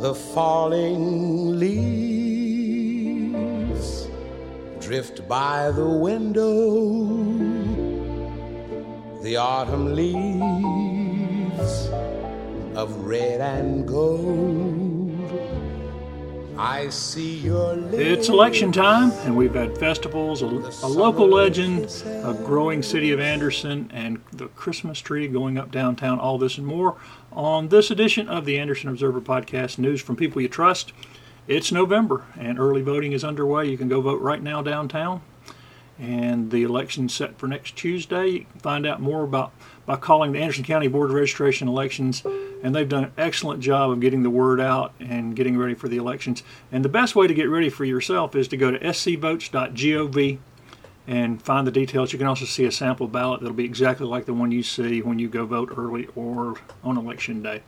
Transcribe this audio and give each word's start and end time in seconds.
the 0.00 0.14
falling 0.14 1.58
leaves 1.60 2.40
drift 4.80 5.28
by 5.28 5.70
the 5.72 5.86
window, 5.86 7.04
the 9.22 9.36
autumn 9.36 9.94
leaves 9.94 10.30
of 12.74 12.96
red 13.04 13.42
and 13.42 13.86
gold. 13.86 14.89
I 16.60 16.90
see 16.90 17.38
your 17.38 17.78
It's 17.94 18.28
election 18.28 18.70
time, 18.70 19.12
and 19.24 19.34
we've 19.34 19.54
had 19.54 19.78
festivals, 19.78 20.42
a, 20.42 20.46
a 20.84 20.88
local 20.88 21.26
legend, 21.26 21.86
a 22.04 22.34
growing 22.34 22.82
city 22.82 23.12
of 23.12 23.18
Anderson, 23.18 23.90
and 23.94 24.20
the 24.30 24.48
Christmas 24.48 24.98
tree 25.00 25.26
going 25.26 25.56
up 25.56 25.70
downtown. 25.70 26.20
All 26.20 26.36
this 26.36 26.58
and 26.58 26.66
more 26.66 26.98
on 27.32 27.68
this 27.68 27.90
edition 27.90 28.28
of 28.28 28.44
the 28.44 28.58
Anderson 28.58 28.90
Observer 28.90 29.22
Podcast 29.22 29.78
News 29.78 30.02
from 30.02 30.16
People 30.16 30.42
You 30.42 30.48
Trust. 30.48 30.92
It's 31.48 31.72
November, 31.72 32.26
and 32.38 32.58
early 32.58 32.82
voting 32.82 33.12
is 33.12 33.24
underway. 33.24 33.66
You 33.66 33.78
can 33.78 33.88
go 33.88 34.02
vote 34.02 34.20
right 34.20 34.42
now 34.42 34.60
downtown. 34.60 35.22
And 35.98 36.50
the 36.50 36.62
election's 36.62 37.14
set 37.14 37.38
for 37.38 37.48
next 37.48 37.74
Tuesday. 37.74 38.26
You 38.28 38.40
can 38.40 38.60
find 38.60 38.86
out 38.86 39.00
more 39.00 39.24
about 39.24 39.52
by 39.90 39.96
calling 39.96 40.30
the 40.30 40.38
Anderson 40.38 40.62
County 40.62 40.86
Board 40.86 41.10
of 41.10 41.16
Registration 41.16 41.66
Elections, 41.66 42.22
and 42.62 42.72
they've 42.72 42.88
done 42.88 43.02
an 43.02 43.12
excellent 43.18 43.60
job 43.60 43.90
of 43.90 43.98
getting 43.98 44.22
the 44.22 44.30
word 44.30 44.60
out 44.60 44.94
and 45.00 45.34
getting 45.34 45.58
ready 45.58 45.74
for 45.74 45.88
the 45.88 45.96
elections. 45.96 46.44
And 46.70 46.84
the 46.84 46.88
best 46.88 47.16
way 47.16 47.26
to 47.26 47.34
get 47.34 47.48
ready 47.48 47.68
for 47.68 47.84
yourself 47.84 48.36
is 48.36 48.46
to 48.48 48.56
go 48.56 48.70
to 48.70 48.78
scvotes.gov 48.78 50.38
and 51.08 51.42
find 51.42 51.66
the 51.66 51.72
details. 51.72 52.12
You 52.12 52.20
can 52.20 52.28
also 52.28 52.44
see 52.44 52.64
a 52.66 52.70
sample 52.70 53.08
ballot 53.08 53.40
that'll 53.40 53.52
be 53.52 53.64
exactly 53.64 54.06
like 54.06 54.26
the 54.26 54.32
one 54.32 54.52
you 54.52 54.62
see 54.62 55.02
when 55.02 55.18
you 55.18 55.28
go 55.28 55.44
vote 55.44 55.74
early 55.76 56.06
or 56.14 56.54
on 56.84 56.96
election 56.96 57.42
day. 57.42 57.62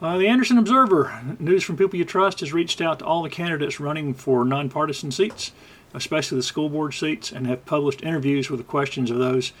Uh, 0.00 0.16
the 0.16 0.28
Anderson 0.28 0.56
Observer, 0.56 1.36
news 1.38 1.62
from 1.62 1.76
people 1.76 1.98
you 1.98 2.06
trust, 2.06 2.40
has 2.40 2.54
reached 2.54 2.80
out 2.80 3.00
to 3.00 3.04
all 3.04 3.22
the 3.22 3.28
candidates 3.28 3.78
running 3.78 4.14
for 4.14 4.46
nonpartisan 4.46 5.10
seats, 5.10 5.52
especially 5.92 6.38
the 6.38 6.42
school 6.42 6.70
board 6.70 6.94
seats, 6.94 7.30
and 7.32 7.46
have 7.46 7.66
published 7.66 8.02
interviews 8.02 8.48
with 8.48 8.60
the 8.60 8.64
questions 8.64 9.10
of 9.10 9.18
those 9.18 9.52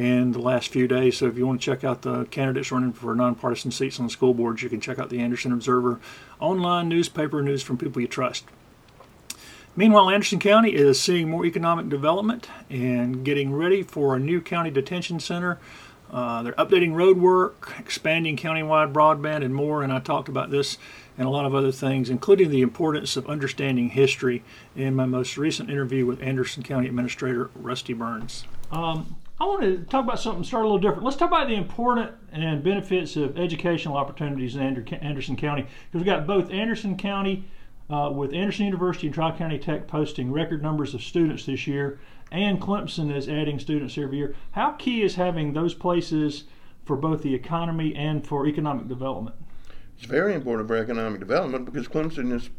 in 0.00 0.32
the 0.32 0.38
last 0.38 0.68
few 0.68 0.88
days. 0.88 1.18
So 1.18 1.26
if 1.26 1.36
you 1.36 1.46
want 1.46 1.60
to 1.60 1.64
check 1.64 1.84
out 1.84 2.00
the 2.00 2.24
candidates 2.26 2.72
running 2.72 2.94
for 2.94 3.14
nonpartisan 3.14 3.70
seats 3.70 4.00
on 4.00 4.06
the 4.06 4.10
school 4.10 4.32
boards, 4.32 4.62
you 4.62 4.70
can 4.70 4.80
check 4.80 4.98
out 4.98 5.10
the 5.10 5.20
Anderson 5.20 5.52
Observer 5.52 6.00
online 6.38 6.88
newspaper 6.88 7.42
news 7.42 7.62
from 7.62 7.76
people 7.76 8.00
you 8.00 8.08
trust. 8.08 8.46
Meanwhile, 9.76 10.08
Anderson 10.08 10.38
County 10.38 10.74
is 10.74 10.98
seeing 10.98 11.28
more 11.28 11.44
economic 11.44 11.90
development 11.90 12.48
and 12.70 13.24
getting 13.26 13.52
ready 13.52 13.82
for 13.82 14.16
a 14.16 14.18
new 14.18 14.40
county 14.40 14.70
detention 14.70 15.20
center 15.20 15.58
uh, 16.12 16.42
they're 16.42 16.52
updating 16.54 16.94
road 16.94 17.18
work, 17.18 17.72
expanding 17.78 18.36
countywide 18.36 18.92
broadband, 18.92 19.44
and 19.44 19.54
more. 19.54 19.82
And 19.82 19.92
I 19.92 20.00
talked 20.00 20.28
about 20.28 20.50
this 20.50 20.76
and 21.16 21.26
a 21.26 21.30
lot 21.30 21.44
of 21.44 21.54
other 21.54 21.70
things, 21.70 22.10
including 22.10 22.50
the 22.50 22.62
importance 22.62 23.16
of 23.16 23.28
understanding 23.28 23.90
history 23.90 24.42
in 24.74 24.96
my 24.96 25.06
most 25.06 25.36
recent 25.36 25.70
interview 25.70 26.06
with 26.06 26.20
Anderson 26.22 26.62
County 26.62 26.88
Administrator 26.88 27.50
Rusty 27.54 27.92
Burns. 27.92 28.44
Um, 28.72 29.16
I 29.40 29.46
want 29.46 29.62
to 29.62 29.78
talk 29.84 30.04
about 30.04 30.20
something, 30.20 30.44
start 30.44 30.64
a 30.64 30.66
little 30.66 30.78
different. 30.78 31.02
Let's 31.02 31.16
talk 31.16 31.28
about 31.28 31.48
the 31.48 31.54
important 31.54 32.12
and 32.30 32.62
benefits 32.62 33.16
of 33.16 33.38
educational 33.38 33.96
opportunities 33.96 34.54
in 34.54 34.62
Anderson 34.62 35.36
County, 35.36 35.62
because 35.62 35.94
we've 35.94 36.04
got 36.04 36.26
both 36.26 36.50
Anderson 36.50 36.96
County 36.98 37.46
uh, 37.88 38.10
with 38.14 38.34
Anderson 38.34 38.66
University 38.66 39.06
and 39.06 39.14
Tri 39.14 39.36
County 39.36 39.58
Tech 39.58 39.88
posting 39.88 40.30
record 40.30 40.62
numbers 40.62 40.92
of 40.92 41.02
students 41.02 41.46
this 41.46 41.66
year 41.66 42.00
and 42.30 42.60
Clemson 42.60 43.14
is 43.14 43.28
adding 43.28 43.58
students 43.58 43.98
every 43.98 44.18
year. 44.18 44.34
How 44.52 44.72
key 44.72 45.02
is 45.02 45.16
having 45.16 45.52
those 45.52 45.74
places 45.74 46.44
for 46.84 46.96
both 46.96 47.22
the 47.22 47.34
economy 47.34 47.94
and 47.94 48.26
for 48.26 48.46
economic 48.46 48.88
development? 48.88 49.36
It's 49.96 50.06
very 50.06 50.34
important 50.34 50.68
for 50.68 50.76
economic 50.76 51.20
development 51.20 51.64
because 51.64 51.88
Clemson 51.88 52.32
is 52.32 52.50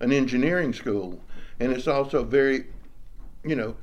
an 0.00 0.12
engineering 0.12 0.72
school, 0.72 1.20
and 1.60 1.72
it's 1.72 1.88
also 1.88 2.24
very, 2.24 2.66
you 3.44 3.56
know, 3.56 3.76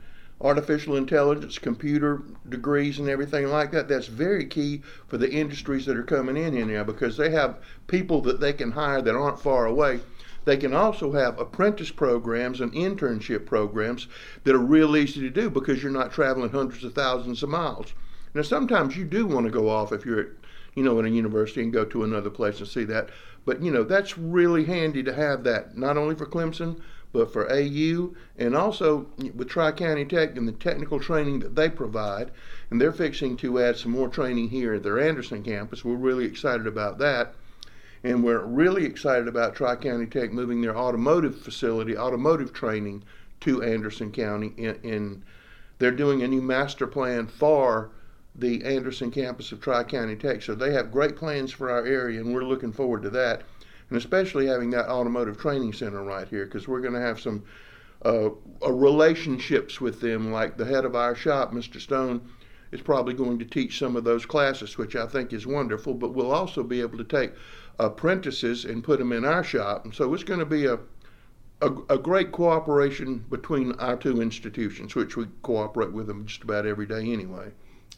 artificial 0.43 0.97
intelligence, 0.97 1.57
computer 1.57 2.21
degrees, 2.49 2.99
and 2.99 3.09
everything 3.09 3.47
like 3.47 3.71
that. 3.71 3.87
That's 3.87 4.07
very 4.07 4.45
key 4.45 4.81
for 5.07 5.17
the 5.17 5.31
industries 5.31 5.85
that 5.85 5.97
are 5.97 6.03
coming 6.03 6.37
in 6.37 6.53
here 6.53 6.65
now 6.65 6.83
because 6.83 7.17
they 7.17 7.31
have 7.31 7.59
people 7.87 8.21
that 8.21 8.39
they 8.39 8.53
can 8.53 8.71
hire 8.71 9.01
that 9.01 9.15
aren't 9.15 9.39
far 9.39 9.65
away 9.65 10.01
they 10.45 10.57
can 10.57 10.73
also 10.73 11.13
have 11.13 11.39
apprentice 11.39 11.91
programs 11.91 12.59
and 12.59 12.73
internship 12.73 13.45
programs 13.45 14.07
that 14.43 14.55
are 14.55 14.59
real 14.59 14.97
easy 14.97 15.21
to 15.21 15.29
do 15.29 15.49
because 15.49 15.81
you're 15.81 15.91
not 15.91 16.11
traveling 16.11 16.49
hundreds 16.49 16.83
of 16.83 16.93
thousands 16.93 17.43
of 17.43 17.49
miles. 17.49 17.93
Now, 18.33 18.41
sometimes 18.41 18.97
you 18.97 19.05
do 19.05 19.25
want 19.25 19.45
to 19.45 19.51
go 19.51 19.69
off 19.69 19.93
if 19.93 20.05
you're 20.05 20.19
at, 20.19 20.27
you 20.75 20.83
know, 20.83 20.99
in 20.99 21.05
a 21.05 21.09
university 21.09 21.61
and 21.61 21.71
go 21.71 21.85
to 21.85 22.03
another 22.03 22.29
place 22.29 22.59
and 22.59 22.67
see 22.67 22.83
that. 22.85 23.09
But, 23.45 23.61
you 23.61 23.71
know, 23.71 23.83
that's 23.83 24.17
really 24.17 24.65
handy 24.65 25.03
to 25.03 25.13
have 25.13 25.43
that, 25.43 25.77
not 25.77 25.97
only 25.97 26.15
for 26.15 26.25
Clemson, 26.25 26.81
but 27.13 27.31
for 27.31 27.49
AU 27.49 28.11
and 28.37 28.55
also 28.55 29.05
with 29.35 29.47
Tri 29.47 29.71
County 29.71 30.03
Tech 30.03 30.35
and 30.35 30.47
the 30.47 30.51
technical 30.51 30.99
training 30.99 31.39
that 31.39 31.55
they 31.55 31.69
provide. 31.69 32.31
And 32.69 32.81
they're 32.81 32.91
fixing 32.91 33.37
to 33.37 33.59
add 33.59 33.77
some 33.77 33.91
more 33.91 34.09
training 34.09 34.49
here 34.49 34.73
at 34.73 34.83
their 34.83 34.99
Anderson 34.99 35.43
campus. 35.43 35.85
We're 35.85 35.95
really 35.95 36.25
excited 36.25 36.67
about 36.67 36.97
that. 36.97 37.35
And 38.03 38.23
we're 38.23 38.43
really 38.43 38.83
excited 38.83 39.27
about 39.27 39.55
Tri 39.55 39.75
County 39.77 40.07
Tech 40.07 40.33
moving 40.33 40.61
their 40.61 40.75
automotive 40.75 41.39
facility, 41.39 41.95
automotive 41.95 42.51
training, 42.51 43.03
to 43.41 43.61
Anderson 43.61 44.11
County. 44.11 44.53
In, 44.57 44.79
in 44.83 45.23
they're 45.77 45.91
doing 45.91 46.23
a 46.23 46.27
new 46.27 46.41
master 46.41 46.87
plan 46.87 47.27
for 47.27 47.91
the 48.35 48.63
Anderson 48.63 49.11
campus 49.11 49.51
of 49.51 49.61
Tri 49.61 49.83
County 49.83 50.15
Tech. 50.15 50.41
So 50.41 50.55
they 50.55 50.73
have 50.73 50.91
great 50.91 51.15
plans 51.15 51.51
for 51.51 51.69
our 51.69 51.85
area, 51.85 52.19
and 52.19 52.33
we're 52.33 52.43
looking 52.43 52.71
forward 52.71 53.03
to 53.03 53.09
that. 53.11 53.43
And 53.89 53.97
especially 53.97 54.47
having 54.47 54.69
that 54.71 54.89
automotive 54.89 55.37
training 55.37 55.73
center 55.73 56.03
right 56.03 56.27
here, 56.27 56.45
because 56.45 56.67
we're 56.67 56.81
going 56.81 56.93
to 56.93 57.01
have 57.01 57.19
some 57.19 57.43
uh, 58.05 58.29
uh, 58.61 58.71
relationships 58.71 59.79
with 59.79 60.01
them. 60.01 60.31
Like 60.31 60.57
the 60.57 60.65
head 60.65 60.83
of 60.83 60.95
our 60.95 61.15
shop, 61.15 61.53
Mr. 61.53 61.79
Stone, 61.79 62.21
is 62.71 62.81
probably 62.81 63.13
going 63.13 63.39
to 63.39 63.45
teach 63.45 63.79
some 63.79 63.95
of 63.95 64.03
those 64.03 64.25
classes, 64.25 64.77
which 64.77 64.95
I 64.95 65.05
think 65.07 65.31
is 65.31 65.47
wonderful. 65.47 65.93
But 65.93 66.13
we'll 66.13 66.31
also 66.31 66.63
be 66.63 66.81
able 66.81 66.97
to 66.97 67.03
take 67.03 67.31
apprentices 67.79 68.65
and 68.65 68.83
put 68.83 68.99
them 68.99 69.13
in 69.13 69.23
our 69.23 69.43
shop. 69.43 69.85
And 69.85 69.93
so 69.93 70.13
it's 70.13 70.23
going 70.23 70.39
to 70.39 70.45
be 70.45 70.65
a, 70.65 70.79
a, 71.61 71.71
a, 71.89 71.97
great 71.97 72.31
cooperation 72.31 73.25
between 73.29 73.71
our 73.73 73.95
two 73.95 74.21
institutions, 74.21 74.95
which 74.95 75.15
we 75.15 75.27
cooperate 75.41 75.93
with 75.93 76.07
them 76.07 76.25
just 76.25 76.43
about 76.43 76.65
every 76.65 76.85
day 76.85 77.11
anyway. 77.11 77.51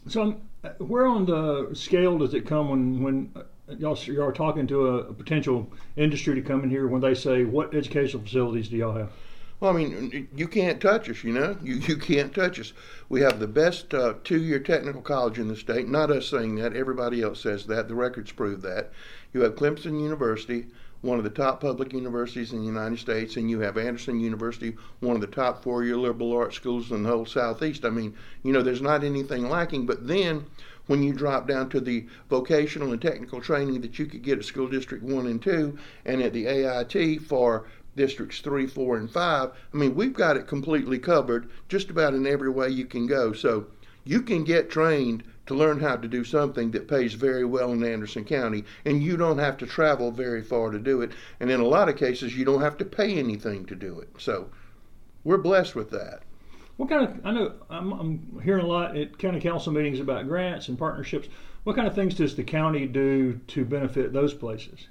So, 0.08 0.40
uh, 0.62 0.70
where 0.78 1.06
on 1.06 1.26
the 1.26 1.74
scale 1.74 2.18
does 2.18 2.32
it 2.32 2.46
come 2.46 2.70
when 2.70 3.02
when 3.02 3.32
y'all 3.68 3.98
you 3.98 4.22
are 4.22 4.32
talking 4.32 4.66
to 4.66 4.88
a, 4.88 4.94
a 4.98 5.14
potential 5.14 5.70
industry 5.96 6.34
to 6.34 6.42
come 6.42 6.62
in 6.62 6.70
here 6.70 6.86
when 6.86 7.00
they 7.00 7.14
say 7.14 7.44
what 7.44 7.74
educational 7.74 8.22
facilities 8.22 8.68
do 8.68 8.76
y'all 8.76 8.96
have? 8.96 9.10
Well, 9.58 9.70
I 9.70 9.74
mean, 9.74 10.28
you 10.36 10.48
can't 10.48 10.82
touch 10.82 11.08
us, 11.08 11.24
you 11.24 11.32
know. 11.32 11.56
You, 11.62 11.76
you 11.76 11.96
can't 11.96 12.34
touch 12.34 12.60
us. 12.60 12.74
We 13.08 13.22
have 13.22 13.40
the 13.40 13.46
best 13.46 13.94
uh, 13.94 14.14
two 14.22 14.42
year 14.42 14.58
technical 14.58 15.00
college 15.00 15.38
in 15.38 15.48
the 15.48 15.56
state. 15.56 15.88
Not 15.88 16.10
us 16.10 16.28
saying 16.28 16.56
that, 16.56 16.76
everybody 16.76 17.22
else 17.22 17.40
says 17.40 17.66
that. 17.66 17.88
The 17.88 17.94
records 17.94 18.32
prove 18.32 18.60
that. 18.62 18.92
You 19.32 19.40
have 19.42 19.54
Clemson 19.54 20.00
University, 20.00 20.66
one 21.00 21.16
of 21.16 21.24
the 21.24 21.30
top 21.30 21.62
public 21.62 21.94
universities 21.94 22.52
in 22.52 22.60
the 22.60 22.66
United 22.66 22.98
States, 22.98 23.36
and 23.36 23.48
you 23.48 23.60
have 23.60 23.78
Anderson 23.78 24.20
University, 24.20 24.76
one 25.00 25.14
of 25.14 25.22
the 25.22 25.26
top 25.26 25.62
four 25.62 25.84
year 25.84 25.96
liberal 25.96 26.36
arts 26.36 26.56
schools 26.56 26.90
in 26.90 27.02
the 27.02 27.08
whole 27.08 27.24
Southeast. 27.24 27.86
I 27.86 27.90
mean, 27.90 28.14
you 28.42 28.52
know, 28.52 28.62
there's 28.62 28.82
not 28.82 29.04
anything 29.04 29.48
lacking. 29.48 29.86
But 29.86 30.06
then 30.06 30.44
when 30.86 31.02
you 31.02 31.12
drop 31.12 31.48
down 31.48 31.68
to 31.70 31.80
the 31.80 32.06
vocational 32.28 32.92
and 32.92 33.02
technical 33.02 33.40
training 33.40 33.80
that 33.80 33.98
you 33.98 34.06
could 34.06 34.22
get 34.22 34.38
at 34.38 34.44
School 34.44 34.68
District 34.68 35.02
1 35.02 35.26
and 35.26 35.42
2 35.42 35.78
and 36.04 36.22
at 36.22 36.32
the 36.32 36.46
AIT 36.46 37.22
for 37.22 37.66
districts 37.96 38.40
3, 38.40 38.66
4, 38.66 38.96
and 38.98 39.10
5, 39.10 39.50
I 39.50 39.76
mean, 39.76 39.94
we've 39.94 40.12
got 40.12 40.36
it 40.36 40.46
completely 40.46 40.98
covered 40.98 41.48
just 41.68 41.90
about 41.90 42.14
in 42.14 42.26
every 42.26 42.50
way 42.50 42.68
you 42.68 42.84
can 42.84 43.06
go. 43.06 43.32
So 43.32 43.66
you 44.04 44.22
can 44.22 44.44
get 44.44 44.70
trained 44.70 45.24
to 45.46 45.54
learn 45.54 45.80
how 45.80 45.96
to 45.96 46.08
do 46.08 46.24
something 46.24 46.70
that 46.72 46.88
pays 46.88 47.14
very 47.14 47.44
well 47.44 47.72
in 47.72 47.84
Anderson 47.84 48.24
County, 48.24 48.64
and 48.84 49.02
you 49.02 49.16
don't 49.16 49.38
have 49.38 49.56
to 49.58 49.66
travel 49.66 50.10
very 50.10 50.42
far 50.42 50.70
to 50.70 50.78
do 50.78 51.02
it. 51.02 51.12
And 51.40 51.50
in 51.50 51.60
a 51.60 51.66
lot 51.66 51.88
of 51.88 51.96
cases, 51.96 52.36
you 52.36 52.44
don't 52.44 52.62
have 52.62 52.76
to 52.78 52.84
pay 52.84 53.16
anything 53.16 53.64
to 53.66 53.74
do 53.74 53.98
it. 54.00 54.08
So 54.18 54.50
we're 55.24 55.38
blessed 55.38 55.74
with 55.74 55.90
that. 55.90 56.22
What 56.76 56.88
kind 56.88 57.04
of, 57.04 57.20
I 57.24 57.30
know 57.32 57.52
I'm, 57.70 57.92
I'm 57.92 58.40
hearing 58.44 58.64
a 58.64 58.68
lot 58.68 58.96
at 58.96 59.18
county 59.18 59.40
council 59.40 59.72
meetings 59.72 59.98
about 59.98 60.28
grants 60.28 60.68
and 60.68 60.78
partnerships. 60.78 61.28
What 61.64 61.74
kind 61.74 61.88
of 61.88 61.94
things 61.94 62.14
does 62.14 62.36
the 62.36 62.44
county 62.44 62.86
do 62.86 63.40
to 63.48 63.64
benefit 63.64 64.12
those 64.12 64.34
places? 64.34 64.88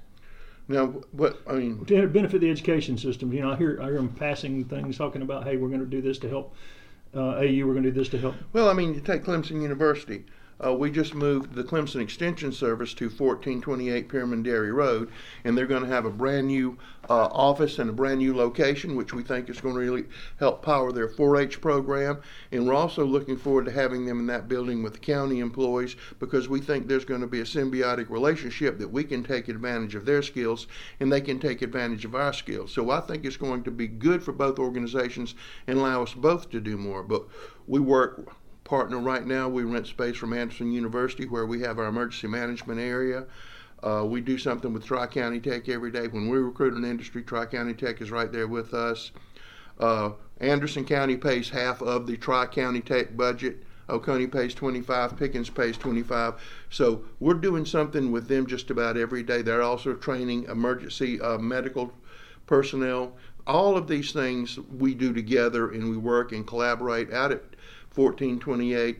Now, 0.68 0.86
what 1.12 1.40
I 1.46 1.54
mean 1.54 1.84
to 1.84 2.08
benefit 2.08 2.40
the 2.40 2.50
education 2.50 2.98
system. 2.98 3.32
You 3.32 3.42
know, 3.42 3.52
I 3.52 3.56
hear 3.56 3.78
I 3.80 3.84
hear 3.84 3.94
them 3.94 4.08
passing 4.08 4.64
things 4.64 4.98
talking 4.98 5.22
about, 5.22 5.44
hey, 5.44 5.56
we're 5.56 5.68
going 5.68 5.80
to 5.80 5.86
do 5.86 6.02
this 6.02 6.18
to 6.18 6.28
help 6.28 6.54
uh, 7.14 7.36
AU. 7.36 7.64
We're 7.64 7.72
going 7.72 7.84
to 7.84 7.92
do 7.92 7.98
this 8.00 8.08
to 8.08 8.18
help. 8.18 8.34
Well, 8.52 8.68
I 8.68 8.72
mean, 8.72 8.92
you 8.92 9.00
take 9.00 9.22
Clemson 9.22 9.62
University 9.62 10.24
uh, 10.64 10.72
we 10.72 10.90
just 10.90 11.14
moved 11.14 11.54
the 11.54 11.62
Clemson 11.62 12.00
Extension 12.00 12.50
Service 12.50 12.94
to 12.94 13.06
1428 13.06 14.08
Pearman 14.08 14.42
Dairy 14.42 14.72
Road, 14.72 15.10
and 15.44 15.56
they're 15.56 15.66
going 15.66 15.82
to 15.82 15.88
have 15.88 16.06
a 16.06 16.10
brand 16.10 16.46
new 16.46 16.78
uh, 17.10 17.26
office 17.26 17.78
and 17.78 17.90
a 17.90 17.92
brand 17.92 18.18
new 18.18 18.34
location, 18.34 18.96
which 18.96 19.12
we 19.12 19.22
think 19.22 19.50
is 19.50 19.60
going 19.60 19.74
to 19.74 19.80
really 19.80 20.04
help 20.38 20.62
power 20.62 20.92
their 20.92 21.08
4-H 21.08 21.60
program. 21.60 22.20
And 22.52 22.66
we're 22.66 22.74
also 22.74 23.04
looking 23.04 23.36
forward 23.36 23.66
to 23.66 23.70
having 23.70 24.06
them 24.06 24.18
in 24.18 24.26
that 24.26 24.48
building 24.48 24.82
with 24.82 24.94
the 24.94 24.98
county 24.98 25.40
employees 25.40 25.96
because 26.18 26.48
we 26.48 26.60
think 26.60 26.88
there's 26.88 27.04
going 27.04 27.20
to 27.20 27.26
be 27.26 27.40
a 27.40 27.44
symbiotic 27.44 28.08
relationship 28.08 28.78
that 28.78 28.90
we 28.90 29.04
can 29.04 29.22
take 29.22 29.48
advantage 29.48 29.94
of 29.94 30.04
their 30.04 30.22
skills 30.22 30.66
and 31.00 31.12
they 31.12 31.20
can 31.20 31.38
take 31.38 31.62
advantage 31.62 32.04
of 32.04 32.14
our 32.14 32.32
skills. 32.32 32.72
So 32.72 32.90
I 32.90 33.00
think 33.00 33.24
it's 33.24 33.36
going 33.36 33.62
to 33.64 33.70
be 33.70 33.86
good 33.86 34.22
for 34.22 34.32
both 34.32 34.58
organizations 34.58 35.34
and 35.66 35.78
allow 35.78 36.02
us 36.02 36.14
both 36.14 36.50
to 36.50 36.60
do 36.60 36.76
more. 36.76 37.02
But 37.02 37.24
we 37.66 37.78
work 37.78 38.34
partner 38.66 38.98
right 38.98 39.26
now. 39.26 39.48
We 39.48 39.62
rent 39.62 39.86
space 39.86 40.16
from 40.16 40.32
Anderson 40.32 40.72
University 40.72 41.26
where 41.26 41.46
we 41.46 41.60
have 41.62 41.78
our 41.78 41.86
emergency 41.86 42.26
management 42.26 42.80
area. 42.80 43.24
Uh, 43.82 44.04
we 44.06 44.20
do 44.20 44.36
something 44.36 44.72
with 44.72 44.84
Tri 44.84 45.06
County 45.06 45.40
Tech 45.40 45.68
every 45.68 45.90
day. 45.90 46.08
When 46.08 46.28
we 46.28 46.38
recruit 46.38 46.74
an 46.74 46.84
industry, 46.84 47.22
Tri 47.22 47.46
County 47.46 47.72
Tech 47.72 48.00
is 48.00 48.10
right 48.10 48.30
there 48.30 48.48
with 48.48 48.74
us. 48.74 49.12
Uh, 49.78 50.10
Anderson 50.40 50.84
County 50.84 51.16
pays 51.16 51.48
half 51.48 51.80
of 51.80 52.06
the 52.06 52.16
Tri 52.16 52.46
County 52.46 52.80
Tech 52.80 53.16
budget. 53.16 53.62
Oconee 53.88 54.26
pays 54.26 54.52
25, 54.52 55.16
Pickens 55.16 55.48
pays 55.48 55.76
25. 55.76 56.34
So 56.70 57.04
we're 57.20 57.34
doing 57.34 57.64
something 57.64 58.10
with 58.10 58.26
them 58.26 58.46
just 58.46 58.70
about 58.70 58.96
every 58.96 59.22
day. 59.22 59.42
They're 59.42 59.62
also 59.62 59.94
training 59.94 60.44
emergency 60.44 61.20
uh, 61.20 61.38
medical 61.38 61.92
personnel. 62.46 63.14
All 63.46 63.76
of 63.76 63.86
these 63.86 64.12
things 64.12 64.58
we 64.58 64.94
do 64.94 65.12
together 65.12 65.70
and 65.70 65.88
we 65.88 65.96
work 65.96 66.32
and 66.32 66.44
collaborate 66.44 67.12
out 67.12 67.30
at 67.30 67.44
1428. 67.96 68.98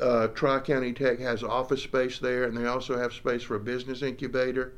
Uh, 0.00 0.26
Tri 0.28 0.60
County 0.60 0.92
Tech 0.92 1.18
has 1.20 1.42
office 1.42 1.82
space 1.82 2.18
there, 2.18 2.44
and 2.44 2.56
they 2.56 2.66
also 2.66 2.98
have 2.98 3.12
space 3.12 3.42
for 3.42 3.56
a 3.56 3.60
business 3.60 4.02
incubator. 4.02 4.74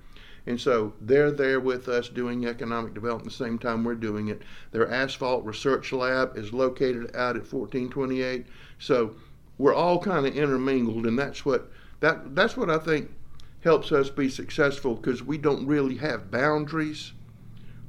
And 0.46 0.58
so 0.58 0.94
they're 1.00 1.30
there 1.30 1.60
with 1.60 1.88
us 1.88 2.08
doing 2.08 2.46
economic 2.46 2.94
development 2.94 3.30
the 3.30 3.44
same 3.44 3.58
time 3.58 3.84
we're 3.84 3.94
doing 3.94 4.28
it. 4.28 4.42
Their 4.70 4.88
asphalt 4.90 5.44
research 5.44 5.92
lab 5.92 6.38
is 6.38 6.52
located 6.52 7.14
out 7.14 7.36
at 7.36 7.52
1428. 7.52 8.46
So 8.78 9.14
we're 9.58 9.74
all 9.74 9.98
kind 9.98 10.26
of 10.26 10.36
intermingled, 10.36 11.06
and 11.06 11.18
that's 11.18 11.44
what 11.44 11.70
that 12.00 12.34
that's 12.34 12.56
what 12.56 12.70
I 12.70 12.78
think 12.78 13.10
helps 13.62 13.92
us 13.92 14.08
be 14.08 14.28
successful 14.28 14.94
because 14.94 15.22
we 15.22 15.36
don't 15.36 15.66
really 15.66 15.96
have 15.96 16.30
boundaries. 16.30 17.12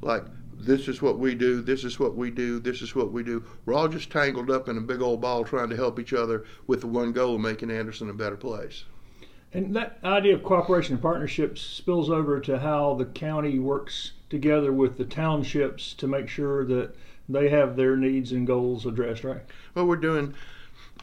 Like 0.02 0.26
this 0.60 0.88
is 0.88 1.02
what 1.02 1.18
we 1.18 1.36
do, 1.36 1.62
this 1.62 1.84
is 1.84 2.00
what 2.00 2.16
we 2.16 2.30
do, 2.30 2.60
this 2.60 2.82
is 2.82 2.94
what 2.94 3.12
we 3.12 3.24
do. 3.24 3.44
We're 3.66 3.74
all 3.74 3.88
just 3.88 4.12
tangled 4.12 4.52
up 4.52 4.68
in 4.68 4.78
a 4.78 4.82
big 4.82 5.02
old 5.02 5.22
ball 5.22 5.46
trying 5.46 5.70
to 5.70 5.76
help 5.76 6.00
each 6.00 6.14
other 6.14 6.44
with 6.68 6.82
the 6.82 6.88
one 6.88 7.14
goal 7.14 7.36
of 7.36 7.42
making 7.42 7.72
Anderson 7.72 8.10
a 8.10 8.14
better 8.14 8.36
place. 8.36 8.84
And 9.54 9.76
that 9.76 9.98
idea 10.04 10.36
of 10.36 10.44
cooperation 10.44 10.94
and 10.94 11.02
partnerships 11.02 11.62
spills 11.62 12.10
over 12.10 12.40
to 12.42 12.60
how 12.60 12.94
the 12.96 13.06
county 13.06 13.58
works 13.58 14.12
together 14.30 14.72
with 14.72 14.98
the 14.98 15.06
townships 15.06 15.94
to 15.94 16.08
make 16.08 16.28
sure 16.28 16.66
that 16.66 16.96
they 17.28 17.50
have 17.50 17.76
their 17.76 17.96
needs 17.96 18.32
and 18.32 18.46
goals 18.46 18.86
addressed, 18.86 19.24
right? 19.24 19.42
Well, 19.74 19.88
we're 19.88 19.96
doing, 19.96 20.36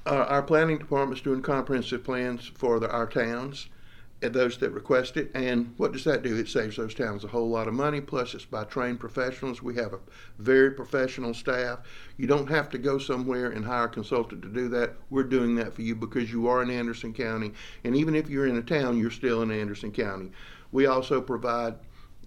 uh, 0.04 0.26
our 0.28 0.42
planning 0.42 0.78
department's 0.78 1.22
doing 1.22 1.42
comprehensive 1.42 2.04
plans 2.04 2.46
for 2.54 2.78
the, 2.78 2.90
our 2.90 3.06
towns 3.06 3.68
those 4.20 4.56
that 4.58 4.70
request 4.70 5.16
it. 5.16 5.30
And 5.34 5.74
what 5.76 5.92
does 5.92 6.04
that 6.04 6.22
do? 6.22 6.36
It 6.36 6.48
saves 6.48 6.76
those 6.76 6.94
towns 6.94 7.24
a 7.24 7.28
whole 7.28 7.48
lot 7.48 7.68
of 7.68 7.74
money. 7.74 8.00
Plus, 8.00 8.34
it's 8.34 8.44
by 8.44 8.64
trained 8.64 8.98
professionals. 8.98 9.62
We 9.62 9.74
have 9.76 9.92
a 9.92 10.00
very 10.38 10.70
professional 10.70 11.34
staff. 11.34 11.80
You 12.16 12.26
don't 12.26 12.48
have 12.48 12.70
to 12.70 12.78
go 12.78 12.98
somewhere 12.98 13.50
and 13.50 13.64
hire 13.64 13.84
a 13.84 13.88
consultant 13.88 14.42
to 14.42 14.48
do 14.48 14.68
that. 14.70 14.94
We're 15.10 15.24
doing 15.24 15.54
that 15.56 15.74
for 15.74 15.82
you 15.82 15.94
because 15.94 16.32
you 16.32 16.48
are 16.48 16.62
in 16.62 16.70
Anderson 16.70 17.12
County. 17.12 17.52
And 17.84 17.94
even 17.94 18.14
if 18.14 18.28
you're 18.28 18.46
in 18.46 18.56
a 18.56 18.62
town, 18.62 18.98
you're 18.98 19.10
still 19.10 19.42
in 19.42 19.50
Anderson 19.50 19.92
County. 19.92 20.32
We 20.72 20.86
also 20.86 21.20
provide 21.20 21.74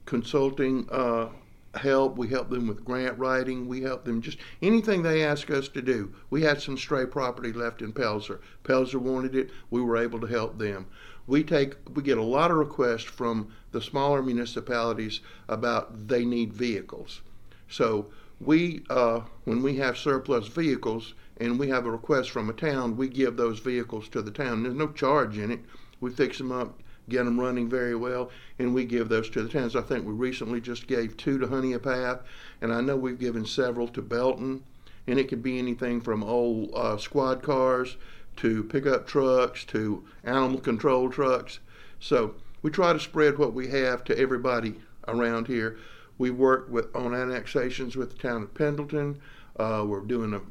consulting. 0.05 0.87
Uh, 0.91 1.29
help. 1.75 2.17
We 2.17 2.27
help 2.27 2.49
them 2.49 2.67
with 2.67 2.83
grant 2.83 3.17
writing. 3.19 3.67
We 3.67 3.83
help 3.83 4.03
them 4.03 4.23
just 4.23 4.39
anything 4.59 5.03
they 5.03 5.23
ask 5.23 5.51
us 5.51 5.69
to 5.69 5.83
do. 5.83 6.13
We 6.31 6.41
had 6.41 6.59
some 6.59 6.77
stray 6.77 7.05
property 7.05 7.53
left 7.53 7.83
in 7.83 7.93
Pelzer. 7.93 8.39
Pelzer 8.63 8.99
wanted 8.99 9.35
it. 9.35 9.51
We 9.69 9.79
were 9.79 9.95
able 9.95 10.19
to 10.19 10.25
help 10.25 10.57
them 10.57 10.87
we 11.29 11.43
take 11.43 11.75
we 11.93 12.01
get 12.01 12.17
a 12.17 12.23
lot 12.23 12.49
of 12.49 12.57
requests 12.57 13.03
from 13.03 13.53
the 13.71 13.81
smaller 13.81 14.23
municipalities 14.23 15.21
about 15.47 16.07
they 16.07 16.25
need 16.25 16.51
vehicles. 16.51 17.21
So 17.69 18.07
we 18.41 18.83
uh, 18.89 19.21
when 19.45 19.61
we 19.61 19.75
have 19.75 19.95
surplus 19.95 20.47
vehicles 20.47 21.13
and 21.37 21.59
we 21.59 21.69
have 21.69 21.85
a 21.85 21.91
request 21.91 22.31
from 22.31 22.49
a 22.49 22.53
town, 22.53 22.97
we 22.97 23.07
give 23.07 23.37
those 23.37 23.59
vehicles 23.59 24.09
to 24.09 24.23
the 24.23 24.31
town. 24.31 24.63
There's 24.63 24.75
no 24.75 24.87
charge 24.87 25.37
in 25.37 25.51
it. 25.51 25.59
We 26.01 26.09
fix 26.09 26.39
them 26.39 26.51
up, 26.51 26.81
get 27.07 27.25
them 27.25 27.39
running 27.39 27.69
very 27.69 27.95
well, 27.95 28.31
and 28.57 28.73
we 28.73 28.83
give 28.85 29.07
those 29.07 29.29
to 29.29 29.43
the 29.43 29.49
towns. 29.49 29.75
I 29.75 29.81
think 29.81 30.05
we 30.05 30.13
recently 30.13 30.59
just 30.59 30.87
gave 30.87 31.15
two 31.15 31.37
to 31.37 31.47
Honea 31.47 32.19
and 32.59 32.73
I 32.73 32.81
know 32.81 32.97
we've 32.97 33.19
given 33.19 33.45
several 33.45 33.87
to 33.89 34.01
Belton, 34.01 34.63
and 35.07 35.19
it 35.19 35.29
could 35.29 35.43
be 35.43 35.59
anything 35.59 36.01
from 36.01 36.23
old 36.23 36.71
uh, 36.73 36.97
squad 36.97 37.43
cars 37.43 37.97
to 38.39 38.63
pickup 38.63 39.05
trucks 39.05 39.65
to 39.65 40.03
animal 40.23 40.59
control 40.59 41.09
trucks. 41.09 41.59
So 41.99 42.35
we 42.61 42.71
try 42.71 42.93
to 42.93 42.99
spread 42.99 43.37
what 43.37 43.53
we 43.53 43.67
have 43.67 44.03
to 44.05 44.17
everybody 44.17 44.75
around 45.07 45.47
here. 45.47 45.77
We 46.17 46.31
work 46.31 46.69
with 46.69 46.93
on 46.95 47.13
annexations 47.13 47.95
with 47.95 48.11
the 48.11 48.17
town 48.17 48.43
of 48.43 48.53
Pendleton. 48.53 49.19
Uh, 49.57 49.85
we're 49.87 50.01
doing 50.01 50.33
a 50.33 50.41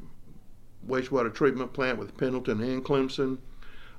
wastewater 0.87 1.33
treatment 1.33 1.73
plant 1.73 1.99
with 1.99 2.17
Pendleton 2.17 2.61
and 2.61 2.85
Clemson. 2.85 3.39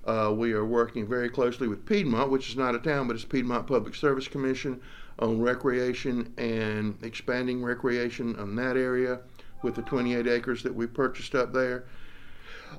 Uh, 0.06 0.34
we 0.36 0.54
are 0.54 0.66
working 0.66 1.08
very 1.08 1.30
closely 1.30 1.68
with 1.68 1.86
Piedmont, 1.86 2.32
which 2.32 2.50
is 2.50 2.56
not 2.56 2.76
a 2.76 2.80
town, 2.80 3.08
but 3.08 3.16
it's 3.16 3.26
Piedmont 3.26 3.68
Public 3.68 3.96
Service 3.96 4.28
Commission 4.28 4.80
on 5.20 5.42
recreation 5.42 6.34
and 6.38 6.98
expanding 7.04 7.64
recreation 7.64 8.36
in 8.40 8.56
that 8.56 8.78
area 8.78 9.20
with 9.62 9.76
the 9.76 9.82
28 9.82 10.28
acres 10.28 10.64
that 10.64 10.74
we 10.74 10.88
purchased 10.88 11.36
up 11.36 11.54
there. 11.54 11.86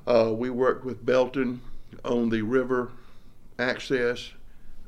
Uh, 0.07 0.33
we 0.33 0.49
worked 0.49 0.85
with 0.85 1.05
Belton 1.05 1.61
on 2.03 2.29
the 2.29 2.41
river 2.41 2.91
access 3.59 4.31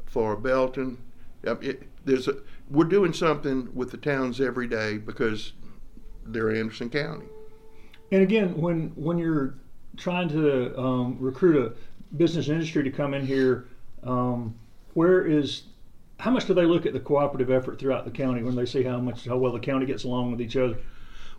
for 0.05 0.35
Belton. 0.35 0.97
It, 1.43 1.83
there's 2.05 2.27
a, 2.27 2.37
we're 2.69 2.85
doing 2.85 3.13
something 3.13 3.69
with 3.73 3.91
the 3.91 3.97
towns 3.97 4.39
every 4.39 4.67
day 4.67 4.97
because 4.97 5.53
they're 6.25 6.55
Anderson 6.55 6.89
County. 6.89 7.25
And 8.11 8.21
again, 8.21 8.55
when 8.55 8.89
when 8.95 9.17
you're 9.17 9.55
trying 9.97 10.29
to 10.29 10.77
um, 10.79 11.17
recruit 11.19 11.57
a 11.57 12.15
business 12.15 12.47
industry 12.47 12.83
to 12.83 12.91
come 12.91 13.13
in 13.13 13.25
here, 13.25 13.65
um, 14.03 14.55
where 14.93 15.25
is 15.25 15.63
how 16.19 16.31
much 16.31 16.45
do 16.45 16.53
they 16.53 16.65
look 16.65 16.85
at 16.85 16.93
the 16.93 16.99
cooperative 16.99 17.51
effort 17.51 17.79
throughout 17.79 18.05
the 18.05 18.11
county 18.11 18.43
when 18.43 18.55
they 18.55 18.65
see 18.65 18.83
how 18.83 18.99
much 18.99 19.25
how 19.25 19.37
well 19.37 19.51
the 19.51 19.59
county 19.59 19.85
gets 19.85 20.03
along 20.03 20.31
with 20.31 20.41
each 20.41 20.55
other? 20.55 20.77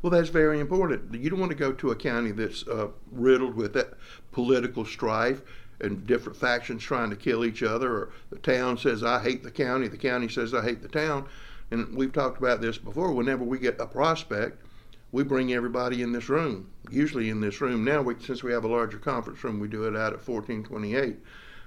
Well, 0.05 0.11
that's 0.11 0.29
very 0.29 0.61
important. 0.61 1.15
You 1.15 1.31
don't 1.31 1.41
want 1.41 1.53
to 1.53 1.56
go 1.56 1.73
to 1.73 1.91
a 1.91 1.97
county 1.97 2.31
that's 2.31 2.69
uh, 2.69 2.89
riddled 3.11 3.55
with 3.55 3.73
that 3.73 3.95
political 4.33 4.85
strife 4.85 5.41
and 5.81 6.06
different 6.06 6.37
factions 6.37 6.83
trying 6.83 7.09
to 7.09 7.17
kill 7.17 7.43
each 7.43 7.62
other, 7.62 7.91
or 7.91 8.11
the 8.29 8.37
town 8.37 8.77
says, 8.77 9.03
I 9.03 9.23
hate 9.23 9.43
the 9.43 9.51
county, 9.51 9.89
the 9.89 9.97
county 9.97 10.29
says, 10.29 10.53
I 10.53 10.62
hate 10.62 10.83
the 10.83 10.89
town. 10.89 11.27
And 11.71 11.97
we've 11.97 12.12
talked 12.12 12.37
about 12.37 12.61
this 12.61 12.77
before. 12.77 13.12
Whenever 13.12 13.45
we 13.45 13.59
get 13.59 13.81
a 13.81 13.87
prospect, 13.87 14.63
we 15.11 15.25
bring 15.25 15.55
everybody 15.55 16.03
in 16.03 16.13
this 16.13 16.29
room, 16.29 16.70
usually 16.91 17.31
in 17.31 17.41
this 17.41 17.63
room. 17.63 17.82
Now, 17.82 18.03
we, 18.03 18.17
since 18.20 18.43
we 18.43 18.53
have 18.53 18.65
a 18.65 18.69
larger 18.69 18.99
conference 18.99 19.43
room, 19.43 19.58
we 19.58 19.69
do 19.69 19.84
it 19.84 19.96
out 19.96 20.13
at 20.13 20.29
1428. 20.29 21.17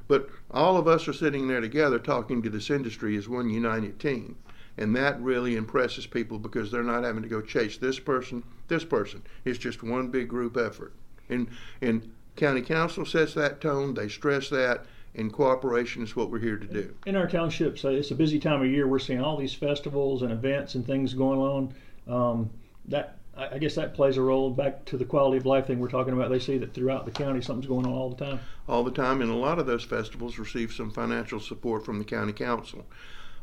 But 0.07 0.29
all 0.51 0.77
of 0.77 0.87
us 0.87 1.07
are 1.07 1.13
sitting 1.13 1.47
there 1.47 1.59
together 1.59 1.97
talking 1.97 2.43
to 2.43 2.51
this 2.51 2.69
industry 2.69 3.17
as 3.17 3.27
one 3.27 3.49
united 3.49 3.99
team. 3.99 4.35
And 4.77 4.95
that 4.95 5.19
really 5.21 5.55
impresses 5.55 6.05
people 6.05 6.37
because 6.37 6.71
they're 6.71 6.83
not 6.83 7.03
having 7.03 7.23
to 7.23 7.29
go 7.29 7.41
chase 7.41 7.77
this 7.77 7.99
person, 7.99 8.43
this 8.67 8.85
person. 8.85 9.23
It's 9.43 9.57
just 9.57 9.83
one 9.83 10.09
big 10.09 10.27
group 10.27 10.55
effort. 10.55 10.93
And, 11.29 11.47
and 11.81 12.13
county 12.35 12.61
council 12.61 13.05
sets 13.05 13.33
that 13.33 13.59
tone, 13.59 13.95
they 13.95 14.07
stress 14.07 14.49
that, 14.49 14.85
and 15.15 15.33
cooperation 15.33 16.03
is 16.03 16.15
what 16.15 16.29
we're 16.29 16.39
here 16.39 16.57
to 16.57 16.67
do. 16.67 16.93
In 17.05 17.15
our 17.15 17.27
townships, 17.27 17.83
uh, 17.83 17.89
it's 17.89 18.11
a 18.11 18.15
busy 18.15 18.39
time 18.39 18.61
of 18.61 18.67
year. 18.67 18.87
We're 18.87 18.99
seeing 18.99 19.21
all 19.21 19.35
these 19.35 19.53
festivals 19.53 20.21
and 20.21 20.31
events 20.31 20.75
and 20.75 20.85
things 20.85 21.13
going 21.13 21.39
on. 21.39 21.73
Um, 22.07 22.49
that 22.85 23.17
I 23.35 23.59
guess 23.59 23.75
that 23.75 23.93
plays 23.93 24.17
a 24.17 24.21
role 24.21 24.49
back 24.49 24.83
to 24.85 24.97
the 24.97 25.05
quality 25.05 25.37
of 25.37 25.45
life 25.45 25.67
thing 25.67 25.79
we're 25.79 25.89
talking 25.89 26.13
about. 26.13 26.29
They 26.29 26.39
see 26.39 26.57
that 26.57 26.73
throughout 26.73 27.05
the 27.05 27.11
county 27.11 27.41
something's 27.41 27.67
going 27.67 27.85
on 27.85 27.93
all 27.93 28.09
the 28.09 28.25
time. 28.25 28.39
All 28.67 28.83
the 28.83 28.91
time, 28.91 29.21
and 29.21 29.29
a 29.29 29.35
lot 29.35 29.59
of 29.59 29.67
those 29.67 29.83
festivals 29.83 30.39
receive 30.39 30.73
some 30.73 30.89
financial 30.89 31.39
support 31.39 31.85
from 31.85 31.99
the 31.99 32.05
county 32.05 32.33
council. 32.33 32.85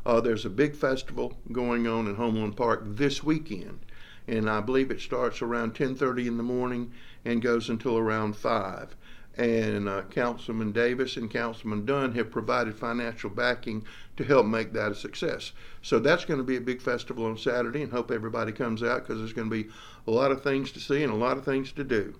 Uh, 0.05 0.21
there's 0.21 0.45
a 0.45 0.49
big 0.51 0.75
festival 0.75 1.35
going 1.51 1.87
on 1.87 2.07
in 2.07 2.15
Homeland 2.15 2.55
Park 2.55 2.83
this 2.85 3.23
weekend, 3.23 3.79
and 4.27 4.47
I 4.47 4.61
believe 4.61 4.91
it 4.91 5.01
starts 5.01 5.41
around 5.41 5.73
10:30 5.73 6.27
in 6.27 6.37
the 6.37 6.43
morning 6.43 6.91
and 7.25 7.41
goes 7.41 7.69
until 7.69 7.97
around 7.97 8.35
five. 8.35 8.95
And 9.35 9.89
uh, 9.89 10.03
Councilman 10.03 10.71
Davis 10.71 11.17
and 11.17 11.29
Councilman 11.29 11.85
Dunn 11.85 12.13
have 12.13 12.29
provided 12.29 12.75
financial 12.75 13.31
backing 13.31 13.83
to 14.15 14.23
help 14.23 14.45
make 14.45 14.73
that 14.73 14.91
a 14.91 14.95
success. 14.95 15.51
So 15.81 15.99
that's 15.99 16.23
going 16.23 16.37
to 16.37 16.45
be 16.45 16.55
a 16.55 16.61
big 16.61 16.81
festival 16.81 17.25
on 17.25 17.37
Saturday, 17.37 17.81
and 17.81 17.91
hope 17.91 18.11
everybody 18.11 18.51
comes 18.51 18.83
out 18.83 19.01
because 19.01 19.17
there's 19.17 19.33
going 19.33 19.49
to 19.49 19.63
be 19.63 19.69
a 20.07 20.11
lot 20.11 20.31
of 20.31 20.43
things 20.43 20.71
to 20.73 20.79
see 20.79 21.03
and 21.03 21.11
a 21.11 21.17
lot 21.17 21.37
of 21.37 21.43
things 21.43 21.71
to 21.73 21.83
do. 21.83 22.13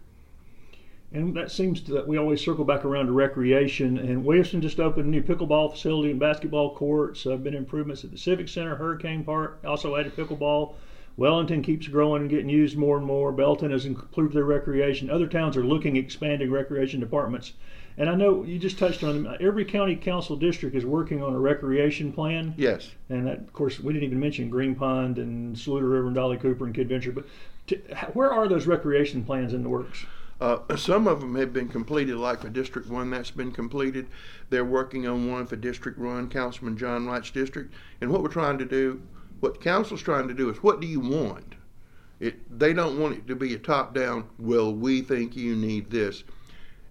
And 1.16 1.34
that 1.38 1.50
seems 1.50 1.80
to, 1.82 1.94
that 1.94 2.08
we 2.08 2.18
always 2.18 2.44
circle 2.44 2.66
back 2.66 2.84
around 2.84 3.06
to 3.06 3.14
recreation. 3.14 3.98
And 3.98 4.26
Williamston 4.26 4.60
just 4.60 4.82
opened 4.82 5.06
a 5.06 5.10
new 5.10 5.24
pickleball 5.24 5.72
facility 5.72 6.12
and 6.12 6.20
basketball 6.20 6.76
courts. 6.76 7.26
Uh, 7.26 7.38
been 7.38 7.56
improvements 7.56 8.04
at 8.04 8.12
the 8.12 8.18
Civic 8.18 8.50
Center, 8.50 8.76
Hurricane 8.76 9.24
Park, 9.24 9.60
also 9.66 9.96
added 9.96 10.14
pickleball. 10.18 10.74
Wellington 11.16 11.62
keeps 11.62 11.88
growing 11.88 12.24
and 12.24 12.30
getting 12.30 12.50
used 12.50 12.76
more 12.76 12.98
and 12.98 13.06
more. 13.06 13.32
Belton 13.32 13.72
has 13.72 13.86
improved 13.86 14.36
their 14.36 14.44
recreation. 14.44 15.10
Other 15.10 15.28
towns 15.28 15.56
are 15.56 15.64
looking 15.64 15.98
at 15.98 16.04
expanding 16.04 16.52
recreation 16.52 17.00
departments. 17.00 17.54
And 17.98 18.10
I 18.10 18.16
know 18.16 18.44
you 18.44 18.60
just 18.60 18.78
touched 18.78 19.02
on 19.02 19.24
them. 19.24 19.38
Every 19.40 19.64
county 19.64 19.96
council 19.96 20.36
district 20.36 20.76
is 20.76 20.86
working 20.86 21.24
on 21.24 21.34
a 21.34 21.40
recreation 21.40 22.12
plan. 22.12 22.54
Yes. 22.58 22.92
And 23.08 23.26
that, 23.26 23.38
of 23.38 23.54
course, 23.54 23.80
we 23.80 23.94
didn't 23.94 24.08
even 24.08 24.20
mention 24.20 24.50
Green 24.50 24.76
Pond 24.76 25.18
and 25.18 25.58
Saluda 25.58 25.86
River 25.86 26.08
and 26.08 26.16
Dolly 26.16 26.36
Cooper 26.36 26.66
and 26.66 26.76
Kid 26.76 26.90
Venture. 26.90 27.14
But 27.14 27.26
to, 27.68 27.78
where 28.12 28.34
are 28.34 28.50
those 28.50 28.68
recreation 28.68 29.24
plans 29.24 29.54
in 29.54 29.64
the 29.64 29.70
works? 29.70 30.06
Uh, 30.42 30.76
some 30.76 31.08
of 31.08 31.22
them 31.22 31.36
have 31.36 31.54
been 31.54 31.70
completed, 31.70 32.18
like 32.18 32.42
for 32.42 32.50
District 32.50 32.90
1, 32.90 33.10
that's 33.10 33.32
been 33.32 33.52
completed. 33.52 34.08
They're 34.50 34.66
working 34.66 35.08
on 35.08 35.32
one 35.32 35.48
for 35.48 35.56
District 35.56 35.98
1, 35.98 36.30
Councilman 36.30 36.78
John 36.78 37.08
Wright's 37.08 37.32
district. 37.32 37.74
And 38.02 38.12
what 38.12 38.22
we're 38.22 38.30
trying 38.30 38.58
to 38.58 38.66
do, 38.66 39.02
what 39.40 39.62
council's 39.62 40.02
trying 40.02 40.28
to 40.28 40.34
do 40.34 40.50
is 40.50 40.62
what 40.62 40.82
do 40.82 40.88
you 40.88 41.00
want? 41.00 41.56
It, 42.20 42.60
they 42.60 42.74
don't 42.74 43.00
want 43.00 43.18
it 43.18 43.28
to 43.28 43.36
be 43.36 43.54
a 43.54 43.60
top 43.60 43.94
down, 43.94 44.28
well, 44.38 44.74
we 44.74 45.02
think 45.02 45.36
you 45.36 45.56
need 45.56 45.90
this. 45.90 46.24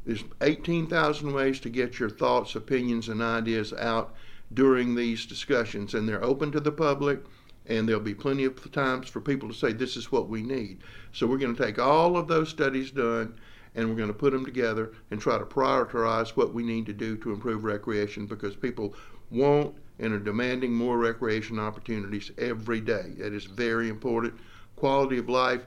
There's 0.07 0.25
18,000 0.41 1.33
ways 1.33 1.61
to 1.61 1.71
get 1.71 1.99
your 1.99 2.11
thoughts, 2.11 2.55
opinions, 2.55 3.09
and 3.09 3.23
ideas 3.23 3.73
out 3.75 4.15
during 4.53 4.95
these 4.95 5.27
discussions, 5.27 5.95
and 5.95 6.09
they're 6.09 6.23
open 6.23 6.53
to 6.53 6.61
the 6.61 6.73
public, 6.73 7.21
and 7.67 7.89
there'll 7.89 8.01
be 8.01 8.15
plenty 8.15 8.45
of 8.45 8.71
times 8.73 9.09
for 9.09 9.21
people 9.21 9.49
to 9.49 9.55
say, 9.55 9.73
This 9.73 9.97
is 9.97 10.13
what 10.13 10.29
we 10.29 10.43
need. 10.43 10.79
So 11.13 11.27
we're 11.27 11.39
going 11.39 11.55
to 11.55 11.63
take 11.63 11.79
all 11.79 12.17
of 12.17 12.29
those 12.29 12.49
studies 12.49 12.91
done 12.91 13.35
and 13.75 13.89
we're 13.89 13.97
going 13.97 14.09
to 14.09 14.15
put 14.15 14.33
them 14.33 14.45
together 14.45 14.93
and 15.11 15.21
try 15.21 15.39
to 15.39 15.45
prioritize 15.45 16.31
what 16.31 16.55
we 16.55 16.63
need 16.63 16.87
to 16.87 16.93
do 16.93 17.17
to 17.19 17.33
improve 17.33 17.65
recreation 17.65 18.27
because 18.27 18.55
people 18.55 18.95
want 19.31 19.75
and 19.99 20.13
are 20.13 20.21
demanding 20.21 20.73
more 20.73 20.99
recreation 20.99 21.59
opportunities 21.59 22.31
every 22.39 22.81
day. 22.81 23.15
That 23.19 23.33
is 23.33 23.45
very 23.45 23.89
important. 23.89 24.35
Quality 24.77 25.19
of 25.19 25.29
life 25.29 25.65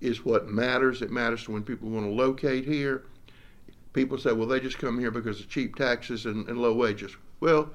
is 0.00 0.24
what 0.24 0.48
matters. 0.48 1.02
It 1.02 1.10
matters 1.10 1.48
when 1.48 1.62
people 1.62 1.88
want 1.88 2.06
to 2.06 2.10
locate 2.10 2.64
here 2.64 3.04
people 3.96 4.18
say, 4.18 4.30
well, 4.30 4.46
they 4.46 4.60
just 4.60 4.78
come 4.78 4.98
here 5.00 5.10
because 5.10 5.40
of 5.40 5.48
cheap 5.48 5.74
taxes 5.74 6.26
and, 6.26 6.46
and 6.48 6.58
low 6.58 6.74
wages. 6.74 7.16
Well, 7.40 7.70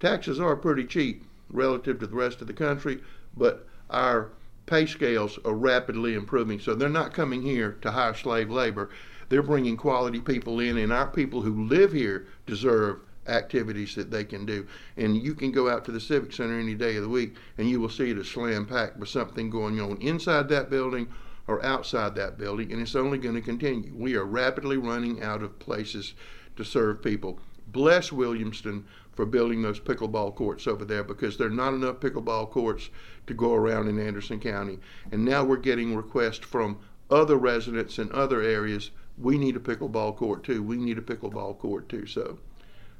taxes 0.00 0.40
are 0.40 0.56
pretty 0.56 0.86
cheap 0.86 1.24
relative 1.52 2.00
to 2.00 2.06
the 2.06 2.16
rest 2.16 2.40
of 2.40 2.46
the 2.46 2.52
country, 2.52 3.00
but 3.36 3.66
our 3.90 4.30
pay 4.66 4.86
scales 4.86 5.38
are 5.44 5.54
rapidly 5.54 6.14
improving. 6.14 6.58
So 6.58 6.74
they're 6.74 6.88
not 6.88 7.12
coming 7.12 7.42
here 7.42 7.76
to 7.82 7.90
hire 7.90 8.14
slave 8.14 8.50
labor. 8.50 8.90
They're 9.28 9.42
bringing 9.42 9.76
quality 9.76 10.20
people 10.20 10.60
in, 10.60 10.78
and 10.78 10.92
our 10.92 11.08
people 11.08 11.42
who 11.42 11.64
live 11.64 11.92
here 11.92 12.26
deserve 12.46 13.00
activities 13.28 13.94
that 13.94 14.10
they 14.10 14.24
can 14.24 14.44
do. 14.44 14.66
And 14.96 15.16
you 15.16 15.34
can 15.34 15.52
go 15.52 15.70
out 15.70 15.84
to 15.84 15.92
the 15.92 16.00
Civic 16.00 16.32
Center 16.32 16.58
any 16.58 16.74
day 16.74 16.96
of 16.96 17.02
the 17.02 17.08
week, 17.08 17.36
and 17.58 17.68
you 17.68 17.80
will 17.80 17.88
see 17.88 18.10
it 18.10 18.18
is 18.18 18.28
slam 18.28 18.66
packed 18.66 18.98
with 18.98 19.08
something 19.08 19.48
going 19.48 19.80
on 19.80 19.96
inside 19.98 20.48
that 20.48 20.70
building 20.70 21.08
or 21.46 21.64
outside 21.64 22.14
that 22.14 22.38
building, 22.38 22.72
and 22.72 22.80
it's 22.80 22.94
only 22.94 23.18
going 23.18 23.34
to 23.34 23.40
continue. 23.40 23.92
We 23.94 24.14
are 24.16 24.24
rapidly 24.24 24.76
running 24.76 25.22
out 25.22 25.42
of 25.42 25.58
places 25.58 26.14
to 26.56 26.64
serve 26.64 27.02
people. 27.02 27.40
Bless 27.68 28.10
Williamston 28.10 28.84
for 29.12 29.26
building 29.26 29.62
those 29.62 29.80
pickleball 29.80 30.34
courts 30.34 30.66
over 30.66 30.84
there 30.84 31.04
because 31.04 31.36
there 31.36 31.48
are 31.48 31.50
not 31.50 31.74
enough 31.74 32.00
pickleball 32.00 32.50
courts 32.50 32.88
to 33.26 33.34
go 33.34 33.54
around 33.54 33.88
in 33.88 33.98
Anderson 33.98 34.40
County. 34.40 34.78
And 35.10 35.24
now 35.24 35.44
we're 35.44 35.56
getting 35.56 35.94
requests 35.94 36.44
from 36.44 36.78
other 37.10 37.36
residents 37.36 37.98
in 37.98 38.10
other 38.12 38.40
areas. 38.40 38.90
We 39.18 39.36
need 39.36 39.56
a 39.56 39.60
pickleball 39.60 40.16
court 40.16 40.44
too. 40.44 40.62
We 40.62 40.76
need 40.76 40.98
a 40.98 41.02
pickleball 41.02 41.58
court 41.58 41.88
too. 41.88 42.06
So 42.06 42.38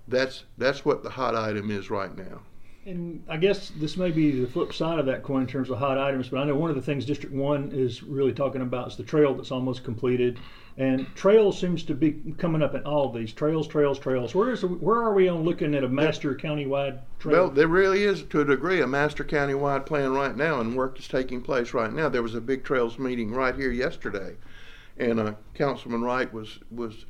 that's 0.07 0.45
that's 0.59 0.85
what 0.85 1.03
the 1.03 1.11
hot 1.11 1.35
item 1.35 1.71
is 1.71 1.91
right 1.91 2.15
now. 2.15 2.43
And 2.85 3.23
I 3.29 3.37
guess 3.37 3.71
this 3.77 3.97
may 3.97 4.11
be 4.11 4.41
the 4.41 4.47
flip 4.47 4.73
side 4.73 4.99
of 4.99 5.07
that 5.07 5.23
coin 5.23 5.43
in 5.43 5.47
terms 5.47 5.71
of 5.71 5.79
hot 5.79 5.99
items, 5.99 6.29
but 6.29 6.41
I 6.41 6.45
know 6.45 6.57
one 6.57 6.69
of 6.69 6.75
the 6.75 6.83
things 6.83 7.05
District 7.05 7.33
1 7.33 7.71
is 7.73 8.03
really 8.03 8.33
talking 8.33 8.61
about 8.61 8.89
is 8.89 8.97
the 8.97 9.05
trail 9.05 9.35
that's 9.35 9.53
almost 9.53 9.85
completed. 9.85 10.39
And 10.79 11.07
trails 11.15 11.61
seems 11.61 11.85
to 11.85 11.95
be 11.95 12.13
coming 12.39 12.61
up 12.63 12.75
in 12.75 12.83
all 12.83 13.07
of 13.07 13.15
these 13.15 13.33
trails, 13.33 13.69
trails, 13.69 13.99
trails. 13.99 14.35
Where 14.35 14.51
is 14.51 14.65
where 14.65 15.01
are 15.01 15.15
we 15.15 15.29
on 15.29 15.43
looking 15.43 15.75
at 15.75 15.85
a 15.85 15.89
master 15.89 16.35
countywide 16.35 17.01
trail? 17.21 17.45
Well, 17.45 17.51
there 17.51 17.69
really 17.69 18.03
is, 18.03 18.23
to 18.25 18.41
a 18.41 18.45
degree, 18.45 18.81
a 18.81 18.87
master 18.87 19.23
countywide 19.23 19.87
plan 19.87 20.13
right 20.13 20.35
now, 20.35 20.61
and 20.61 20.75
work 20.75 20.99
is 20.99 21.07
taking 21.07 21.43
place 21.43 21.75
right 21.75 21.93
now. 21.93 22.09
There 22.09 22.23
was 22.23 22.35
a 22.35 22.41
big 22.41 22.65
trails 22.65 22.99
meeting 22.99 23.31
right 23.33 23.55
here 23.55 23.71
yesterday, 23.71 24.37
and 24.97 25.21
uh, 25.21 25.35
Councilman 25.55 26.03
Wright 26.03 26.33
was 26.33 26.59
was 26.71 27.05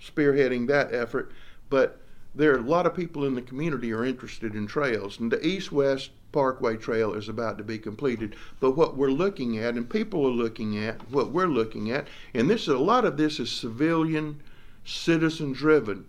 spearheading 0.00 0.68
that 0.68 0.94
effort. 0.94 1.32
But 1.70 1.98
there 2.34 2.52
are 2.54 2.58
a 2.58 2.62
lot 2.62 2.86
of 2.86 2.94
people 2.94 3.24
in 3.24 3.34
the 3.34 3.42
community 3.42 3.92
are 3.92 4.04
interested 4.04 4.54
in 4.54 4.66
trails, 4.66 5.18
and 5.18 5.32
the 5.32 5.44
East 5.46 5.72
West 5.72 6.10
Parkway 6.30 6.76
Trail 6.76 7.14
is 7.14 7.28
about 7.28 7.58
to 7.58 7.64
be 7.64 7.78
completed. 7.78 8.36
But 8.60 8.76
what 8.76 8.96
we're 8.96 9.10
looking 9.10 9.58
at, 9.58 9.74
and 9.74 9.88
people 9.88 10.26
are 10.26 10.30
looking 10.30 10.76
at, 10.78 11.10
what 11.10 11.32
we're 11.32 11.46
looking 11.46 11.90
at, 11.90 12.06
and 12.34 12.50
this 12.50 12.62
is, 12.62 12.68
a 12.68 12.78
lot 12.78 13.04
of 13.04 13.16
this 13.16 13.40
is 13.40 13.50
civilian, 13.50 14.40
citizen 14.84 15.52
driven, 15.52 16.04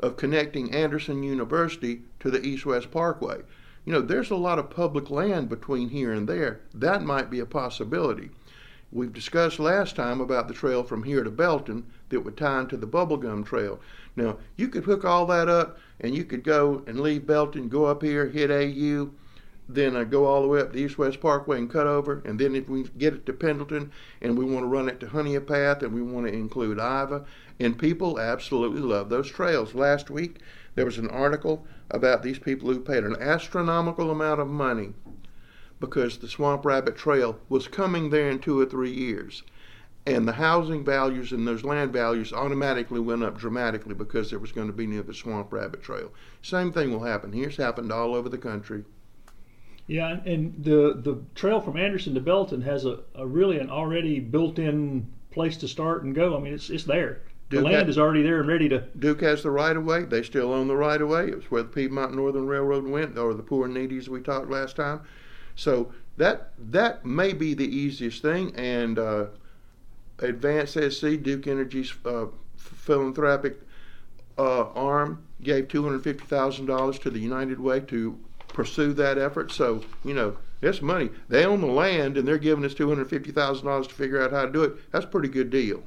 of 0.00 0.16
connecting 0.16 0.72
Anderson 0.72 1.22
University 1.22 2.02
to 2.18 2.30
the 2.30 2.44
East 2.44 2.66
West 2.66 2.90
Parkway. 2.90 3.42
You 3.84 3.92
know, 3.92 4.00
there's 4.00 4.30
a 4.30 4.36
lot 4.36 4.58
of 4.58 4.70
public 4.70 5.08
land 5.08 5.48
between 5.48 5.90
here 5.90 6.12
and 6.12 6.28
there. 6.28 6.60
That 6.74 7.02
might 7.02 7.30
be 7.30 7.40
a 7.40 7.46
possibility. 7.46 8.30
We've 8.92 9.12
discussed 9.12 9.60
last 9.60 9.94
time 9.94 10.20
about 10.20 10.48
the 10.48 10.54
trail 10.54 10.82
from 10.82 11.04
here 11.04 11.22
to 11.22 11.30
Belton 11.30 11.86
that 12.08 12.20
would 12.20 12.36
tie 12.36 12.60
into 12.60 12.76
the 12.76 12.88
Bubblegum 12.88 13.46
Trail. 13.46 13.78
Now, 14.16 14.38
you 14.56 14.66
could 14.66 14.82
hook 14.82 15.04
all 15.04 15.26
that 15.26 15.48
up 15.48 15.78
and 16.00 16.12
you 16.12 16.24
could 16.24 16.42
go 16.42 16.82
and 16.88 16.98
leave 16.98 17.24
Belton, 17.24 17.68
go 17.68 17.84
up 17.84 18.02
here, 18.02 18.26
hit 18.26 18.50
AU, 18.50 19.10
then 19.68 19.94
uh, 19.94 20.02
go 20.02 20.26
all 20.26 20.42
the 20.42 20.48
way 20.48 20.60
up 20.60 20.72
the 20.72 20.80
East 20.80 20.98
West 20.98 21.20
Parkway 21.20 21.58
and 21.58 21.70
cut 21.70 21.86
over. 21.86 22.20
And 22.24 22.40
then 22.40 22.56
if 22.56 22.68
we 22.68 22.82
get 22.98 23.14
it 23.14 23.26
to 23.26 23.32
Pendleton 23.32 23.92
and 24.20 24.36
we 24.36 24.44
want 24.44 24.64
to 24.64 24.68
run 24.68 24.88
it 24.88 24.98
to 25.00 25.06
Honea 25.06 25.46
Path 25.46 25.84
and 25.84 25.94
we 25.94 26.02
want 26.02 26.26
to 26.26 26.32
include 26.32 26.78
Iva, 26.78 27.24
and 27.60 27.78
people 27.78 28.18
absolutely 28.18 28.80
love 28.80 29.08
those 29.08 29.30
trails. 29.30 29.72
Last 29.72 30.10
week, 30.10 30.38
there 30.74 30.84
was 30.84 30.98
an 30.98 31.08
article 31.10 31.64
about 31.92 32.24
these 32.24 32.40
people 32.40 32.72
who 32.72 32.80
paid 32.80 33.04
an 33.04 33.16
astronomical 33.20 34.10
amount 34.10 34.40
of 34.40 34.48
money 34.48 34.94
because 35.80 36.18
the 36.18 36.28
Swamp 36.28 36.64
Rabbit 36.64 36.96
Trail 36.96 37.38
was 37.48 37.66
coming 37.66 38.10
there 38.10 38.30
in 38.30 38.38
two 38.38 38.60
or 38.60 38.66
three 38.66 38.92
years 38.92 39.42
and 40.06 40.26
the 40.26 40.32
housing 40.32 40.84
values 40.84 41.32
and 41.32 41.46
those 41.46 41.64
land 41.64 41.92
values 41.92 42.32
automatically 42.32 43.00
went 43.00 43.22
up 43.22 43.38
dramatically 43.38 43.94
because 43.94 44.30
there 44.30 44.38
was 44.38 44.52
going 44.52 44.66
to 44.66 44.72
be 44.72 44.86
near 44.86 45.02
the 45.02 45.14
swamp 45.14 45.52
rabbit 45.52 45.82
trail. 45.82 46.10
Same 46.42 46.72
thing 46.72 46.90
will 46.90 47.04
happen 47.04 47.32
here. 47.32 47.48
It's 47.48 47.56
happened 47.56 47.92
all 47.92 48.14
over 48.14 48.28
the 48.28 48.38
country. 48.38 48.84
Yeah, 49.86 50.20
and 50.24 50.54
the 50.62 50.94
the 50.96 51.20
trail 51.34 51.60
from 51.60 51.76
Anderson 51.76 52.14
to 52.14 52.20
Belton 52.20 52.62
has 52.62 52.84
a, 52.84 53.00
a 53.14 53.26
really 53.26 53.58
an 53.58 53.70
already 53.70 54.20
built-in 54.20 55.08
place 55.32 55.56
to 55.58 55.68
start 55.68 56.04
and 56.04 56.14
go. 56.14 56.36
I 56.36 56.40
mean, 56.40 56.54
it's 56.54 56.70
it's 56.70 56.84
there. 56.84 57.22
Duke 57.48 57.64
the 57.64 57.70
land 57.70 57.88
is 57.88 57.98
already 57.98 58.22
there 58.22 58.38
and 58.38 58.48
ready 58.48 58.68
to. 58.68 58.84
Duke 58.96 59.22
has 59.22 59.42
the 59.42 59.50
right 59.50 59.76
of 59.76 59.84
way. 59.84 60.04
They 60.04 60.22
still 60.22 60.52
own 60.52 60.68
the 60.68 60.76
right 60.76 61.00
of 61.00 61.08
way. 61.08 61.26
It 61.26 61.36
was 61.36 61.50
where 61.50 61.64
the 61.64 61.68
Piedmont 61.68 62.14
Northern 62.14 62.46
Railroad 62.46 62.86
went, 62.86 63.18
or 63.18 63.34
the 63.34 63.42
poor 63.42 63.66
and 63.66 63.76
needies 63.76 64.06
we 64.06 64.20
talked 64.20 64.48
last 64.48 64.76
time. 64.76 65.00
So 65.56 65.92
that 66.16 66.52
that 66.58 67.04
may 67.04 67.32
be 67.32 67.54
the 67.54 67.64
easiest 67.64 68.22
thing, 68.22 68.54
and 68.56 68.98
uh, 68.98 69.26
Advanced 70.18 70.74
SC, 70.74 71.22
Duke 71.22 71.46
Energy's 71.46 71.92
uh, 72.04 72.26
philanthropic 72.56 73.60
uh, 74.38 74.68
arm, 74.72 75.24
gave 75.42 75.68
$250,000 75.68 77.00
to 77.00 77.10
the 77.10 77.18
United 77.18 77.60
Way 77.60 77.80
to 77.80 78.18
pursue 78.48 78.92
that 78.94 79.18
effort. 79.18 79.52
So, 79.52 79.82
you 80.04 80.14
know, 80.14 80.36
it's 80.60 80.82
money. 80.82 81.10
They 81.28 81.44
own 81.44 81.60
the 81.60 81.66
land 81.66 82.18
and 82.18 82.28
they're 82.28 82.38
giving 82.38 82.64
us 82.64 82.74
$250,000 82.74 83.88
to 83.88 83.94
figure 83.94 84.22
out 84.22 84.32
how 84.32 84.44
to 84.44 84.52
do 84.52 84.62
it. 84.62 84.90
That's 84.90 85.04
a 85.04 85.08
pretty 85.08 85.28
good 85.28 85.50
deal. 85.50 85.82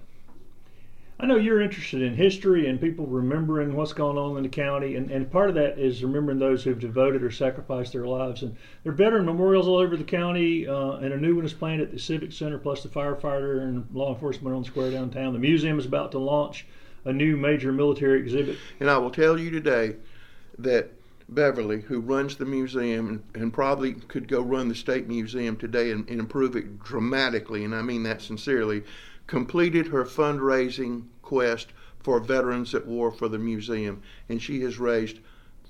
I 1.23 1.25
know 1.25 1.37
you're 1.37 1.61
interested 1.61 2.01
in 2.01 2.17
history 2.17 2.67
and 2.67 2.81
people 2.81 3.05
remembering 3.05 3.77
what's 3.77 3.93
going 3.93 4.17
on 4.17 4.35
in 4.35 4.43
the 4.43 4.49
county, 4.49 4.97
and, 4.97 5.09
and 5.09 5.31
part 5.31 5.47
of 5.47 5.55
that 5.55 5.79
is 5.79 6.03
remembering 6.03 6.37
those 6.37 6.65
who've 6.65 6.77
devoted 6.77 7.23
or 7.23 7.31
sacrificed 7.31 7.93
their 7.93 8.05
lives. 8.05 8.41
And 8.43 8.57
there 8.83 8.91
are 8.91 8.95
veteran 8.95 9.25
memorials 9.25 9.65
all 9.65 9.77
over 9.77 9.95
the 9.95 10.03
county, 10.03 10.67
uh, 10.67 10.95
and 10.95 11.13
a 11.13 11.17
new 11.17 11.37
one 11.37 11.45
is 11.45 11.53
planned 11.53 11.81
at 11.81 11.93
the 11.93 11.97
Civic 11.97 12.33
Center, 12.33 12.57
plus 12.57 12.83
the 12.83 12.89
firefighter 12.89 13.61
and 13.61 13.87
law 13.93 14.13
enforcement 14.13 14.53
on 14.53 14.63
the 14.63 14.67
square 14.67 14.91
downtown. 14.91 15.31
The 15.31 15.39
museum 15.39 15.79
is 15.79 15.85
about 15.85 16.11
to 16.11 16.19
launch 16.19 16.65
a 17.05 17.13
new 17.13 17.37
major 17.37 17.71
military 17.71 18.19
exhibit. 18.19 18.57
And 18.81 18.89
I 18.89 18.97
will 18.97 19.09
tell 19.09 19.39
you 19.39 19.49
today 19.49 19.95
that 20.59 20.91
Beverly, 21.29 21.79
who 21.79 22.01
runs 22.01 22.35
the 22.35 22.43
museum 22.43 23.07
and, 23.07 23.23
and, 23.41 23.53
probably 23.53 23.93
could 23.93 24.27
go 24.27 24.41
run 24.41 24.67
the 24.67 24.75
state 24.75 25.07
museum 25.07 25.55
today 25.55 25.91
and, 25.91 26.05
and, 26.09 26.19
improve 26.19 26.57
it 26.57 26.83
dramatically, 26.83 27.63
and 27.63 27.73
I 27.73 27.81
mean 27.81 28.03
that 28.03 28.21
sincerely, 28.21 28.83
completed 29.25 29.87
her 29.87 30.03
fundraising 30.03 31.05
quest 31.23 31.69
for 32.03 32.19
veterans 32.19 32.75
at 32.75 32.85
war 32.85 33.11
for 33.11 33.27
the 33.27 33.39
museum, 33.39 34.03
and 34.29 34.41
she 34.41 34.61
has 34.61 34.77
raised 34.77 35.19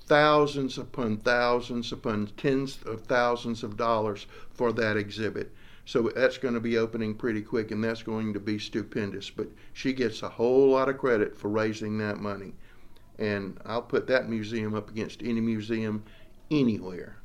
thousands 0.06 0.76
upon 0.76 1.16
thousands 1.16 1.92
upon 1.92 2.26
tens 2.36 2.78
of 2.84 3.02
thousands 3.02 3.62
of 3.62 3.76
dollars 3.76 4.26
for 4.50 4.72
that 4.72 4.96
exhibit. 4.96 5.50
So 5.86 6.10
that's 6.14 6.38
going 6.38 6.54
to 6.54 6.60
be 6.60 6.78
opening 6.78 7.14
pretty 7.14 7.42
quick, 7.42 7.70
and 7.70 7.82
that's 7.82 8.02
going 8.02 8.32
to 8.32 8.40
be 8.40 8.58
stupendous. 8.58 9.30
But 9.30 9.48
she 9.72 9.92
gets 9.92 10.22
a 10.22 10.28
whole 10.28 10.70
lot 10.70 10.88
of 10.88 10.98
credit 10.98 11.36
for 11.36 11.48
raising 11.48 11.98
that 11.98 12.18
money. 12.18 12.54
And 13.18 13.58
I'll 13.64 13.82
put 13.82 14.06
that 14.08 14.28
museum 14.28 14.74
up 14.74 14.90
against 14.90 15.22
any 15.22 15.40
museum 15.40 16.02
anywhere. 16.50 17.16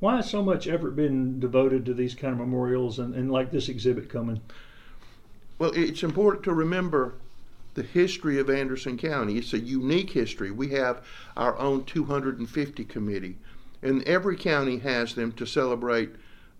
Why 0.00 0.16
has 0.16 0.28
so 0.28 0.42
much 0.42 0.66
effort 0.66 0.96
been 0.96 1.38
devoted 1.38 1.84
to 1.86 1.94
these 1.94 2.14
kind 2.14 2.32
of 2.32 2.40
memorials 2.40 2.98
and, 2.98 3.14
and 3.14 3.30
like 3.30 3.52
this 3.52 3.68
exhibit 3.68 4.08
coming? 4.08 4.40
Well, 5.58 5.72
it's 5.76 6.02
important 6.02 6.44
to 6.44 6.52
remember 6.52 7.14
the 7.74 7.82
history 7.82 8.38
of 8.38 8.50
Anderson 8.50 8.98
County. 8.98 9.38
It's 9.38 9.52
a 9.52 9.58
unique 9.58 10.10
history. 10.10 10.50
We 10.50 10.68
have 10.70 11.02
our 11.36 11.58
own 11.58 11.84
250 11.84 12.84
committee, 12.84 13.38
and 13.82 14.02
every 14.04 14.36
county 14.36 14.78
has 14.78 15.14
them 15.14 15.32
to 15.32 15.46
celebrate 15.46 16.10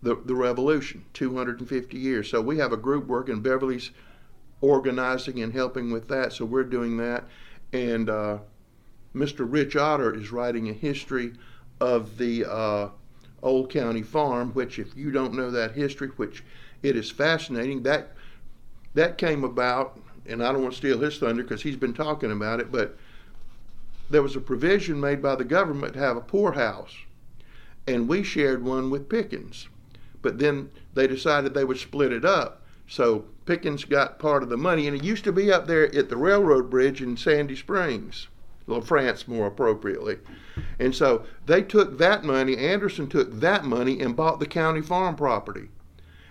the, 0.03 0.17
the 0.25 0.35
revolution, 0.35 1.05
250 1.15 1.97
years. 1.97 2.31
So 2.31 2.41
we 2.41 2.59
have 2.59 2.73
a 2.73 2.77
group 2.77 3.07
working, 3.07 3.41
Beverly's 3.41 3.91
organizing 4.61 5.43
and 5.43 5.53
helping 5.53 5.91
with 5.91 6.09
that, 6.09 6.33
so 6.33 6.45
we're 6.45 6.65
doing 6.65 6.97
that. 6.97 7.25
And 7.73 8.11
uh, 8.11 8.39
Mr. 9.15 9.47
Rich 9.49 9.77
Otter 9.77 10.15
is 10.15 10.33
writing 10.33 10.69
a 10.69 10.73
history 10.73 11.35
of 11.81 12.19
the 12.19 12.45
uh, 12.45 12.89
Old 13.43 13.71
County 13.71 14.03
Farm, 14.03 14.53
which, 14.53 14.79
if 14.79 14.97
you 14.97 15.11
don't 15.11 15.35
know 15.35 15.51
that 15.51 15.73
history, 15.73 16.09
which 16.17 16.45
it 16.83 16.97
is 16.97 17.11
fascinating, 17.11 17.83
that 17.83 18.13
that 18.95 19.17
came 19.17 19.43
about, 19.43 19.99
and 20.27 20.43
I 20.43 20.53
don't 20.53 20.63
want 20.63 20.75
to 20.75 20.79
steal 20.79 20.99
his 20.99 21.19
thunder 21.19 21.43
because 21.43 21.63
he's 21.63 21.77
been 21.77 21.95
talking 21.95 22.31
about 22.31 22.61
it, 22.61 22.71
but 22.71 22.97
there 24.11 24.23
was 24.23 24.37
a 24.37 24.41
provision 24.41 25.01
made 25.01 25.23
by 25.23 25.35
the 25.35 25.45
government 25.45 25.95
to 25.95 25.99
have 25.99 26.17
a 26.17 26.21
poorhouse, 26.21 26.95
and 27.87 28.09
we 28.09 28.23
shared 28.23 28.63
one 28.63 28.91
with 28.91 29.09
Pickens. 29.09 29.69
But 30.21 30.39
then 30.39 30.71
they 30.95 31.07
decided 31.07 31.53
they 31.53 31.65
would 31.65 31.79
split 31.79 32.13
it 32.13 32.25
up. 32.25 32.63
So 32.87 33.25
Pickens 33.47 33.85
got 33.85 34.19
part 34.19 34.43
of 34.43 34.49
the 34.49 34.57
money, 34.57 34.87
and 34.87 34.97
it 34.97 35.03
used 35.03 35.25
to 35.25 35.33
be 35.33 35.51
up 35.51 35.67
there 35.67 35.93
at 35.95 36.09
the 36.09 36.17
railroad 36.17 36.71
bridge 36.71 37.03
in 37.03 37.17
Sandy 37.17 37.57
Springs, 37.57 38.29
LaFrance 38.69 39.27
more 39.27 39.47
appropriately. 39.47 40.19
And 40.79 40.95
so 40.95 41.25
they 41.47 41.63
took 41.63 41.99
that 41.99 42.23
money, 42.23 42.57
Anderson 42.57 43.09
took 43.09 43.33
that 43.41 43.65
money 43.65 44.01
and 44.01 44.15
bought 44.15 44.39
the 44.39 44.47
county 44.47 44.83
farm 44.83 45.17
property. 45.17 45.69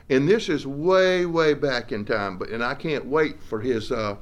And 0.09 0.27
this 0.27 0.49
is 0.49 0.67
way, 0.67 1.25
way 1.25 1.53
back 1.53 1.91
in 1.91 2.05
time, 2.05 2.37
but 2.37 2.49
and 2.49 2.63
I 2.63 2.75
can't 2.75 3.05
wait 3.05 3.41
for 3.41 3.61
his 3.61 3.91
uh, 3.91 4.17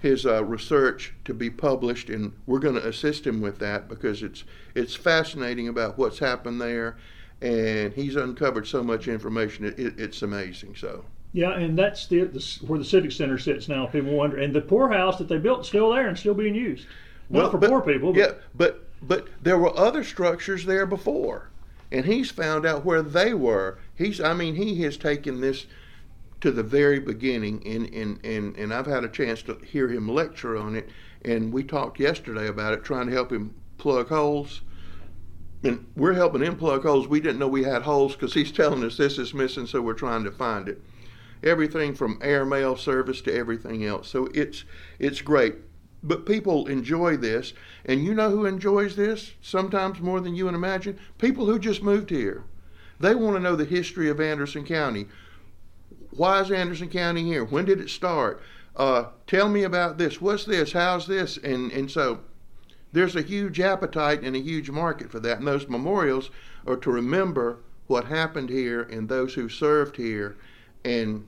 his 0.00 0.24
uh, 0.24 0.42
research 0.44 1.12
to 1.24 1.34
be 1.34 1.50
published, 1.50 2.08
and 2.08 2.32
we're 2.46 2.58
going 2.58 2.74
to 2.74 2.88
assist 2.88 3.26
him 3.26 3.40
with 3.40 3.58
that 3.58 3.88
because 3.88 4.22
it's 4.22 4.44
it's 4.74 4.94
fascinating 4.94 5.68
about 5.68 5.98
what's 5.98 6.18
happened 6.18 6.60
there, 6.60 6.96
and 7.40 7.92
he's 7.92 8.16
uncovered 8.16 8.66
so 8.66 8.82
much 8.82 9.08
information. 9.08 9.66
It, 9.66 9.78
it, 9.78 10.00
it's 10.00 10.22
amazing. 10.22 10.74
So. 10.74 11.04
Yeah, 11.32 11.52
and 11.52 11.78
that's 11.78 12.08
the, 12.08 12.24
the, 12.24 12.58
where 12.66 12.80
the 12.80 12.84
civic 12.84 13.12
center 13.12 13.38
sits 13.38 13.68
now. 13.68 13.86
People 13.86 14.12
wonder, 14.12 14.38
and 14.38 14.52
the 14.52 14.60
poorhouse 14.60 15.16
that 15.18 15.28
they 15.28 15.38
built 15.38 15.60
is 15.60 15.68
still 15.68 15.92
there 15.92 16.08
and 16.08 16.18
still 16.18 16.34
being 16.34 16.56
used. 16.56 16.86
Not 17.28 17.42
well, 17.42 17.50
for 17.52 17.58
but, 17.58 17.70
poor 17.70 17.82
people. 17.82 18.12
But. 18.12 18.18
Yeah, 18.18 18.32
but 18.56 18.84
but 19.02 19.28
there 19.42 19.56
were 19.56 19.76
other 19.78 20.02
structures 20.02 20.64
there 20.64 20.86
before, 20.86 21.49
and 21.92 22.06
he's 22.06 22.30
found 22.30 22.66
out 22.66 22.84
where 22.84 23.02
they 23.02 23.34
were. 23.34 23.78
He's, 23.94 24.20
I 24.20 24.34
mean, 24.34 24.54
he 24.54 24.82
has 24.82 24.96
taken 24.96 25.40
this 25.40 25.66
to 26.40 26.50
the 26.50 26.62
very 26.62 26.98
beginning, 26.98 27.66
and 27.66 27.92
and 27.92 28.24
and 28.24 28.56
and 28.56 28.72
I've 28.72 28.86
had 28.86 29.04
a 29.04 29.08
chance 29.08 29.42
to 29.42 29.58
hear 29.64 29.88
him 29.88 30.08
lecture 30.08 30.56
on 30.56 30.76
it, 30.76 30.88
and 31.24 31.52
we 31.52 31.64
talked 31.64 32.00
yesterday 32.00 32.48
about 32.48 32.72
it, 32.72 32.84
trying 32.84 33.06
to 33.06 33.12
help 33.12 33.30
him 33.32 33.54
plug 33.78 34.08
holes 34.08 34.62
and 35.62 35.86
we're 35.96 36.14
helping 36.14 36.42
him 36.42 36.56
plug 36.56 36.82
holes. 36.82 37.06
We 37.06 37.20
didn't 37.20 37.38
know 37.38 37.48
we 37.48 37.64
had 37.64 37.82
holes 37.82 38.14
because 38.14 38.34
he's 38.34 38.52
telling 38.52 38.82
us 38.84 38.96
this 38.96 39.18
is 39.18 39.34
missing, 39.34 39.66
so 39.66 39.80
we're 39.82 39.94
trying 39.94 40.24
to 40.24 40.30
find 40.30 40.68
it. 40.68 40.80
Everything 41.42 41.94
from 41.94 42.18
airmail 42.22 42.76
service 42.76 43.20
to 43.22 43.34
everything 43.34 43.84
else. 43.84 44.08
So 44.08 44.28
it's 44.34 44.64
it's 44.98 45.20
great. 45.20 45.56
But 46.02 46.24
people 46.24 46.66
enjoy 46.66 47.16
this, 47.16 47.52
and 47.84 48.02
you 48.02 48.14
know 48.14 48.30
who 48.30 48.46
enjoys 48.46 48.96
this 48.96 49.32
sometimes 49.42 50.00
more 50.00 50.20
than 50.20 50.34
you 50.34 50.46
would 50.46 50.54
imagine? 50.54 50.98
People 51.18 51.46
who 51.46 51.58
just 51.58 51.82
moved 51.82 52.10
here. 52.10 52.44
They 52.98 53.14
want 53.14 53.36
to 53.36 53.42
know 53.42 53.56
the 53.56 53.64
history 53.64 54.08
of 54.08 54.20
Anderson 54.20 54.64
County. 54.64 55.08
Why 56.10 56.40
is 56.40 56.50
Anderson 56.50 56.88
County 56.88 57.24
here? 57.24 57.44
When 57.44 57.64
did 57.64 57.80
it 57.80 57.90
start? 57.90 58.42
Uh, 58.76 59.06
tell 59.26 59.48
me 59.48 59.62
about 59.62 59.98
this. 59.98 60.20
What's 60.20 60.44
this? 60.44 60.72
How's 60.72 61.06
this? 61.06 61.36
And 61.36 61.70
and 61.72 61.90
so 61.90 62.20
there's 62.92 63.16
a 63.16 63.22
huge 63.22 63.60
appetite 63.60 64.22
and 64.22 64.34
a 64.34 64.40
huge 64.40 64.70
market 64.70 65.10
for 65.10 65.20
that. 65.20 65.38
And 65.38 65.46
those 65.46 65.68
memorials 65.68 66.30
are 66.66 66.76
to 66.76 66.90
remember 66.90 67.58
what 67.86 68.06
happened 68.06 68.48
here 68.48 68.82
and 68.82 69.08
those 69.08 69.34
who 69.34 69.48
served 69.48 69.96
here. 69.96 70.36
And, 70.84 71.26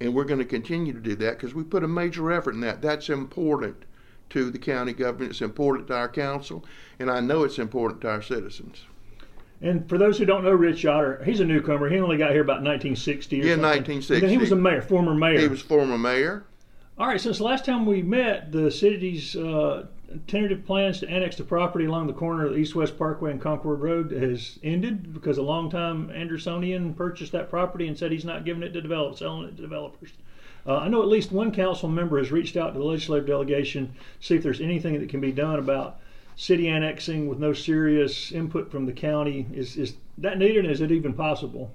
and 0.00 0.14
we're 0.14 0.24
going 0.24 0.40
to 0.40 0.44
continue 0.44 0.92
to 0.92 1.00
do 1.00 1.14
that 1.16 1.38
because 1.38 1.54
we 1.54 1.64
put 1.64 1.84
a 1.84 1.88
major 1.88 2.32
effort 2.32 2.54
in 2.54 2.60
that. 2.60 2.82
That's 2.82 3.08
important 3.08 3.84
to 4.30 4.50
the 4.50 4.58
county 4.58 4.92
government. 4.92 5.32
It's 5.32 5.42
important 5.42 5.88
to 5.88 5.96
our 5.96 6.08
council. 6.08 6.64
And 6.98 7.10
I 7.10 7.20
know 7.20 7.44
it's 7.44 7.58
important 7.58 8.00
to 8.02 8.10
our 8.10 8.22
citizens. 8.22 8.84
And 9.60 9.88
for 9.88 9.96
those 9.96 10.18
who 10.18 10.26
don't 10.26 10.44
know 10.44 10.52
Rich 10.52 10.84
Otter, 10.84 11.22
he's 11.24 11.40
a 11.40 11.44
newcomer. 11.44 11.88
He 11.88 11.98
only 11.98 12.18
got 12.18 12.32
here 12.32 12.42
about 12.42 12.62
1960 12.62 13.36
or 13.36 13.44
yeah, 13.44 13.50
something. 13.54 13.62
1960. 13.62 14.28
he 14.28 14.38
was 14.38 14.52
a 14.52 14.56
mayor, 14.56 14.82
former 14.82 15.14
mayor. 15.14 15.38
He 15.38 15.48
was 15.48 15.62
former 15.62 15.96
mayor. 15.96 16.44
All 16.98 17.06
right, 17.06 17.20
since 17.20 17.38
the 17.38 17.44
last 17.44 17.64
time 17.64 17.86
we 17.86 18.02
met, 18.02 18.52
the 18.52 18.70
city's 18.70 19.36
uh, 19.36 19.86
tentative 20.26 20.64
plans 20.64 21.00
to 21.00 21.08
annex 21.08 21.36
the 21.36 21.44
property 21.44 21.84
along 21.84 22.06
the 22.06 22.12
corner 22.12 22.46
of 22.46 22.52
the 22.52 22.58
East 22.58 22.74
West 22.74 22.98
Parkway 22.98 23.30
and 23.30 23.40
Concord 23.40 23.80
Road 23.80 24.12
has 24.12 24.58
ended 24.62 25.12
because 25.12 25.38
a 25.38 25.42
longtime 25.42 26.08
Andersonian 26.08 26.96
purchased 26.96 27.32
that 27.32 27.50
property 27.50 27.88
and 27.88 27.98
said 27.98 28.12
he's 28.12 28.24
not 28.24 28.44
giving 28.44 28.62
it 28.62 28.72
to 28.72 28.80
develop, 28.80 29.16
selling 29.16 29.48
it 29.48 29.56
to 29.56 29.62
developers. 29.62 30.12
Uh, 30.66 30.78
I 30.78 30.88
know 30.88 31.02
at 31.02 31.08
least 31.08 31.30
one 31.30 31.52
council 31.52 31.88
member 31.88 32.18
has 32.18 32.32
reached 32.32 32.56
out 32.56 32.72
to 32.72 32.78
the 32.78 32.84
legislative 32.84 33.26
delegation 33.26 33.94
to 34.20 34.26
see 34.26 34.34
if 34.34 34.42
there's 34.42 34.60
anything 34.60 34.98
that 34.98 35.08
can 35.08 35.20
be 35.20 35.32
done 35.32 35.58
about 35.58 36.00
city 36.34 36.68
annexing 36.68 37.28
with 37.28 37.38
no 37.38 37.52
serious 37.52 38.32
input 38.32 38.70
from 38.70 38.86
the 38.86 38.92
county. 38.92 39.46
Is 39.54 39.76
is 39.76 39.94
that 40.18 40.38
needed? 40.38 40.66
Is 40.66 40.80
it 40.80 40.90
even 40.90 41.14
possible? 41.14 41.72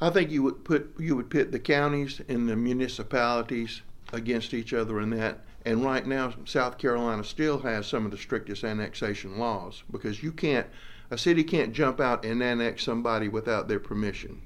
I 0.00 0.10
think 0.10 0.30
you 0.30 0.42
would 0.44 0.64
put 0.64 0.94
you 0.98 1.16
would 1.16 1.30
pit 1.30 1.50
the 1.50 1.58
counties 1.58 2.20
and 2.28 2.48
the 2.48 2.56
municipalities 2.56 3.82
against 4.12 4.54
each 4.54 4.72
other 4.72 5.00
in 5.00 5.10
that. 5.10 5.40
And 5.64 5.84
right 5.84 6.06
now, 6.06 6.32
South 6.44 6.78
Carolina 6.78 7.24
still 7.24 7.58
has 7.58 7.86
some 7.86 8.04
of 8.04 8.10
the 8.10 8.16
strictest 8.16 8.64
annexation 8.64 9.38
laws 9.38 9.82
because 9.90 10.22
you 10.22 10.32
can't, 10.32 10.66
a 11.10 11.18
city 11.18 11.44
can't 11.44 11.74
jump 11.74 12.00
out 12.00 12.24
and 12.24 12.42
annex 12.42 12.84
somebody 12.84 13.28
without 13.28 13.68
their 13.68 13.80
permission. 13.80 14.40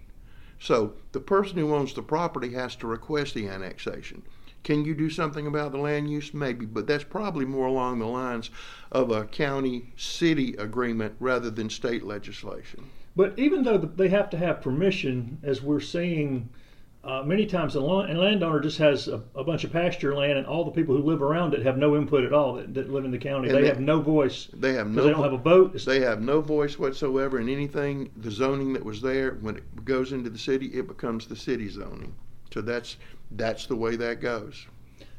So 0.62 0.92
the 1.10 1.18
person 1.18 1.58
who 1.58 1.74
owns 1.74 1.92
the 1.92 2.02
property 2.02 2.52
has 2.52 2.76
to 2.76 2.86
request 2.86 3.34
the 3.34 3.48
annexation. 3.48 4.22
Can 4.62 4.84
you 4.84 4.94
do 4.94 5.10
something 5.10 5.48
about 5.48 5.72
the 5.72 5.78
land 5.78 6.08
use? 6.08 6.32
Maybe, 6.32 6.66
but 6.66 6.86
that's 6.86 7.02
probably 7.02 7.44
more 7.44 7.66
along 7.66 7.98
the 7.98 8.06
lines 8.06 8.48
of 8.92 9.10
a 9.10 9.24
county 9.24 9.92
city 9.96 10.54
agreement 10.54 11.16
rather 11.18 11.50
than 11.50 11.68
state 11.68 12.04
legislation. 12.04 12.84
But 13.16 13.36
even 13.36 13.64
though 13.64 13.76
they 13.76 14.08
have 14.10 14.30
to 14.30 14.36
have 14.36 14.62
permission, 14.62 15.38
as 15.42 15.60
we're 15.62 15.80
seeing 15.80 16.48
uh, 17.04 17.22
many 17.24 17.46
times, 17.46 17.74
a 17.74 17.80
landowner 17.80 18.60
just 18.60 18.78
has 18.78 19.08
a, 19.08 19.20
a, 19.34 19.42
bunch 19.42 19.64
of 19.64 19.72
pasture 19.72 20.14
land, 20.14 20.38
and 20.38 20.46
all 20.46 20.64
the 20.64 20.70
people 20.70 20.96
who 20.96 21.02
live 21.02 21.20
around 21.20 21.52
it 21.52 21.66
have 21.66 21.76
no 21.76 21.96
input 21.96 22.22
at 22.22 22.32
all 22.32 22.54
that, 22.54 22.72
that 22.74 22.90
live 22.90 23.04
in 23.04 23.10
the 23.10 23.18
county. 23.18 23.48
They, 23.48 23.62
they, 23.62 23.66
have 23.66 23.80
no 23.80 24.00
voice. 24.00 24.48
They 24.52 24.74
have 24.74 24.88
no. 24.88 25.02
They 25.02 25.10
don't 25.10 25.22
have 25.24 25.32
a 25.32 25.38
vote. 25.38 25.84
They 25.84 26.00
have 26.00 26.22
no 26.22 26.40
voice 26.40 26.78
whatsoever 26.78 27.40
in 27.40 27.48
anything. 27.48 28.12
The 28.18 28.30
zoning 28.30 28.72
that 28.74 28.84
was 28.84 29.02
there, 29.02 29.32
when 29.40 29.56
it 29.56 29.84
goes 29.84 30.12
into 30.12 30.30
the 30.30 30.38
city, 30.38 30.66
it 30.66 30.86
becomes 30.86 31.26
the 31.26 31.34
city 31.34 31.68
zoning. 31.68 32.14
So 32.52 32.60
that's 32.60 32.96
that's 33.32 33.66
the 33.66 33.76
way 33.76 33.96
that 33.96 34.20
goes. 34.20 34.66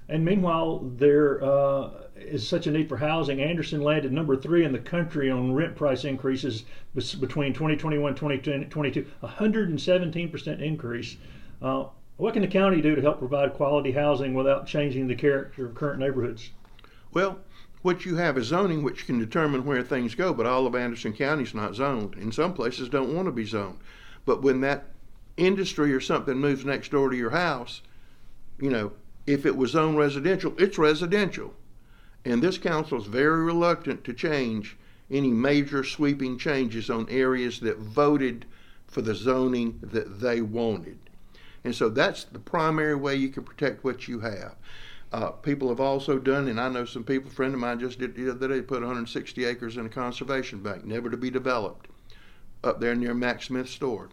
And 0.08 0.24
meanwhile, 0.24 0.80
there 0.96 1.44
uh, 1.44 1.90
is 2.16 2.48
such 2.48 2.68
a 2.68 2.72
need 2.72 2.88
for 2.88 2.98
housing. 2.98 3.42
Anderson 3.42 3.82
landed 3.82 4.14
number 4.14 4.38
three 4.38 4.64
in 4.64 4.72
the 4.72 4.80
country 4.80 5.30
on 5.30 5.54
rent 5.54 5.76
price 5.76 6.06
increases 6.06 6.64
between 6.94 7.54
2021 7.54 8.10
and 8.10 8.18
2022, 8.18 9.06
117% 9.22 10.62
increase. 10.62 11.18
Uh, 11.64 11.86
what 12.18 12.34
can 12.34 12.42
the 12.42 12.48
county 12.48 12.82
do 12.82 12.94
to 12.94 13.02
help 13.02 13.20
provide 13.20 13.54
quality 13.54 13.94
housing 13.94 14.34
without 14.34 14.68
changing 14.68 15.08
the 15.08 15.16
character 15.16 15.66
of 15.66 15.74
current 15.74 16.00
neighborhoods? 16.00 16.52
Well, 17.14 17.40
what 17.82 18.06
you 18.06 18.18
have 18.18 18.38
is 18.38 18.48
zoning, 18.48 18.84
which 18.84 19.06
can 19.06 19.18
determine 19.18 19.66
where 19.66 19.82
things 19.82 20.14
go, 20.14 20.34
but 20.34 20.46
all 20.46 20.68
of 20.68 20.76
Anderson 20.76 21.14
County 21.14 21.44
is 21.44 21.54
not 21.54 21.76
zoned. 21.76 22.16
In 22.16 22.32
some 22.32 22.54
places, 22.54 22.90
don't 22.90 23.16
want 23.16 23.28
to 23.28 23.32
be 23.32 23.46
zoned. 23.46 23.80
But 24.26 24.42
when 24.42 24.62
that 24.62 24.92
industry 25.38 25.94
or 25.94 26.02
something 26.02 26.38
moves 26.38 26.66
next 26.66 26.92
door 26.92 27.10
to 27.10 27.16
your 27.16 27.32
house, 27.32 27.82
you 28.60 28.70
know, 28.70 28.92
if 29.26 29.46
it 29.46 29.56
was 29.56 29.72
zoned 29.72 29.98
residential, 29.98 30.54
it's 30.58 30.78
residential. 30.78 31.54
And 32.26 32.42
this 32.42 32.58
council 32.58 33.00
is 33.00 33.08
very 33.08 33.44
reluctant 33.44 34.04
to 34.04 34.14
change 34.14 34.78
any 35.10 35.32
major 35.32 35.84
sweeping 35.84 36.38
changes 36.38 36.90
on 36.90 37.10
areas 37.10 37.60
that 37.62 37.78
voted 37.78 38.46
for 38.88 39.02
the 39.02 39.16
zoning 39.16 39.80
that 39.82 40.22
they 40.22 40.42
wanted. 40.42 41.00
And 41.64 41.74
so 41.74 41.90
that's 41.90 42.26
the 42.26 42.40
primary 42.40 42.96
way 42.96 43.16
you 43.16 43.30
can 43.30 43.44
protect 43.44 43.84
what 43.84 44.08
you 44.08 44.20
have. 44.20 44.56
Uh, 45.12 45.30
people 45.30 45.70
have 45.70 45.80
also 45.80 46.18
done, 46.18 46.48
and 46.48 46.60
I 46.60 46.70
know 46.70 46.86
some 46.86 47.04
people, 47.04 47.30
a 47.30 47.34
friend 47.34 47.54
of 47.54 47.60
mine 47.60 47.80
just 47.80 48.00
did 48.00 48.16
the 48.16 48.32
other 48.32 48.48
day, 48.48 48.62
put 48.62 48.82
160 48.82 49.46
acres 49.46 49.78
in 49.78 49.86
a 49.86 49.90
conservation 49.90 50.64
bank, 50.64 50.86
never 50.86 51.10
to 51.10 51.18
be 51.18 51.30
developed, 51.30 51.88
up 52.64 52.80
there 52.80 52.96
near 52.96 53.14
Mac 53.14 53.44
Smith's 53.44 53.72
store. 53.72 54.10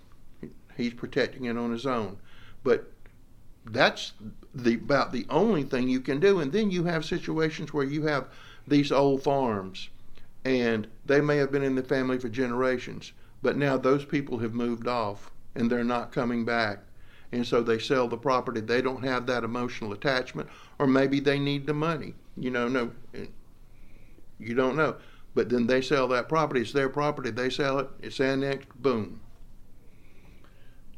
He's 0.77 0.93
protecting 0.93 1.47
it 1.47 1.57
on 1.57 1.73
his 1.73 1.87
own. 1.87 2.19
But 2.63 2.93
that's 3.65 4.13
the 4.55 4.75
about 4.75 5.13
the 5.13 5.27
only 5.31 5.63
thing 5.63 5.89
you 5.89 6.01
can 6.01 6.21
do. 6.21 6.41
And 6.41 6.53
then 6.53 6.71
you 6.71 6.85
have 6.85 7.05
situations 7.05 7.73
where 7.73 7.85
you 7.85 8.03
have 8.05 8.29
these 8.67 8.93
old 8.93 9.23
farms, 9.23 9.89
and 10.45 10.87
they 11.07 11.21
may 11.21 11.37
have 11.39 11.53
been 11.53 11.63
in 11.63 11.75
the 11.75 11.83
family 11.83 12.19
for 12.19 12.29
generations, 12.29 13.13
but 13.43 13.57
now 13.57 13.77
those 13.77 14.05
people 14.05 14.39
have 14.39 14.55
moved 14.55 14.87
off 14.87 15.31
and 15.55 15.71
they're 15.71 15.85
not 15.85 16.13
coming 16.13 16.45
back. 16.45 16.81
And 17.33 17.47
so 17.47 17.62
they 17.62 17.79
sell 17.79 18.09
the 18.09 18.16
property. 18.16 18.61
They 18.61 18.83
don't 18.83 19.05
have 19.05 19.27
that 19.27 19.45
emotional 19.45 19.93
attachment, 19.93 20.49
or 20.79 20.87
maybe 20.87 21.21
they 21.21 21.38
need 21.38 21.66
the 21.66 21.75
money. 21.75 22.14
You 22.37 22.51
know, 22.51 22.69
no, 22.69 22.90
you 24.38 24.55
don't 24.55 24.77
know. 24.77 24.97
But 25.35 25.49
then 25.49 25.66
they 25.66 25.81
sell 25.81 26.09
that 26.09 26.29
property. 26.29 26.62
It's 26.62 26.73
their 26.73 26.88
property. 26.88 27.31
They 27.31 27.51
sell 27.51 27.79
it. 27.79 27.88
It's 28.01 28.19
annexed. 28.19 28.69
Boom. 28.83 29.21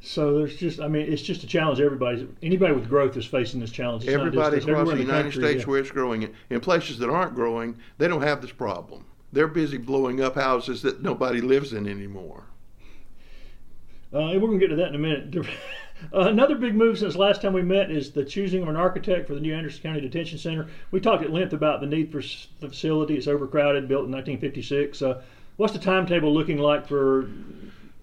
So 0.01 0.37
there's 0.37 0.57
just, 0.57 0.81
I 0.81 0.87
mean, 0.89 1.11
it's 1.11 1.21
just 1.21 1.43
a 1.43 1.47
challenge. 1.47 1.79
Everybody, 1.79 2.27
anybody 2.41 2.73
with 2.73 2.89
growth 2.89 3.15
is 3.15 3.25
facing 3.25 3.61
this 3.61 3.71
challenge. 3.71 4.03
It's 4.03 4.11
just 4.11 4.19
Everybody 4.19 4.57
across 4.57 4.69
Everywhere 4.69 4.95
the 4.95 5.01
United 5.01 5.23
country, 5.31 5.43
States 5.43 5.59
yeah. 5.61 5.69
where 5.69 5.79
it's 5.79 5.91
growing, 5.91 6.33
in 6.49 6.59
places 6.59 6.97
that 6.99 7.09
aren't 7.09 7.35
growing, 7.35 7.77
they 7.99 8.09
don't 8.09 8.21
have 8.21 8.41
this 8.41 8.51
problem. 8.51 9.05
They're 9.31 9.47
busy 9.47 9.77
blowing 9.77 10.21
up 10.21 10.35
houses 10.35 10.81
that 10.81 11.01
nobody 11.01 11.39
lives 11.39 11.71
in 11.71 11.87
anymore. 11.87 12.43
Uh, 14.13 14.29
we're 14.35 14.39
going 14.41 14.59
to 14.59 14.67
get 14.67 14.67
to 14.71 14.75
that 14.75 14.89
in 14.89 14.95
a 14.95 14.99
minute. 14.99 15.33
Uh, 16.13 16.21
another 16.21 16.55
big 16.55 16.75
move 16.75 16.97
since 16.97 17.15
last 17.15 17.41
time 17.41 17.53
we 17.53 17.61
met 17.61 17.89
is 17.89 18.11
the 18.11 18.25
choosing 18.25 18.61
of 18.61 18.67
an 18.67 18.75
architect 18.75 19.27
for 19.27 19.35
the 19.35 19.39
new 19.39 19.53
Anderson 19.53 19.81
County 19.81 20.01
Detention 20.01 20.37
Center. 20.37 20.67
We 20.91 20.99
talked 20.99 21.23
at 21.23 21.31
length 21.31 21.53
about 21.53 21.79
the 21.81 21.87
need 21.87 22.11
for 22.11 22.21
the 22.59 22.69
facility. 22.69 23.15
It's 23.15 23.27
overcrowded, 23.27 23.87
built 23.87 24.05
in 24.05 24.11
1956. 24.11 25.01
Uh, 25.01 25.21
what's 25.57 25.73
the 25.73 25.79
timetable 25.79 26.33
looking 26.33 26.57
like 26.57 26.87
for 26.87 27.29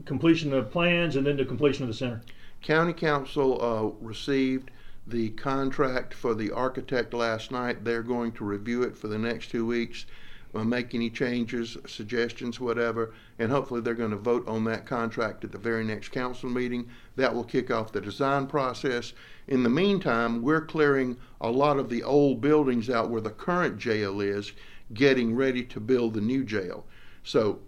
completion 0.06 0.52
of 0.52 0.70
plans 0.70 1.16
and 1.16 1.26
then 1.26 1.36
the 1.36 1.44
completion 1.44 1.84
of 1.84 1.88
the 1.88 1.94
center? 1.94 2.22
County 2.62 2.92
Council 2.92 3.62
uh, 3.62 4.04
received 4.04 4.70
the 5.06 5.30
contract 5.30 6.14
for 6.14 6.34
the 6.34 6.50
architect 6.50 7.14
last 7.14 7.50
night. 7.50 7.84
They're 7.84 8.02
going 8.02 8.32
to 8.32 8.44
review 8.44 8.82
it 8.82 8.96
for 8.96 9.08
the 9.08 9.18
next 9.18 9.50
two 9.50 9.66
weeks, 9.66 10.06
make 10.54 10.94
any 10.94 11.10
changes, 11.10 11.76
suggestions, 11.86 12.58
whatever, 12.58 13.12
and 13.38 13.50
hopefully 13.50 13.80
they're 13.80 13.94
going 13.94 14.10
to 14.10 14.16
vote 14.16 14.46
on 14.48 14.64
that 14.64 14.86
contract 14.86 15.44
at 15.44 15.52
the 15.52 15.58
very 15.58 15.84
next 15.84 16.08
council 16.10 16.50
meeting. 16.50 16.88
That 17.16 17.34
will 17.34 17.44
kick 17.44 17.70
off 17.70 17.92
the 17.92 18.00
design 18.00 18.46
process. 18.46 19.12
In 19.46 19.62
the 19.62 19.68
meantime, 19.68 20.42
we're 20.42 20.64
clearing 20.64 21.16
a 21.40 21.50
lot 21.50 21.78
of 21.78 21.88
the 21.88 22.02
old 22.02 22.40
buildings 22.40 22.90
out 22.90 23.10
where 23.10 23.20
the 23.20 23.30
current 23.30 23.78
jail 23.78 24.20
is, 24.20 24.52
getting 24.92 25.34
ready 25.36 25.62
to 25.64 25.80
build 25.80 26.14
the 26.14 26.20
new 26.20 26.44
jail. 26.44 26.84
So 27.22 27.60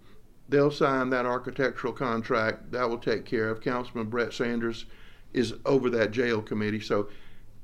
they'll 0.49 0.71
sign 0.71 1.09
that 1.11 1.25
architectural 1.25 1.93
contract. 1.93 2.71
That 2.71 2.89
will 2.89 2.97
take 2.97 3.25
care 3.25 3.49
of. 3.49 3.61
Councilman 3.61 4.09
Brett 4.09 4.33
Sanders 4.33 4.85
is 5.31 5.53
over 5.65 5.89
that 5.89 6.11
jail 6.11 6.41
committee, 6.41 6.81
so 6.81 7.07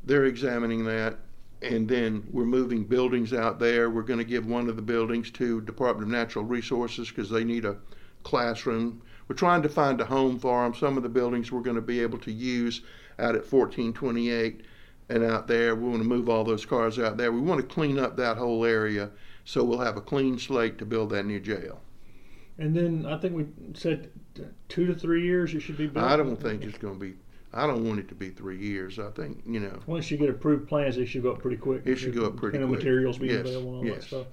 they're 0.03 0.25
examining 0.25 0.85
that. 0.85 1.19
And 1.61 1.87
then 1.87 2.25
we're 2.31 2.45
moving 2.45 2.85
buildings 2.85 3.33
out 3.33 3.59
there. 3.59 3.89
We're 3.89 4.03
going 4.03 4.19
to 4.19 4.25
give 4.25 4.45
one 4.45 4.69
of 4.69 4.75
the 4.75 4.81
buildings 4.81 5.29
to 5.31 5.61
Department 5.61 6.07
of 6.07 6.11
Natural 6.11 6.45
Resources 6.45 7.09
because 7.09 7.29
they 7.29 7.43
need 7.43 7.65
a 7.65 7.77
classroom. 8.23 9.01
We're 9.27 9.35
trying 9.35 9.61
to 9.63 9.69
find 9.69 9.99
a 9.99 10.05
home 10.05 10.39
for 10.39 10.63
them. 10.63 10.73
Some 10.73 10.95
of 10.95 11.03
the 11.03 11.09
buildings 11.09 11.51
we're 11.51 11.61
going 11.61 11.75
to 11.75 11.81
be 11.81 11.99
able 11.99 12.17
to 12.19 12.31
use 12.31 12.81
out 13.19 13.35
at 13.35 13.51
1428 13.51 14.61
and 15.09 15.23
out 15.23 15.47
there. 15.47 15.75
We 15.75 15.89
want 15.89 16.01
to 16.01 16.07
move 16.07 16.29
all 16.29 16.43
those 16.43 16.65
cars 16.65 16.97
out 16.97 17.17
there. 17.17 17.31
We 17.31 17.41
want 17.41 17.59
to 17.61 17.67
clean 17.67 17.99
up 17.99 18.15
that 18.17 18.37
whole 18.37 18.63
area 18.65 19.11
so 19.43 19.63
we'll 19.63 19.79
have 19.79 19.97
a 19.97 20.01
clean 20.01 20.37
slate 20.37 20.77
to 20.77 20.85
build 20.85 21.09
that 21.09 21.25
new 21.25 21.39
jail. 21.39 21.81
And 22.59 22.75
then 22.75 23.05
I 23.07 23.17
think 23.17 23.35
we 23.35 23.47
said 23.73 24.11
two 24.67 24.85
to 24.85 24.93
three 24.93 25.23
years 25.23 25.53
it 25.53 25.61
should 25.61 25.77
be 25.77 25.87
built. 25.87 26.05
I 26.05 26.17
don't 26.17 26.35
think 26.35 26.63
it's 26.63 26.77
going 26.77 26.99
to 26.99 27.05
be. 27.05 27.15
I 27.53 27.65
don't 27.65 27.85
want 27.87 27.99
it 27.99 28.07
to 28.09 28.15
be 28.15 28.29
three 28.29 28.57
years. 28.57 28.99
I 28.99 29.09
think 29.11 29.41
you 29.45 29.59
know. 29.59 29.79
Once 29.87 30.11
you 30.11 30.17
get 30.17 30.29
approved 30.29 30.67
plans, 30.67 30.95
they 30.95 31.05
should 31.05 31.23
go 31.23 31.31
up 31.31 31.39
pretty 31.39 31.57
quick. 31.57 31.81
It 31.85 31.95
should 31.97 32.13
go 32.15 32.25
up 32.25 32.37
pretty 32.37 32.57
quick. 32.57 32.69
materials 32.69 33.17
being 33.17 33.31
Yes, 33.31 33.41
available 33.41 33.79
and 33.79 33.89
all 33.89 33.95
that 33.95 34.03
stuff. 34.03 34.27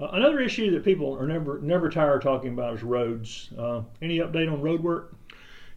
Uh, 0.00 0.08
another 0.12 0.40
issue 0.40 0.70
that 0.72 0.84
people 0.84 1.16
are 1.18 1.26
never 1.26 1.60
never 1.60 1.88
tired 1.88 2.16
of 2.16 2.22
talking 2.22 2.52
about 2.52 2.74
is 2.74 2.82
roads. 2.82 3.50
Uh, 3.58 3.82
any 4.02 4.18
update 4.18 4.50
on 4.52 4.60
road 4.60 4.82
work? 4.82 5.14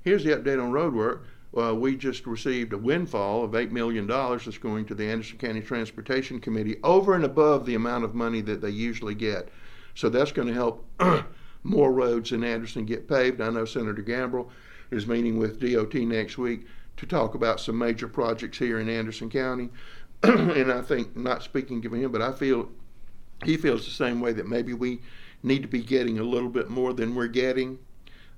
Here's 0.04 0.24
the 0.24 0.32
update 0.32 0.62
on 0.62 0.72
road 0.72 0.94
work. 0.94 1.26
Well, 1.52 1.76
we 1.76 1.96
just 1.96 2.28
received 2.28 2.74
a 2.74 2.78
windfall 2.78 3.44
of 3.44 3.52
$8 3.52 3.72
million 3.72 4.06
that's 4.06 4.58
going 4.58 4.86
to 4.86 4.94
the 4.96 5.06
Anderson 5.06 5.38
County 5.38 5.62
Transportation 5.62 6.40
Committee 6.40 6.78
over 6.84 7.16
and 7.16 7.24
above 7.24 7.66
the 7.66 7.76
amount 7.76 8.04
of 8.04 8.14
money 8.14 8.42
that 8.42 8.62
they 8.62 8.70
usually 8.70 9.16
get. 9.16 9.50
So 9.96 10.10
that's 10.10 10.32
going 10.32 10.50
to 10.50 10.54
help 10.54 10.86
more 11.64 11.92
roads 11.92 12.32
in 12.32 12.44
Anderson 12.44 12.86
get 12.86 13.08
paved. 13.08 13.42
I 13.42 13.50
know 13.50 13.66
Senator 13.66 14.04
Gambrell 14.04 14.50
is 14.92 15.08
meeting 15.08 15.38
with 15.38 15.60
DOT 15.60 15.94
next 15.96 16.38
week 16.38 16.66
to 16.98 17.06
talk 17.06 17.36
about 17.36 17.60
some 17.60 17.78
major 17.78 18.08
projects 18.08 18.58
here 18.58 18.80
in 18.80 18.90
Anderson 18.90 19.30
County. 19.30 19.70
and 20.24 20.72
I 20.72 20.82
think, 20.82 21.16
not 21.16 21.44
speaking 21.44 21.86
of 21.86 21.94
him, 21.94 22.12
but 22.12 22.22
I 22.22 22.32
feel 22.32 22.70
he 23.46 23.56
feels 23.56 23.86
the 23.86 23.92
same 23.92 24.20
way 24.20 24.34
that 24.34 24.48
maybe 24.48 24.74
we 24.74 25.02
need 25.44 25.62
to 25.62 25.68
be 25.68 25.82
getting 25.82 26.20
a 26.20 26.24
little 26.24 26.50
bit 26.50 26.70
more 26.70 26.94
than 26.94 27.14
we're 27.14 27.28
getting. 27.28 27.78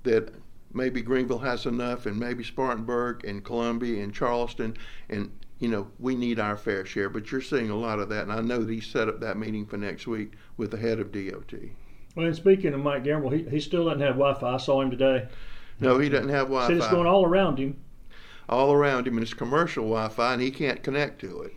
That 0.04 0.34
maybe 0.74 1.02
Greenville 1.02 1.40
has 1.40 1.66
enough, 1.66 2.06
and 2.06 2.18
maybe 2.18 2.44
Spartanburg 2.44 3.24
and 3.26 3.44
Columbia 3.44 4.04
and 4.04 4.14
Charleston, 4.14 4.76
and 5.10 5.32
you 5.60 5.70
know 5.70 5.88
we 6.00 6.16
need 6.16 6.40
our 6.40 6.58
fair 6.58 6.86
share. 6.86 7.10
But 7.10 7.32
you're 7.32 7.42
seeing 7.42 7.70
a 7.70 7.76
lot 7.76 8.00
of 8.00 8.10
that, 8.10 8.24
and 8.24 8.34
I 8.34 8.42
know 8.42 8.64
that 8.64 8.72
he 8.72 8.82
set 8.82 9.08
up 9.08 9.22
that 9.22 9.38
meeting 9.38 9.66
for 9.66 9.78
next 9.78 10.06
week 10.06 10.34
with 10.58 10.72
the 10.72 10.78
head 10.78 11.00
of 11.00 11.12
DOT. 11.12 11.54
Well, 12.16 12.26
and 12.26 12.36
speaking 12.36 12.74
of 12.74 12.82
Mike 12.82 13.04
Gambrell, 13.04 13.34
he, 13.34 13.50
he 13.50 13.60
still 13.62 13.86
doesn't 13.86 14.02
have 14.02 14.16
Wi-Fi. 14.16 14.56
I 14.56 14.58
saw 14.58 14.82
him 14.82 14.92
today. 14.92 15.28
No, 15.80 15.98
he 15.98 16.10
doesn't 16.10 16.30
have 16.30 16.50
Said 16.50 16.78
it's 16.78 16.88
going 16.88 17.08
all 17.08 17.26
around 17.26 17.58
him. 17.58 17.78
all 18.48 18.72
around 18.74 19.08
him, 19.08 19.14
and 19.16 19.24
it's 19.24 19.34
commercial 19.34 19.84
Wi-Fi, 19.86 20.34
and 20.34 20.42
he 20.42 20.52
can't 20.52 20.84
connect 20.84 21.20
to 21.22 21.42
it. 21.44 21.54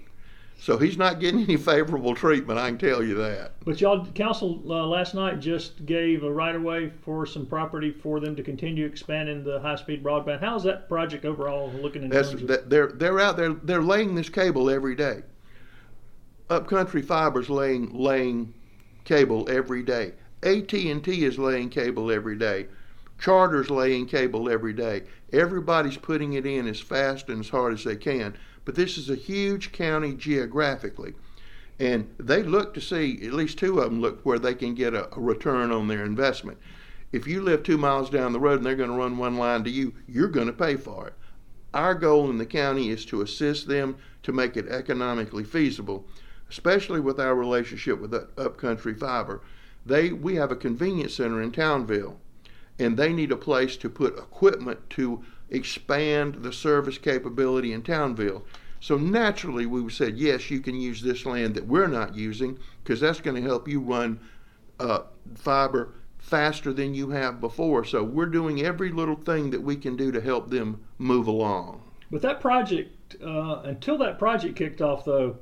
So 0.59 0.79
he's 0.79 0.97
not 0.97 1.19
getting 1.19 1.41
any 1.43 1.57
favorable 1.57 2.15
treatment. 2.15 2.57
I 2.57 2.69
can 2.69 2.79
tell 2.79 3.03
you 3.03 3.17
that. 3.17 3.55
But 3.65 3.81
y'all, 3.81 4.07
council 4.07 4.63
uh, 4.69 4.87
last 4.87 5.13
night 5.13 5.41
just 5.41 5.85
gave 5.87 6.23
a 6.23 6.33
right 6.33 6.55
of 6.55 6.63
way 6.63 6.93
for 7.05 7.27
some 7.27 7.47
property 7.47 7.91
for 7.91 8.21
them 8.21 8.37
to 8.37 8.45
continue 8.45 8.87
expanding 8.87 9.43
the 9.43 9.59
high-speed 9.59 10.05
broadband. 10.05 10.39
How's 10.39 10.63
that 10.63 10.89
project 10.89 11.25
overall 11.25 11.73
looking 11.73 12.05
in 12.05 12.11
That's 12.11 12.31
terms 12.31 12.43
of? 12.43 12.49
that 12.49 12.71
they're 12.71 12.93
they're 12.93 13.19
out 13.19 13.37
there 13.37 13.55
they're 13.55 13.83
laying 13.83 14.15
this 14.15 14.29
cable 14.29 14.71
every 14.71 14.95
day. 14.95 15.23
Upcountry 16.49 17.03
Fiber's 17.03 17.51
laying 17.51 17.93
laying 17.93 18.55
cable 19.05 19.49
every 19.51 19.83
day. 19.83 20.13
AT 20.45 20.73
and 20.73 21.03
T 21.05 21.25
is 21.25 21.41
laying 21.41 21.71
cable 21.71 22.13
every 22.13 22.37
day. 22.37 22.67
Charter's 23.23 23.71
laying 23.71 24.07
cable 24.07 24.51
every 24.51 24.73
day. 24.73 25.05
Everybody's 25.33 25.97
putting 25.97 26.33
it 26.33 26.45
in 26.45 26.67
as 26.67 26.81
fast 26.81 27.29
and 27.29 27.39
as 27.39 27.51
hard 27.51 27.73
as 27.73 27.85
they 27.85 27.95
can. 27.95 28.37
But 28.65 28.75
this 28.75 28.99
is 28.99 29.09
a 29.09 29.15
huge 29.15 29.71
county 29.71 30.15
geographically. 30.15 31.15
And 31.79 32.13
they 32.19 32.43
look 32.43 32.75
to 32.75 32.81
see, 32.81 33.25
at 33.25 33.33
least 33.33 33.59
two 33.59 33.79
of 33.79 33.85
them 33.85 34.01
look 34.01 34.27
where 34.27 34.41
they 34.41 34.55
can 34.55 34.75
get 34.75 34.93
a, 34.93 35.09
a 35.17 35.21
return 35.21 35.71
on 35.71 35.87
their 35.87 36.05
investment. 36.05 36.59
If 37.13 37.29
you 37.29 37.43
live 37.43 37.63
two 37.63 37.79
miles 37.79 38.11
down 38.11 38.33
the 38.33 38.41
road 38.41 38.57
and 38.57 38.67
they're 38.67 38.75
going 38.75 38.91
to 38.91 38.97
run 38.97 39.17
one 39.17 39.37
line 39.37 39.63
to 39.63 39.71
you, 39.71 39.95
you're 40.09 40.27
going 40.27 40.49
to 40.49 40.53
pay 40.53 40.75
for 40.75 41.07
it. 41.07 41.15
Our 41.73 41.95
goal 41.95 42.29
in 42.29 42.39
the 42.39 42.47
county 42.47 42.89
is 42.89 43.05
to 43.05 43.23
assist 43.23 43.69
them 43.69 43.99
to 44.25 44.33
make 44.33 44.57
it 44.57 44.67
economically 44.67 45.45
feasible, 45.45 46.09
especially 46.51 46.99
with 46.99 47.21
our 47.21 47.37
relationship 47.37 48.01
with 48.01 48.15
Up- 48.15 48.37
Upcountry 48.37 48.95
Fiber. 48.95 49.43
They 49.87 50.13
we 50.13 50.35
have 50.35 50.51
a 50.51 50.57
convenience 50.57 51.15
center 51.15 51.41
in 51.41 51.53
Townville, 51.53 52.19
and 52.83 52.97
they 52.97 53.13
need 53.13 53.31
a 53.31 53.37
place 53.37 53.77
to 53.77 53.89
put 53.89 54.19
equipment 54.19 54.91
to 54.91 55.25
expand 55.51 56.37
the 56.43 56.53
service 56.53 56.99
capability 56.99 57.73
in 57.73 57.83
Townville. 57.83 58.43
So 58.81 58.99
naturally, 58.99 59.67
we 59.67 59.89
said 59.91 60.19
yes, 60.19 60.51
you 60.51 60.61
can 60.61 60.75
use 60.75 61.01
this 61.01 61.25
land 61.25 61.55
that 61.55 61.67
we're 61.67 61.87
not 61.87 62.17
using 62.17 62.59
because 62.83 63.01
that's 63.01 63.21
going 63.21 63.41
to 63.41 63.49
help 63.49 63.69
you 63.69 63.81
run 63.81 64.19
uh, 64.81 65.03
fiber 65.37 65.95
faster 66.19 66.73
than 66.73 66.95
you 66.95 67.11
have 67.11 67.41
before. 67.41 67.85
So 67.85 68.03
we're 68.03 68.27
doing 68.27 68.63
every 68.63 68.91
little 68.91 69.17
thing 69.17 69.51
that 69.51 69.63
we 69.63 69.77
can 69.77 69.97
do 69.97 70.11
to 70.11 70.21
help 70.21 70.51
them 70.51 70.85
move 70.99 71.29
along. 71.29 71.83
But 72.11 72.23
that 72.23 72.41
project, 72.41 73.17
uh, 73.23 73.61
until 73.65 73.99
that 73.99 74.19
project 74.19 74.57
kicked 74.57 74.83
off, 74.83 75.05
though, 75.05 75.37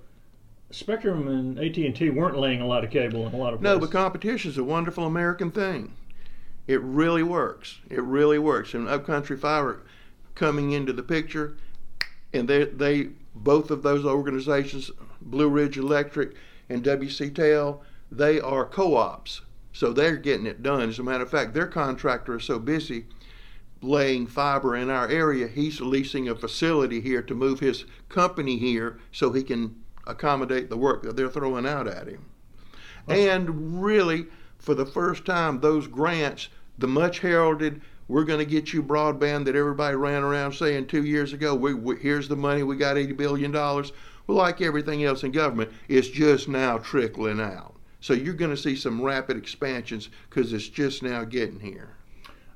Spectrum 0.70 1.26
and 1.26 1.59
AT 1.59 1.76
and 1.79 1.96
T 1.96 2.11
weren't 2.11 2.38
laying 2.38 2.61
a 2.61 2.66
lot 2.66 2.85
of 2.85 2.90
cable 2.90 3.26
in 3.26 3.33
a 3.33 3.37
lot 3.37 3.55
of 3.55 3.61
places. 3.61 3.74
No, 3.74 3.79
but 3.81 3.90
competition 3.90 4.50
is 4.50 4.59
a 4.59 4.64
wonderful 4.64 5.05
American 5.05 5.50
thing. 5.50 5.94
It 6.66 6.81
really 6.83 7.23
works. 7.23 7.79
It 7.88 8.03
really 8.03 8.38
works. 8.38 8.75
And 8.75 8.88
Upcountry 8.88 9.37
Fiber 9.37 9.83
coming 10.35 10.73
into 10.73 10.92
the 10.92 11.03
picture, 11.03 11.57
and 12.33 12.49
they 12.49 12.64
they 12.64 13.11
both 13.35 13.70
of 13.70 13.83
those 13.83 14.05
organizations, 14.05 14.90
Blue 15.20 15.49
Ridge 15.49 15.77
Electric 15.77 16.35
and 16.68 16.85
WC 16.85 17.35
Tel, 17.35 17.83
they 18.11 18.40
are 18.40 18.64
co-ops, 18.64 19.42
so 19.73 19.92
they're 19.92 20.16
getting 20.16 20.46
it 20.46 20.62
done. 20.62 20.88
As 20.88 20.99
a 20.99 21.03
matter 21.03 21.25
of 21.25 21.31
fact, 21.31 21.55
their 21.55 21.66
contractor 21.66 22.37
is 22.37 22.44
so 22.44 22.59
busy 22.59 23.07
laying 23.83 24.27
fiber 24.27 24.77
in 24.77 24.90
our 24.90 25.09
area, 25.09 25.46
he's 25.46 25.81
leasing 25.81 26.29
a 26.29 26.35
facility 26.35 27.01
here 27.01 27.23
to 27.23 27.35
move 27.35 27.61
his 27.61 27.85
company 28.09 28.59
here 28.59 28.99
so 29.12 29.33
he 29.33 29.42
can 29.42 29.75
accommodate 30.07 30.68
the 30.68 30.77
work 30.77 31.03
that 31.03 31.16
they're 31.16 31.29
throwing 31.31 31.66
out 31.66 31.87
at 31.87 32.07
him. 32.07 32.25
And 33.09 33.83
really, 33.83 34.27
for 34.61 34.75
the 34.75 34.87
first 34.87 35.25
time, 35.25 35.61
those 35.61 35.87
grants, 35.87 36.49
the 36.79 36.87
much 36.87 37.18
heralded 37.20 37.81
we're 38.11 38.25
going 38.25 38.40
to 38.40 38.44
get 38.44 38.73
you 38.73 38.83
broadband 38.83 39.44
that 39.44 39.55
everybody 39.55 39.94
ran 39.94 40.25
around 40.25 40.53
saying 40.53 40.88
two 40.88 41.05
years 41.05 41.33
ago. 41.33 41.55
We, 41.55 41.75
we, 41.75 41.96
here's 41.96 42.29
the 42.29 42.37
money. 42.37 42.64
We 42.64 42.77
got 42.77 42.99
eighty 42.99 43.12
billion 43.12 43.53
dollars. 43.53 43.92
Well, 44.27 44.37
like 44.37 44.61
everything 44.61 45.05
else 45.05 45.23
in 45.23 45.31
government, 45.31 45.70
it's 45.88 46.09
just 46.09 46.49
now 46.49 46.79
trickling 46.79 47.40
out. 47.40 47.77
So 48.01 48.12
you're 48.12 48.35
going 48.35 48.51
to 48.51 48.57
see 48.57 48.75
some 48.75 49.01
rapid 49.01 49.37
expansions 49.37 50.09
because 50.29 50.53
it's 50.53 50.68
just 50.68 51.03
now 51.03 51.23
getting 51.25 51.61
here. 51.61 51.90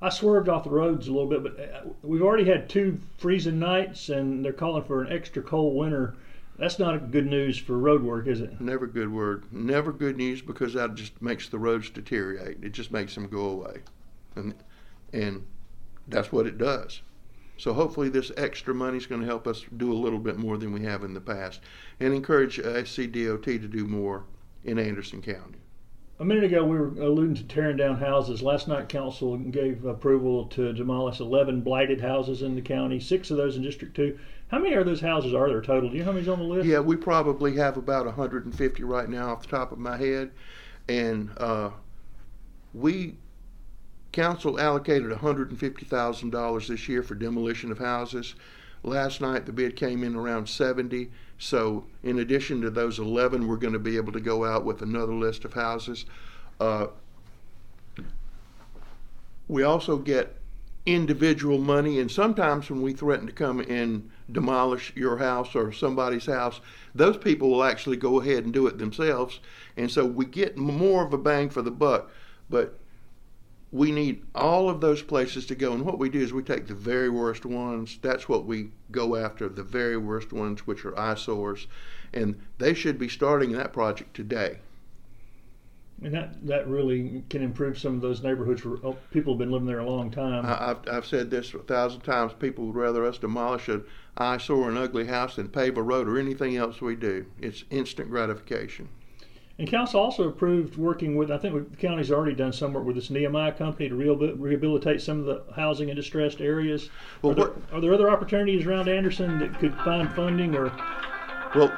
I 0.02 0.08
swerved 0.08 0.48
off 0.48 0.64
the 0.64 0.70
roads 0.70 1.06
a 1.06 1.12
little 1.12 1.28
bit, 1.28 1.42
but 1.42 1.60
uh, 1.60 1.88
we've 2.02 2.22
already 2.22 2.44
had 2.44 2.68
two 2.68 2.98
freezing 3.16 3.58
nights, 3.58 4.08
and 4.08 4.44
they're 4.44 4.52
calling 4.52 4.82
for 4.84 5.02
an 5.02 5.12
extra 5.12 5.42
cold 5.42 5.76
winter. 5.76 6.14
That's 6.56 6.78
not 6.78 7.10
good 7.10 7.26
news 7.26 7.58
for 7.58 7.76
road 7.78 8.02
work, 8.02 8.28
is 8.28 8.40
it? 8.40 8.60
Never 8.60 8.86
good 8.86 9.12
word. 9.12 9.52
Never 9.52 9.92
good 9.92 10.16
news 10.16 10.40
because 10.40 10.74
that 10.74 10.94
just 10.94 11.20
makes 11.20 11.48
the 11.48 11.58
roads 11.58 11.90
deteriorate. 11.90 12.62
It 12.62 12.72
just 12.72 12.92
makes 12.92 13.14
them 13.14 13.26
go 13.28 13.46
away, 13.46 13.82
and 14.36 14.54
and 15.12 15.46
that's 16.06 16.30
what 16.30 16.46
it 16.46 16.58
does. 16.58 17.02
So 17.56 17.72
hopefully 17.72 18.08
this 18.08 18.32
extra 18.36 18.74
money 18.74 18.98
is 18.98 19.06
going 19.06 19.20
to 19.20 19.26
help 19.26 19.46
us 19.46 19.64
do 19.76 19.92
a 19.92 19.94
little 19.94 20.18
bit 20.18 20.38
more 20.38 20.58
than 20.58 20.72
we 20.72 20.82
have 20.84 21.04
in 21.04 21.14
the 21.14 21.20
past, 21.20 21.60
and 22.00 22.12
encourage 22.12 22.58
uh, 22.58 22.82
SCDOT 22.82 23.44
to 23.44 23.68
do 23.68 23.86
more 23.86 24.24
in 24.64 24.78
Anderson 24.78 25.22
County. 25.22 25.58
A 26.20 26.24
minute 26.24 26.44
ago, 26.44 26.64
we 26.64 26.76
were 26.78 26.94
alluding 27.00 27.34
to 27.34 27.42
tearing 27.42 27.76
down 27.76 27.96
houses. 27.96 28.40
Last 28.40 28.68
night, 28.68 28.88
council 28.88 29.36
gave 29.36 29.84
approval 29.84 30.44
to 30.46 30.72
demolish 30.72 31.18
11 31.18 31.62
blighted 31.62 32.00
houses 32.00 32.42
in 32.42 32.54
the 32.54 32.62
county, 32.62 33.00
six 33.00 33.32
of 33.32 33.36
those 33.36 33.56
in 33.56 33.62
District 33.62 33.96
2. 33.96 34.16
How 34.54 34.60
many 34.60 34.76
of 34.76 34.86
those 34.86 35.00
houses 35.00 35.34
are 35.34 35.48
there 35.48 35.60
total? 35.60 35.90
Do 35.90 35.96
you 35.96 36.02
know 36.02 36.04
how 36.04 36.12
many's 36.12 36.28
on 36.28 36.38
the 36.38 36.44
list? 36.44 36.68
Yeah, 36.68 36.78
we 36.78 36.94
probably 36.94 37.56
have 37.56 37.76
about 37.76 38.06
150 38.06 38.84
right 38.84 39.08
now 39.08 39.32
off 39.32 39.42
the 39.42 39.48
top 39.48 39.72
of 39.72 39.80
my 39.80 39.96
head, 39.96 40.30
and 40.88 41.28
uh, 41.38 41.70
we 42.72 43.16
council 44.12 44.60
allocated 44.60 45.10
$150,000 45.10 46.68
this 46.68 46.88
year 46.88 47.02
for 47.02 47.16
demolition 47.16 47.72
of 47.72 47.78
houses. 47.78 48.36
Last 48.84 49.20
night 49.20 49.44
the 49.44 49.52
bid 49.52 49.74
came 49.74 50.04
in 50.04 50.14
around 50.14 50.48
70. 50.48 51.10
So 51.36 51.86
in 52.04 52.20
addition 52.20 52.60
to 52.60 52.70
those 52.70 53.00
11, 53.00 53.48
we're 53.48 53.56
going 53.56 53.72
to 53.72 53.80
be 53.80 53.96
able 53.96 54.12
to 54.12 54.20
go 54.20 54.44
out 54.44 54.64
with 54.64 54.82
another 54.82 55.14
list 55.14 55.44
of 55.44 55.54
houses. 55.54 56.04
Uh, 56.60 56.86
we 59.48 59.64
also 59.64 59.98
get 59.98 60.36
individual 60.86 61.58
money, 61.58 61.98
and 61.98 62.10
sometimes 62.10 62.70
when 62.70 62.82
we 62.82 62.92
threaten 62.92 63.26
to 63.26 63.32
come 63.32 63.60
and 63.60 64.10
demolish 64.30 64.92
your 64.94 65.16
house 65.16 65.54
or 65.54 65.72
somebody's 65.72 66.26
house, 66.26 66.60
those 66.94 67.16
people 67.16 67.50
will 67.50 67.64
actually 67.64 67.96
go 67.96 68.20
ahead 68.20 68.44
and 68.44 68.52
do 68.52 68.66
it 68.66 68.78
themselves, 68.78 69.40
and 69.76 69.90
so 69.90 70.04
we 70.04 70.26
get 70.26 70.56
more 70.56 71.04
of 71.04 71.12
a 71.12 71.18
bang 71.18 71.48
for 71.48 71.62
the 71.62 71.70
buck. 71.70 72.10
But 72.50 72.78
we 73.74 73.90
need 73.90 74.22
all 74.36 74.70
of 74.70 74.80
those 74.80 75.02
places 75.02 75.46
to 75.46 75.54
go. 75.56 75.72
And 75.72 75.84
what 75.84 75.98
we 75.98 76.08
do 76.08 76.20
is 76.20 76.32
we 76.32 76.44
take 76.44 76.68
the 76.68 76.74
very 76.74 77.08
worst 77.08 77.44
ones. 77.44 77.98
That's 78.00 78.28
what 78.28 78.46
we 78.46 78.70
go 78.92 79.16
after, 79.16 79.48
the 79.48 79.64
very 79.64 79.96
worst 79.96 80.32
ones, 80.32 80.64
which 80.64 80.84
are 80.84 80.96
eyesores. 80.96 81.66
And 82.12 82.40
they 82.58 82.72
should 82.72 83.00
be 83.00 83.08
starting 83.08 83.50
that 83.52 83.72
project 83.72 84.14
today. 84.14 84.58
And 86.02 86.12
that, 86.12 86.46
that 86.46 86.68
really 86.68 87.24
can 87.30 87.42
improve 87.42 87.78
some 87.78 87.94
of 87.94 88.00
those 88.00 88.22
neighborhoods 88.22 88.64
where 88.64 88.78
oh, 88.82 88.96
people 89.10 89.34
have 89.34 89.38
been 89.38 89.50
living 89.50 89.66
there 89.66 89.78
a 89.78 89.88
long 89.88 90.10
time. 90.10 90.44
I, 90.44 90.66
have 90.66 90.80
I've 90.90 91.06
said 91.06 91.30
this 91.30 91.54
a 91.54 91.58
thousand 91.58 92.02
times. 92.02 92.32
People 92.38 92.66
would 92.66 92.76
rather 92.76 93.06
us 93.06 93.16
demolish 93.16 93.68
an 93.68 93.84
eyesore, 94.16 94.68
an 94.68 94.76
ugly 94.76 95.06
house, 95.06 95.36
than 95.36 95.48
pave 95.48 95.78
a 95.78 95.82
road 95.82 96.08
or 96.08 96.18
anything 96.18 96.56
else 96.56 96.80
we 96.80 96.96
do. 96.96 97.26
It's 97.40 97.64
instant 97.70 98.10
gratification. 98.10 98.88
And 99.58 99.68
council 99.68 100.00
also 100.00 100.28
approved 100.28 100.76
working 100.76 101.14
with, 101.14 101.30
I 101.30 101.38
think 101.38 101.70
the 101.70 101.76
county's 101.76 102.10
already 102.10 102.34
done 102.34 102.52
some 102.52 102.72
work 102.72 102.84
with 102.84 102.96
this 102.96 103.08
Nehemiah 103.08 103.52
company 103.52 103.88
to 103.88 103.94
rehabilitate 103.94 105.00
some 105.00 105.20
of 105.20 105.26
the 105.26 105.44
housing 105.54 105.90
in 105.90 105.96
distressed 105.96 106.40
areas. 106.40 106.90
Well, 107.22 107.32
are, 107.32 107.34
there, 107.36 107.52
are 107.72 107.80
there 107.80 107.94
other 107.94 108.10
opportunities 108.10 108.66
around 108.66 108.88
Anderson 108.88 109.38
that 109.38 109.56
could 109.60 109.74
find 109.76 110.12
funding 110.12 110.56
or? 110.56 110.72
Well, 111.54 111.72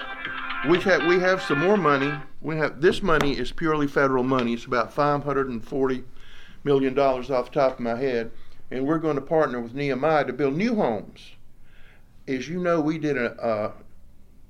we 0.69 0.81
have 0.81 1.07
we 1.07 1.21
have 1.21 1.43
some 1.43 1.61
more 1.61 1.77
money. 1.77 2.13
We 2.41 2.57
have 2.57 2.81
this 2.81 3.03
money 3.03 3.39
is 3.39 3.53
purely 3.53 3.87
federal 3.87 4.25
money. 4.25 4.55
It's 4.55 4.65
about 4.65 4.93
five 4.93 5.25
hundred 5.25 5.49
and 5.49 5.65
forty 5.65 6.05
million 6.65 6.95
dollars 6.95 7.31
off 7.31 7.53
the 7.53 7.61
top 7.61 7.75
of 7.75 7.81
my 7.81 7.97
head, 7.97 8.31
and 8.71 8.87
we're 8.87 8.99
going 8.99 9.17
to 9.17 9.23
partner 9.23 9.61
with 9.61 9.75
Nehemiah 9.75 10.25
to 10.25 10.33
build 10.33 10.55
new 10.55 10.75
homes. 10.77 11.33
As 12.27 12.49
you 12.49 12.61
know, 12.61 12.81
we 12.81 12.99
did 12.99 13.17
a, 13.17 13.47
a 13.47 13.73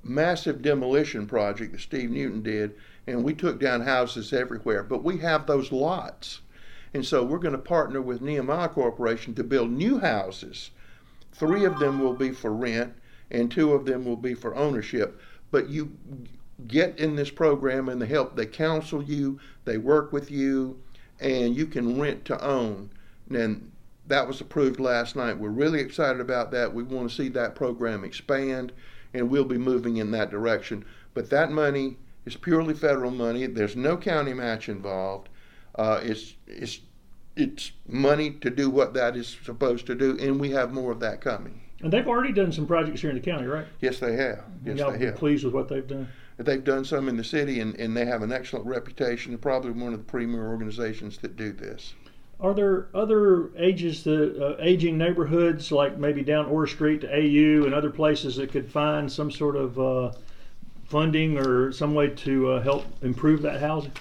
massive 0.02 0.62
demolition 0.62 1.26
project 1.26 1.72
that 1.72 1.80
Steve 1.80 2.10
Newton 2.10 2.42
did 2.42 2.74
and 3.06 3.22
we 3.22 3.34
took 3.34 3.60
down 3.60 3.82
houses 3.82 4.32
everywhere. 4.32 4.82
But 4.82 5.04
we 5.04 5.18
have 5.18 5.46
those 5.46 5.70
lots. 5.70 6.40
And 6.92 7.04
so 7.04 7.24
we're 7.24 7.38
going 7.38 7.52
to 7.52 7.58
partner 7.58 8.00
with 8.00 8.22
Nehemiah 8.22 8.68
Corporation 8.68 9.34
to 9.34 9.44
build 9.44 9.70
new 9.70 9.98
houses. 9.98 10.70
Three 11.32 11.64
of 11.64 11.78
them 11.78 12.00
will 12.00 12.14
be 12.14 12.30
for 12.30 12.52
rent, 12.52 12.94
and 13.30 13.50
two 13.50 13.72
of 13.74 13.84
them 13.84 14.04
will 14.04 14.16
be 14.16 14.34
for 14.34 14.54
ownership. 14.54 15.20
But 15.56 15.70
you 15.70 15.96
get 16.68 16.98
in 16.98 17.16
this 17.16 17.30
program 17.30 17.88
and 17.88 18.02
they 18.02 18.04
help, 18.04 18.36
they 18.36 18.44
counsel 18.44 19.02
you, 19.02 19.40
they 19.64 19.78
work 19.78 20.12
with 20.12 20.30
you, 20.30 20.82
and 21.18 21.56
you 21.56 21.64
can 21.64 21.98
rent 21.98 22.26
to 22.26 22.44
own. 22.44 22.90
And 23.30 23.72
that 24.06 24.28
was 24.28 24.38
approved 24.42 24.78
last 24.78 25.16
night. 25.16 25.38
We're 25.38 25.48
really 25.48 25.80
excited 25.80 26.20
about 26.20 26.50
that. 26.50 26.74
We 26.74 26.82
want 26.82 27.08
to 27.08 27.16
see 27.16 27.30
that 27.30 27.54
program 27.54 28.04
expand, 28.04 28.72
and 29.14 29.30
we'll 29.30 29.46
be 29.46 29.56
moving 29.56 29.96
in 29.96 30.10
that 30.10 30.30
direction. 30.30 30.84
But 31.14 31.30
that 31.30 31.50
money 31.50 31.96
is 32.26 32.36
purely 32.36 32.74
federal 32.74 33.10
money. 33.10 33.46
There's 33.46 33.76
no 33.76 33.96
county 33.96 34.34
match 34.34 34.68
involved. 34.68 35.30
Uh, 35.74 36.00
it's 36.02 36.34
it's 36.46 36.80
it's 37.34 37.72
money 37.88 38.30
to 38.30 38.50
do 38.50 38.68
what 38.68 38.92
that 38.92 39.16
is 39.16 39.38
supposed 39.42 39.86
to 39.86 39.94
do, 39.94 40.18
and 40.20 40.38
we 40.38 40.50
have 40.50 40.74
more 40.74 40.92
of 40.92 41.00
that 41.00 41.22
coming. 41.22 41.62
And 41.82 41.92
they've 41.92 42.06
already 42.06 42.32
done 42.32 42.52
some 42.52 42.66
projects 42.66 43.00
here 43.00 43.10
in 43.10 43.16
the 43.16 43.22
county, 43.22 43.46
right? 43.46 43.66
Yes, 43.80 43.98
they 43.98 44.16
have. 44.16 44.44
Yes, 44.64 44.78
Y'all 44.78 44.92
they 44.92 45.06
have. 45.06 45.16
pleased 45.16 45.44
with 45.44 45.52
what 45.52 45.68
they've 45.68 45.86
done? 45.86 46.08
They've 46.38 46.62
done 46.62 46.84
some 46.84 47.08
in 47.08 47.16
the 47.16 47.24
city, 47.24 47.60
and, 47.60 47.74
and 47.76 47.96
they 47.96 48.04
have 48.06 48.22
an 48.22 48.32
excellent 48.32 48.66
reputation. 48.66 49.32
They're 49.32 49.38
probably 49.38 49.70
one 49.72 49.92
of 49.92 49.98
the 49.98 50.04
premier 50.04 50.48
organizations 50.48 51.18
that 51.18 51.36
do 51.36 51.52
this. 51.52 51.94
Are 52.40 52.52
there 52.52 52.88
other 52.94 53.50
ages, 53.56 54.04
the 54.04 54.44
uh, 54.44 54.56
aging 54.60 54.98
neighborhoods, 54.98 55.72
like 55.72 55.96
maybe 55.98 56.22
down 56.22 56.46
Orr 56.46 56.66
Street 56.66 57.00
to 57.02 57.08
AU 57.10 57.64
and 57.64 57.74
other 57.74 57.88
places 57.90 58.36
that 58.36 58.52
could 58.52 58.70
find 58.70 59.10
some 59.10 59.30
sort 59.30 59.56
of 59.56 59.78
uh, 59.80 60.12
funding 60.84 61.38
or 61.38 61.72
some 61.72 61.94
way 61.94 62.08
to 62.08 62.52
uh, 62.52 62.62
help 62.62 62.84
improve 63.02 63.40
that 63.42 63.60
housing? 63.60 63.92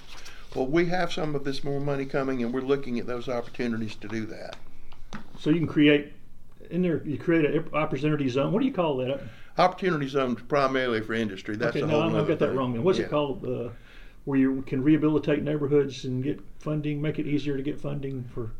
Well, 0.53 0.67
we 0.67 0.85
have 0.87 1.11
some 1.11 1.35
of 1.35 1.43
this 1.43 1.63
more 1.63 1.79
money 1.79 2.05
coming, 2.05 2.43
and 2.43 2.53
we're 2.53 2.61
looking 2.61 2.99
at 2.99 3.07
those 3.07 3.29
opportunities 3.29 3.95
to 3.95 4.07
do 4.07 4.25
that. 4.27 4.57
So 5.39 5.49
you 5.49 5.57
can 5.59 5.67
create 5.67 6.13
in 6.75 6.81
there. 6.81 7.01
You 7.03 7.17
create 7.17 7.45
an 7.45 7.67
opportunity 7.73 8.29
zone. 8.29 8.51
What 8.51 8.59
do 8.59 8.65
you 8.65 8.73
call 8.73 8.97
that? 8.97 9.21
Opportunity 9.57 10.07
zones 10.07 10.41
primarily 10.47 11.01
for 11.01 11.13
industry. 11.13 11.55
That's 11.55 11.75
okay, 11.75 11.85
no. 11.85 12.01
I 12.01 12.27
got 12.27 12.39
that 12.39 12.53
wrong. 12.53 12.73
Then 12.73 12.83
what's 12.83 12.99
yeah. 12.99 13.05
it 13.05 13.09
called? 13.09 13.45
Uh, 13.45 13.69
where 14.25 14.39
you 14.39 14.63
can 14.63 14.83
rehabilitate 14.83 15.43
neighborhoods 15.43 16.05
and 16.05 16.23
get 16.23 16.41
funding, 16.59 16.99
make 16.99 17.19
it 17.19 17.27
easier 17.27 17.55
to 17.55 17.61
get 17.61 17.79
funding 17.79 18.27
for. 18.33 18.51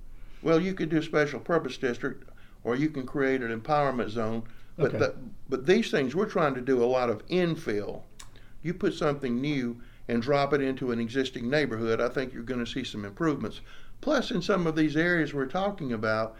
Well, 0.44 0.62
you 0.62 0.76
could 0.76 0.90
do 0.90 0.98
a 0.98 1.04
special 1.04 1.40
purpose 1.40 1.78
district, 1.78 2.30
or 2.64 2.76
you 2.76 2.90
can 2.90 3.06
create 3.06 3.42
an 3.42 3.60
empowerment 3.60 4.10
zone. 4.10 4.44
But 4.78 4.90
okay. 4.90 4.98
the, 5.00 5.16
but 5.50 5.66
these 5.66 5.90
things 5.90 6.16
we're 6.16 6.30
trying 6.30 6.54
to 6.54 6.62
do 6.62 6.84
a 6.84 6.86
lot 6.86 7.10
of 7.10 7.26
infill 7.28 8.04
you 8.66 8.74
put 8.74 8.96
something 8.96 9.40
new 9.40 9.80
and 10.08 10.24
drop 10.24 10.52
it 10.52 10.60
into 10.60 10.92
an 10.92 11.00
existing 11.00 11.48
neighborhood, 11.48 12.02
I 12.02 12.10
think 12.10 12.34
you're 12.34 12.42
going 12.42 12.66
to 12.66 12.72
see 12.72 12.84
some 12.84 13.06
improvements. 13.06 13.62
Plus, 14.02 14.32
in 14.32 14.42
some 14.42 14.66
of 14.66 14.76
these 14.76 14.98
areas 14.98 15.36
we're 15.36 15.46
talking 15.46 15.94
about, 15.94 16.36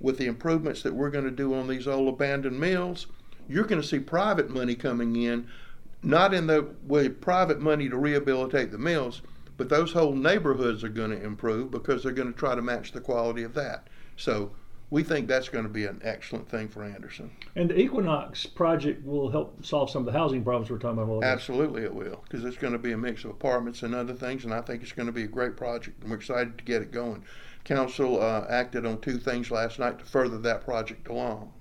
with 0.00 0.18
the 0.18 0.26
improvements 0.26 0.82
that 0.82 0.94
we're 0.94 1.10
going 1.10 1.24
to 1.24 1.30
do 1.30 1.54
on 1.54 1.68
these 1.68 1.86
old 1.86 2.08
abandoned 2.08 2.58
mills, 2.58 3.06
you're 3.48 3.64
going 3.64 3.80
to 3.80 3.86
see 3.86 3.98
private 3.98 4.50
money 4.50 4.74
coming 4.74 5.16
in, 5.16 5.46
not 6.02 6.34
in 6.34 6.46
the 6.46 6.68
way 6.86 7.08
private 7.08 7.60
money 7.60 7.88
to 7.88 7.96
rehabilitate 7.96 8.70
the 8.70 8.78
mills, 8.78 9.22
but 9.56 9.68
those 9.68 9.92
whole 9.92 10.14
neighborhoods 10.14 10.84
are 10.84 10.88
going 10.88 11.10
to 11.10 11.22
improve 11.22 11.70
because 11.70 12.02
they're 12.02 12.12
going 12.12 12.32
to 12.32 12.38
try 12.38 12.54
to 12.54 12.62
match 12.62 12.92
the 12.92 13.00
quality 13.00 13.42
of 13.42 13.54
that. 13.54 13.88
So 14.16 14.50
we 14.90 15.02
think 15.02 15.26
that's 15.26 15.48
going 15.48 15.64
to 15.64 15.70
be 15.70 15.84
an 15.86 16.00
excellent 16.04 16.48
thing 16.48 16.68
for 16.68 16.84
Anderson. 16.84 17.30
And 17.56 17.70
the 17.70 17.78
Equinox 17.78 18.46
project 18.46 19.04
will 19.04 19.30
help 19.30 19.64
solve 19.64 19.90
some 19.90 20.06
of 20.06 20.12
the 20.12 20.18
housing 20.18 20.44
problems 20.44 20.70
we're 20.70 20.78
talking 20.78 21.02
about. 21.02 21.24
Absolutely, 21.24 21.82
it 21.82 21.94
will, 21.94 22.22
because 22.24 22.44
it's 22.44 22.56
going 22.56 22.72
to 22.72 22.78
be 22.78 22.92
a 22.92 22.96
mix 22.96 23.24
of 23.24 23.30
apartments 23.30 23.82
and 23.82 23.94
other 23.94 24.14
things, 24.14 24.44
and 24.44 24.54
I 24.54 24.60
think 24.60 24.82
it's 24.82 24.92
going 24.92 25.06
to 25.06 25.12
be 25.12 25.24
a 25.24 25.28
great 25.28 25.56
project. 25.56 26.02
And 26.02 26.10
we're 26.10 26.18
excited 26.18 26.58
to 26.58 26.64
get 26.64 26.82
it 26.82 26.92
going. 26.92 27.24
Council 27.66 28.22
uh, 28.22 28.46
acted 28.48 28.86
on 28.86 29.00
two 29.00 29.18
things 29.18 29.50
last 29.50 29.78
night 29.78 29.98
to 29.98 30.04
further 30.04 30.38
that 30.38 30.64
project 30.64 31.08
along. 31.08 31.52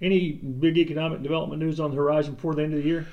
Any 0.00 0.32
big 0.32 0.78
economic 0.78 1.22
development 1.22 1.62
news 1.62 1.78
on 1.78 1.90
the 1.90 1.96
horizon 1.96 2.34
before 2.34 2.54
the 2.54 2.62
end 2.62 2.72
of 2.72 2.82
the 2.82 2.88
year? 2.88 3.06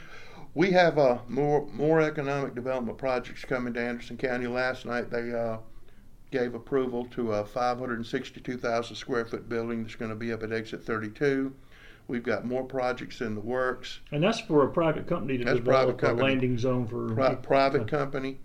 We 0.56 0.72
have 0.72 0.98
uh, 0.98 1.20
more 1.28 1.68
more 1.68 2.02
economic 2.02 2.56
development 2.56 2.98
projects 2.98 3.44
coming 3.44 3.74
to 3.74 3.82
Anderson 3.82 4.18
County. 4.18 4.48
Last 4.48 4.86
night 4.86 5.10
they 5.10 5.34
uh, 5.34 5.58
gave 6.32 6.56
approval 6.56 7.06
to 7.12 7.34
a 7.34 7.46
562,000 7.46 8.96
square 8.96 9.26
foot 9.26 9.50
building 9.50 9.84
that's 9.84 9.96
going 9.96 10.10
to 10.10 10.16
be 10.16 10.32
up 10.32 10.44
at 10.44 10.52
exit 10.52 10.84
32. 10.84 11.54
We've 12.08 12.24
got 12.24 12.46
more 12.46 12.64
projects 12.64 13.22
in 13.22 13.36
the 13.36 13.42
works. 13.42 14.00
And 14.12 14.24
that's 14.24 14.40
for 14.42 14.64
a 14.66 14.70
private 14.70 15.08
company 15.08 15.38
to 15.38 15.46
that's 15.46 15.58
develop 15.58 16.02
a 16.04 16.12
landing 16.12 16.58
zone 16.58 16.88
for 16.88 17.14
Pri- 17.14 17.36
private 17.36 17.88
company. 17.88 18.40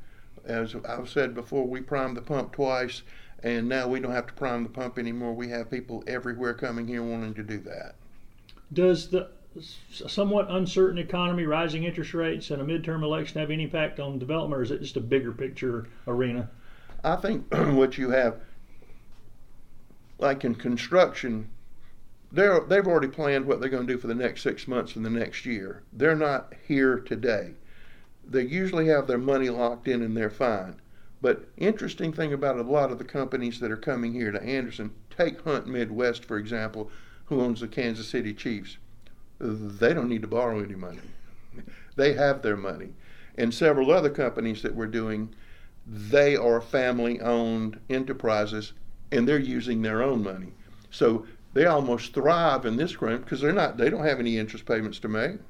As 0.44 0.74
I've 0.88 1.09
said 1.09 1.35
before, 1.35 1.66
we 1.66 1.81
primed 1.81 2.16
the 2.16 2.22
pump 2.22 2.53
twice, 2.53 3.03
And 3.42 3.68
now 3.68 3.87
we 3.87 4.01
don't 4.01 4.12
have 4.12 4.27
to 4.27 4.33
prime 4.33 4.64
the 4.64 4.68
pump 4.68 4.98
anymore. 4.98 5.33
We 5.33 5.48
have 5.48 5.70
people 5.70 6.03
everywhere 6.07 6.55
coming 6.55 6.88
here 6.88 7.03
wanting 7.03 7.35
to 7.35 7.42
do 7.42 7.59
that. 7.59 7.94
Does 8.72 9.09
the 9.09 9.31
somewhat 9.90 10.51
uncertain 10.51 10.98
economy, 10.98 11.44
rising 11.44 11.85
interest 11.85 12.14
rates, 12.14 12.51
and 12.51 12.61
a 12.61 12.64
midterm 12.64 13.03
election 13.03 13.40
have 13.40 13.51
any 13.51 13.64
impact 13.64 14.01
on 14.01 14.18
development, 14.18 14.61
or 14.61 14.62
is 14.62 14.70
it 14.70 14.81
just 14.81 14.96
a 14.96 15.01
bigger 15.01 15.33
picture 15.33 15.87
arena? 16.07 16.51
I 17.05 17.16
think 17.16 17.46
what 17.55 17.96
you 17.96 18.11
have, 18.11 18.40
like 20.18 20.44
in 20.44 20.55
construction, 20.55 21.48
they're, 22.31 22.61
they've 22.61 22.87
already 22.87 23.09
planned 23.09 23.46
what 23.46 23.61
they're 23.61 23.70
going 23.70 23.87
to 23.87 23.92
do 23.92 23.98
for 23.98 24.07
the 24.07 24.14
next 24.14 24.42
six 24.42 24.68
months 24.68 24.96
and 24.96 25.05
the 25.05 25.11
next 25.11 25.46
year. 25.46 25.83
They're 25.92 26.16
not 26.16 26.53
here 26.66 26.98
today. 26.98 27.53
They 28.27 28.42
usually 28.42 28.88
have 28.88 29.07
their 29.07 29.18
money 29.18 29.48
locked 29.48 29.88
in 29.88 30.03
and 30.03 30.16
they're 30.16 30.29
fine. 30.29 30.77
But 31.20 31.48
interesting 31.57 32.12
thing 32.12 32.33
about 32.33 32.59
a 32.59 32.62
lot 32.62 32.92
of 32.92 32.98
the 32.98 33.04
companies 33.04 33.59
that 33.61 33.70
are 33.70 33.76
coming 33.76 34.12
here 34.12 34.31
to 34.31 34.42
Anderson, 34.42 34.92
take 35.16 35.40
Hunt 35.42 35.66
Midwest 35.66 36.24
for 36.24 36.37
example, 36.37 36.90
who 37.26 37.40
owns 37.40 37.61
the 37.61 37.68
Kansas 37.68 38.09
City 38.09 38.33
Chiefs. 38.33 38.78
They 39.40 39.94
don't 39.94 40.09
need 40.09 40.22
to 40.22 40.28
borrow 40.28 40.61
any 40.62 40.74
money. 40.74 41.00
They 41.96 42.12
have 42.12 42.42
their 42.42 42.57
money. 42.57 42.90
And 43.37 43.52
several 43.52 43.90
other 43.90 44.11
companies 44.11 44.62
that 44.62 44.76
we're 44.76 44.87
doing, 44.87 45.35
they 45.85 46.37
are 46.37 46.61
family 46.61 47.20
owned 47.20 47.81
enterprises 47.90 48.72
and 49.11 49.26
they're 49.26 49.37
using 49.37 49.83
their 49.83 50.00
own 50.00 50.22
money. 50.22 50.52
So 50.92 51.26
they 51.54 51.66
almost 51.66 52.14
thrive 52.14 52.66
in 52.66 52.76
this 52.76 52.94
group 52.94 53.24
because 53.24 53.40
they're 53.40 53.52
not 53.52 53.78
they 53.78 53.90
don't 53.90 54.04
have 54.04 54.20
any 54.20 54.38
interest 54.38 54.64
payments 54.64 55.00
to 55.00 55.09
make 55.09 55.40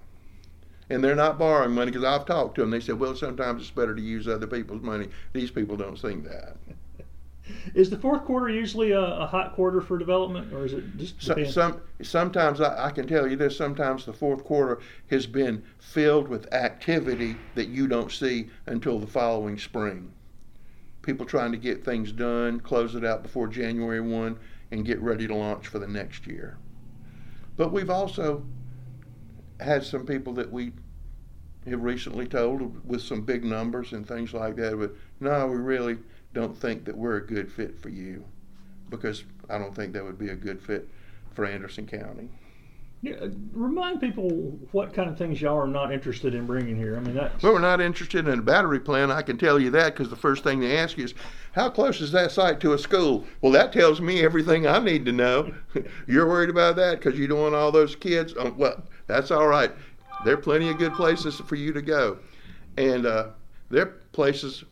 and 0.90 1.03
they're 1.03 1.14
not 1.14 1.38
borrowing 1.38 1.72
money 1.72 1.90
because 1.90 2.05
I've 2.05 2.27
talked 2.27 2.55
to 2.57 2.62
them. 2.62 2.70
They 2.70 2.81
said, 2.81 2.98
well, 2.98 3.14
sometimes 3.14 3.62
it's 3.62 3.70
better 3.70 3.94
to 3.94 4.03
use 4.03 4.27
other 4.27 4.46
people's 4.46 4.83
money. 4.83 5.09
These 5.33 5.51
people 5.51 5.77
don't 5.77 5.98
think 5.98 6.24
that. 6.24 6.57
Is 7.74 7.88
the 7.88 7.98
fourth 7.98 8.24
quarter 8.24 8.51
usually 8.51 8.92
a, 8.92 9.01
a 9.01 9.27
hot 9.27 9.55
quarter 9.55 9.81
for 9.81 9.96
development, 9.96 10.53
or 10.53 10.66
is 10.66 10.74
it 10.74 10.96
just 10.98 11.22
so, 11.22 11.44
some? 11.44 11.81
Sometimes 12.03 12.61
I, 12.61 12.87
I, 12.87 12.90
can 12.90 13.07
tell 13.07 13.27
you 13.27 13.37
this. 13.37 13.57
Sometimes 13.57 14.05
the 14.05 14.12
fourth 14.12 14.44
quarter 14.44 14.81
has 15.11 15.27
been 15.27 15.62
filled 15.79 16.29
with 16.29 16.53
activity 16.53 17.37
that 17.55 17.68
you 17.68 17.88
don't 17.88 18.12
see 18.12 18.51
until 18.66 18.98
the 18.98 19.07
following 19.07 19.59
spring. 19.59 20.12
People 21.01 21.24
trying 21.24 21.53
to 21.53 21.59
get 21.59 21.83
things 21.83 22.12
done, 22.12 22.61
close 22.61 22.94
it 22.94 23.05
out 23.05 23.22
before 23.22 23.48
January 23.48 24.03
one, 24.03 24.38
and 24.70 24.85
get 24.85 25.01
ready 25.01 25.27
to 25.27 25.35
launch 25.35 25.68
for 25.68 25.79
the 25.79 25.88
next 25.88 26.27
year. 26.27 26.59
But 27.57 27.72
we've 27.72 27.90
also 27.90 28.44
had 29.61 29.85
some 29.85 30.07
people 30.07 30.33
that 30.35 30.51
we 30.51 30.73
have 31.68 31.83
recently 31.83 32.27
told 32.27 32.87
with 32.87 33.03
some 33.03 33.23
big 33.23 33.44
numbers 33.44 33.92
and 33.92 34.07
things 34.07 34.33
like 34.33 34.57
that, 34.57 34.79
but 34.79 34.92
no, 35.21 35.47
we 35.47 35.57
really 35.57 35.99
don't 36.33 36.57
think 36.57 36.85
that 36.85 36.97
we're 36.97 37.16
a 37.16 37.27
good 37.27 37.51
fit 37.51 37.79
for 37.81 37.88
you 37.88 38.25
because 38.90 39.25
I 39.49 39.59
don't 39.59 39.75
think 39.75 39.92
that 39.92 40.05
would 40.05 40.18
be 40.18 40.31
a 40.31 40.37
good 40.37 40.62
fit 40.62 40.88
for 41.33 41.44
Anderson 41.44 41.87
County. 41.87 42.29
Yeah, 43.01 43.14
uh, 43.14 43.29
remind 43.53 44.01
people 44.01 44.29
what 44.73 44.92
kind 44.92 45.09
of 45.09 45.16
things 45.16 45.40
y'all 45.40 45.57
are 45.57 45.68
not 45.68 45.92
interested 45.92 46.35
in 46.35 46.47
bringing 46.47 46.75
here. 46.75 46.97
I 46.97 47.01
mean, 47.01 47.14
that's... 47.14 47.40
well, 47.44 47.53
we're 47.53 47.61
not 47.61 47.81
interested 47.81 48.27
in 48.27 48.38
a 48.40 48.42
battery 48.42 48.81
plant. 48.81 49.12
I 49.12 49.23
can 49.23 49.38
tell 49.38 49.61
you 49.61 49.71
that 49.71 49.94
because 49.94 50.11
the 50.11 50.16
first 50.16 50.42
thing 50.42 50.59
they 50.59 50.77
ask 50.77 50.99
you 50.99 51.05
is, 51.05 51.14
"How 51.53 51.71
close 51.71 52.01
is 52.01 52.11
that 52.11 52.33
site 52.33 52.59
to 52.59 52.73
a 52.73 52.79
school?" 52.79 53.25
Well, 53.40 53.53
that 53.53 53.73
tells 53.73 54.01
me 54.01 54.23
everything 54.25 54.66
I 54.66 54.81
need 54.81 55.05
to 55.05 55.12
know. 55.12 55.55
You're 56.09 56.27
worried 56.27 56.51
about 56.51 56.75
that 56.77 56.99
because 56.99 57.16
you 57.16 57.29
don't 57.29 57.40
want 57.40 57.55
all 57.55 57.71
those 57.71 57.94
kids. 57.94 58.35
Oh, 58.37 58.53
well, 58.57 58.83
that's 59.09 59.33
all 59.33 59.49
right. 59.49 59.73
There 60.25 60.35
are 60.35 60.40
plenty 60.40 60.68
of 60.68 60.79
good 60.79 60.92
places 60.92 61.37
for 61.37 61.57
you 61.57 61.73
to 61.73 61.83
go, 61.83 62.18
and 62.77 63.07
uh, 63.07 63.31
there 63.71 63.83
are 63.83 63.92
places 64.12 64.64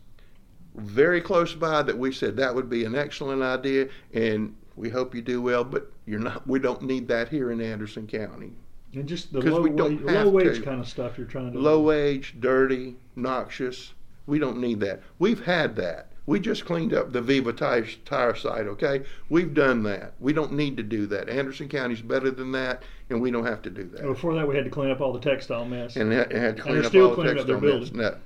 very 0.75 1.19
close 1.19 1.53
by 1.53 1.81
that 1.81 1.97
we 1.97 2.11
said 2.11 2.37
that 2.37 2.53
would 2.53 2.69
be 2.69 2.85
an 2.85 2.95
excellent 2.95 3.41
idea, 3.41 3.89
and 4.13 4.55
we 4.75 4.89
hope 4.89 5.13
you 5.13 5.21
do 5.21 5.41
well. 5.41 5.63
But 5.63 5.91
you're 6.05 6.19
not. 6.19 6.47
We 6.47 6.59
don't 6.59 6.83
need 6.83 7.07
that 7.09 7.29
here 7.29 7.51
in 7.51 7.59
Anderson 7.59 8.07
County. 8.07 8.53
And 8.93 9.07
just 9.07 9.33
the 9.33 9.41
low, 9.41 9.61
wage, 9.61 10.01
low 10.01 10.29
wage 10.29 10.63
kind 10.63 10.79
of 10.79 10.87
stuff 10.87 11.17
you're 11.17 11.27
trying 11.27 11.53
to. 11.53 11.59
Low 11.59 11.79
do. 11.79 11.83
wage, 11.83 12.35
dirty, 12.39 12.95
noxious. 13.15 13.93
We 14.25 14.39
don't 14.39 14.59
need 14.59 14.79
that. 14.81 15.01
We've 15.19 15.43
had 15.43 15.75
that. 15.77 16.11
We 16.27 16.41
just 16.41 16.65
cleaned 16.65 16.93
up 16.93 17.13
the 17.13 17.21
Viva 17.21 17.53
tire, 17.53 17.87
tire 18.03 18.35
site, 18.35 18.67
okay? 18.67 19.03
We've 19.29 19.53
done 19.53 19.81
that. 19.83 20.13
We 20.19 20.33
don't 20.33 20.51
need 20.51 20.75
to 20.75 20.83
do 20.83 21.07
that. 21.07 21.29
Anderson 21.29 21.69
County's 21.69 22.01
better 22.01 22.29
than 22.29 22.51
that, 22.51 22.83
and 23.09 23.21
we 23.21 23.31
don't 23.31 23.45
have 23.45 23.61
to 23.61 23.69
do 23.69 23.85
that. 23.85 24.03
Before 24.03 24.35
that, 24.35 24.45
we 24.45 24.53
had 24.53 24.65
to 24.65 24.69
clean 24.69 24.91
up 24.91 24.99
all 24.99 25.13
the 25.13 25.21
textile 25.21 25.63
mess. 25.63 25.95
And 25.95 26.11
had, 26.11 26.33
had 26.33 26.57
to 26.57 26.63
clean 26.63 26.85
up 26.85 26.93
all 26.93 27.15
the 27.15 27.33
textile 27.33 27.61
mess. 27.61 27.93
No. 27.93 28.17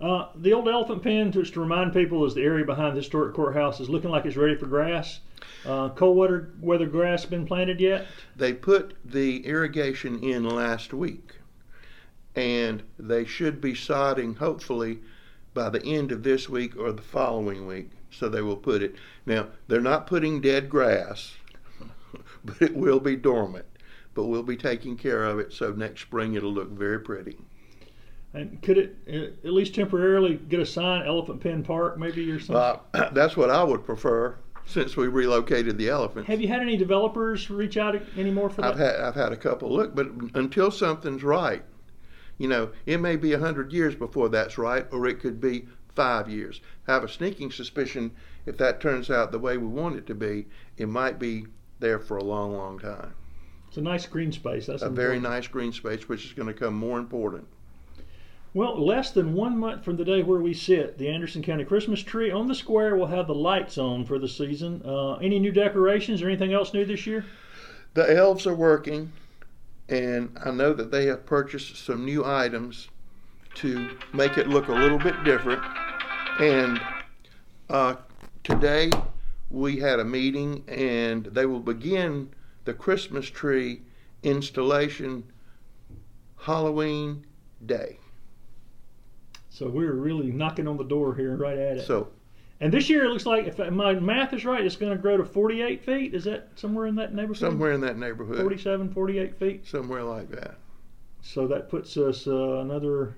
Uh, 0.00 0.28
the 0.36 0.52
old 0.52 0.68
elephant 0.68 1.02
pen, 1.02 1.32
just 1.32 1.54
to 1.54 1.60
remind 1.60 1.92
people, 1.92 2.24
is 2.24 2.34
the 2.34 2.42
area 2.42 2.64
behind 2.64 2.96
the 2.96 3.00
historic 3.00 3.34
courthouse 3.34 3.80
is 3.80 3.88
looking 3.88 4.10
like 4.10 4.24
it's 4.24 4.36
ready 4.36 4.54
for 4.54 4.66
grass. 4.66 5.18
Uh, 5.66 5.88
cold 5.90 6.16
weather, 6.16 6.50
weather 6.60 6.86
grass 6.86 7.24
been 7.24 7.46
planted 7.46 7.80
yet? 7.80 8.06
They 8.36 8.52
put 8.52 8.94
the 9.04 9.44
irrigation 9.44 10.22
in 10.22 10.48
last 10.48 10.94
week, 10.94 11.34
and 12.36 12.84
they 12.96 13.24
should 13.24 13.60
be 13.60 13.72
sodding 13.72 14.36
hopefully 14.36 15.00
by 15.54 15.68
the 15.68 15.84
end 15.84 16.12
of 16.12 16.22
this 16.22 16.48
week 16.48 16.76
or 16.76 16.92
the 16.92 17.02
following 17.02 17.66
week. 17.66 17.90
So 18.10 18.28
they 18.28 18.42
will 18.42 18.56
put 18.56 18.82
it. 18.82 18.94
Now 19.26 19.48
they're 19.68 19.80
not 19.80 20.06
putting 20.06 20.40
dead 20.40 20.68
grass, 20.68 21.34
but 22.44 22.60
it 22.60 22.74
will 22.74 23.00
be 23.00 23.16
dormant. 23.16 23.66
But 24.14 24.26
we'll 24.26 24.42
be 24.42 24.56
taking 24.56 24.96
care 24.96 25.24
of 25.24 25.38
it 25.38 25.52
so 25.52 25.72
next 25.72 26.02
spring 26.02 26.34
it'll 26.34 26.52
look 26.52 26.70
very 26.70 27.00
pretty. 27.00 27.38
And 28.34 28.60
could 28.62 28.78
it 28.78 28.96
uh, 29.08 29.46
at 29.46 29.52
least 29.52 29.74
temporarily 29.74 30.36
get 30.36 30.60
a 30.60 30.66
sign, 30.66 31.06
Elephant 31.06 31.40
Pen 31.40 31.62
Park, 31.62 31.98
maybe 31.98 32.30
or 32.30 32.40
something? 32.40 33.00
Uh, 33.00 33.10
that's 33.12 33.36
what 33.36 33.50
I 33.50 33.62
would 33.62 33.84
prefer 33.84 34.36
since 34.64 34.96
we 34.96 35.08
relocated 35.08 35.76
the 35.76 35.88
elephant. 35.88 36.26
Have 36.26 36.40
you 36.40 36.48
had 36.48 36.60
any 36.60 36.76
developers 36.76 37.50
reach 37.50 37.76
out 37.76 37.94
anymore 38.16 38.48
for 38.48 38.62
that? 38.62 38.72
I've 38.72 38.78
had 38.78 39.00
I've 39.00 39.14
had 39.14 39.32
a 39.32 39.36
couple 39.36 39.70
look, 39.70 39.94
but 39.94 40.08
until 40.34 40.70
something's 40.70 41.22
right, 41.22 41.62
you 42.42 42.48
know, 42.48 42.72
it 42.86 42.98
may 42.98 43.14
be 43.14 43.32
a 43.34 43.38
hundred 43.38 43.72
years 43.72 43.94
before 43.94 44.28
that's 44.28 44.58
right, 44.58 44.84
or 44.90 45.06
it 45.06 45.20
could 45.20 45.40
be 45.40 45.68
five 45.94 46.28
years. 46.28 46.60
I 46.88 46.94
have 46.94 47.04
a 47.04 47.08
sneaking 47.08 47.52
suspicion 47.52 48.10
if 48.46 48.56
that 48.56 48.80
turns 48.80 49.10
out 49.10 49.30
the 49.30 49.38
way 49.38 49.56
we 49.56 49.68
want 49.68 49.94
it 49.94 50.08
to 50.08 50.14
be, 50.16 50.46
it 50.76 50.88
might 50.88 51.20
be 51.20 51.46
there 51.78 52.00
for 52.00 52.16
a 52.16 52.24
long, 52.24 52.56
long 52.56 52.80
time. 52.80 53.14
It's 53.68 53.76
a 53.76 53.80
nice 53.80 54.06
green 54.06 54.32
space. 54.32 54.66
That's 54.66 54.82
a 54.82 54.86
important. 54.86 54.96
very 54.96 55.20
nice 55.20 55.46
green 55.46 55.72
space, 55.72 56.08
which 56.08 56.24
is 56.24 56.32
going 56.32 56.48
to 56.48 56.52
become 56.52 56.74
more 56.74 56.98
important. 56.98 57.46
Well, 58.54 58.84
less 58.84 59.12
than 59.12 59.34
one 59.34 59.56
month 59.56 59.84
from 59.84 59.96
the 59.96 60.04
day 60.04 60.24
where 60.24 60.40
we 60.40 60.52
sit, 60.52 60.98
the 60.98 61.08
Anderson 61.08 61.42
County 61.42 61.64
Christmas 61.64 62.02
tree 62.02 62.32
on 62.32 62.48
the 62.48 62.56
square 62.56 62.96
will 62.96 63.06
have 63.06 63.28
the 63.28 63.36
lights 63.36 63.78
on 63.78 64.04
for 64.04 64.18
the 64.18 64.26
season. 64.26 64.82
Uh, 64.84 65.14
any 65.18 65.38
new 65.38 65.52
decorations 65.52 66.22
or 66.22 66.28
anything 66.28 66.52
else 66.52 66.74
new 66.74 66.84
this 66.84 67.06
year? 67.06 67.24
The 67.94 68.12
elves 68.12 68.48
are 68.48 68.54
working, 68.54 69.12
and 69.92 70.38
I 70.42 70.50
know 70.50 70.72
that 70.72 70.90
they 70.90 71.06
have 71.06 71.26
purchased 71.26 71.76
some 71.76 72.04
new 72.06 72.24
items 72.24 72.88
to 73.56 73.90
make 74.14 74.38
it 74.38 74.48
look 74.48 74.68
a 74.68 74.72
little 74.72 74.98
bit 74.98 75.22
different. 75.22 75.62
And 76.40 76.80
uh, 77.68 77.96
today 78.42 78.90
we 79.50 79.76
had 79.76 80.00
a 80.00 80.04
meeting, 80.04 80.64
and 80.66 81.26
they 81.26 81.44
will 81.44 81.60
begin 81.60 82.30
the 82.64 82.72
Christmas 82.72 83.26
tree 83.28 83.82
installation 84.22 85.24
Halloween 86.38 87.26
day. 87.66 87.98
So 89.50 89.68
we're 89.68 89.92
really 89.92 90.32
knocking 90.32 90.66
on 90.66 90.78
the 90.78 90.84
door 90.84 91.14
here 91.14 91.36
right 91.36 91.58
at 91.58 91.76
it. 91.76 91.86
So, 91.86 92.08
and 92.62 92.72
this 92.72 92.88
year 92.88 93.04
it 93.04 93.08
looks 93.08 93.26
like, 93.26 93.48
if 93.48 93.58
my 93.58 93.94
math 93.94 94.32
is 94.32 94.44
right, 94.44 94.64
it's 94.64 94.76
going 94.76 94.92
to 94.92 94.98
grow 94.98 95.16
to 95.16 95.24
48 95.24 95.84
feet. 95.84 96.14
Is 96.14 96.22
that 96.24 96.48
somewhere 96.54 96.86
in 96.86 96.94
that 96.94 97.12
neighborhood? 97.12 97.38
Somewhere 97.38 97.72
in 97.72 97.80
that 97.80 97.98
neighborhood. 97.98 98.38
47, 98.38 98.92
48 98.92 99.36
feet. 99.36 99.66
Somewhere 99.66 100.04
like 100.04 100.30
that. 100.30 100.54
So 101.22 101.48
that 101.48 101.68
puts 101.68 101.96
us 101.96 102.28
uh, 102.28 102.60
another 102.60 103.16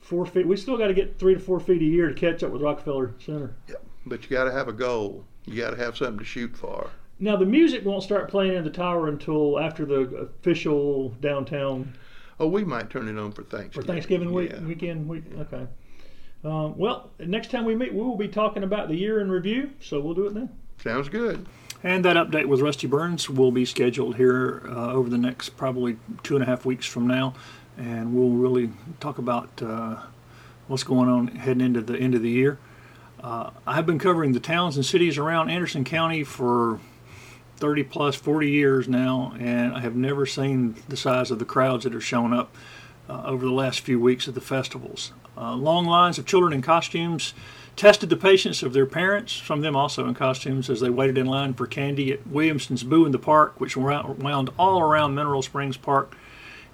four 0.00 0.24
feet. 0.24 0.48
We 0.48 0.56
still 0.56 0.78
got 0.78 0.86
to 0.86 0.94
get 0.94 1.18
three 1.18 1.34
to 1.34 1.40
four 1.40 1.60
feet 1.60 1.82
a 1.82 1.84
year 1.84 2.08
to 2.08 2.14
catch 2.14 2.42
up 2.42 2.50
with 2.50 2.62
Rockefeller 2.62 3.14
Center. 3.18 3.54
Yep. 3.68 3.84
But 4.06 4.22
you 4.22 4.30
got 4.30 4.44
to 4.44 4.52
have 4.52 4.68
a 4.68 4.72
goal. 4.72 5.22
You 5.44 5.60
got 5.60 5.70
to 5.70 5.76
have 5.76 5.94
something 5.94 6.18
to 6.18 6.24
shoot 6.24 6.56
for. 6.56 6.88
Now 7.18 7.36
the 7.36 7.44
music 7.44 7.84
won't 7.84 8.02
start 8.02 8.30
playing 8.30 8.54
in 8.54 8.64
the 8.64 8.70
tower 8.70 9.08
until 9.08 9.58
after 9.60 9.84
the 9.84 10.30
official 10.40 11.10
downtown 11.20 11.92
Oh, 12.40 12.46
we 12.46 12.64
might 12.64 12.88
turn 12.88 13.08
it 13.08 13.18
on 13.18 13.32
for 13.32 13.42
Thanksgiving. 13.42 13.70
For 13.70 13.82
Thanksgiving 13.82 14.32
week, 14.32 14.52
yeah. 14.52 14.60
weekend 14.60 15.08
week. 15.08 15.24
Okay. 15.38 15.66
Um, 16.44 16.76
well, 16.78 17.10
next 17.18 17.50
time 17.50 17.64
we 17.64 17.74
meet, 17.74 17.92
we 17.92 18.00
will 18.00 18.16
be 18.16 18.28
talking 18.28 18.62
about 18.62 18.88
the 18.88 18.96
year 18.96 19.20
in 19.20 19.30
review. 19.30 19.70
So 19.80 20.00
we'll 20.00 20.14
do 20.14 20.26
it 20.26 20.34
then. 20.34 20.50
Sounds 20.82 21.08
good. 21.08 21.46
And 21.82 22.04
that 22.04 22.16
update 22.16 22.46
with 22.46 22.60
Rusty 22.60 22.86
Burns 22.86 23.30
will 23.30 23.52
be 23.52 23.64
scheduled 23.64 24.16
here 24.16 24.62
uh, 24.68 24.92
over 24.92 25.08
the 25.08 25.18
next 25.18 25.50
probably 25.50 25.96
two 26.22 26.34
and 26.34 26.42
a 26.42 26.46
half 26.46 26.64
weeks 26.64 26.86
from 26.86 27.06
now, 27.06 27.34
and 27.76 28.14
we'll 28.14 28.30
really 28.30 28.70
talk 28.98 29.18
about 29.18 29.62
uh, 29.62 29.96
what's 30.66 30.82
going 30.82 31.08
on 31.08 31.28
heading 31.28 31.60
into 31.60 31.80
the 31.80 31.96
end 31.96 32.14
of 32.16 32.22
the 32.22 32.30
year. 32.30 32.58
Uh, 33.20 33.50
I've 33.66 33.86
been 33.86 33.98
covering 33.98 34.32
the 34.32 34.40
towns 34.40 34.76
and 34.76 34.84
cities 34.84 35.18
around 35.18 35.50
Anderson 35.50 35.84
County 35.84 36.24
for 36.24 36.80
30 37.58 37.84
plus 37.84 38.16
40 38.16 38.50
years 38.50 38.88
now, 38.88 39.34
and 39.38 39.72
I 39.72 39.80
have 39.80 39.94
never 39.94 40.26
seen 40.26 40.76
the 40.88 40.96
size 40.96 41.30
of 41.30 41.38
the 41.38 41.44
crowds 41.44 41.84
that 41.84 41.94
are 41.94 42.00
showing 42.00 42.32
up 42.32 42.56
uh, 43.08 43.22
over 43.24 43.44
the 43.44 43.52
last 43.52 43.80
few 43.80 43.98
weeks 43.98 44.28
at 44.28 44.34
the 44.34 44.40
festivals. 44.40 45.12
Uh, 45.36 45.54
long 45.54 45.86
lines 45.86 46.18
of 46.18 46.26
children 46.26 46.52
in 46.52 46.62
costumes 46.62 47.34
tested 47.76 48.10
the 48.10 48.16
patience 48.16 48.62
of 48.62 48.72
their 48.72 48.86
parents, 48.86 49.32
some 49.32 49.60
of 49.60 49.62
them 49.62 49.76
also 49.76 50.08
in 50.08 50.14
costumes, 50.14 50.68
as 50.68 50.80
they 50.80 50.90
waited 50.90 51.16
in 51.16 51.26
line 51.26 51.54
for 51.54 51.66
candy 51.66 52.12
at 52.12 52.26
Williamston's 52.26 52.82
Boo 52.82 53.06
in 53.06 53.12
the 53.12 53.18
Park, 53.18 53.60
which 53.60 53.76
wound 53.76 54.50
all 54.58 54.80
around 54.80 55.14
Mineral 55.14 55.42
Springs 55.42 55.76
Park. 55.76 56.16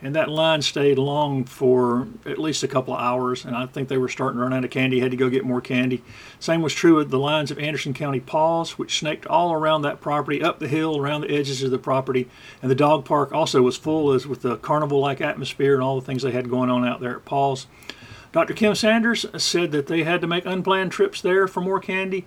And 0.02 0.14
that 0.14 0.28
line 0.28 0.60
stayed 0.60 0.98
long 0.98 1.44
for 1.44 2.06
at 2.26 2.38
least 2.38 2.62
a 2.62 2.68
couple 2.68 2.92
of 2.92 3.00
hours, 3.00 3.44
and 3.44 3.56
I 3.56 3.64
think 3.64 3.88
they 3.88 3.96
were 3.96 4.08
starting 4.08 4.36
to 4.36 4.42
run 4.42 4.52
out 4.52 4.64
of 4.64 4.70
candy, 4.70 5.00
had 5.00 5.12
to 5.12 5.16
go 5.16 5.30
get 5.30 5.44
more 5.44 5.62
candy. 5.62 6.02
Same 6.38 6.60
was 6.60 6.74
true 6.74 6.96
with 6.96 7.10
the 7.10 7.18
lines 7.18 7.50
of 7.50 7.58
Anderson 7.58 7.94
County 7.94 8.20
Paws, 8.20 8.78
which 8.78 8.98
snaked 8.98 9.26
all 9.26 9.52
around 9.52 9.82
that 9.82 10.02
property, 10.02 10.42
up 10.42 10.58
the 10.58 10.68
hill, 10.68 10.98
around 10.98 11.22
the 11.22 11.34
edges 11.34 11.62
of 11.62 11.70
the 11.70 11.78
property. 11.78 12.28
And 12.60 12.70
the 12.70 12.74
dog 12.74 13.06
park 13.06 13.32
also 13.32 13.62
was 13.62 13.78
full 13.78 14.12
as 14.12 14.26
with 14.26 14.42
the 14.42 14.56
carnival 14.58 15.00
like 15.00 15.22
atmosphere 15.22 15.74
and 15.74 15.82
all 15.82 15.98
the 15.98 16.04
things 16.04 16.22
they 16.22 16.32
had 16.32 16.50
going 16.50 16.68
on 16.68 16.86
out 16.86 17.00
there 17.00 17.16
at 17.16 17.24
Paws. 17.24 17.66
Dr. 18.34 18.52
Kim 18.52 18.74
Sanders 18.74 19.24
said 19.38 19.70
that 19.70 19.86
they 19.86 20.02
had 20.02 20.20
to 20.20 20.26
make 20.26 20.44
unplanned 20.44 20.90
trips 20.90 21.20
there 21.20 21.46
for 21.46 21.60
more 21.60 21.78
candy, 21.78 22.26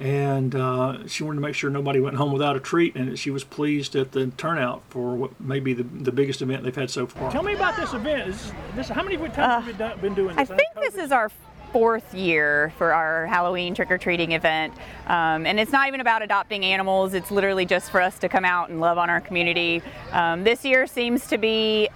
and 0.00 0.54
uh, 0.54 1.06
she 1.06 1.24
wanted 1.24 1.36
to 1.36 1.40
make 1.40 1.54
sure 1.54 1.70
nobody 1.70 2.00
went 2.00 2.16
home 2.16 2.32
without 2.32 2.56
a 2.56 2.60
treat, 2.60 2.94
and 2.94 3.18
she 3.18 3.30
was 3.30 3.44
pleased 3.44 3.96
at 3.96 4.12
the 4.12 4.28
turnout 4.36 4.82
for 4.90 5.16
what 5.16 5.38
may 5.40 5.60
be 5.60 5.72
the, 5.72 5.82
the 5.82 6.12
biggest 6.12 6.40
event 6.42 6.62
they've 6.62 6.74
had 6.74 6.90
so 6.90 7.06
far. 7.06 7.30
Tell 7.30 7.42
me 7.42 7.54
about 7.54 7.76
this 7.76 7.92
event. 7.94 8.28
Is 8.28 8.52
this, 8.74 8.88
how 8.88 9.02
many 9.02 9.16
times 9.16 9.38
uh, 9.38 9.60
have 9.60 9.66
you 9.66 9.72
done, 9.72 10.00
been 10.00 10.14
doing 10.14 10.36
this? 10.36 10.50
I 10.50 10.56
think 10.56 10.74
this 10.74 10.94
is 10.94 11.10
our 11.10 11.30
fourth 11.72 12.14
year 12.14 12.72
for 12.78 12.94
our 12.94 13.26
Halloween 13.26 13.74
trick 13.74 13.90
or 13.90 13.98
treating 13.98 14.32
event. 14.32 14.72
Um, 15.06 15.44
and 15.46 15.60
it's 15.60 15.72
not 15.72 15.88
even 15.88 16.00
about 16.00 16.22
adopting 16.22 16.64
animals, 16.64 17.12
it's 17.14 17.30
literally 17.30 17.66
just 17.66 17.90
for 17.90 18.00
us 18.00 18.18
to 18.20 18.28
come 18.28 18.44
out 18.44 18.70
and 18.70 18.80
love 18.80 18.98
on 18.98 19.10
our 19.10 19.20
community. 19.20 19.82
Um, 20.12 20.44
this 20.44 20.64
year 20.64 20.86
seems 20.86 21.26
to 21.26 21.38
be 21.38 21.88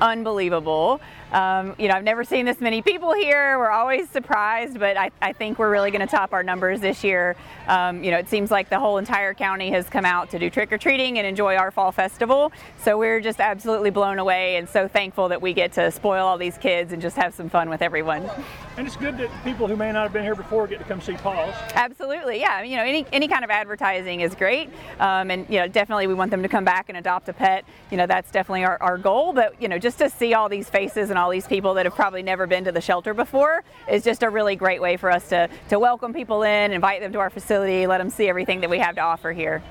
unbelievable. 0.00 1.00
Um, 1.32 1.74
you 1.78 1.88
know, 1.88 1.94
I've 1.94 2.04
never 2.04 2.24
seen 2.24 2.44
this 2.44 2.60
many 2.60 2.82
people 2.82 3.12
here. 3.14 3.58
We're 3.58 3.70
always 3.70 4.08
surprised, 4.10 4.78
but 4.78 4.96
I, 4.96 5.10
I 5.22 5.32
think 5.32 5.58
we're 5.58 5.70
really 5.70 5.90
going 5.90 6.00
to 6.00 6.06
top 6.06 6.32
our 6.32 6.42
numbers 6.42 6.80
this 6.80 7.04
year. 7.04 7.36
Um, 7.68 8.02
you 8.02 8.10
know, 8.10 8.18
it 8.18 8.28
seems 8.28 8.50
like 8.50 8.68
the 8.68 8.78
whole 8.78 8.98
entire 8.98 9.34
county 9.34 9.70
has 9.70 9.88
come 9.88 10.04
out 10.04 10.30
to 10.30 10.38
do 10.38 10.50
trick 10.50 10.72
or 10.72 10.78
treating 10.78 11.18
and 11.18 11.26
enjoy 11.26 11.56
our 11.56 11.70
fall 11.70 11.92
festival. 11.92 12.52
So 12.82 12.98
we're 12.98 13.20
just 13.20 13.40
absolutely 13.40 13.90
blown 13.90 14.18
away 14.18 14.56
and 14.56 14.68
so 14.68 14.88
thankful 14.88 15.28
that 15.28 15.40
we 15.40 15.52
get 15.52 15.72
to 15.74 15.90
spoil 15.90 16.26
all 16.26 16.38
these 16.38 16.58
kids 16.58 16.92
and 16.92 17.00
just 17.00 17.16
have 17.16 17.34
some 17.34 17.48
fun 17.48 17.68
with 17.68 17.82
everyone. 17.82 18.28
And 18.76 18.86
it's 18.86 18.96
good 18.96 19.18
that 19.18 19.28
people 19.44 19.68
who 19.68 19.76
may 19.76 19.92
not 19.92 20.04
have 20.04 20.12
been 20.12 20.22
here 20.22 20.34
before 20.34 20.66
get 20.66 20.78
to 20.78 20.84
come 20.84 21.00
see 21.00 21.12
Paws. 21.12 21.54
Absolutely, 21.74 22.40
yeah. 22.40 22.62
You 22.62 22.76
know, 22.76 22.82
any 22.82 23.04
any 23.12 23.28
kind 23.28 23.44
of 23.44 23.50
advertising 23.50 24.22
is 24.22 24.34
great, 24.34 24.70
um, 25.00 25.30
and 25.30 25.46
you 25.50 25.58
know, 25.58 25.68
definitely 25.68 26.06
we 26.06 26.14
want 26.14 26.30
them 26.30 26.42
to 26.42 26.48
come 26.48 26.64
back 26.64 26.88
and 26.88 26.96
adopt 26.96 27.28
a 27.28 27.32
pet. 27.32 27.64
You 27.90 27.98
know, 27.98 28.06
that's 28.06 28.30
definitely 28.30 28.64
our, 28.64 28.80
our 28.80 28.96
goal. 28.96 29.34
But 29.34 29.60
you 29.60 29.68
know, 29.68 29.78
just 29.78 29.98
to 29.98 30.08
see 30.08 30.32
all 30.32 30.48
these 30.48 30.70
faces 30.70 31.10
and 31.10 31.18
all 31.20 31.30
these 31.30 31.46
people 31.46 31.74
that 31.74 31.86
have 31.86 31.94
probably 31.94 32.22
never 32.22 32.46
been 32.46 32.64
to 32.64 32.72
the 32.72 32.80
shelter 32.80 33.14
before 33.14 33.62
is 33.88 34.02
just 34.02 34.22
a 34.22 34.30
really 34.30 34.56
great 34.56 34.80
way 34.80 34.96
for 34.96 35.10
us 35.10 35.28
to 35.28 35.48
to 35.68 35.78
welcome 35.78 36.12
people 36.12 36.42
in, 36.42 36.72
invite 36.72 37.00
them 37.00 37.12
to 37.12 37.18
our 37.18 37.30
facility, 37.30 37.86
let 37.86 37.98
them 37.98 38.10
see 38.10 38.28
everything 38.28 38.60
that 38.60 38.70
we 38.70 38.78
have 38.78 38.94
to 38.94 39.00
offer 39.00 39.32
here. 39.32 39.62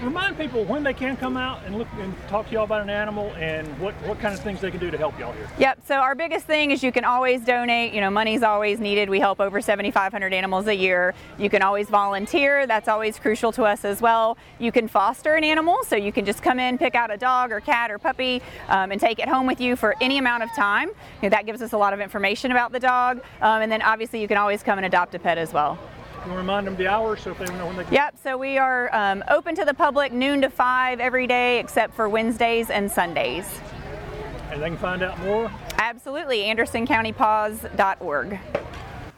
Remind 0.00 0.38
people 0.38 0.64
when 0.64 0.82
they 0.82 0.94
can 0.94 1.16
come 1.16 1.36
out 1.36 1.60
and 1.66 1.76
look 1.76 1.88
and 1.98 2.14
talk 2.28 2.46
to 2.46 2.52
y'all 2.52 2.64
about 2.64 2.82
an 2.82 2.90
animal 2.90 3.32
and 3.36 3.66
what, 3.78 3.94
what 4.06 4.18
kind 4.20 4.34
of 4.34 4.40
things 4.40 4.60
they 4.60 4.70
can 4.70 4.80
do 4.80 4.90
to 4.90 4.96
help 4.96 5.18
y'all 5.18 5.32
here. 5.32 5.48
Yep, 5.58 5.80
so 5.86 5.96
our 5.96 6.14
biggest 6.14 6.46
thing 6.46 6.70
is 6.70 6.82
you 6.82 6.92
can 6.92 7.04
always 7.04 7.42
donate. 7.42 7.92
You 7.92 8.00
know, 8.00 8.10
money's 8.10 8.42
always 8.42 8.80
needed. 8.80 9.10
We 9.10 9.20
help 9.20 9.40
over 9.40 9.60
7,500 9.60 10.32
animals 10.32 10.66
a 10.66 10.74
year. 10.74 11.14
You 11.38 11.50
can 11.50 11.62
always 11.62 11.88
volunteer. 11.88 12.66
That's 12.66 12.88
always 12.88 13.18
crucial 13.18 13.52
to 13.52 13.64
us 13.64 13.84
as 13.84 14.00
well. 14.00 14.38
You 14.58 14.72
can 14.72 14.88
foster 14.88 15.34
an 15.34 15.44
animal, 15.44 15.84
so 15.84 15.96
you 15.96 16.12
can 16.12 16.24
just 16.24 16.42
come 16.42 16.58
in, 16.58 16.78
pick 16.78 16.94
out 16.94 17.12
a 17.12 17.16
dog 17.16 17.52
or 17.52 17.60
cat 17.60 17.90
or 17.90 17.98
puppy, 17.98 18.40
um, 18.68 18.92
and 18.92 19.00
take 19.00 19.18
it 19.18 19.28
home 19.28 19.46
with 19.46 19.60
you 19.60 19.76
for 19.76 19.94
any 20.00 20.18
amount 20.18 20.42
of 20.42 20.50
time. 20.54 20.88
You 20.88 20.94
know, 21.24 21.30
that 21.30 21.46
gives 21.46 21.60
us 21.60 21.72
a 21.72 21.78
lot 21.78 21.92
of 21.92 22.00
information 22.00 22.50
about 22.50 22.72
the 22.72 22.80
dog. 22.80 23.18
Um, 23.40 23.62
and 23.62 23.70
then 23.70 23.82
obviously 23.82 24.20
you 24.20 24.28
can 24.28 24.36
always 24.38 24.62
come 24.62 24.78
and 24.78 24.86
adopt 24.86 25.14
a 25.14 25.18
pet 25.18 25.38
as 25.38 25.52
well. 25.52 25.78
You 26.26 26.32
remind 26.34 26.66
them 26.66 26.76
the 26.76 26.86
hours 26.86 27.20
so 27.20 27.32
if 27.32 27.38
they 27.38 27.46
know 27.46 27.66
when 27.66 27.76
they 27.76 27.84
can. 27.84 27.92
Yep, 27.92 28.16
so 28.22 28.36
we 28.38 28.56
are 28.56 28.94
um, 28.94 29.24
open 29.28 29.56
to 29.56 29.64
the 29.64 29.74
public 29.74 30.12
noon 30.12 30.40
to 30.42 30.50
5 30.50 31.00
every 31.00 31.26
day 31.26 31.58
except 31.58 31.94
for 31.94 32.08
Wednesdays 32.08 32.70
and 32.70 32.90
Sundays. 32.90 33.48
And 34.50 34.62
they 34.62 34.68
can 34.68 34.78
find 34.78 35.02
out 35.02 35.18
more? 35.20 35.50
Absolutely, 35.78 36.42
AndersonCountyPaws.org. 36.42 38.38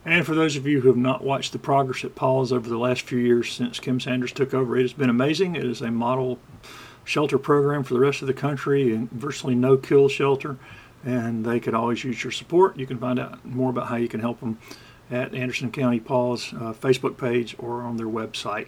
And 0.07 0.25
for 0.25 0.35
those 0.35 0.57
of 0.57 0.67
you 0.67 0.81
who 0.81 0.89
have 0.89 0.97
not 0.97 1.25
watched 1.25 1.53
the 1.53 1.59
progress 1.59 2.05
at 2.05 2.15
Paws 2.15 2.53
over 2.53 2.69
the 2.69 2.79
last 2.79 3.03
few 3.03 3.19
years 3.19 3.53
since 3.53 3.81
Kim 3.81 4.01
Sanders 4.01 4.33
took 4.33 4.55
over, 4.55 4.77
it 4.77 4.83
has 4.83 4.93
been 4.93 5.11
amazing. 5.11 5.57
It 5.57 5.65
is 5.65 5.83
a 5.83 5.91
model 5.91 6.39
shelter 7.05 7.39
program 7.39 7.83
for 7.85 7.95
the 7.95 8.01
rest 8.01 8.23
of 8.23 8.29
the 8.29 8.35
country 8.35 8.95
and 8.95 9.11
virtually 9.11 9.55
no 9.55 9.77
kill 9.77 10.09
shelter. 10.09 10.57
And 11.05 11.45
they 11.45 11.61
could 11.61 11.75
always 11.75 12.03
use 12.03 12.23
your 12.25 12.31
support. 12.31 12.79
You 12.79 12.87
can 12.87 12.99
find 12.99 13.19
out 13.19 13.45
more 13.45 13.71
about 13.71 13.89
how 13.89 13.97
you 13.97 14.09
can 14.09 14.21
help 14.21 14.41
them 14.41 14.59
at 15.11 15.35
Anderson 15.35 15.71
County 15.71 16.01
Paws 16.01 16.53
uh, 16.53 16.73
Facebook 16.73 17.17
page 17.17 17.55
or 17.59 17.83
on 17.83 17.97
their 17.97 18.07
website. 18.07 18.67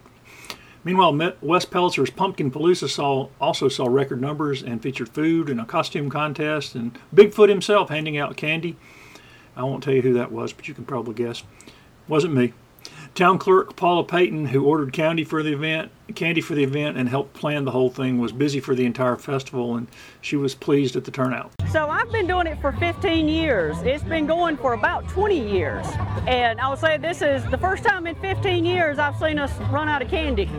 Meanwhile, 0.84 1.34
West 1.40 1.72
Pelzer's 1.72 2.10
Pumpkin 2.10 2.50
Palooza 2.50 2.88
saw, 2.88 3.28
also 3.40 3.66
saw 3.68 3.86
record 3.88 4.20
numbers 4.20 4.62
and 4.62 4.80
featured 4.80 5.08
food 5.08 5.48
and 5.48 5.60
a 5.60 5.64
costume 5.64 6.08
contest 6.08 6.76
and 6.76 6.96
Bigfoot 7.12 7.48
himself 7.48 7.88
handing 7.88 8.16
out 8.16 8.36
candy. 8.36 8.76
I 9.56 9.64
won't 9.64 9.82
tell 9.82 9.94
you 9.94 10.02
who 10.02 10.12
that 10.14 10.30
was, 10.30 10.52
but 10.52 10.68
you 10.68 10.74
can 10.74 10.84
probably 10.84 11.14
guess. 11.14 11.42
Wasn't 12.06 12.34
me. 12.34 12.52
Town 13.16 13.38
clerk 13.38 13.76
Paula 13.76 14.04
Payton, 14.04 14.44
who 14.44 14.66
ordered 14.66 14.92
candy 14.92 15.24
for 15.24 15.42
the 15.42 15.54
event, 15.54 15.90
candy 16.14 16.42
for 16.42 16.54
the 16.54 16.62
event, 16.62 16.98
and 16.98 17.08
helped 17.08 17.32
plan 17.32 17.64
the 17.64 17.70
whole 17.70 17.88
thing, 17.88 18.18
was 18.18 18.30
busy 18.30 18.60
for 18.60 18.74
the 18.74 18.84
entire 18.84 19.16
festival, 19.16 19.74
and 19.76 19.88
she 20.20 20.36
was 20.36 20.54
pleased 20.54 20.96
at 20.96 21.06
the 21.06 21.10
turnout. 21.10 21.50
So 21.72 21.88
I've 21.88 22.12
been 22.12 22.26
doing 22.26 22.46
it 22.46 22.60
for 22.60 22.72
15 22.72 23.26
years. 23.26 23.78
It's 23.84 24.04
been 24.04 24.26
going 24.26 24.58
for 24.58 24.74
about 24.74 25.08
20 25.08 25.50
years, 25.50 25.86
and 26.26 26.60
I 26.60 26.68
would 26.68 26.78
say 26.78 26.98
this 26.98 27.22
is 27.22 27.42
the 27.46 27.56
first 27.56 27.84
time 27.84 28.06
in 28.06 28.16
15 28.16 28.66
years 28.66 28.98
I've 28.98 29.16
seen 29.16 29.38
us 29.38 29.58
run 29.72 29.88
out 29.88 30.02
of 30.02 30.10
candy. 30.10 30.50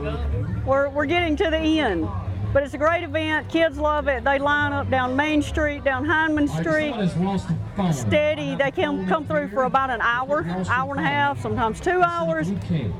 We're 0.66 0.89
we're 0.89 1.05
getting 1.05 1.36
to 1.36 1.51
the 1.51 1.80
end. 1.80 2.10
But 2.53 2.63
it's 2.63 2.73
a 2.73 2.77
great 2.77 3.03
event. 3.03 3.49
Kids 3.49 3.77
love 3.77 4.07
it. 4.07 4.23
They 4.23 4.39
line 4.39 4.73
up 4.73 4.89
down 4.89 5.15
Main 5.15 5.41
Street, 5.41 5.83
down 5.83 6.05
Heineman 6.05 6.47
Street. 6.47 6.93
Steady. 7.91 8.55
They 8.55 8.71
can 8.71 9.07
come 9.07 9.27
through 9.27 9.49
for 9.49 9.63
about 9.63 9.89
an 9.89 10.01
hour, 10.01 10.45
hour 10.69 10.95
and 10.95 10.99
a 11.05 11.07
half, 11.07 11.41
sometimes 11.41 11.79
two 11.79 12.01
hours. 12.01 12.49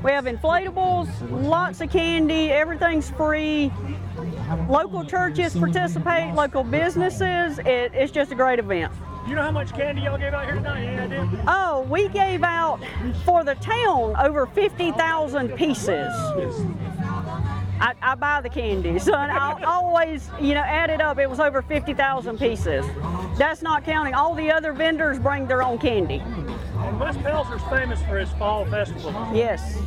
We 0.02 0.10
have 0.10 0.26
inflatables, 0.26 1.08
lots 1.30 1.80
of 1.80 1.90
candy. 1.90 2.50
Everything's 2.50 3.10
free. 3.10 3.72
Local 4.68 5.04
churches 5.04 5.54
participate, 5.56 6.34
local 6.34 6.62
businesses. 6.64 7.58
It, 7.60 7.92
it's 7.94 8.12
just 8.12 8.32
a 8.32 8.34
great 8.34 8.58
event. 8.58 8.92
You 9.26 9.34
know 9.34 9.42
how 9.42 9.50
much 9.50 9.74
candy 9.74 10.02
y'all 10.02 10.16
gave 10.16 10.32
out 10.32 10.46
here 10.46 10.54
tonight? 10.54 10.84
Any 10.84 11.16
idea? 11.16 11.44
Oh, 11.46 11.86
we 11.90 12.08
gave 12.08 12.42
out 12.42 12.80
for 13.26 13.44
the 13.44 13.56
town 13.56 14.16
over 14.16 14.46
50,000 14.46 15.54
pieces. 15.54 16.08
I, 17.80 17.94
I 18.02 18.14
buy 18.14 18.40
the 18.40 18.48
candy, 18.48 18.98
so 18.98 19.14
I 19.14 19.62
always, 19.64 20.28
you 20.40 20.54
know, 20.54 20.60
add 20.60 20.90
it 20.90 21.00
up. 21.00 21.18
It 21.18 21.30
was 21.30 21.40
over 21.40 21.62
50,000 21.62 22.38
pieces. 22.38 22.84
That's 23.38 23.62
not 23.62 23.84
counting. 23.84 24.14
All 24.14 24.34
the 24.34 24.50
other 24.50 24.72
vendors 24.72 25.18
bring 25.18 25.46
their 25.46 25.62
own 25.62 25.78
candy. 25.78 26.22
And 26.78 27.00
West 27.00 27.20
Pelzer's 27.20 27.62
famous 27.70 28.02
for 28.02 28.18
his 28.18 28.30
fall 28.32 28.64
festival. 28.66 29.12
Yes, 29.32 29.78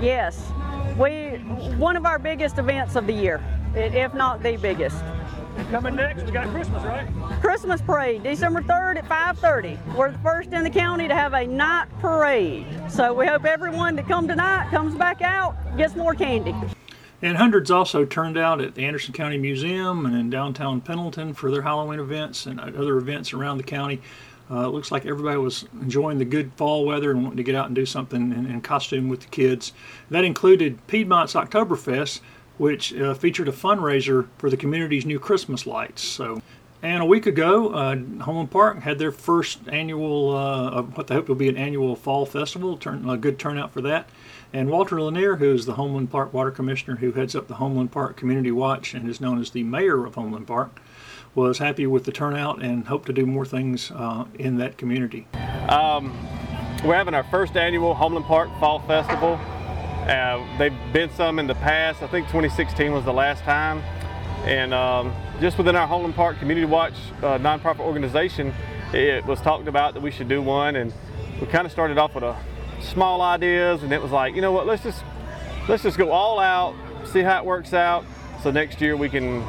yes. 0.00 0.52
We 0.98 1.38
one 1.76 1.96
of 1.96 2.04
our 2.04 2.18
biggest 2.18 2.58
events 2.58 2.96
of 2.96 3.06
the 3.06 3.12
year, 3.12 3.42
if 3.74 4.12
not 4.14 4.42
the 4.42 4.56
biggest. 4.56 4.96
Coming 5.70 5.96
next, 5.96 6.24
we 6.24 6.32
got 6.32 6.48
Christmas, 6.48 6.82
right? 6.84 7.06
Christmas 7.40 7.80
parade, 7.80 8.22
December 8.22 8.62
3rd 8.62 8.98
at 8.98 9.08
5:30. 9.08 9.78
We're 9.94 10.12
the 10.12 10.18
first 10.18 10.52
in 10.52 10.62
the 10.62 10.70
county 10.70 11.08
to 11.08 11.14
have 11.14 11.34
a 11.34 11.46
night 11.46 11.86
parade. 12.00 12.66
So 12.88 13.12
we 13.12 13.26
hope 13.26 13.44
everyone 13.44 13.96
that 13.96 14.08
come 14.08 14.26
tonight 14.26 14.70
comes 14.70 14.94
back 14.94 15.22
out, 15.22 15.54
gets 15.76 15.94
more 15.94 16.14
candy. 16.14 16.54
And 17.22 17.36
hundreds 17.36 17.70
also 17.70 18.04
turned 18.04 18.38
out 18.38 18.60
at 18.60 18.74
the 18.74 18.84
Anderson 18.84 19.12
County 19.12 19.36
Museum 19.36 20.06
and 20.06 20.16
in 20.16 20.30
downtown 20.30 20.80
Pendleton 20.80 21.34
for 21.34 21.50
their 21.50 21.62
Halloween 21.62 22.00
events 22.00 22.46
and 22.46 22.58
other 22.58 22.96
events 22.96 23.32
around 23.34 23.58
the 23.58 23.62
county. 23.64 24.00
Uh, 24.50 24.66
it 24.66 24.72
looks 24.72 24.90
like 24.90 25.06
everybody 25.06 25.36
was 25.36 25.66
enjoying 25.80 26.18
the 26.18 26.24
good 26.24 26.52
fall 26.54 26.84
weather 26.84 27.10
and 27.10 27.22
wanting 27.22 27.36
to 27.36 27.42
get 27.42 27.54
out 27.54 27.66
and 27.66 27.74
do 27.74 27.86
something 27.86 28.32
in, 28.32 28.46
in 28.46 28.60
costume 28.60 29.08
with 29.08 29.20
the 29.20 29.28
kids. 29.28 29.72
That 30.10 30.24
included 30.24 30.84
Piedmont's 30.88 31.34
Oktoberfest, 31.34 32.20
which 32.58 32.92
uh, 32.94 33.14
featured 33.14 33.48
a 33.48 33.52
fundraiser 33.52 34.26
for 34.38 34.50
the 34.50 34.56
community's 34.56 35.06
new 35.06 35.20
Christmas 35.20 35.66
lights. 35.66 36.02
So, 36.02 36.42
and 36.82 37.00
a 37.00 37.06
week 37.06 37.26
ago, 37.26 37.68
uh, 37.68 37.96
Homeland 38.22 38.50
Park 38.50 38.80
had 38.80 38.98
their 38.98 39.12
first 39.12 39.60
annual, 39.68 40.36
uh, 40.36 40.82
what 40.82 41.06
they 41.06 41.14
hope 41.14 41.28
will 41.28 41.36
be 41.36 41.48
an 41.48 41.56
annual 41.56 41.94
fall 41.94 42.26
festival. 42.26 42.76
Turn, 42.76 43.08
a 43.08 43.16
good 43.16 43.38
turnout 43.38 43.72
for 43.72 43.82
that. 43.82 44.08
And 44.52 44.68
Walter 44.68 45.00
Lanier, 45.00 45.36
who 45.36 45.52
is 45.54 45.64
the 45.64 45.74
Homeland 45.74 46.10
Park 46.10 46.32
Water 46.34 46.50
Commissioner 46.50 46.96
who 46.96 47.12
heads 47.12 47.36
up 47.36 47.46
the 47.46 47.54
Homeland 47.54 47.92
Park 47.92 48.16
Community 48.16 48.50
Watch 48.50 48.94
and 48.94 49.08
is 49.08 49.20
known 49.20 49.40
as 49.40 49.50
the 49.50 49.62
mayor 49.62 50.04
of 50.04 50.16
Homeland 50.16 50.48
Park, 50.48 50.80
was 51.36 51.58
happy 51.58 51.86
with 51.86 52.04
the 52.04 52.10
turnout 52.10 52.60
and 52.60 52.88
hoped 52.88 53.06
to 53.06 53.12
do 53.12 53.24
more 53.24 53.46
things 53.46 53.92
uh, 53.92 54.24
in 54.40 54.56
that 54.56 54.76
community. 54.76 55.28
Um, 55.68 56.12
we're 56.84 56.96
having 56.96 57.14
our 57.14 57.22
first 57.24 57.56
annual 57.56 57.94
Homeland 57.94 58.26
Park 58.26 58.48
Fall 58.58 58.80
Festival. 58.80 59.38
Uh, 60.08 60.44
they've 60.58 60.74
been 60.92 61.10
some 61.10 61.38
in 61.38 61.46
the 61.46 61.54
past. 61.54 62.02
I 62.02 62.08
think 62.08 62.26
2016 62.26 62.90
was 62.90 63.04
the 63.04 63.12
last 63.12 63.44
time. 63.44 63.78
And 64.44 64.74
um, 64.74 65.14
just 65.40 65.58
within 65.58 65.76
our 65.76 65.86
Homeland 65.86 66.16
Park 66.16 66.38
Community 66.40 66.66
Watch 66.66 66.94
uh, 67.18 67.38
nonprofit 67.38 67.80
organization, 67.80 68.52
it 68.92 69.24
was 69.26 69.40
talked 69.40 69.68
about 69.68 69.94
that 69.94 70.02
we 70.02 70.10
should 70.10 70.28
do 70.28 70.42
one. 70.42 70.74
And 70.74 70.92
we 71.40 71.46
kind 71.46 71.66
of 71.66 71.70
started 71.70 71.98
off 71.98 72.16
with 72.16 72.24
a 72.24 72.36
small 72.80 73.22
ideas, 73.22 73.82
and 73.82 73.92
it 73.92 74.00
was 74.00 74.10
like, 74.10 74.34
you 74.34 74.40
know 74.40 74.52
what, 74.52 74.66
let's 74.66 74.82
just 74.82 75.04
let's 75.68 75.82
just 75.82 75.98
go 75.98 76.10
all 76.10 76.38
out, 76.38 76.74
see 77.04 77.20
how 77.20 77.38
it 77.38 77.44
works 77.44 77.72
out, 77.72 78.04
so 78.42 78.50
next 78.50 78.80
year 78.80 78.96
we 78.96 79.08
can 79.08 79.42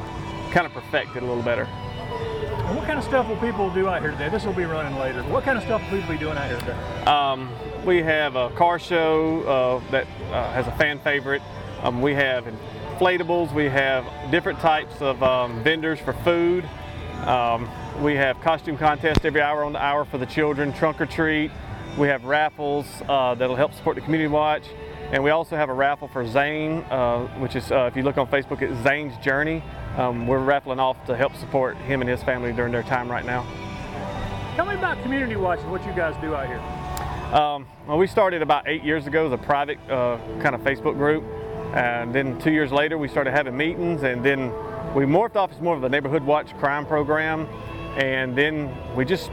kind 0.51 0.65
of 0.65 0.73
perfect 0.73 1.15
it 1.15 1.23
a 1.23 1.25
little 1.25 1.43
better. 1.43 1.63
And 1.63 2.77
what 2.77 2.85
kind 2.85 2.97
of 2.97 3.03
stuff 3.03 3.27
will 3.27 3.37
people 3.37 3.69
do 3.73 3.87
out 3.87 4.01
here 4.01 4.11
today? 4.11 4.29
This 4.29 4.45
will 4.45 4.53
be 4.53 4.63
running 4.63 4.97
later. 4.97 5.23
What 5.23 5.43
kind 5.43 5.57
of 5.57 5.63
stuff 5.63 5.81
will 5.83 5.99
people 5.99 6.13
be 6.13 6.19
doing 6.19 6.37
out 6.37 6.49
here 6.49 6.59
today? 6.59 7.03
Um, 7.03 7.51
we 7.85 8.01
have 8.01 8.35
a 8.35 8.49
car 8.51 8.79
show 8.79 9.41
uh, 9.83 9.91
that 9.91 10.07
uh, 10.31 10.53
has 10.53 10.67
a 10.67 10.71
fan 10.73 10.99
favorite. 10.99 11.41
Um, 11.81 12.01
we 12.01 12.13
have 12.13 12.45
inflatables. 12.45 13.53
We 13.53 13.65
have 13.65 14.05
different 14.31 14.59
types 14.59 15.01
of 15.01 15.21
um, 15.21 15.63
vendors 15.63 15.99
for 15.99 16.13
food. 16.13 16.63
Um, 17.25 17.69
we 18.01 18.15
have 18.15 18.39
costume 18.41 18.77
contests 18.77 19.25
every 19.25 19.41
hour 19.41 19.63
on 19.63 19.73
the 19.73 19.83
hour 19.83 20.05
for 20.05 20.17
the 20.17 20.25
children, 20.25 20.71
trunk 20.73 21.01
or 21.01 21.05
treat. 21.05 21.51
We 21.97 22.07
have 22.07 22.23
raffles 22.23 22.85
uh, 23.07 23.35
that'll 23.35 23.55
help 23.55 23.73
support 23.73 23.95
the 23.95 24.01
community 24.01 24.29
watch. 24.29 24.63
And 25.11 25.21
we 25.23 25.29
also 25.29 25.57
have 25.57 25.67
a 25.67 25.73
raffle 25.73 26.07
for 26.07 26.25
Zane, 26.25 26.79
uh, 26.89 27.27
which 27.39 27.57
is, 27.57 27.69
uh, 27.69 27.89
if 27.91 27.97
you 27.97 28.03
look 28.03 28.17
on 28.17 28.27
Facebook, 28.27 28.61
it's 28.61 28.81
Zane's 28.81 29.17
Journey. 29.17 29.61
Um, 29.97 30.25
we're 30.25 30.39
raffling 30.39 30.79
off 30.79 31.05
to 31.07 31.17
help 31.17 31.35
support 31.35 31.75
him 31.75 31.99
and 31.99 32.09
his 32.09 32.23
family 32.23 32.53
during 32.53 32.71
their 32.71 32.83
time 32.83 33.11
right 33.11 33.25
now. 33.25 33.45
Tell 34.55 34.65
me 34.65 34.75
about 34.75 35.01
Community 35.03 35.35
Watch 35.35 35.59
and 35.59 35.69
what 35.69 35.85
you 35.85 35.91
guys 35.91 36.15
do 36.21 36.33
out 36.33 36.47
here. 36.47 36.59
Um, 37.37 37.67
well, 37.87 37.97
we 37.97 38.07
started 38.07 38.41
about 38.41 38.69
eight 38.69 38.83
years 38.83 39.05
ago 39.05 39.27
as 39.27 39.33
a 39.33 39.37
private 39.37 39.77
uh, 39.89 40.17
kind 40.41 40.55
of 40.55 40.61
Facebook 40.61 40.95
group. 40.95 41.25
And 41.73 42.15
then 42.15 42.39
two 42.39 42.51
years 42.51 42.71
later, 42.71 42.97
we 42.97 43.09
started 43.09 43.31
having 43.31 43.55
meetings, 43.55 44.03
and 44.03 44.23
then 44.23 44.51
we 44.93 45.05
morphed 45.05 45.35
off 45.35 45.51
as 45.51 45.59
more 45.59 45.75
of 45.75 45.83
a 45.83 45.89
neighborhood 45.89 46.23
watch 46.23 46.53
crime 46.57 46.85
program. 46.85 47.47
And 47.97 48.37
then 48.37 48.73
we 48.95 49.03
just 49.05 49.31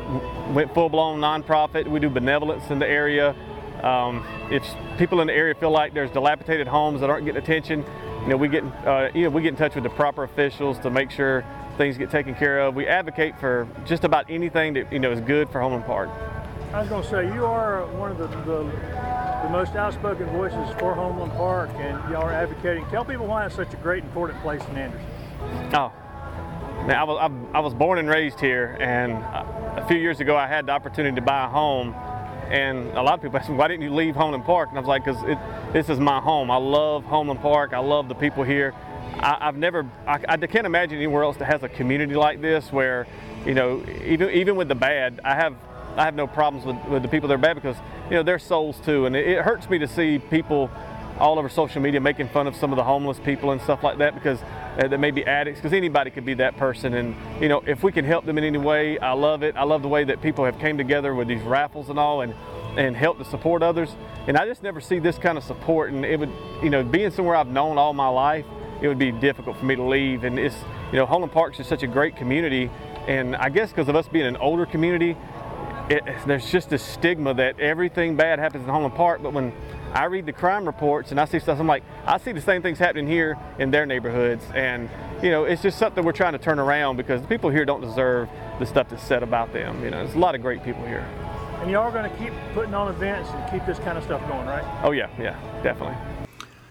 went 0.50 0.74
full 0.74 0.88
blown 0.88 1.20
nonprofit. 1.20 1.86
We 1.86 2.00
do 2.00 2.10
benevolence 2.10 2.70
in 2.70 2.78
the 2.78 2.88
area. 2.88 3.34
Um, 3.82 4.26
if 4.50 4.64
people 4.98 5.20
in 5.20 5.28
the 5.28 5.32
area 5.32 5.54
feel 5.54 5.70
like 5.70 5.94
there's 5.94 6.10
dilapidated 6.10 6.66
homes 6.66 7.00
that 7.00 7.10
aren't 7.10 7.24
getting 7.24 7.40
attention, 7.40 7.84
you 8.22 8.28
know, 8.28 8.36
we 8.36 8.48
get 8.48 8.64
uh, 8.84 9.10
you 9.14 9.24
know 9.24 9.30
we 9.30 9.42
get 9.42 9.50
in 9.50 9.56
touch 9.56 9.74
with 9.74 9.84
the 9.84 9.90
proper 9.90 10.24
officials 10.24 10.78
to 10.80 10.90
make 10.90 11.10
sure 11.10 11.44
things 11.76 11.96
get 11.96 12.10
taken 12.10 12.34
care 12.34 12.60
of. 12.60 12.74
We 12.74 12.86
advocate 12.86 13.38
for 13.38 13.68
just 13.86 14.02
about 14.04 14.28
anything 14.28 14.74
that 14.74 14.92
you 14.92 14.98
know 14.98 15.12
is 15.12 15.20
good 15.20 15.48
for 15.50 15.60
Homeland 15.60 15.86
Park. 15.86 16.10
I 16.72 16.80
was 16.80 16.88
going 16.90 17.02
to 17.02 17.08
say 17.08 17.34
you 17.34 17.46
are 17.46 17.86
one 17.96 18.10
of 18.10 18.18
the, 18.18 18.26
the, 18.26 18.64
the 19.42 19.48
most 19.48 19.74
outspoken 19.74 20.26
voices 20.26 20.68
for 20.78 20.92
Homeland 20.94 21.32
Park, 21.32 21.70
and 21.76 21.96
y'all 22.10 22.24
are 22.24 22.32
advocating. 22.32 22.84
Tell 22.90 23.06
people 23.06 23.26
why 23.26 23.46
it's 23.46 23.54
such 23.54 23.72
a 23.72 23.76
great, 23.78 24.04
important 24.04 24.38
place 24.42 24.60
in 24.68 24.76
Anderson. 24.76 25.06
Oh, 25.72 25.92
I 26.86 27.04
was 27.04 27.32
I, 27.52 27.60
was 27.60 27.74
born 27.74 27.98
and 27.98 28.08
raised 28.08 28.40
here, 28.40 28.76
and 28.80 29.12
uh, 29.12 29.82
a 29.82 29.86
few 29.88 29.98
years 29.98 30.20
ago 30.20 30.36
I 30.36 30.46
had 30.46 30.66
the 30.66 30.72
opportunity 30.72 31.14
to 31.16 31.22
buy 31.22 31.44
a 31.44 31.48
home 31.48 31.94
and 32.50 32.88
a 32.92 33.02
lot 33.02 33.14
of 33.14 33.22
people 33.22 33.38
ask 33.40 33.48
me, 33.48 33.56
why 33.56 33.68
didn't 33.68 33.82
you 33.82 33.94
leave 33.94 34.14
Homeland 34.14 34.44
Park? 34.44 34.70
And 34.70 34.78
I 34.78 34.80
was 34.80 34.88
like, 34.88 35.04
because 35.04 35.22
this 35.72 35.88
is 35.88 35.98
my 35.98 36.20
home. 36.20 36.50
I 36.50 36.56
love 36.56 37.04
Homeland 37.04 37.40
Park. 37.40 37.72
I 37.72 37.78
love 37.78 38.08
the 38.08 38.14
people 38.14 38.42
here. 38.42 38.74
I, 39.20 39.46
have 39.46 39.56
never, 39.56 39.86
I, 40.06 40.20
I, 40.28 40.36
can't 40.36 40.66
imagine 40.66 40.96
anywhere 40.96 41.24
else 41.24 41.36
that 41.38 41.46
has 41.46 41.62
a 41.62 41.68
community 41.68 42.14
like 42.14 42.40
this 42.40 42.72
where, 42.72 43.06
you 43.44 43.54
know, 43.54 43.84
even 44.04 44.30
even 44.30 44.54
with 44.54 44.68
the 44.68 44.76
bad, 44.76 45.20
I 45.24 45.34
have 45.34 45.56
I 45.96 46.04
have 46.04 46.14
no 46.14 46.28
problems 46.28 46.64
with, 46.64 46.76
with 46.88 47.02
the 47.02 47.08
people 47.08 47.28
that 47.28 47.34
are 47.34 47.38
bad 47.38 47.54
because, 47.54 47.76
you 48.08 48.16
know, 48.16 48.22
they're 48.22 48.38
souls 48.38 48.78
too. 48.84 49.06
And 49.06 49.16
it, 49.16 49.26
it 49.26 49.42
hurts 49.42 49.68
me 49.68 49.78
to 49.78 49.88
see 49.88 50.20
people 50.20 50.70
all 51.18 51.38
over 51.38 51.48
social 51.48 51.82
media 51.82 52.00
making 52.00 52.28
fun 52.28 52.46
of 52.46 52.56
some 52.56 52.72
of 52.72 52.76
the 52.76 52.84
homeless 52.84 53.18
people 53.20 53.50
and 53.50 53.60
stuff 53.60 53.82
like 53.82 53.98
that 53.98 54.14
because 54.14 54.38
uh, 54.78 54.88
they 54.88 54.96
may 54.96 55.10
be 55.10 55.24
addicts 55.26 55.60
because 55.60 55.72
anybody 55.72 56.10
could 56.10 56.24
be 56.24 56.34
that 56.34 56.56
person. 56.56 56.94
And 56.94 57.14
you 57.40 57.48
know 57.48 57.62
if 57.66 57.82
we 57.82 57.92
can 57.92 58.04
help 58.04 58.24
them 58.24 58.38
in 58.38 58.44
any 58.44 58.58
way 58.58 58.98
i 58.98 59.12
love 59.12 59.42
it. 59.42 59.56
I 59.56 59.64
love 59.64 59.82
the 59.82 59.88
way 59.88 60.04
that 60.04 60.22
people 60.22 60.44
have 60.44 60.58
came 60.58 60.78
together 60.78 61.14
with 61.14 61.28
these 61.28 61.42
raffles 61.42 61.88
and 61.90 61.98
all 61.98 62.20
and 62.22 62.34
and 62.76 62.96
help 62.96 63.18
to 63.18 63.24
support 63.24 63.62
others. 63.62 63.94
And 64.26 64.36
i 64.36 64.46
just 64.46 64.62
never 64.62 64.80
see 64.80 64.98
this 64.98 65.18
kind 65.18 65.36
of 65.36 65.44
support. 65.44 65.92
And 65.92 66.04
it 66.04 66.18
would 66.18 66.32
you 66.62 66.70
know 66.70 66.82
being 66.82 67.10
somewhere 67.10 67.36
i've 67.36 67.48
known 67.48 67.78
all 67.78 67.92
my 67.92 68.08
life 68.08 68.44
it 68.80 68.86
would 68.86 68.98
be 68.98 69.10
difficult 69.10 69.58
for 69.58 69.64
me 69.64 69.74
to 69.74 69.82
leave. 69.82 70.24
And 70.24 70.38
it's 70.38 70.56
you 70.92 70.98
know 70.98 71.06
Homeland 71.06 71.32
Park's 71.32 71.58
is 71.60 71.66
such 71.66 71.82
a 71.82 71.88
great 71.88 72.16
community. 72.16 72.70
And 73.06 73.34
i 73.36 73.48
guess 73.48 73.70
because 73.70 73.88
of 73.88 73.96
us 73.96 74.08
being 74.08 74.26
an 74.26 74.36
older 74.36 74.66
community 74.66 75.16
it, 75.90 76.04
there's 76.26 76.50
just 76.50 76.72
a 76.72 76.78
stigma 76.78 77.34
that 77.34 77.58
everything 77.58 78.16
bad 78.16 78.38
happens 78.38 78.64
in 78.64 78.70
Homeland 78.70 78.94
Park. 78.94 79.22
But 79.22 79.32
when 79.32 79.52
I 79.92 80.04
read 80.04 80.26
the 80.26 80.32
crime 80.32 80.66
reports 80.66 81.10
and 81.10 81.20
I 81.20 81.24
see 81.24 81.38
stuff. 81.38 81.58
I'm 81.58 81.66
like, 81.66 81.82
I 82.04 82.18
see 82.18 82.32
the 82.32 82.40
same 82.40 82.62
things 82.62 82.78
happening 82.78 83.06
here 83.06 83.36
in 83.58 83.70
their 83.70 83.86
neighborhoods, 83.86 84.44
and 84.54 84.88
you 85.22 85.30
know, 85.30 85.44
it's 85.44 85.62
just 85.62 85.78
something 85.78 86.04
we're 86.04 86.12
trying 86.12 86.32
to 86.32 86.38
turn 86.38 86.58
around 86.58 86.96
because 86.96 87.20
the 87.20 87.28
people 87.28 87.50
here 87.50 87.64
don't 87.64 87.80
deserve 87.80 88.28
the 88.58 88.66
stuff 88.66 88.88
that's 88.88 89.02
said 89.02 89.22
about 89.22 89.52
them. 89.52 89.82
You 89.82 89.90
know, 89.90 90.04
there's 90.04 90.14
a 90.14 90.18
lot 90.18 90.34
of 90.34 90.42
great 90.42 90.62
people 90.62 90.84
here. 90.84 91.06
And 91.60 91.70
y'all 91.70 91.82
are 91.82 91.90
going 91.90 92.08
to 92.08 92.16
keep 92.16 92.32
putting 92.54 92.74
on 92.74 92.88
events 92.88 93.30
and 93.30 93.50
keep 93.50 93.66
this 93.66 93.78
kind 93.80 93.98
of 93.98 94.04
stuff 94.04 94.20
going, 94.28 94.46
right? 94.46 94.64
Oh 94.84 94.92
yeah, 94.92 95.08
yeah, 95.18 95.36
definitely. 95.62 95.96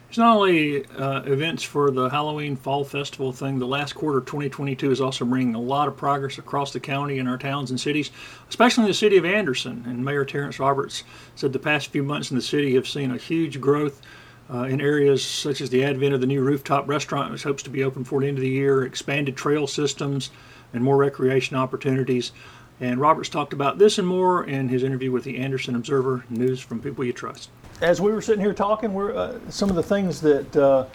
It's 0.09 0.17
not 0.17 0.37
only 0.37 0.85
uh, 0.85 1.23
events 1.23 1.63
for 1.63 1.91
the 1.91 2.07
Halloween 2.07 2.55
Fall 2.55 2.85
Festival 2.85 3.33
thing. 3.33 3.59
The 3.59 3.67
last 3.67 3.93
quarter 3.93 4.19
of 4.19 4.25
2022 4.25 4.89
is 4.89 5.01
also 5.01 5.25
bringing 5.25 5.53
a 5.53 5.59
lot 5.59 5.89
of 5.89 5.97
progress 5.97 6.37
across 6.37 6.71
the 6.71 6.79
county 6.79 7.19
and 7.19 7.27
our 7.27 7.37
towns 7.37 7.71
and 7.71 7.79
cities, 7.79 8.09
especially 8.47 8.85
in 8.85 8.87
the 8.87 8.93
city 8.93 9.17
of 9.17 9.25
Anderson. 9.25 9.83
And 9.85 10.05
Mayor 10.05 10.23
Terrence 10.23 10.59
Roberts 10.59 11.03
said 11.35 11.51
the 11.51 11.59
past 11.59 11.91
few 11.91 12.03
months 12.03 12.31
in 12.31 12.37
the 12.37 12.41
city 12.41 12.75
have 12.75 12.87
seen 12.87 13.11
a 13.11 13.17
huge 13.17 13.59
growth 13.59 14.01
uh, 14.49 14.63
in 14.63 14.79
areas 14.79 15.25
such 15.25 15.59
as 15.59 15.71
the 15.71 15.83
advent 15.83 16.13
of 16.13 16.21
the 16.21 16.27
new 16.27 16.41
rooftop 16.41 16.87
restaurant, 16.87 17.29
which 17.33 17.43
hopes 17.43 17.63
to 17.63 17.69
be 17.69 17.83
open 17.83 18.05
for 18.05 18.21
the 18.21 18.27
end 18.27 18.37
of 18.37 18.43
the 18.43 18.49
year, 18.49 18.85
expanded 18.85 19.35
trail 19.35 19.67
systems, 19.67 20.31
and 20.71 20.81
more 20.81 20.95
recreation 20.95 21.57
opportunities. 21.57 22.31
And 22.79 23.01
Roberts 23.01 23.27
talked 23.27 23.51
about 23.51 23.77
this 23.77 23.97
and 23.97 24.07
more 24.07 24.45
in 24.45 24.69
his 24.69 24.83
interview 24.83 25.11
with 25.11 25.25
the 25.25 25.37
Anderson 25.37 25.75
Observer 25.75 26.23
News 26.29 26.61
from 26.61 26.79
People 26.79 27.03
You 27.03 27.11
Trust 27.11 27.49
as 27.81 28.01
we 28.01 28.11
were 28.11 28.21
sitting 28.21 28.41
here 28.41 28.53
talking, 28.53 28.93
we're 28.93 29.15
uh, 29.15 29.39
some 29.49 29.69
of 29.69 29.75
the 29.75 29.83
things 29.83 30.21
that 30.21 30.55
uh, 30.55 30.85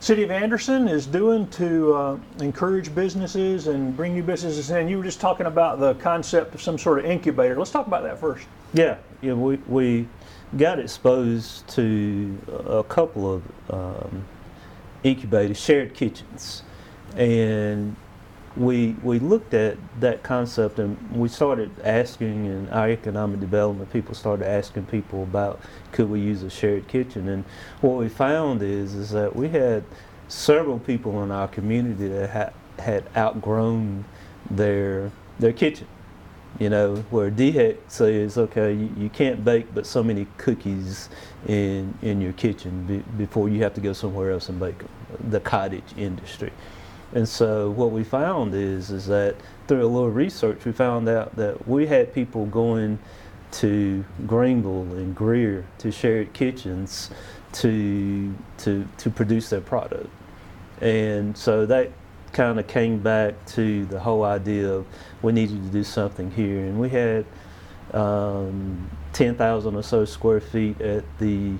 City 0.00 0.22
of 0.22 0.30
Anderson 0.30 0.88
is 0.88 1.06
doing 1.06 1.48
to 1.50 1.94
uh, 1.94 2.18
encourage 2.40 2.94
businesses 2.94 3.68
and 3.68 3.96
bring 3.96 4.14
new 4.14 4.22
businesses 4.22 4.70
in. 4.70 4.88
You 4.88 4.98
were 4.98 5.04
just 5.04 5.20
talking 5.20 5.46
about 5.46 5.80
the 5.80 5.94
concept 5.94 6.54
of 6.54 6.62
some 6.62 6.78
sort 6.78 6.98
of 6.98 7.04
incubator. 7.06 7.56
Let's 7.56 7.70
talk 7.70 7.86
about 7.86 8.02
that 8.02 8.18
first. 8.18 8.46
Yeah, 8.74 8.98
yeah, 9.22 9.32
we 9.32 9.56
we 9.68 10.08
got 10.56 10.78
exposed 10.78 11.66
to 11.68 12.38
a 12.66 12.84
couple 12.84 13.34
of 13.34 13.42
um, 13.70 14.24
incubators, 15.02 15.60
shared 15.60 15.94
kitchens, 15.94 16.62
and 17.16 17.96
we 18.56 18.96
we 19.02 19.18
looked 19.18 19.54
at 19.54 19.76
that 20.00 20.22
concept 20.22 20.78
and 20.78 20.96
we 21.12 21.28
started 21.28 21.70
asking 21.84 22.46
and 22.46 22.70
our 22.70 22.88
economic 22.88 23.38
development 23.40 23.92
people 23.92 24.14
started 24.14 24.48
asking 24.48 24.86
people 24.86 25.22
about 25.22 25.60
could 25.92 26.08
we 26.08 26.20
use 26.20 26.42
a 26.42 26.50
shared 26.50 26.88
kitchen? 26.88 27.28
And 27.28 27.44
what 27.80 27.96
we 27.96 28.08
found 28.08 28.62
is 28.62 28.94
is 28.94 29.10
that 29.10 29.36
we 29.36 29.48
had 29.48 29.84
several 30.28 30.78
people 30.78 31.22
in 31.22 31.30
our 31.30 31.48
community 31.48 32.08
that 32.08 32.30
had 32.30 32.52
had 32.78 33.04
outgrown 33.16 34.04
their 34.50 35.10
their 35.38 35.52
kitchen. 35.52 35.86
You 36.58 36.70
know 36.70 36.96
where 37.10 37.30
DHEC 37.30 37.76
says 37.88 38.38
okay 38.38 38.72
you, 38.72 38.90
you 38.96 39.10
can't 39.10 39.44
bake 39.44 39.74
but 39.74 39.84
so 39.86 40.02
many 40.02 40.26
cookies 40.38 41.10
in 41.46 41.92
in 42.00 42.22
your 42.22 42.32
kitchen 42.32 42.86
be, 42.86 42.98
before 43.18 43.50
you 43.50 43.62
have 43.62 43.74
to 43.74 43.82
go 43.82 43.92
somewhere 43.92 44.30
else 44.30 44.48
and 44.48 44.58
bake 44.58 44.78
them 44.78 44.88
the 45.28 45.40
cottage 45.40 45.84
industry 45.98 46.50
and 47.14 47.28
so 47.28 47.70
what 47.70 47.92
we 47.92 48.04
found 48.04 48.54
is 48.54 48.90
is 48.90 49.06
that 49.06 49.36
through 49.68 49.84
a 49.84 49.86
little 49.86 50.10
research, 50.10 50.64
we 50.64 50.72
found 50.72 51.08
out 51.08 51.36
that 51.36 51.66
we 51.66 51.86
had 51.86 52.12
people 52.12 52.46
going 52.46 52.98
to 53.52 54.04
Greenville 54.26 54.82
and 54.82 55.14
Greer 55.14 55.64
to 55.78 55.90
shared 55.90 56.32
kitchens 56.32 57.10
to 57.52 58.34
to 58.58 58.86
to 58.98 59.10
produce 59.10 59.50
their 59.50 59.60
product. 59.60 60.08
And 60.80 61.36
so 61.36 61.64
that 61.66 61.90
kind 62.32 62.60
of 62.60 62.66
came 62.66 62.98
back 62.98 63.34
to 63.46 63.86
the 63.86 63.98
whole 63.98 64.24
idea 64.24 64.68
of 64.70 64.86
we 65.22 65.32
needed 65.32 65.62
to 65.62 65.70
do 65.70 65.82
something 65.82 66.30
here. 66.30 66.58
And 66.58 66.78
we 66.78 66.90
had 66.90 67.24
um, 67.94 68.90
10,000 69.14 69.74
or 69.74 69.82
so 69.82 70.04
square 70.04 70.40
feet 70.40 70.80
at 70.82 71.04
the 71.18 71.54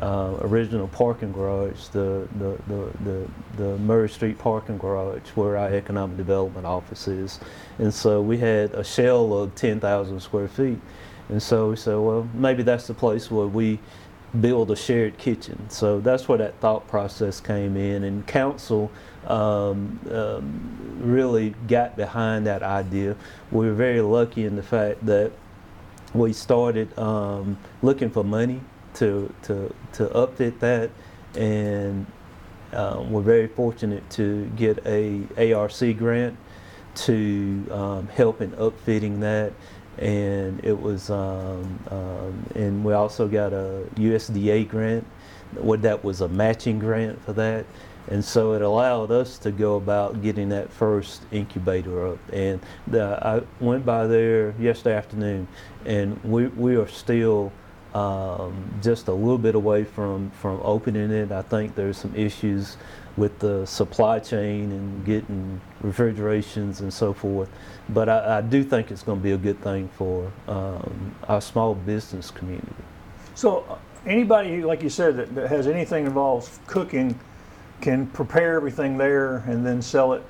uh, 0.00 0.36
original 0.40 0.88
parking 0.88 1.32
garage, 1.32 1.88
the, 1.88 2.26
the, 2.38 2.58
the, 2.66 2.90
the, 3.04 3.30
the 3.56 3.78
Murray 3.78 4.08
Street 4.08 4.38
parking 4.38 4.78
garage 4.78 5.28
where 5.34 5.56
our 5.56 5.68
economic 5.68 6.16
development 6.16 6.66
office 6.66 7.06
is. 7.08 7.38
And 7.78 7.92
so 7.92 8.22
we 8.22 8.38
had 8.38 8.72
a 8.74 8.84
shell 8.84 9.34
of 9.34 9.54
10,000 9.54 10.20
square 10.20 10.48
feet. 10.48 10.78
And 11.28 11.42
so 11.42 11.70
we 11.70 11.76
said, 11.76 11.96
well, 11.96 12.28
maybe 12.34 12.62
that's 12.62 12.86
the 12.86 12.94
place 12.94 13.30
where 13.30 13.46
we 13.46 13.78
build 14.40 14.70
a 14.70 14.76
shared 14.76 15.18
kitchen. 15.18 15.68
So 15.68 16.00
that's 16.00 16.26
where 16.26 16.38
that 16.38 16.58
thought 16.60 16.88
process 16.88 17.38
came 17.40 17.76
in. 17.76 18.04
And 18.04 18.26
council 18.26 18.90
um, 19.26 20.00
um, 20.10 21.00
really 21.00 21.50
got 21.68 21.96
behind 21.96 22.46
that 22.46 22.62
idea. 22.62 23.14
We 23.50 23.66
were 23.66 23.74
very 23.74 24.00
lucky 24.00 24.46
in 24.46 24.56
the 24.56 24.62
fact 24.62 25.04
that 25.04 25.32
we 26.14 26.32
started 26.32 26.96
um, 26.98 27.58
looking 27.82 28.10
for 28.10 28.24
money 28.24 28.60
to 28.94 29.32
to 29.42 29.74
to 29.94 30.06
upfit 30.08 30.58
that, 30.60 30.90
and 31.36 32.06
um, 32.72 33.12
we're 33.12 33.22
very 33.22 33.48
fortunate 33.48 34.08
to 34.10 34.46
get 34.56 34.78
a 34.86 35.22
ARC 35.54 35.96
grant 35.98 36.36
to 36.94 37.66
um, 37.70 38.08
help 38.08 38.40
in 38.40 38.50
upfitting 38.52 39.20
that. 39.20 39.52
and 39.98 40.64
it 40.64 40.80
was, 40.80 41.10
um, 41.10 41.78
um, 41.90 42.46
and 42.54 42.84
we 42.84 42.92
also 42.94 43.28
got 43.28 43.52
a 43.52 43.84
USDA 43.96 44.68
grant. 44.68 45.06
What 45.54 45.82
that 45.82 46.02
was 46.02 46.22
a 46.22 46.28
matching 46.28 46.78
grant 46.78 47.22
for 47.24 47.34
that, 47.34 47.66
and 48.08 48.24
so 48.24 48.54
it 48.54 48.62
allowed 48.62 49.10
us 49.10 49.38
to 49.38 49.50
go 49.52 49.76
about 49.76 50.22
getting 50.22 50.48
that 50.48 50.72
first 50.72 51.22
incubator 51.30 52.06
up. 52.08 52.18
And 52.32 52.60
the, 52.86 53.18
I 53.22 53.42
went 53.62 53.84
by 53.84 54.06
there 54.06 54.54
yesterday 54.58 54.96
afternoon, 54.96 55.46
and 55.84 56.22
we 56.24 56.46
we 56.48 56.76
are 56.76 56.88
still 56.88 57.52
um, 57.94 58.80
just 58.82 59.08
a 59.08 59.12
little 59.12 59.38
bit 59.38 59.54
away 59.54 59.84
from 59.84 60.30
from 60.30 60.60
opening 60.62 61.10
it. 61.10 61.32
I 61.32 61.42
think 61.42 61.74
there's 61.74 61.98
some 61.98 62.14
issues 62.14 62.76
with 63.16 63.38
the 63.40 63.66
supply 63.66 64.18
chain 64.18 64.72
and 64.72 65.04
getting 65.04 65.60
refrigerations 65.82 66.80
and 66.80 66.92
so 66.92 67.12
forth. 67.12 67.50
But 67.90 68.08
I, 68.08 68.38
I 68.38 68.40
do 68.40 68.64
think 68.64 68.90
it's 68.90 69.02
going 69.02 69.18
to 69.18 69.22
be 69.22 69.32
a 69.32 69.38
good 69.38 69.60
thing 69.60 69.88
for 69.98 70.32
um, 70.48 71.14
our 71.28 71.40
small 71.40 71.74
business 71.74 72.30
community. 72.30 72.72
So 73.34 73.66
uh, 73.68 73.76
anybody, 74.06 74.62
like 74.62 74.82
you 74.82 74.88
said, 74.88 75.16
that, 75.16 75.34
that 75.34 75.50
has 75.50 75.66
anything 75.66 76.06
involves 76.06 76.58
cooking 76.66 77.18
can 77.82 78.06
prepare 78.06 78.54
everything 78.54 78.96
there 78.96 79.38
and 79.48 79.66
then 79.66 79.82
sell 79.82 80.12
it 80.14 80.22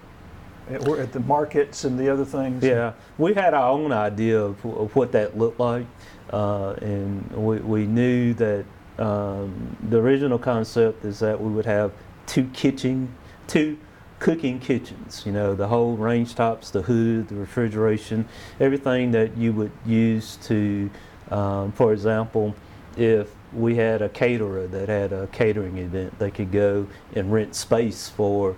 at, 0.71 0.89
at 0.89 1.13
the 1.13 1.21
markets 1.21 1.85
and 1.85 1.99
the 1.99 2.09
other 2.09 2.25
things? 2.25 2.65
Yeah, 2.65 2.95
we 3.19 3.35
had 3.35 3.55
our 3.55 3.71
own 3.71 3.93
idea 3.93 4.41
of, 4.41 4.65
of 4.65 4.97
what 4.97 5.13
that 5.13 5.39
looked 5.39 5.61
like, 5.61 5.87
uh, 6.33 6.75
and 6.81 7.31
we, 7.33 7.59
we 7.59 7.87
knew 7.87 8.35
that 8.35 8.65
um, 8.99 9.77
the 9.89 9.99
original 9.99 10.39
concept 10.39 11.05
is 11.05 11.19
that 11.21 11.41
we 11.41 11.51
would 11.51 11.67
have 11.67 11.93
two 12.27 12.45
kitchen, 12.53 13.15
two 13.47 13.79
cooking 14.19 14.61
kitchens. 14.61 15.23
You 15.27 15.33
know, 15.33 15.55
the 15.55 15.69
whole 15.69 15.97
range 15.97 16.35
tops, 16.35 16.71
the 16.71 16.83
hood, 16.83 17.29
the 17.29 17.35
refrigeration, 17.35 18.29
everything 18.61 19.11
that 19.13 19.37
you 19.37 19.53
would 19.53 19.73
use 19.85 20.37
to, 20.45 20.91
um, 21.31 21.73
for 21.73 21.93
example, 21.93 22.55
if 22.97 23.31
we 23.53 23.77
had 23.77 24.03
a 24.03 24.09
caterer 24.09 24.67
that 24.67 24.89
had 24.89 25.13
a 25.13 25.27
catering 25.29 25.79
event, 25.79 26.19
they 26.19 26.31
could 26.31 26.53
go 26.53 26.87
and 27.15 27.33
rent 27.33 27.55
space 27.55 28.09
for 28.09 28.57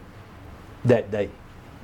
that 0.85 1.11
day 1.11 1.31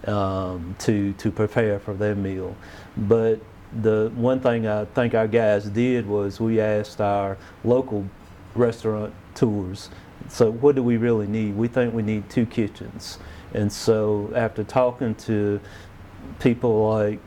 um, 0.06 0.74
to 0.78 1.12
to 1.14 1.30
prepare 1.30 1.78
for 1.78 1.94
their 1.94 2.14
meal. 2.14 2.56
But 2.96 3.40
the 3.72 4.10
one 4.14 4.40
thing 4.40 4.66
I 4.66 4.84
think 4.84 5.14
our 5.14 5.28
guys 5.28 5.64
did 5.64 6.06
was 6.06 6.40
we 6.40 6.60
asked 6.60 7.00
our 7.00 7.36
local 7.64 8.06
restaurant 8.54 9.14
tours. 9.34 9.90
So 10.28 10.50
what 10.50 10.74
do 10.74 10.82
we 10.82 10.96
really 10.96 11.26
need? 11.26 11.56
We 11.56 11.68
think 11.68 11.94
we 11.94 12.02
need 12.02 12.28
two 12.28 12.46
kitchens. 12.46 13.18
And 13.54 13.72
so 13.72 14.32
after 14.34 14.64
talking 14.64 15.14
to 15.16 15.60
people 16.38 16.88
like 16.88 17.20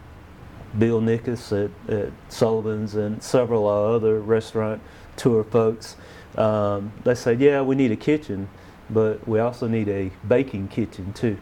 Bill 0.77 1.01
Nickus 1.01 1.51
at, 1.51 1.93
at 1.93 2.11
Sullivan's 2.29 2.95
and 2.95 3.21
several 3.21 3.67
other 3.67 4.19
restaurant 4.19 4.81
tour 5.15 5.43
folks, 5.43 5.95
um, 6.37 6.91
they 7.03 7.15
said, 7.15 7.39
yeah, 7.39 7.61
we 7.61 7.75
need 7.75 7.91
a 7.91 7.95
kitchen, 7.95 8.49
but 8.89 9.27
we 9.27 9.39
also 9.39 9.67
need 9.67 9.87
a 9.89 10.11
baking 10.27 10.67
kitchen 10.67 11.13
too. 11.13 11.37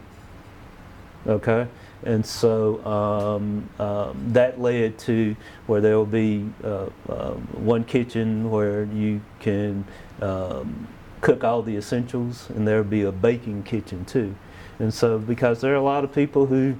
Okay, 1.26 1.68
and 2.04 2.24
so 2.24 2.84
um, 2.84 3.68
um, 3.78 4.32
that 4.32 4.60
led 4.60 4.98
to 5.00 5.36
where 5.66 5.80
there 5.80 5.96
will 5.96 6.06
be 6.06 6.48
uh, 6.64 6.86
um, 7.08 7.48
one 7.52 7.84
kitchen 7.84 8.50
where 8.50 8.84
you 8.84 9.20
can 9.40 9.84
um, 10.20 10.88
cook 11.20 11.44
all 11.44 11.62
the 11.62 11.76
essentials, 11.76 12.50
and 12.50 12.66
there 12.66 12.78
will 12.78 12.90
be 12.90 13.02
a 13.02 13.12
baking 13.12 13.62
kitchen 13.62 14.04
too. 14.04 14.34
And 14.78 14.92
so, 14.92 15.18
because 15.18 15.60
there 15.60 15.72
are 15.72 15.76
a 15.76 15.82
lot 15.82 16.04
of 16.04 16.12
people 16.12 16.46
who 16.46 16.76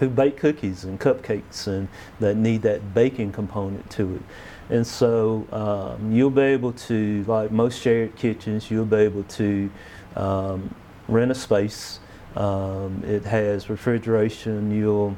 who 0.00 0.08
bake 0.08 0.38
cookies 0.38 0.84
and 0.84 0.98
cupcakes 0.98 1.66
and 1.66 1.86
that 2.20 2.34
need 2.34 2.62
that 2.62 2.94
baking 2.94 3.30
component 3.30 3.88
to 3.90 4.16
it. 4.16 4.22
And 4.70 4.86
so 4.86 5.46
um, 5.52 6.10
you'll 6.10 6.30
be 6.30 6.40
able 6.40 6.72
to, 6.72 7.22
like 7.24 7.50
most 7.52 7.80
shared 7.80 8.16
kitchens, 8.16 8.70
you'll 8.70 8.86
be 8.86 8.96
able 8.96 9.24
to 9.24 9.70
um, 10.16 10.74
rent 11.06 11.30
a 11.30 11.34
space. 11.34 11.99
Um, 12.36 13.02
it 13.06 13.24
has 13.24 13.68
refrigeration. 13.68 14.70
You'll 14.70 15.16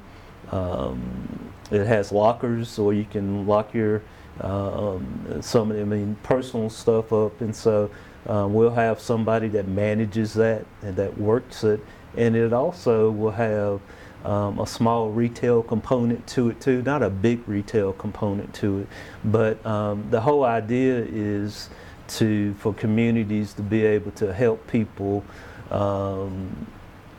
um, 0.50 1.52
it 1.70 1.86
has 1.86 2.12
lockers, 2.12 2.78
or 2.78 2.92
you 2.92 3.04
can 3.04 3.46
lock 3.46 3.72
your 3.74 4.02
um, 4.40 5.40
some 5.40 5.72
I 5.72 5.84
mean 5.84 6.16
personal 6.22 6.70
stuff 6.70 7.12
up. 7.12 7.40
And 7.40 7.54
so 7.54 7.90
um, 8.26 8.54
we'll 8.54 8.70
have 8.70 9.00
somebody 9.00 9.48
that 9.48 9.68
manages 9.68 10.34
that 10.34 10.64
and 10.82 10.96
that 10.96 11.16
works 11.18 11.64
it. 11.64 11.80
And 12.16 12.36
it 12.36 12.52
also 12.52 13.10
will 13.10 13.30
have 13.30 13.80
um, 14.24 14.58
a 14.60 14.66
small 14.66 15.10
retail 15.10 15.62
component 15.62 16.26
to 16.28 16.50
it 16.50 16.60
too, 16.60 16.82
not 16.82 17.02
a 17.02 17.10
big 17.10 17.46
retail 17.48 17.92
component 17.92 18.54
to 18.54 18.80
it, 18.80 18.88
but 19.24 19.64
um, 19.66 20.06
the 20.10 20.20
whole 20.20 20.44
idea 20.44 21.04
is 21.08 21.70
to 22.08 22.54
for 22.54 22.74
communities 22.74 23.52
to 23.54 23.62
be 23.62 23.84
able 23.84 24.10
to 24.12 24.32
help 24.32 24.66
people 24.66 25.24
um, 25.70 26.66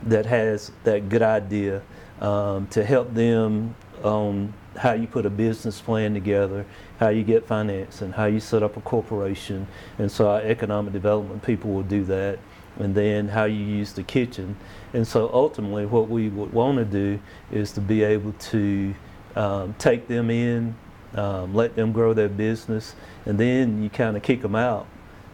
that 0.06 0.26
has 0.26 0.70
that 0.84 1.08
good 1.08 1.22
idea 1.22 1.82
um, 2.20 2.66
to 2.68 2.84
help 2.84 3.12
them 3.14 3.74
on 4.02 4.52
how 4.76 4.92
you 4.92 5.06
put 5.06 5.24
a 5.24 5.30
business 5.30 5.80
plan 5.80 6.14
together, 6.14 6.66
how 6.98 7.08
you 7.08 7.22
get 7.22 7.46
finance, 7.46 8.02
and 8.02 8.14
how 8.14 8.24
you 8.26 8.40
set 8.40 8.62
up 8.62 8.76
a 8.76 8.80
corporation. 8.80 9.66
And 9.98 10.10
so 10.10 10.28
our 10.28 10.40
economic 10.42 10.92
development 10.92 11.42
people 11.42 11.70
will 11.70 11.82
do 11.82 12.04
that, 12.04 12.38
and 12.78 12.94
then 12.94 13.28
how 13.28 13.44
you 13.44 13.64
use 13.64 13.92
the 13.92 14.02
kitchen. 14.02 14.56
And 14.92 15.06
so 15.06 15.30
ultimately, 15.32 15.86
what 15.86 16.08
we 16.08 16.28
would 16.28 16.52
want 16.52 16.78
to 16.78 16.84
do 16.84 17.20
is 17.52 17.72
to 17.72 17.80
be 17.80 18.02
able 18.02 18.32
to 18.32 18.94
um, 19.36 19.74
take 19.78 20.08
them 20.08 20.30
in, 20.30 20.74
um, 21.14 21.54
let 21.54 21.76
them 21.76 21.92
grow 21.92 22.12
their 22.12 22.28
business, 22.28 22.94
and 23.26 23.38
then 23.38 23.82
you 23.82 23.90
kind 23.90 24.16
of 24.16 24.22
kick 24.22 24.42
them 24.42 24.56
out 24.56 24.86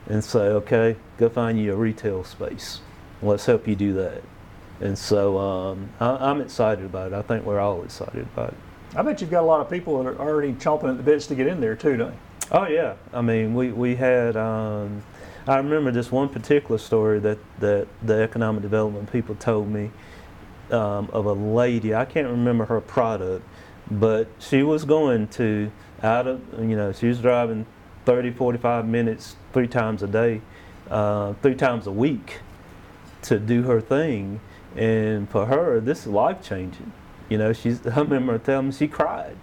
and 0.07 0.23
say, 0.23 0.41
okay, 0.41 0.97
go 1.19 1.29
find 1.29 1.59
you 1.59 1.73
a 1.73 1.77
retail 1.77 2.25
space. 2.25 2.81
Let's 3.23 3.47
help 3.47 3.67
you 3.69 3.77
do 3.77 3.93
that. 3.95 4.23
And 4.81 4.97
so 4.97 5.39
um, 5.39 5.91
I, 6.01 6.31
I'm 6.31 6.41
excited 6.41 6.85
about 6.85 7.13
it. 7.13 7.15
I 7.15 7.23
think 7.23 7.45
we're 7.45 7.61
all 7.61 7.83
excited 7.83 8.23
about 8.23 8.51
it. 8.51 8.59
I 8.97 9.03
bet 9.03 9.21
you've 9.21 9.31
got 9.31 9.43
a 9.43 9.47
lot 9.47 9.61
of 9.61 9.71
people 9.71 10.03
that 10.03 10.09
are 10.09 10.19
already 10.19 10.53
chomping 10.55 10.91
at 10.91 10.97
the 10.97 11.03
bits 11.03 11.27
to 11.29 11.35
get 11.35 11.47
in 11.47 11.61
there 11.61 11.77
too, 11.77 11.97
don't 11.97 12.13
you? 12.13 12.19
Oh 12.53 12.67
yeah, 12.67 12.95
I 13.13 13.21
mean 13.21 13.55
we 13.55 13.71
we 13.71 13.95
had. 13.95 14.37
Um, 14.37 15.05
I 15.47 15.57
remember 15.57 15.93
this 15.93 16.11
one 16.11 16.29
particular 16.29 16.79
story 16.79 17.21
that 17.21 17.39
that 17.61 17.87
the 18.03 18.23
economic 18.23 18.63
development 18.63 19.13
people 19.13 19.37
told 19.37 19.69
me 19.69 19.93
um, 20.73 21.09
of 21.13 21.27
a 21.27 21.33
lady. 21.33 21.95
I 21.95 22.05
can't 22.05 22.27
remember 22.27 22.65
her 22.65 22.81
product, 22.81 23.45
but 23.89 24.27
she 24.41 24.65
was 24.65 24.85
going 24.85 25.29
to 25.29 25.71
out 26.03 26.27
of 26.27 26.41
you 26.59 26.77
know 26.77 26.91
she 26.91 27.07
was 27.07 27.21
driving 27.21 27.67
30, 28.07 28.33
45 28.33 28.89
minutes 28.89 29.37
three 29.53 29.69
times 29.69 30.03
a 30.03 30.09
day, 30.09 30.41
uh, 30.91 31.35
three 31.43 31.55
times 31.55 31.87
a 31.87 31.93
week 31.93 32.41
to 33.23 33.39
do 33.39 33.63
her 33.63 33.81
thing, 33.81 34.41
and 34.77 35.29
for 35.29 35.47
her 35.47 35.81
this 35.81 36.01
is 36.01 36.07
life 36.09 36.43
changing. 36.43 36.93
You 37.29 37.39
know, 37.39 37.53
she's. 37.53 37.87
I 37.87 38.01
remember 38.01 38.39
telling 38.39 38.67
me 38.67 38.73
she 38.73 38.89
cried. 38.89 39.37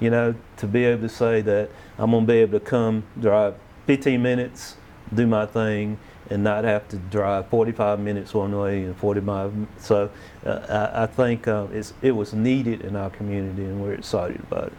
You 0.00 0.10
know, 0.10 0.34
to 0.58 0.66
be 0.66 0.84
able 0.84 1.02
to 1.02 1.08
say 1.08 1.40
that 1.42 1.70
I'm 1.98 2.12
gonna 2.12 2.26
be 2.26 2.34
able 2.34 2.58
to 2.58 2.64
come 2.64 3.02
drive 3.20 3.54
15 3.86 4.22
minutes, 4.22 4.76
do 5.12 5.26
my 5.26 5.44
thing, 5.44 5.98
and 6.30 6.44
not 6.44 6.64
have 6.64 6.88
to 6.88 6.96
drive 6.96 7.48
45 7.48 7.98
minutes 7.98 8.32
one 8.34 8.56
way 8.56 8.84
and 8.84 8.96
45. 8.96 9.66
So 9.78 10.10
uh, 10.46 10.90
I, 10.94 11.02
I 11.02 11.06
think 11.06 11.48
uh, 11.48 11.66
it 12.02 12.12
was 12.12 12.32
needed 12.32 12.82
in 12.82 12.96
our 12.96 13.10
community, 13.10 13.64
and 13.64 13.82
we're 13.82 13.94
excited 13.94 14.40
about 14.40 14.68
it. 14.68 14.72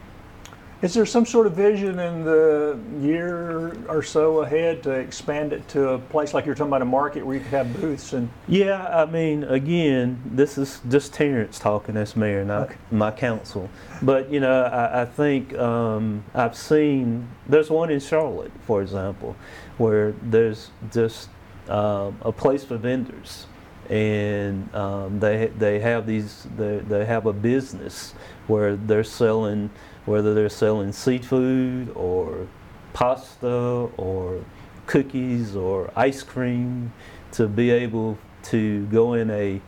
Is 0.82 0.94
there 0.94 1.06
some 1.06 1.26
sort 1.26 1.46
of 1.46 1.54
vision 1.54 2.00
in 2.00 2.24
the 2.24 2.80
year 3.02 3.74
or 3.90 4.02
so 4.02 4.44
ahead 4.44 4.82
to 4.84 4.92
expand 4.92 5.52
it 5.52 5.68
to 5.70 5.90
a 5.90 6.00
place 6.00 6.34
like 6.34 6.46
you're 6.46 6.56
talking 6.56 6.70
about 6.70 6.82
a 6.82 6.86
market 6.86 7.26
where 7.26 7.36
you 7.36 7.42
could 7.42 7.52
have 7.52 7.82
booths 7.82 8.14
and 8.14 8.30
Yeah, 8.48 8.88
I 8.88 9.06
mean, 9.06 9.44
again, 9.44 10.22
this 10.26 10.58
is 10.58 10.80
just 10.88 11.14
Terrence 11.14 11.60
talking 11.60 11.98
as 11.98 12.16
mayor, 12.16 12.46
not 12.46 12.62
Okay. 12.70 12.76
my 12.92 13.12
council. 13.12 13.70
But 14.02 14.30
you 14.32 14.40
know, 14.40 14.64
I, 14.64 15.02
I 15.02 15.06
think 15.06 15.54
um, 15.58 16.24
I've 16.34 16.56
seen 16.56 17.28
there's 17.46 17.70
one 17.70 17.90
in 17.90 18.00
Charlotte, 18.00 18.52
for 18.66 18.82
example, 18.82 19.36
where 19.78 20.14
there's 20.22 20.72
just 20.94 21.28
um, 21.68 22.18
a 22.22 22.32
place 22.32 22.64
for 22.64 22.78
vendors, 22.78 23.48
and 23.90 24.74
um, 24.74 25.20
they 25.20 25.48
they 25.58 25.80
have 25.80 26.08
these 26.08 26.48
they, 26.56 26.78
they 26.78 27.04
have 27.06 27.26
a 27.26 27.34
business 27.34 28.14
where 28.48 28.78
they're 28.78 29.04
selling 29.04 29.70
whether 30.10 30.34
they're 30.34 30.50
selling 30.50 30.92
seafood 30.92 31.92
or 31.96 32.48
pasta 32.94 33.48
or 33.96 34.44
cookies 34.88 35.56
or 35.56 35.92
ice 35.96 36.24
cream 36.24 36.92
to 37.32 37.48
be 37.48 37.70
able 37.70 38.18
to 38.42 38.88
go 38.88 39.14
in 39.14 39.30
a 39.30 39.62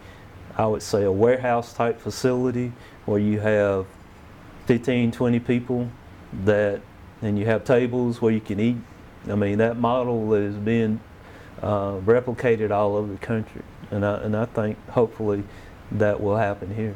I 0.57 0.65
would 0.65 0.81
say 0.81 1.03
a 1.03 1.11
warehouse 1.11 1.73
type 1.73 2.01
facility 2.01 2.73
where 3.05 3.19
you 3.19 3.39
have 3.39 3.85
15 4.65 5.11
20 5.11 5.39
people 5.39 5.89
that 6.43 6.81
and 7.21 7.37
you 7.37 7.45
have 7.45 7.63
tables 7.63 8.19
where 8.19 8.33
you 8.33 8.41
can 8.41 8.59
eat. 8.59 8.77
I 9.29 9.35
mean 9.35 9.59
that 9.59 9.77
model 9.77 10.33
is 10.33 10.55
being 10.55 10.99
uh, 11.61 11.97
replicated 11.99 12.71
all 12.71 12.95
over 12.95 13.11
the 13.11 13.19
country. 13.19 13.61
And 13.91 14.03
I, 14.03 14.15
and 14.21 14.35
I 14.35 14.45
think 14.45 14.77
hopefully 14.89 15.43
that 15.91 16.19
will 16.19 16.37
happen 16.37 16.73
here 16.73 16.95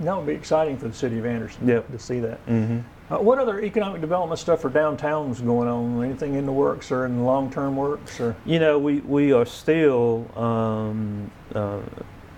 that 0.00 0.16
would 0.16 0.26
be 0.26 0.32
exciting 0.34 0.76
for 0.78 0.88
the 0.88 0.94
city 0.94 1.18
of 1.18 1.26
Anderson 1.26 1.66
Yep. 1.68 1.90
to 1.92 1.98
see 1.98 2.20
that. 2.20 2.44
mm-hmm. 2.46 2.78
Uh, 3.10 3.18
what 3.18 3.38
other 3.38 3.62
economic 3.62 4.02
development 4.02 4.38
stuff 4.38 4.60
for 4.60 4.68
downtowns 4.68 5.42
going 5.42 5.66
on? 5.66 6.04
Anything 6.04 6.34
in 6.34 6.44
the 6.44 6.52
works 6.52 6.92
or 6.92 7.06
in 7.06 7.16
the 7.16 7.22
long-term 7.22 7.74
works? 7.74 8.20
Or 8.20 8.36
You 8.44 8.58
know, 8.58 8.78
we, 8.78 8.98
we 9.00 9.32
are 9.32 9.46
still, 9.46 10.26
um, 10.38 11.30
uh, 11.54 11.80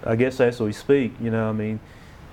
I 0.05 0.15
guess 0.15 0.39
as 0.39 0.61
we 0.61 0.73
speak, 0.73 1.13
you 1.21 1.31
know, 1.33 1.49
I 1.49 1.53
mean, 1.53 1.81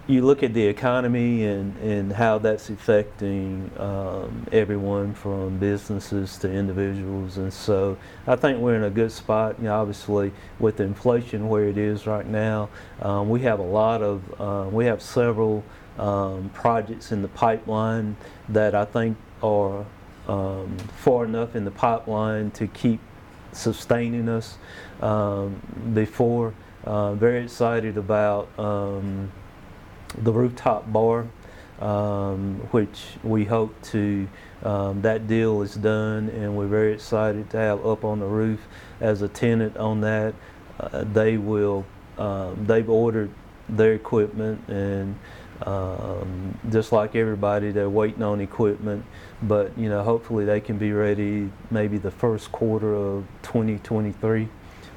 you 0.08 0.22
look 0.22 0.42
at 0.42 0.54
the 0.54 0.66
economy 0.66 1.46
and, 1.46 1.76
and 1.78 2.14
how 2.14 2.38
that's 2.38 2.70
affecting 2.70 3.70
um, 3.78 4.48
everyone 4.54 5.14
from 5.14 5.58
businesses 5.58 6.38
to 6.38 6.50
individuals. 6.50 7.38
And 7.38 7.52
so 7.52 7.98
I 8.26 8.38
think 8.38 8.60
we're 8.60 8.76
in 8.76 8.86
a 8.86 8.90
good 8.90 9.12
spot. 9.12 9.58
You 9.60 9.66
know, 9.66 9.82
obviously, 9.82 10.32
with 10.60 10.80
inflation 10.80 11.50
where 11.50 11.66
it 11.66 11.78
is 11.78 12.08
right 12.08 12.26
now, 12.26 12.70
um, 13.02 13.30
we 13.30 13.42
have 13.42 13.60
a 13.60 13.64
lot 13.64 14.02
of, 14.02 14.42
uh, 14.42 14.70
we 14.70 14.86
have 14.86 15.02
several 15.02 15.62
um, 16.00 16.52
projects 16.54 17.12
in 17.12 17.22
the 17.22 17.28
pipeline 17.28 18.16
that 18.48 18.76
I 18.76 18.86
think 18.86 19.18
are 19.44 19.86
um, 20.30 20.78
far 21.00 21.26
enough 21.26 21.54
in 21.54 21.66
the 21.66 21.72
pipeline 21.72 22.52
to 22.52 22.68
keep 22.68 23.02
sustaining 23.52 24.30
us 24.30 24.58
um, 25.02 25.62
before. 25.94 26.54
Uh, 26.86 27.14
very 27.16 27.44
excited 27.44 27.98
about 27.98 28.48
the 30.16 30.32
rooftop 30.32 30.92
bar, 30.92 31.28
um, 31.80 32.60
which 32.72 33.04
we 33.24 33.46
hope 33.46 33.80
to. 33.84 34.28
Um, 34.64 35.04
that 35.04 35.28
deal 35.28 35.62
is 35.62 35.76
done, 35.76 36.30
and 36.30 36.58
we're 36.58 36.68
very 36.68 36.94
excited 36.94 37.50
to 37.52 37.58
have 37.58 37.86
up 37.86 38.04
on 38.04 38.20
the 38.20 38.26
roof 38.26 38.60
as 39.00 39.22
a 39.22 39.28
tenant 39.28 39.78
on 39.78 40.02
that. 40.02 40.34
Uh, 40.80 41.04
they 41.04 41.38
will. 41.38 41.86
Um, 42.18 42.66
they've 42.66 42.90
ordered 42.90 43.30
their 43.70 43.94
equipment, 43.94 44.68
and 44.68 45.16
um, 45.66 46.58
just 46.72 46.92
like 46.92 47.16
everybody, 47.16 47.72
they're 47.72 47.90
waiting 47.90 48.24
on 48.24 48.42
equipment. 48.42 49.06
But 49.42 49.78
you 49.78 49.90
know, 49.90 50.04
hopefully 50.04 50.46
they 50.46 50.60
can 50.60 50.78
be 50.78 50.92
ready 50.92 51.52
maybe 51.70 51.98
the 51.98 52.12
first 52.12 52.52
quarter 52.52 52.94
of 52.96 53.26
2023. 53.44 54.50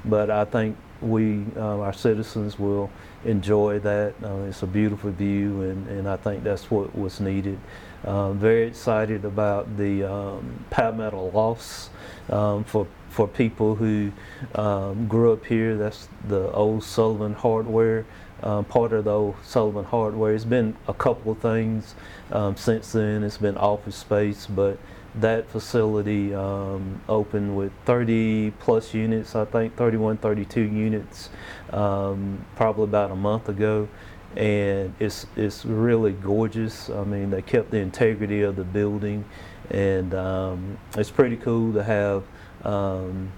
But 0.05 0.31
I 0.31 0.45
think 0.45 0.77
we, 1.01 1.45
uh, 1.55 1.79
our 1.79 1.93
citizens, 1.93 2.57
will 2.57 2.89
enjoy 3.25 3.79
that. 3.79 4.13
Uh, 4.23 4.47
it's 4.47 4.63
a 4.63 4.67
beautiful 4.67 5.11
view, 5.11 5.61
and, 5.61 5.87
and 5.87 6.09
I 6.09 6.17
think 6.17 6.43
that's 6.43 6.69
what 6.71 6.95
was 6.97 7.19
needed. 7.19 7.59
Um, 8.03 8.39
very 8.39 8.63
excited 8.63 9.25
about 9.25 9.77
the 9.77 10.03
um, 10.03 10.65
Palmetto 10.69 11.29
Lofts 11.31 11.89
um, 12.29 12.63
for 12.63 12.87
for 13.09 13.27
people 13.27 13.75
who 13.75 14.11
um, 14.55 15.07
grew 15.07 15.33
up 15.33 15.45
here. 15.45 15.75
That's 15.75 16.07
the 16.27 16.51
old 16.51 16.83
Sullivan 16.83 17.33
Hardware. 17.33 18.05
Um, 18.41 18.65
part 18.65 18.91
of 18.93 19.03
the 19.03 19.11
old 19.11 19.35
Sullivan 19.43 19.85
Hardware. 19.85 20.33
It's 20.33 20.45
been 20.45 20.75
a 20.87 20.93
couple 20.95 21.33
of 21.33 21.37
things 21.39 21.93
um, 22.31 22.57
since 22.57 22.91
then. 22.91 23.23
It's 23.23 23.37
been 23.37 23.55
office 23.55 23.97
space, 23.97 24.47
but 24.47 24.79
that 25.15 25.49
facility 25.49 26.33
um, 26.33 27.01
opened 27.09 27.55
with 27.55 27.71
30 27.85 28.51
plus 28.59 28.93
units, 28.93 29.35
I 29.35 29.45
think 29.45 29.75
31, 29.75 30.17
32 30.17 30.61
units, 30.61 31.29
um, 31.71 32.45
probably 32.55 32.85
about 32.85 33.11
a 33.11 33.15
month 33.15 33.49
ago. 33.49 33.87
And 34.35 34.93
it's, 34.99 35.25
it's 35.35 35.65
really 35.65 36.13
gorgeous. 36.13 36.89
I 36.89 37.03
mean, 37.03 37.31
they 37.31 37.41
kept 37.41 37.71
the 37.71 37.79
integrity 37.79 38.43
of 38.43 38.55
the 38.55 38.63
building, 38.63 39.25
and 39.69 40.13
um, 40.13 40.77
it's 40.95 41.11
pretty 41.11 41.35
cool 41.35 41.73
to 41.73 41.83
have 41.83 42.23
um, 42.63 43.31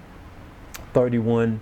31 0.92 1.60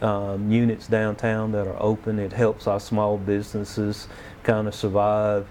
um, 0.00 0.50
units 0.50 0.86
downtown 0.86 1.52
that 1.52 1.66
are 1.66 1.82
open. 1.82 2.18
It 2.18 2.32
helps 2.32 2.66
our 2.66 2.78
small 2.78 3.18
businesses 3.18 4.08
kind 4.44 4.68
of 4.68 4.74
survive 4.74 5.48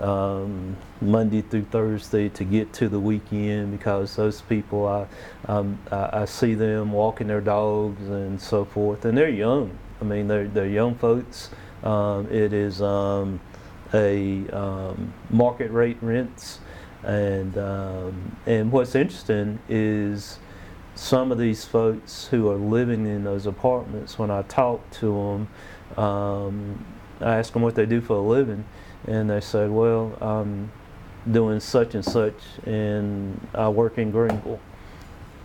um, 0.00 0.76
Monday 1.00 1.42
through 1.42 1.64
Thursday 1.64 2.28
to 2.30 2.44
get 2.44 2.72
to 2.74 2.88
the 2.88 2.98
weekend 2.98 3.72
because 3.72 4.16
those 4.16 4.40
people 4.42 4.86
I, 4.86 5.06
um, 5.46 5.78
I, 5.90 6.22
I 6.22 6.24
see 6.24 6.54
them 6.54 6.92
walking 6.92 7.28
their 7.28 7.40
dogs 7.40 8.08
and 8.08 8.40
so 8.40 8.64
forth, 8.64 9.04
and 9.04 9.16
they're 9.16 9.28
young. 9.28 9.78
I 10.00 10.04
mean, 10.04 10.28
they're 10.28 10.48
they're 10.48 10.66
young 10.66 10.96
folks. 10.96 11.50
Um, 11.82 12.26
it 12.30 12.52
is 12.52 12.82
um, 12.82 13.40
a 13.92 14.48
um, 14.48 15.12
market 15.30 15.70
rate 15.70 15.98
rents, 16.00 16.58
and 17.02 17.56
um, 17.58 18.36
and 18.46 18.72
what's 18.72 18.94
interesting 18.94 19.60
is 19.68 20.38
some 20.96 21.32
of 21.32 21.38
these 21.38 21.64
folks 21.64 22.28
who 22.28 22.48
are 22.50 22.56
living 22.56 23.06
in 23.06 23.24
those 23.24 23.46
apartments. 23.46 24.18
When 24.18 24.30
I 24.30 24.42
talk 24.42 24.88
to 24.92 25.46
them, 25.96 26.84
I 27.20 27.36
ask 27.36 27.52
them 27.52 27.62
what 27.62 27.74
they 27.74 27.86
do 27.86 28.00
for 28.00 28.16
a 28.16 28.20
living, 28.20 28.64
and 29.06 29.30
they 29.30 29.40
said, 29.40 29.70
"Well, 29.70 30.16
I'm 30.20 30.70
doing 31.30 31.60
such 31.60 31.94
and 31.94 32.04
such, 32.04 32.34
and 32.66 33.46
I 33.54 33.68
work 33.68 33.98
in 33.98 34.10
Greenville, 34.10 34.60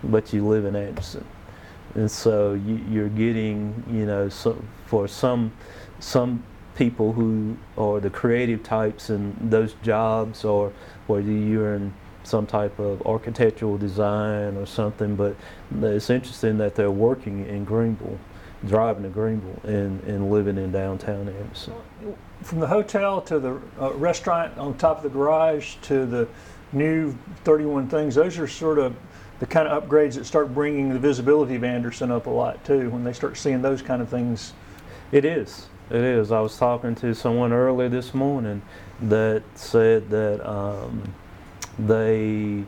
but 0.03 0.33
you 0.33 0.47
live 0.47 0.65
in 0.65 0.75
Anderson." 0.75 1.25
And 1.95 2.09
so 2.09 2.53
you, 2.53 2.75
you're 2.89 3.09
getting, 3.09 3.83
you 3.89 4.05
know, 4.05 4.29
so 4.29 4.61
for 4.85 5.07
some 5.07 5.51
some 5.99 6.43
people 6.75 7.11
who 7.11 7.57
are 7.77 7.99
the 7.99 8.09
creative 8.09 8.63
types 8.63 9.09
and 9.09 9.35
those 9.51 9.73
jobs, 9.83 10.45
or 10.45 10.71
whether 11.07 11.29
you're 11.29 11.75
in 11.75 11.93
some 12.23 12.45
type 12.45 12.77
of 12.79 13.01
architectural 13.05 13.77
design 13.77 14.55
or 14.55 14.65
something. 14.65 15.15
But 15.15 15.35
it's 15.81 16.09
interesting 16.09 16.57
that 16.59 16.75
they're 16.75 16.91
working 16.91 17.45
in 17.47 17.65
Greenville, 17.65 18.19
driving 18.67 19.03
to 19.03 19.09
Greenville, 19.09 19.59
and, 19.63 20.03
and 20.03 20.31
living 20.31 20.57
in 20.57 20.71
downtown 20.71 21.29
Anderson. 21.29 21.73
from 22.43 22.59
the 22.59 22.67
hotel 22.67 23.21
to 23.21 23.39
the 23.39 23.61
uh, 23.79 23.93
restaurant 23.93 24.57
on 24.57 24.77
top 24.77 24.97
of 24.97 25.03
the 25.03 25.09
garage 25.09 25.75
to 25.83 26.05
the 26.05 26.27
new 26.71 27.15
31 27.43 27.87
things, 27.87 28.15
those 28.15 28.37
are 28.37 28.47
sort 28.47 28.79
of 28.79 28.95
the 29.39 29.45
kind 29.45 29.67
of 29.67 29.83
upgrades 29.83 30.15
that 30.15 30.25
start 30.25 30.53
bringing 30.53 30.89
the 30.89 30.99
visibility 30.99 31.55
of 31.55 31.63
Anderson 31.63 32.11
up 32.11 32.25
a 32.25 32.29
lot 32.29 32.63
too. 32.65 32.89
When 32.89 33.03
they 33.03 33.13
start 33.13 33.37
seeing 33.37 33.61
those 33.61 33.81
kind 33.81 34.01
of 34.01 34.09
things. 34.09 34.53
It 35.11 35.23
is. 35.23 35.67
It 35.89 36.01
is. 36.01 36.31
I 36.31 36.41
was 36.41 36.57
talking 36.57 36.93
to 36.95 37.15
someone 37.15 37.53
earlier 37.53 37.89
this 37.89 38.13
morning 38.13 38.61
that 39.01 39.41
said 39.55 40.09
that 40.09 40.47
um, 40.47 41.13
they 41.79 42.63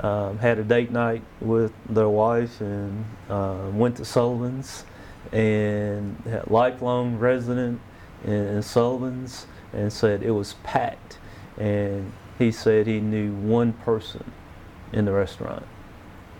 um, 0.00 0.38
had 0.38 0.58
a 0.58 0.64
date 0.64 0.90
night 0.90 1.22
with 1.40 1.72
their 1.88 2.08
wife 2.08 2.60
and 2.60 3.04
uh, 3.28 3.68
went 3.72 3.98
to 3.98 4.04
Sullivan's 4.04 4.84
and 5.32 6.16
lifelong 6.46 7.18
resident 7.18 7.80
in, 8.24 8.32
in 8.32 8.62
Sullivan's 8.62 9.46
and 9.72 9.92
said 9.92 10.22
it 10.22 10.30
was 10.30 10.54
packed. 10.62 11.18
And 11.58 12.12
he 12.38 12.50
said 12.52 12.86
he 12.86 13.00
knew 13.00 13.32
one 13.34 13.72
person 13.72 14.32
in 14.92 15.04
the 15.04 15.12
restaurant. 15.12 15.66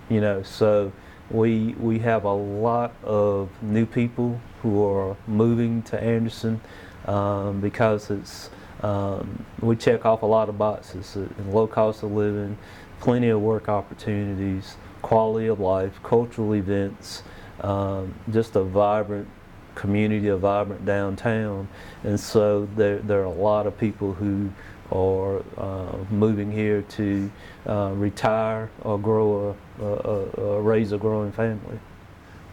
You 0.08 0.20
know, 0.20 0.42
so 0.42 0.92
we 1.30 1.74
we 1.78 1.98
have 2.00 2.24
a 2.24 2.32
lot 2.32 2.94
of 3.02 3.50
new 3.62 3.86
people 3.86 4.40
who 4.62 4.84
are 4.84 5.16
moving 5.26 5.82
to 5.84 6.00
Anderson 6.00 6.60
um, 7.06 7.60
because 7.60 8.10
it's 8.10 8.50
um, 8.82 9.44
we 9.60 9.74
check 9.74 10.04
off 10.04 10.22
a 10.22 10.26
lot 10.26 10.48
of 10.48 10.58
boxes 10.58 11.16
uh, 11.16 11.26
low 11.50 11.66
cost 11.66 12.02
of 12.02 12.12
living, 12.12 12.56
plenty 13.00 13.28
of 13.28 13.40
work 13.40 13.68
opportunities, 13.68 14.76
quality 15.02 15.46
of 15.46 15.58
life, 15.58 15.98
cultural 16.02 16.54
events, 16.54 17.22
um, 17.62 18.14
just 18.32 18.56
a 18.56 18.62
vibrant 18.62 19.28
community, 19.74 20.28
a 20.28 20.36
vibrant 20.36 20.84
downtown, 20.84 21.68
and 22.04 22.18
so 22.18 22.66
there 22.76 22.98
there 22.98 23.20
are 23.20 23.24
a 23.24 23.30
lot 23.30 23.66
of 23.66 23.78
people 23.78 24.12
who 24.12 24.50
are 24.92 25.42
uh, 25.58 25.96
moving 26.10 26.50
here 26.50 26.82
to 26.82 27.30
uh, 27.66 27.92
retire 27.94 28.70
or 28.82 28.98
grow 28.98 29.56
a, 29.80 29.84
a, 29.84 30.42
a, 30.42 30.62
raise 30.62 30.92
a 30.92 30.98
growing 30.98 31.32
family. 31.32 31.78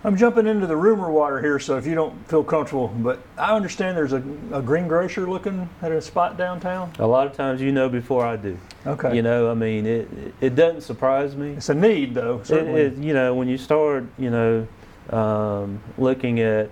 I'm 0.05 0.17
jumping 0.17 0.47
into 0.47 0.67
the 0.67 0.75
rumor 0.75 1.09
water 1.09 1.39
here, 1.39 1.59
so 1.59 1.77
if 1.77 1.85
you 1.85 1.95
don't 1.95 2.27
feel 2.27 2.43
comfortable, 2.43 2.89
but 2.89 3.21
I 3.37 3.55
understand 3.55 3.95
there's 3.95 4.11
a, 4.11 4.21
a 4.51 4.61
green 4.61 4.87
grocer 4.89 5.29
looking 5.29 5.69
at 5.81 5.93
a 5.93 6.01
spot 6.01 6.37
downtown. 6.37 6.91
A 6.99 7.07
lot 7.07 7.25
of 7.25 7.33
times 7.33 7.61
you 7.61 7.71
know 7.71 7.87
before 7.87 8.25
I 8.25 8.35
do. 8.35 8.57
Okay. 8.85 9.15
You 9.15 9.21
know, 9.21 9.49
I 9.49 9.53
mean, 9.53 9.85
it 9.85 10.09
it 10.41 10.55
doesn't 10.55 10.81
surprise 10.81 11.37
me. 11.37 11.51
It's 11.51 11.69
a 11.69 11.73
need, 11.73 12.15
though. 12.15 12.39
It, 12.39 12.47
Certainly. 12.47 12.81
it, 12.81 12.97
you 12.97 13.13
know, 13.13 13.33
when 13.33 13.47
you 13.47 13.57
start, 13.57 14.03
you 14.17 14.29
know, 14.29 14.67
um, 15.11 15.81
looking 15.97 16.39
at 16.39 16.69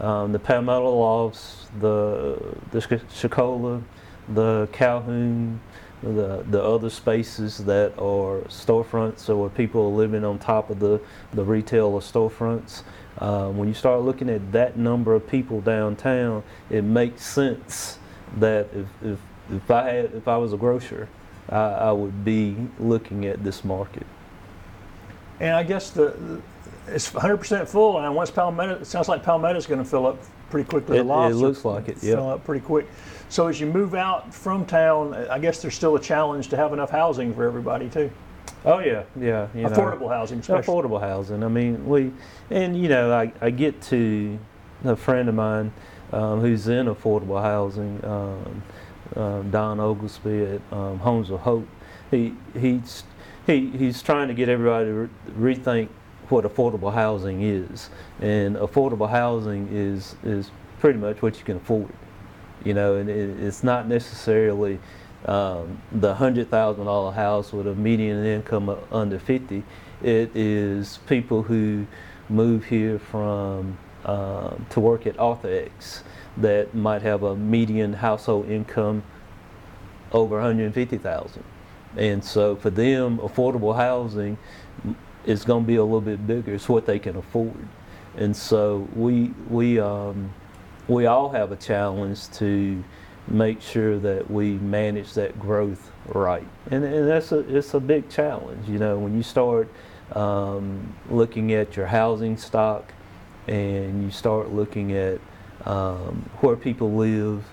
um, 0.00 0.32
the 0.32 0.38
Palmetto 0.38 0.90
Lofts, 0.94 1.66
the 1.80 2.56
the 2.72 2.80
Shakola, 2.80 3.82
the 4.28 4.68
Calhoun, 4.72 5.60
the 6.02 6.44
the 6.50 6.62
other 6.62 6.90
spaces 6.90 7.58
that 7.58 7.92
are 7.98 8.40
storefronts 8.48 9.28
or 9.28 9.36
where 9.36 9.50
people 9.50 9.86
are 9.86 9.96
living 9.96 10.24
on 10.24 10.38
top 10.38 10.70
of 10.70 10.80
the 10.80 11.00
the 11.32 11.44
retail 11.44 11.86
or 11.86 12.00
storefronts. 12.00 12.82
Uh, 13.18 13.48
when 13.50 13.68
you 13.68 13.74
start 13.74 14.02
looking 14.02 14.28
at 14.30 14.52
that 14.52 14.76
number 14.76 15.14
of 15.14 15.28
people 15.28 15.60
downtown, 15.60 16.42
it 16.70 16.84
makes 16.84 17.24
sense 17.24 17.98
that 18.38 18.68
if 18.74 18.86
if, 19.04 19.18
if 19.52 19.70
I 19.70 19.90
had 19.90 20.04
if 20.14 20.28
I 20.28 20.36
was 20.38 20.52
a 20.52 20.56
grocer, 20.56 21.08
I, 21.48 21.58
I 21.58 21.92
would 21.92 22.24
be 22.24 22.56
looking 22.80 23.26
at 23.26 23.44
this 23.44 23.64
market. 23.64 24.06
and 25.40 25.54
I 25.56 25.62
guess 25.64 25.90
the 25.90 26.16
it's 26.88 27.10
100% 27.10 27.68
full, 27.68 27.98
and 27.98 28.14
once 28.14 28.30
Palmetto, 28.30 28.76
it 28.76 28.86
sounds 28.86 29.08
like 29.08 29.22
Palmetto's 29.22 29.66
going 29.66 29.82
to 29.82 29.88
fill 29.88 30.06
up 30.06 30.18
pretty 30.50 30.68
quickly. 30.68 30.98
It- 30.98 31.06
the 31.06 31.12
it 31.28 31.34
looks 31.34 31.64
like 31.64 31.88
it, 31.88 32.02
yeah. 32.02 32.16
Fill 32.16 32.30
up 32.30 32.44
pretty 32.44 32.64
quick. 32.64 32.86
So 33.28 33.48
as 33.48 33.60
you 33.60 33.66
move 33.66 33.94
out 33.94 34.32
from 34.32 34.64
town, 34.66 35.14
I 35.14 35.38
guess 35.38 35.60
there's 35.62 35.74
still 35.74 35.96
a 35.96 36.00
challenge 36.00 36.48
to 36.48 36.56
have 36.56 36.72
enough 36.72 36.90
housing 36.90 37.34
for 37.34 37.44
everybody 37.44 37.88
too. 37.88 38.10
Oh 38.64 38.78
yeah, 38.78 39.02
yeah. 39.18 39.48
You 39.54 39.62
know. 39.62 39.68
Affordable 39.70 40.08
housing, 40.08 40.38
especially. 40.38 40.72
affordable 40.72 41.00
housing. 41.00 41.42
I 41.42 41.48
mean, 41.48 41.86
we, 41.86 42.12
and 42.50 42.80
you 42.80 42.88
know, 42.88 43.12
I, 43.12 43.32
I 43.40 43.50
get 43.50 43.80
to 43.82 44.38
a 44.84 44.96
friend 44.96 45.28
of 45.28 45.34
mine 45.34 45.72
um, 46.12 46.40
who's 46.40 46.68
in 46.68 46.86
affordable 46.86 47.42
housing, 47.42 48.02
um, 48.04 48.62
um, 49.16 49.50
Don 49.50 49.80
Oglesby 49.80 50.44
at 50.44 50.60
um, 50.72 50.98
Homes 50.98 51.30
of 51.30 51.40
Hope. 51.40 51.68
He 52.10 52.34
he's 52.58 53.04
he, 53.46 53.70
he's 53.70 54.00
trying 54.02 54.28
to 54.28 54.34
get 54.34 54.48
everybody 54.48 54.86
to 54.86 54.92
re- 55.36 55.54
rethink 55.54 55.88
what 56.34 56.44
affordable 56.44 56.92
housing 56.92 57.42
is, 57.42 57.90
and 58.20 58.56
affordable 58.56 59.08
housing 59.08 59.68
is 59.70 60.16
is 60.24 60.50
pretty 60.80 60.98
much 60.98 61.22
what 61.22 61.38
you 61.38 61.44
can 61.44 61.56
afford. 61.58 61.92
You 62.64 62.74
know, 62.74 62.96
and 62.96 63.08
it, 63.08 63.40
it's 63.40 63.62
not 63.62 63.86
necessarily 63.86 64.80
um, 65.26 65.80
the 65.92 66.12
hundred 66.14 66.50
thousand 66.50 66.86
dollar 66.86 67.12
house 67.12 67.52
with 67.52 67.68
a 67.68 67.74
median 67.76 68.24
income 68.24 68.76
under 68.90 69.18
fifty. 69.20 69.62
It 70.02 70.34
is 70.34 70.98
people 71.06 71.44
who 71.44 71.86
move 72.28 72.64
here 72.64 72.98
from 72.98 73.78
um, 74.04 74.66
to 74.70 74.80
work 74.80 75.06
at 75.06 75.16
Arthrex 75.16 76.02
that 76.38 76.74
might 76.74 77.02
have 77.02 77.22
a 77.22 77.36
median 77.36 77.92
household 77.92 78.50
income 78.50 79.04
over 80.12 80.36
150,000. 80.36 81.44
And 81.96 82.24
so 82.24 82.56
for 82.56 82.70
them, 82.70 83.18
affordable 83.18 83.76
housing 83.76 84.36
is 85.26 85.44
going 85.44 85.64
to 85.64 85.66
be 85.66 85.76
a 85.76 85.84
little 85.84 86.00
bit 86.00 86.26
bigger. 86.26 86.54
It's 86.54 86.68
what 86.68 86.86
they 86.86 86.98
can 86.98 87.16
afford. 87.16 87.68
And 88.16 88.36
so 88.36 88.88
we 88.94 89.32
we 89.48 89.80
um, 89.80 90.32
we 90.86 91.06
all 91.06 91.30
have 91.30 91.52
a 91.52 91.56
challenge 91.56 92.30
to 92.32 92.82
make 93.26 93.60
sure 93.60 93.98
that 93.98 94.30
we 94.30 94.52
manage 94.52 95.14
that 95.14 95.38
growth 95.40 95.90
right. 96.08 96.46
And, 96.70 96.84
and 96.84 97.08
that's 97.08 97.32
a 97.32 97.38
it's 97.56 97.74
a 97.74 97.80
big 97.80 98.08
challenge. 98.08 98.68
You 98.68 98.78
know, 98.78 98.98
when 98.98 99.16
you 99.16 99.22
start 99.22 99.68
um, 100.12 100.94
looking 101.10 101.52
at 101.52 101.76
your 101.76 101.86
housing 101.86 102.36
stock 102.36 102.92
and 103.46 104.02
you 104.02 104.10
start 104.10 104.52
looking 104.52 104.92
at 104.92 105.20
um, 105.64 106.28
where 106.40 106.56
people 106.56 106.92
live 106.92 107.44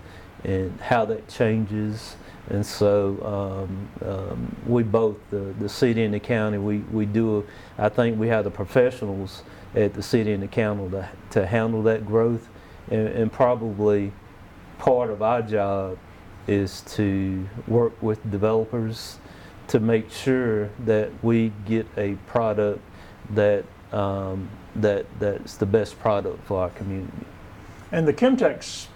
and 0.43 0.79
how 0.81 1.05
that 1.05 1.27
changes. 1.27 2.15
And 2.49 2.65
so 2.65 3.65
um, 4.03 4.09
um, 4.09 4.55
we 4.65 4.83
both, 4.83 5.17
the, 5.29 5.53
the 5.59 5.69
city 5.69 6.03
and 6.03 6.13
the 6.13 6.19
county, 6.19 6.57
we, 6.57 6.79
we 6.91 7.05
do, 7.05 7.45
I 7.77 7.89
think 7.89 8.19
we 8.19 8.27
have 8.27 8.43
the 8.43 8.51
professionals 8.51 9.43
at 9.75 9.93
the 9.93 10.03
city 10.03 10.33
and 10.33 10.43
the 10.43 10.47
county 10.47 10.89
to, 10.89 11.09
to 11.31 11.45
handle 11.45 11.81
that 11.83 12.05
growth. 12.05 12.49
And, 12.89 13.07
and 13.07 13.31
probably 13.31 14.11
part 14.79 15.09
of 15.11 15.21
our 15.21 15.41
job 15.41 15.97
is 16.47 16.81
to 16.81 17.47
work 17.67 18.01
with 18.01 18.29
developers 18.31 19.19
to 19.67 19.79
make 19.79 20.11
sure 20.11 20.69
that 20.85 21.11
we 21.23 21.53
get 21.65 21.87
a 21.95 22.15
product 22.27 22.81
that 23.29 23.63
um, 23.93 24.49
that 24.75 25.05
that's 25.19 25.57
the 25.57 25.65
best 25.65 25.99
product 25.99 26.45
for 26.45 26.61
our 26.61 26.69
community. 26.71 27.25
And 27.91 28.07
the 28.07 28.13
Chemtex 28.13 28.87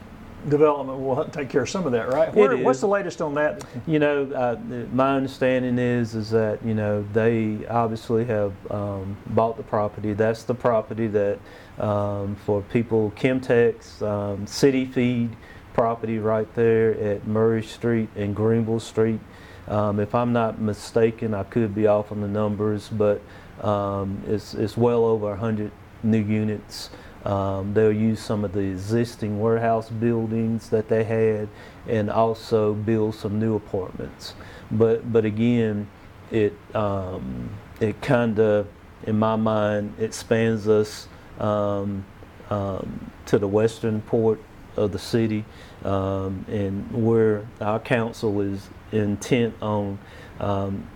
development 0.50 1.00
will 1.00 1.26
take 1.26 1.50
care 1.50 1.64
of 1.64 1.70
some 1.70 1.86
of 1.86 1.92
that, 1.92 2.10
right? 2.10 2.34
Where. 2.34 2.56
What's 2.58 2.82
the 2.82 2.88
latest 2.88 3.22
on 3.22 3.34
that? 3.36 3.64
You 3.88 4.00
know, 4.00 4.32
uh, 4.32 4.58
my 4.94 5.16
understanding 5.16 5.78
is 5.78 6.16
is 6.16 6.30
that 6.32 6.64
you 6.64 6.74
know 6.74 7.06
they 7.14 7.66
obviously 7.68 8.26
have 8.26 8.54
um, 8.72 9.18
bought 9.28 9.58
the 9.58 9.64
property. 9.64 10.14
That's 10.14 10.44
the 10.44 10.56
property 10.56 11.08
that 11.08 11.40
um, 11.80 12.36
for 12.46 12.62
people 12.62 13.12
Chemtex 13.16 14.02
um, 14.02 14.48
City 14.48 14.86
Feed 14.86 15.36
property 15.74 16.20
right 16.20 16.52
there 16.56 16.94
at 16.94 17.28
Murray 17.28 17.62
Street 17.62 18.10
and 18.16 18.34
Greenville 18.34 18.80
Street. 18.80 19.20
Um, 19.68 20.00
if 20.00 20.16
I'm 20.16 20.32
not 20.32 20.60
mistaken, 20.62 21.34
I 21.34 21.44
could 21.44 21.76
be 21.76 21.86
off 21.86 22.12
on 22.12 22.22
the 22.22 22.28
numbers, 22.28 22.88
but 22.88 23.22
um, 23.62 24.22
it's 24.28 24.54
it's 24.54 24.78
well 24.78 25.04
over 25.04 25.30
100 25.30 25.72
new 26.04 26.22
units. 26.22 26.90
Um, 27.26 27.74
they'll 27.74 27.92
use 27.92 28.20
some 28.20 28.46
of 28.46 28.54
the 28.54 28.60
existing 28.60 29.40
warehouse 29.40 29.90
buildings 29.90 30.70
that 30.70 30.90
they 30.90 31.04
had 31.04 31.50
and 31.88 32.12
also 32.12 32.74
build 32.74 33.16
some 33.16 33.40
new 33.40 33.56
apartments. 33.56 34.36
But 34.70 35.12
but 35.12 35.26
again, 35.26 35.88
it 36.32 36.54
um, 36.76 37.50
it 37.80 38.00
kind 38.02 38.40
of, 38.40 38.68
in 39.04 39.18
my 39.18 39.36
mind, 39.36 39.96
expands 40.00 40.68
us 40.68 41.08
um, 41.40 42.06
um, 42.52 43.12
to 43.26 43.40
the 43.40 43.48
western 43.48 44.02
port 44.02 44.40
of 44.78 44.92
the 44.92 45.00
city, 45.00 45.46
um, 45.84 46.46
and 46.48 46.92
where 46.92 47.48
our 47.60 47.80
council 47.80 48.40
is 48.42 48.70
intent 48.92 49.56
on 49.62 49.98
um, 50.40 50.88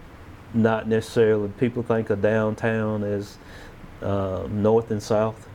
not 0.53 0.87
necessarily 0.87 1.49
people 1.59 1.81
think 1.81 2.11
of 2.11 2.21
downtown 2.21 3.03
as 3.03 3.37
uh, 4.03 4.47
north 4.49 4.91
and 4.91 5.01
south 5.01 5.48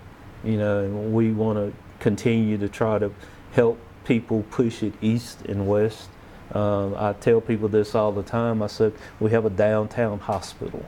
you 0.44 0.56
know, 0.56 0.84
and 0.84 1.14
we 1.14 1.32
want 1.32 1.58
to 1.58 1.72
continue 2.00 2.58
to 2.58 2.68
try 2.68 2.98
to 2.98 3.12
help 3.52 3.78
people 4.04 4.44
push 4.50 4.82
it 4.82 4.92
east 5.00 5.42
and 5.46 5.66
west. 5.66 6.08
Um, 6.52 6.94
I 6.96 7.14
tell 7.14 7.40
people 7.40 7.68
this 7.68 7.94
all 7.94 8.12
the 8.12 8.22
time. 8.22 8.62
I 8.62 8.66
said 8.66 8.92
we 9.18 9.30
have 9.30 9.44
a 9.44 9.50
downtown 9.50 10.18
hospital. 10.18 10.84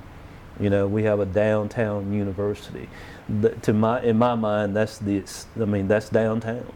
You 0.61 0.71
know, 0.71 0.87
we 0.87 1.03
have 1.05 1.21
a 1.21 1.27
downtown 1.27 2.13
university. 2.13 2.89
The, 3.29 3.51
to 3.51 3.73
my, 3.73 4.03
in 4.03 4.19
my 4.19 4.35
mind, 4.35 4.77
that's 4.77 4.99
the. 4.99 5.23
I 5.61 5.65
mean, 5.65 5.89
that's 5.89 6.09
downtown. 6.09 6.73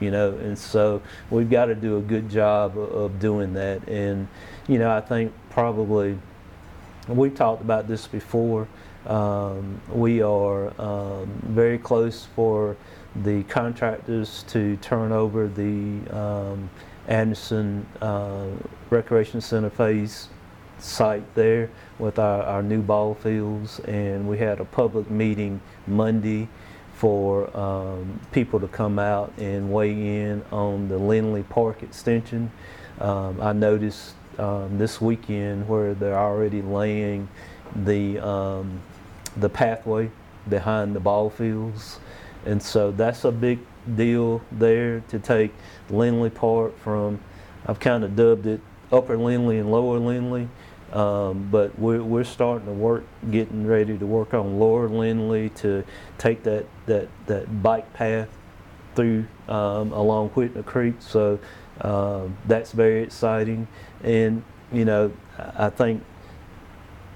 You 0.00 0.10
know, 0.10 0.32
and 0.36 0.58
so 0.58 1.00
we've 1.30 1.48
got 1.48 1.66
to 1.66 1.74
do 1.74 1.96
a 1.96 2.02
good 2.02 2.28
job 2.28 2.76
of, 2.76 2.92
of 2.92 3.18
doing 3.18 3.54
that. 3.54 3.88
And 3.88 4.28
you 4.68 4.78
know, 4.78 4.94
I 4.94 5.00
think 5.00 5.32
probably 5.50 6.18
we've 7.08 7.34
talked 7.34 7.62
about 7.62 7.88
this 7.88 8.06
before. 8.06 8.68
Um, 9.06 9.80
we 9.92 10.20
are 10.20 10.72
um, 10.80 11.28
very 11.44 11.78
close 11.78 12.26
for 12.34 12.76
the 13.22 13.44
contractors 13.44 14.44
to 14.48 14.76
turn 14.78 15.12
over 15.12 15.46
the 15.48 16.00
um, 16.10 16.68
Anderson 17.06 17.86
uh, 18.02 18.48
Recreation 18.90 19.40
Center 19.40 19.70
phase 19.70 20.28
site 20.78 21.34
there 21.34 21.70
with 21.98 22.18
our, 22.18 22.42
our 22.42 22.62
new 22.62 22.82
ball 22.82 23.14
fields 23.14 23.80
and 23.80 24.28
we 24.28 24.38
had 24.38 24.60
a 24.60 24.64
public 24.64 25.10
meeting 25.10 25.60
Monday 25.86 26.48
for 26.94 27.54
um, 27.56 28.20
people 28.32 28.58
to 28.60 28.68
come 28.68 28.98
out 28.98 29.32
and 29.38 29.72
weigh 29.72 29.92
in 29.92 30.42
on 30.50 30.88
the 30.88 30.98
Lindley 30.98 31.44
Park 31.44 31.82
extension. 31.82 32.50
Um, 33.00 33.40
I 33.40 33.52
noticed 33.52 34.14
um, 34.38 34.78
this 34.78 35.00
weekend 35.00 35.68
where 35.68 35.94
they're 35.94 36.18
already 36.18 36.62
laying 36.62 37.28
the 37.74 38.18
um, 38.18 38.80
the 39.36 39.48
pathway 39.48 40.10
behind 40.48 40.94
the 40.94 41.00
ball 41.00 41.30
fields. 41.30 42.00
And 42.44 42.62
so 42.62 42.90
that's 42.92 43.24
a 43.24 43.32
big 43.32 43.58
deal 43.96 44.40
there 44.52 45.00
to 45.08 45.18
take 45.18 45.52
Lindley 45.90 46.30
Park 46.30 46.78
from, 46.78 47.20
I've 47.66 47.80
kind 47.80 48.04
of 48.04 48.14
dubbed 48.14 48.46
it 48.46 48.60
Upper 48.92 49.16
Lindley 49.16 49.58
and 49.58 49.70
Lower 49.70 49.98
Lindley. 49.98 50.48
Um, 50.92 51.48
but 51.50 51.76
we're, 51.76 52.02
we're 52.02 52.24
starting 52.24 52.66
to 52.66 52.72
work, 52.72 53.04
getting 53.32 53.66
ready 53.66 53.98
to 53.98 54.06
work 54.06 54.32
on 54.32 54.60
Lower 54.60 54.88
Lindley 54.88 55.48
to 55.50 55.82
take 56.16 56.44
that, 56.44 56.66
that, 56.86 57.08
that 57.26 57.62
bike 57.62 57.92
path 57.92 58.28
through 58.94 59.26
um, 59.48 59.92
along 59.92 60.30
Whitner 60.30 60.64
Creek. 60.64 60.94
So 61.00 61.40
um, 61.80 62.36
that's 62.46 62.70
very 62.70 63.02
exciting. 63.02 63.66
And, 64.04 64.44
you 64.72 64.84
know, 64.84 65.12
I 65.36 65.70
think 65.70 66.04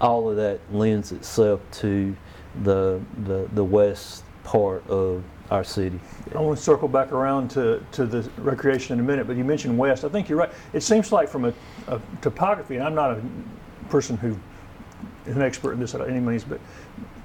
all 0.01 0.30
of 0.30 0.36
that 0.36 0.61
lends 0.72 1.12
itself 1.12 1.61
to 1.72 2.16
the, 2.62 3.01
the, 3.24 3.48
the 3.53 3.64
west 3.64 4.24
part 4.44 4.86
of 4.88 5.22
our 5.51 5.64
city. 5.64 5.98
I 6.34 6.40
want 6.40 6.57
to 6.59 6.64
circle 6.64 6.88
back 6.88 7.12
around 7.12 7.51
to, 7.53 7.84
to 7.92 8.07
the 8.07 8.28
recreation 8.38 8.98
in 8.98 9.05
a 9.05 9.07
minute, 9.07 9.26
but 9.26 9.36
you 9.36 9.44
mentioned 9.44 9.76
west. 9.76 10.05
I 10.05 10.09
think 10.09 10.28
you're 10.28 10.38
right. 10.38 10.53
It 10.72 10.82
seems 10.82 11.12
like 11.12 11.28
from 11.28 11.44
a, 11.44 11.55
a 11.88 12.01
topography, 12.22 12.76
and 12.76 12.84
I'm 12.84 12.94
not 12.94 13.12
a 13.12 13.22
person 13.88 14.16
who 14.16 14.38
is 15.26 15.36
an 15.36 15.42
expert 15.42 15.72
in 15.72 15.80
this 15.80 15.94
at 15.94 16.09
any 16.09 16.20
means, 16.20 16.44
but 16.44 16.61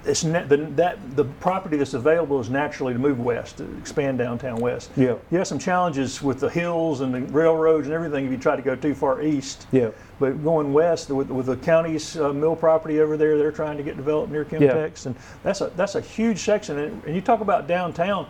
it's 0.06 0.24
na- 0.24 0.44
the, 0.44 0.56
that 0.56 1.16
the 1.16 1.24
property 1.24 1.76
that's 1.76 1.94
available 1.94 2.40
is 2.40 2.48
naturally 2.48 2.92
to 2.92 2.98
move 2.98 3.18
west, 3.20 3.58
to 3.58 3.78
expand 3.78 4.18
downtown 4.18 4.56
west. 4.56 4.90
Yeah. 4.96 5.16
You 5.30 5.38
have 5.38 5.46
some 5.46 5.58
challenges 5.58 6.22
with 6.22 6.40
the 6.40 6.48
hills 6.48 7.00
and 7.00 7.12
the 7.12 7.22
railroads 7.32 7.86
and 7.86 7.94
everything 7.94 8.24
if 8.26 8.30
you 8.30 8.38
try 8.38 8.56
to 8.56 8.62
go 8.62 8.76
too 8.76 8.94
far 8.94 9.22
east. 9.22 9.66
Yeah. 9.72 9.90
But 10.18 10.42
going 10.42 10.72
west 10.72 11.10
with, 11.10 11.28
with 11.28 11.46
the 11.46 11.56
county's 11.56 12.16
uh, 12.16 12.32
mill 12.32 12.56
property 12.56 13.00
over 13.00 13.16
there, 13.16 13.36
they're 13.36 13.52
trying 13.52 13.76
to 13.76 13.82
get 13.82 13.96
developed 13.96 14.32
near 14.32 14.44
Chemtex, 14.44 15.06
and 15.06 15.14
that's 15.42 15.60
a 15.60 15.70
that's 15.76 15.94
a 15.94 16.00
huge 16.00 16.38
section. 16.38 16.78
And, 16.78 17.04
and 17.04 17.14
you 17.14 17.20
talk 17.20 17.40
about 17.40 17.66
downtown, 17.66 18.26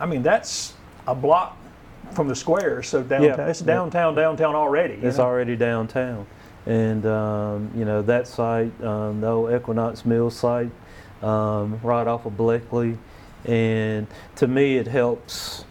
I 0.00 0.06
mean 0.06 0.22
that's 0.22 0.74
a 1.06 1.14
block 1.14 1.56
from 2.12 2.26
the 2.26 2.34
square. 2.34 2.82
So 2.82 3.02
downtown, 3.02 3.48
it's 3.48 3.60
Yeah. 3.60 3.66
downtown, 3.66 4.14
downtown 4.14 4.54
already. 4.54 4.94
It's 4.94 5.18
know? 5.18 5.24
already 5.24 5.54
downtown. 5.56 6.26
And, 6.66 7.06
um, 7.06 7.70
you 7.74 7.84
know, 7.84 8.02
that 8.02 8.26
site, 8.26 8.72
um, 8.84 9.20
the 9.20 9.28
old 9.28 9.52
Equinox 9.52 10.04
Mill 10.04 10.30
site, 10.30 10.70
um, 11.22 11.80
right 11.82 12.06
off 12.06 12.26
of 12.26 12.34
Bleckley. 12.34 12.96
And 13.44 14.06
to 14.36 14.46
me, 14.46 14.76
it 14.76 14.86
helps 14.86 15.64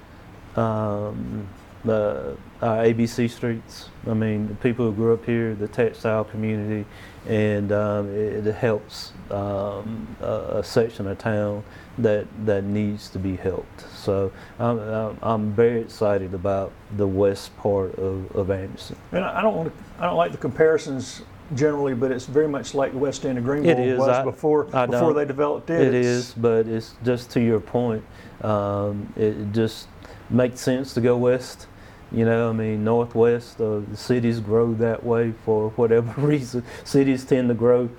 um, 0.56 1.48
the 1.86 2.36
our 2.62 2.78
ABC 2.84 3.30
streets. 3.30 3.90
I 4.06 4.14
mean, 4.14 4.48
the 4.48 4.56
people 4.56 4.86
who 4.86 4.94
grew 4.94 5.14
up 5.14 5.26
here, 5.26 5.56
the 5.56 5.68
textile 5.68 6.26
community, 6.26 6.86
and 7.28 7.72
um, 7.72 8.10
it, 8.10 8.46
it 8.46 8.56
helps 8.56 9.14
um, 9.32 10.08
a, 10.20 10.58
a 10.58 10.64
section 10.64 11.08
of 11.08 11.18
town 11.18 11.64
that 11.98 12.28
that 12.46 12.64
needs 12.64 13.10
to 13.10 13.20
be 13.20 13.36
helped. 13.36 13.90
So 13.96 14.32
I'm, 14.58 14.80
I'm, 14.80 15.18
I'm 15.22 15.52
very 15.54 15.82
excited 15.82 16.34
about 16.34 16.72
the 16.98 17.08
west 17.08 17.56
part 17.58 17.96
of, 17.96 18.36
of 18.36 18.52
Anderson. 18.52 18.98
And 19.12 19.24
I 19.24 19.42
don't 19.42 19.56
want 19.56 19.76
to, 19.76 19.84
I 20.04 20.08
don't 20.08 20.18
like 20.18 20.32
the 20.32 20.38
comparisons 20.38 21.22
generally, 21.56 21.94
but 21.94 22.12
it's 22.12 22.26
very 22.26 22.48
much 22.48 22.74
like 22.74 22.92
the 22.92 22.98
West 22.98 23.26
End 23.26 23.38
of 23.38 23.44
Greenville 23.44 23.72
It 23.72 23.80
is. 23.80 24.00
was 24.00 24.10
I- 24.10 24.24
before 24.24 24.68
I 24.76 24.86
before 24.86 25.14
they 25.14 25.26
developed 25.26 25.70
it. 25.70 25.82
It 25.82 25.94
is, 25.94 26.34
but 26.34 26.68
it's 26.68 26.96
just 27.04 27.32
to 27.32 27.42
your 27.42 27.60
point. 27.60 28.04
Um, 28.42 29.12
it 29.16 29.52
just 29.52 29.88
makes 30.30 30.62
sense 30.62 30.94
to 30.94 31.02
go 31.02 31.18
west. 31.18 31.68
You 32.12 32.26
know, 32.26 32.50
I 32.50 32.54
mean, 32.54 32.84
northwest, 32.84 33.62
uh, 33.62 33.82
the 33.88 33.98
cities 33.98 34.40
grow 34.40 34.74
that 34.76 35.04
way 35.04 35.34
for 35.46 35.70
whatever 35.72 36.20
reason. 36.26 36.64
Cities 36.84 37.24
tend 37.24 37.50
to 37.50 37.54
grow 37.54 37.90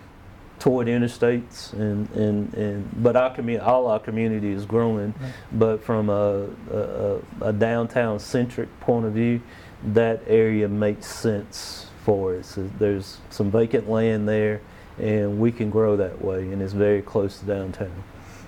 toward 0.59 0.89
interstates, 0.89 1.73
and, 1.73 2.11
and, 2.11 2.53
and 2.55 3.03
but 3.03 3.17
our 3.17 3.35
community, 3.35 3.65
all 3.65 3.87
our 3.87 4.01
community 4.01 4.51
is 4.51 4.67
growing. 4.67 5.15
But 5.53 5.83
from 5.83 6.11
a, 6.11 6.49
a, 6.73 7.19
a 7.41 7.53
downtown 7.53 8.19
centric 8.19 8.69
point 8.81 9.07
of 9.07 9.13
view, 9.13 9.41
that 9.85 10.23
area 10.27 10.69
makes 10.69 11.07
sense 11.07 11.90
for. 12.11 12.43
There's 12.79 13.19
some 13.31 13.51
vacant 13.53 13.89
land 13.89 14.29
there, 14.29 14.61
and 14.99 15.39
we 15.39 15.53
can 15.53 15.71
grow 15.71 15.97
that 15.97 16.23
way, 16.23 16.51
and 16.51 16.61
it's 16.61 16.73
very 16.73 17.03
close 17.03 17.39
to 17.39 17.47
downtown. 17.47 17.93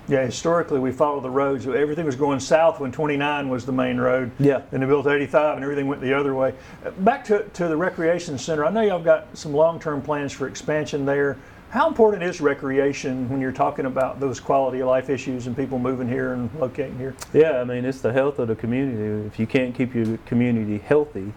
Yeah, 0.09 0.25
historically 0.25 0.81
we 0.81 0.91
followed 0.91 1.23
the 1.23 1.29
roads. 1.29 1.65
Everything 1.65 2.05
was 2.05 2.17
going 2.17 2.41
south 2.41 2.81
when 2.81 2.91
29 2.91 3.47
was 3.47 3.65
the 3.65 3.71
main 3.71 3.97
road. 3.97 4.31
Yeah. 4.37 4.63
Then 4.69 4.81
they 4.81 4.85
built 4.85 5.07
85 5.07 5.55
and 5.55 5.63
everything 5.63 5.87
went 5.87 6.01
the 6.01 6.13
other 6.13 6.35
way. 6.35 6.53
Back 6.99 7.23
to, 7.25 7.47
to 7.47 7.69
the 7.69 7.77
recreation 7.77 8.37
center, 8.37 8.65
I 8.65 8.69
know 8.69 8.81
y'all 8.81 9.01
got 9.01 9.27
some 9.37 9.53
long-term 9.53 10.01
plans 10.01 10.33
for 10.33 10.45
expansion 10.47 11.05
there. 11.05 11.37
How 11.69 11.87
important 11.87 12.21
is 12.21 12.41
recreation 12.41 13.29
when 13.29 13.39
you're 13.39 13.53
talking 13.53 13.85
about 13.85 14.19
those 14.19 14.41
quality 14.41 14.81
of 14.81 14.89
life 14.89 15.09
issues 15.09 15.47
and 15.47 15.55
people 15.55 15.79
moving 15.79 16.09
here 16.09 16.33
and 16.33 16.53
locating 16.59 16.97
here? 16.97 17.15
Yeah, 17.31 17.61
I 17.61 17.63
mean, 17.63 17.85
it's 17.85 18.01
the 18.01 18.11
health 18.11 18.39
of 18.39 18.49
the 18.49 18.57
community. 18.57 19.25
If 19.25 19.39
you 19.39 19.47
can't 19.47 19.73
keep 19.73 19.95
your 19.95 20.17
community 20.25 20.79
healthy, 20.79 21.31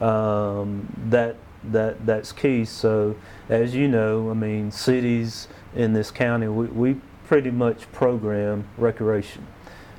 um, 0.00 0.86
that 1.08 1.34
that 1.70 2.04
that's 2.04 2.32
key. 2.32 2.64
So, 2.64 3.16
as 3.48 3.74
you 3.74 3.88
know, 3.88 4.30
I 4.30 4.34
mean, 4.34 4.70
cities 4.70 5.48
in 5.74 5.92
this 5.92 6.10
county, 6.10 6.48
we, 6.48 6.66
we 6.66 7.00
pretty 7.26 7.50
much 7.50 7.90
program 7.92 8.66
recreation. 8.76 9.46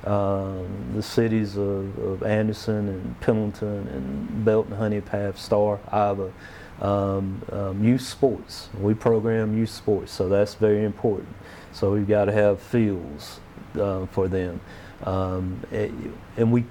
Um, 0.05 0.91
the 0.93 1.01
cities 1.01 1.55
of, 1.55 1.97
of 1.97 2.23
Anderson 2.23 2.89
and 2.89 3.19
Pendleton 3.21 3.87
and 3.87 4.43
Belton, 4.43 4.75
Honea 4.75 5.03
Path, 5.03 5.39
Star, 5.39 5.79
Iva, 5.87 6.33
um, 6.81 7.41
um, 7.51 7.83
youth 7.83 8.01
sports. 8.01 8.67
We 8.79 8.93
program 8.93 9.57
youth 9.57 9.69
sports, 9.69 10.11
so 10.11 10.27
that's 10.27 10.55
very 10.55 10.83
important. 10.83 11.29
So 11.71 11.93
we've 11.93 12.07
got 12.07 12.25
to 12.25 12.33
have 12.33 12.61
fields 12.61 13.39
uh, 13.79 14.05
for 14.07 14.27
them, 14.27 14.59
um, 15.03 15.61
and 15.71 16.51
we. 16.51 16.65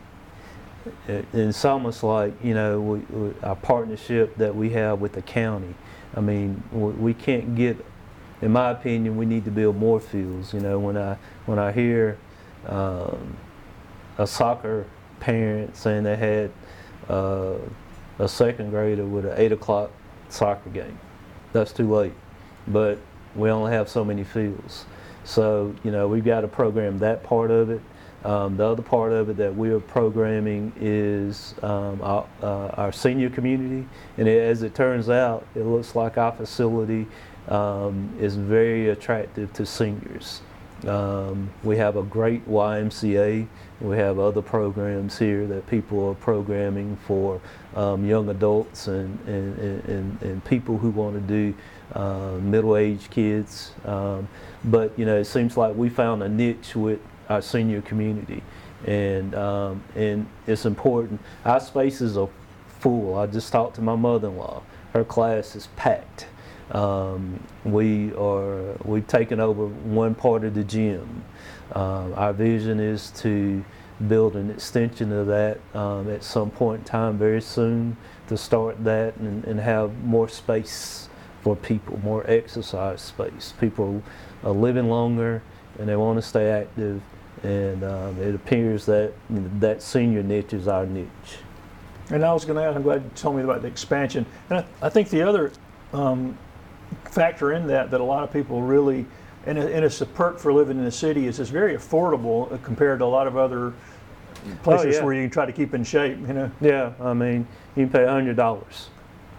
It- 1.09 1.25
It's 1.33 1.65
almost 1.65 2.03
like 2.03 2.33
you 2.43 2.55
know 2.55 2.81
we, 2.81 2.99
we, 3.11 3.35
our 3.43 3.57
partnership 3.57 4.37
that 4.37 4.55
we 4.55 4.71
have 4.71 5.01
with 5.01 5.13
the 5.13 5.23
county. 5.23 5.75
I 6.17 6.21
mean, 6.21 6.63
we, 6.73 6.91
we 6.93 7.15
can't 7.15 7.55
get. 7.55 7.85
In 8.43 8.51
my 8.53 8.71
opinion, 8.71 9.17
we 9.17 9.25
need 9.25 9.45
to 9.45 9.51
build 9.51 9.77
more 9.77 10.01
fields. 10.01 10.53
You 10.53 10.61
know, 10.61 10.79
when 10.79 10.97
I 10.97 11.17
when 11.47 11.59
I 11.59 11.73
hear 11.73 12.19
um, 12.67 13.37
a 14.19 14.27
soccer 14.27 14.87
parent 15.21 15.77
saying 15.77 16.03
they 16.03 16.17
had 16.17 16.51
uh, 17.09 17.55
a 18.19 18.29
second 18.29 18.71
grader 18.71 19.05
with 19.05 19.25
an 19.27 19.35
eight 19.37 19.53
o'clock 19.53 19.91
soccer 20.29 20.71
game. 20.71 20.99
That's 21.53 21.73
too 21.73 21.93
late. 21.93 22.15
But 22.67 22.99
we 23.35 23.51
only 23.51 23.73
have 23.73 23.89
so 23.89 24.05
many 24.05 24.25
fields. 24.25 24.85
So, 25.25 25.75
you 25.85 25.91
know, 25.93 26.09
we've 26.09 26.25
got 26.25 26.41
to 26.41 26.49
program 26.49 26.99
that 26.99 27.23
part 27.23 27.51
of 27.51 27.71
it. 27.71 27.81
Um, 28.25 28.57
the 28.57 28.65
other 28.65 28.83
part 28.83 29.13
of 29.13 29.31
it 29.31 29.37
that 29.39 29.55
we 29.55 29.71
are 29.71 29.81
programming 29.81 30.73
is 30.81 31.55
um, 31.63 32.01
our, 32.03 32.27
uh, 32.43 32.69
our 32.69 32.93
senior 32.93 33.31
community. 33.31 33.87
And 34.17 34.29
as 34.29 34.63
it 34.63 34.75
turns 34.75 35.09
out, 35.09 35.47
it 35.55 35.65
looks 35.65 35.97
like 35.97 36.19
our 36.19 36.33
facility 36.33 37.07
um, 37.49 38.15
is 38.21 38.37
very 38.37 38.91
attractive 38.91 39.53
to 39.55 39.67
seniors. 39.67 40.41
Um, 40.87 41.51
we 41.63 41.77
have 41.77 41.97
a 41.97 42.03
great 42.03 42.49
YMCA. 42.49 43.47
We 43.81 43.97
have 43.97 44.19
other 44.19 44.43
programs 44.43 45.19
here 45.19 45.47
that 45.47 45.67
people 45.67 46.09
are 46.09 46.15
programming 46.15 46.97
for 47.07 47.41
um, 47.75 48.05
young 48.05 48.29
adults 48.29 48.89
and, 48.89 49.19
and, 49.29 49.59
and, 49.59 49.85
and, 49.85 50.23
and 50.23 50.45
people 50.45 50.79
who 50.79 50.91
want 50.91 51.15
to 51.15 51.21
do 51.21 51.55
uh, 51.95 52.39
middle-aged 52.41 53.11
kids. 53.11 53.73
Um, 53.85 54.29
but 54.65 54.97
you 54.99 55.05
know, 55.05 55.19
it 55.19 55.25
seems 55.25 55.57
like 55.57 55.75
we 55.75 55.89
found 55.89 56.23
a 56.23 56.29
niche 56.29 56.75
with 56.75 57.01
our 57.29 57.43
senior 57.43 57.83
community, 57.83 58.43
and 58.87 59.35
um, 59.35 59.83
and 59.95 60.27
it's 60.47 60.65
important. 60.65 61.21
Our 61.45 61.61
spaces 61.61 62.17
are 62.17 62.29
full. 62.81 63.17
I 63.17 63.27
just 63.27 63.53
talked 63.53 63.77
to 63.77 63.83
my 63.83 63.97
mother-in-law. 63.97 64.63
Her 64.93 65.05
class 65.05 65.57
is 65.57 65.69
packed. 65.77 66.27
Um, 66.73 67.41
we 67.65 68.13
are 68.15 68.75
we've 68.85 69.07
taken 69.07 69.41
over 69.41 69.67
one 69.67 70.15
part 70.15 70.45
of 70.45 70.55
the 70.55 70.65
gym. 70.65 71.25
Um, 71.73 72.15
our 72.15 72.33
vision 72.33 72.81
is 72.81 73.11
to 73.23 73.65
build 74.09 74.37
an 74.37 74.51
extension 74.51 75.13
of 75.13 75.27
that 75.29 75.61
um, 75.75 76.11
at 76.11 76.25
some 76.25 76.51
point 76.51 76.81
in 76.81 76.85
time 76.85 77.19
very 77.19 77.41
soon 77.41 77.97
to 78.29 78.37
start 78.37 78.83
that 78.85 79.17
and, 79.17 79.45
and 79.45 79.61
have 79.61 80.03
more 80.03 80.29
space 80.29 81.09
for 81.43 81.57
people, 81.57 81.99
more 82.03 82.25
exercise 82.29 83.01
space. 83.01 83.55
People 83.61 84.03
are 84.45 84.53
living 84.53 84.89
longer 84.89 85.43
and 85.79 85.89
they 85.89 85.97
want 85.97 86.19
to 86.19 86.23
stay 86.23 86.51
active, 86.51 87.01
and 87.43 87.83
um, 87.85 88.19
it 88.21 88.35
appears 88.35 88.87
that 88.87 89.13
you 89.31 89.41
know, 89.41 89.51
that 89.61 89.83
senior 89.83 90.23
niche 90.23 90.53
is 90.53 90.69
our 90.69 90.87
niche. 90.87 91.09
And 92.11 92.25
I 92.25 92.33
was 92.33 92.45
going 92.45 92.57
to 92.59 92.65
ask, 92.65 92.77
I'm 92.77 92.83
glad 92.83 93.03
you 93.03 93.11
told 93.15 93.37
me 93.37 93.43
about 93.43 93.63
the 93.63 93.69
expansion. 93.69 94.27
And 94.51 94.59
I, 94.59 94.87
I 94.87 94.89
think 94.91 95.09
the 95.09 95.23
other 95.23 95.51
um, 95.93 96.37
factor 97.05 97.53
in 97.53 97.67
that 97.69 97.91
that 97.91 98.01
a 98.01 98.05
lot 98.05 98.23
of 98.23 98.33
people 98.33 98.61
really, 98.61 99.07
and, 99.47 99.57
it- 99.59 99.73
and 99.73 99.85
it's 99.85 100.01
a 100.01 100.07
perk 100.07 100.39
for 100.39 100.53
living 100.53 100.79
in 100.79 100.85
the 100.85 100.91
city, 100.91 101.27
is 101.27 101.41
it's 101.41 101.51
very 101.51 101.75
affordable 101.75 102.53
uh, 102.53 102.59
compared 102.59 102.99
to 102.99 103.05
a 103.05 103.07
lot 103.07 103.27
of 103.27 103.37
other 103.37 103.73
places 104.63 104.97
yeah. 104.97 105.05
where 105.05 105.15
you 105.15 105.23
can 105.23 105.31
try 105.31 105.47
to 105.47 105.53
keep 105.53 105.73
in 105.75 105.85
shape. 105.85 106.19
You 106.19 106.35
know, 106.35 106.51
Yeah, 106.61 106.93
I 107.01 107.15
mean, 107.15 107.47
you 107.77 107.87
can 107.87 107.91
pay 107.93 108.07
hundred 108.07 108.37
dollars. 108.37 108.89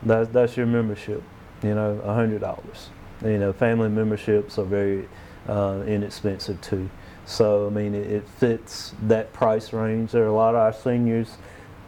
That's 0.03 0.29
that's 0.29 0.57
your 0.57 0.65
membership. 0.65 1.21
You 1.61 1.75
know, 1.75 2.01
hundred 2.05 2.41
dollars. 2.41 2.89
You 3.23 3.38
know, 3.38 3.53
family 3.53 3.89
memberships 3.89 4.57
are 4.57 4.65
very 4.65 5.07
uh, 5.48 5.84
inexpensive 5.86 6.60
too. 6.62 6.89
So 7.26 7.68
I 7.68 7.70
mean, 7.70 7.96
it, 7.96 8.08
it 8.08 8.28
fits 8.28 8.94
that 9.04 9.32
price 9.34 9.74
range. 9.74 10.12
There 10.12 10.24
are 10.24 10.28
a 10.28 10.34
lot 10.34 10.56
of 10.56 10.62
our 10.62 10.74
seniors 10.74 11.38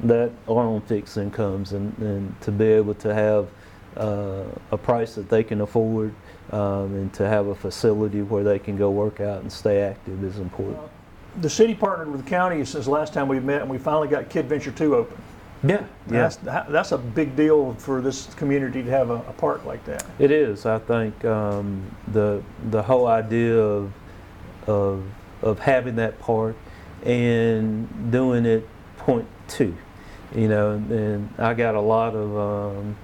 that 0.02 0.32
are 0.48 0.66
on 0.68 0.82
fixed 0.82 1.18
incomes, 1.18 1.74
and, 1.74 1.98
and 2.00 2.42
to 2.42 2.52
be 2.52 2.66
able 2.66 2.94
to 2.96 3.14
have 3.14 3.48
uh, 3.98 4.44
a 4.72 4.78
price 4.78 5.16
that 5.16 5.30
they 5.30 5.44
can 5.44 5.62
afford, 5.62 6.14
um, 6.52 6.94
and 6.96 7.14
to 7.14 7.28
have 7.28 7.48
a 7.48 7.56
facility 7.56 8.22
where 8.22 8.44
they 8.44 8.60
can 8.60 8.78
go 8.78 8.92
work 8.92 9.20
out 9.22 9.42
and 9.42 9.52
stay 9.52 9.82
active 9.82 10.24
is 10.24 10.38
important. 10.40 10.80
the 11.42 11.50
city 11.50 11.76
partnered 11.76 12.12
with 12.12 12.24
the 12.24 12.30
county 12.30 12.64
since 12.66 12.88
last 12.88 13.14
time 13.14 13.28
we 13.28 13.40
met, 13.40 13.62
and 13.62 13.70
we 13.70 13.78
finally 13.78 14.08
got 14.08 14.30
Kid 14.30 14.48
Venture 14.48 14.72
Two 14.72 14.96
open. 14.96 15.18
Yeah, 15.68 15.86
That's 16.08 16.36
that's 16.38 16.92
a 16.92 16.98
big 16.98 17.36
deal 17.36 17.74
for 17.76 18.02
this 18.02 18.34
community 18.36 18.84
to 18.84 18.90
have 18.90 19.10
a, 19.10 19.16
a 19.16 19.34
park 19.34 19.66
like 19.66 19.84
that. 19.86 20.06
It 20.20 20.32
is. 20.32 20.66
I 20.66 20.80
think 20.80 21.26
um, 21.26 21.84
the 22.08 22.42
the 22.70 22.84
whole 22.84 23.08
idea 23.08 23.58
of 23.58 23.92
of 24.68 25.04
of 25.42 25.60
having 25.60 25.96
that 25.98 26.20
park 26.20 26.56
and 27.04 28.12
doing 28.12 28.46
it 28.46 28.68
point 28.98 29.28
two, 29.48 29.76
you 30.34 30.48
know, 30.48 30.72
and, 30.72 30.92
and 30.92 31.30
I 31.38 31.54
got 31.54 31.76
a 31.76 31.82
lot 31.82 32.16
of 32.16 32.38
um, 32.38 32.98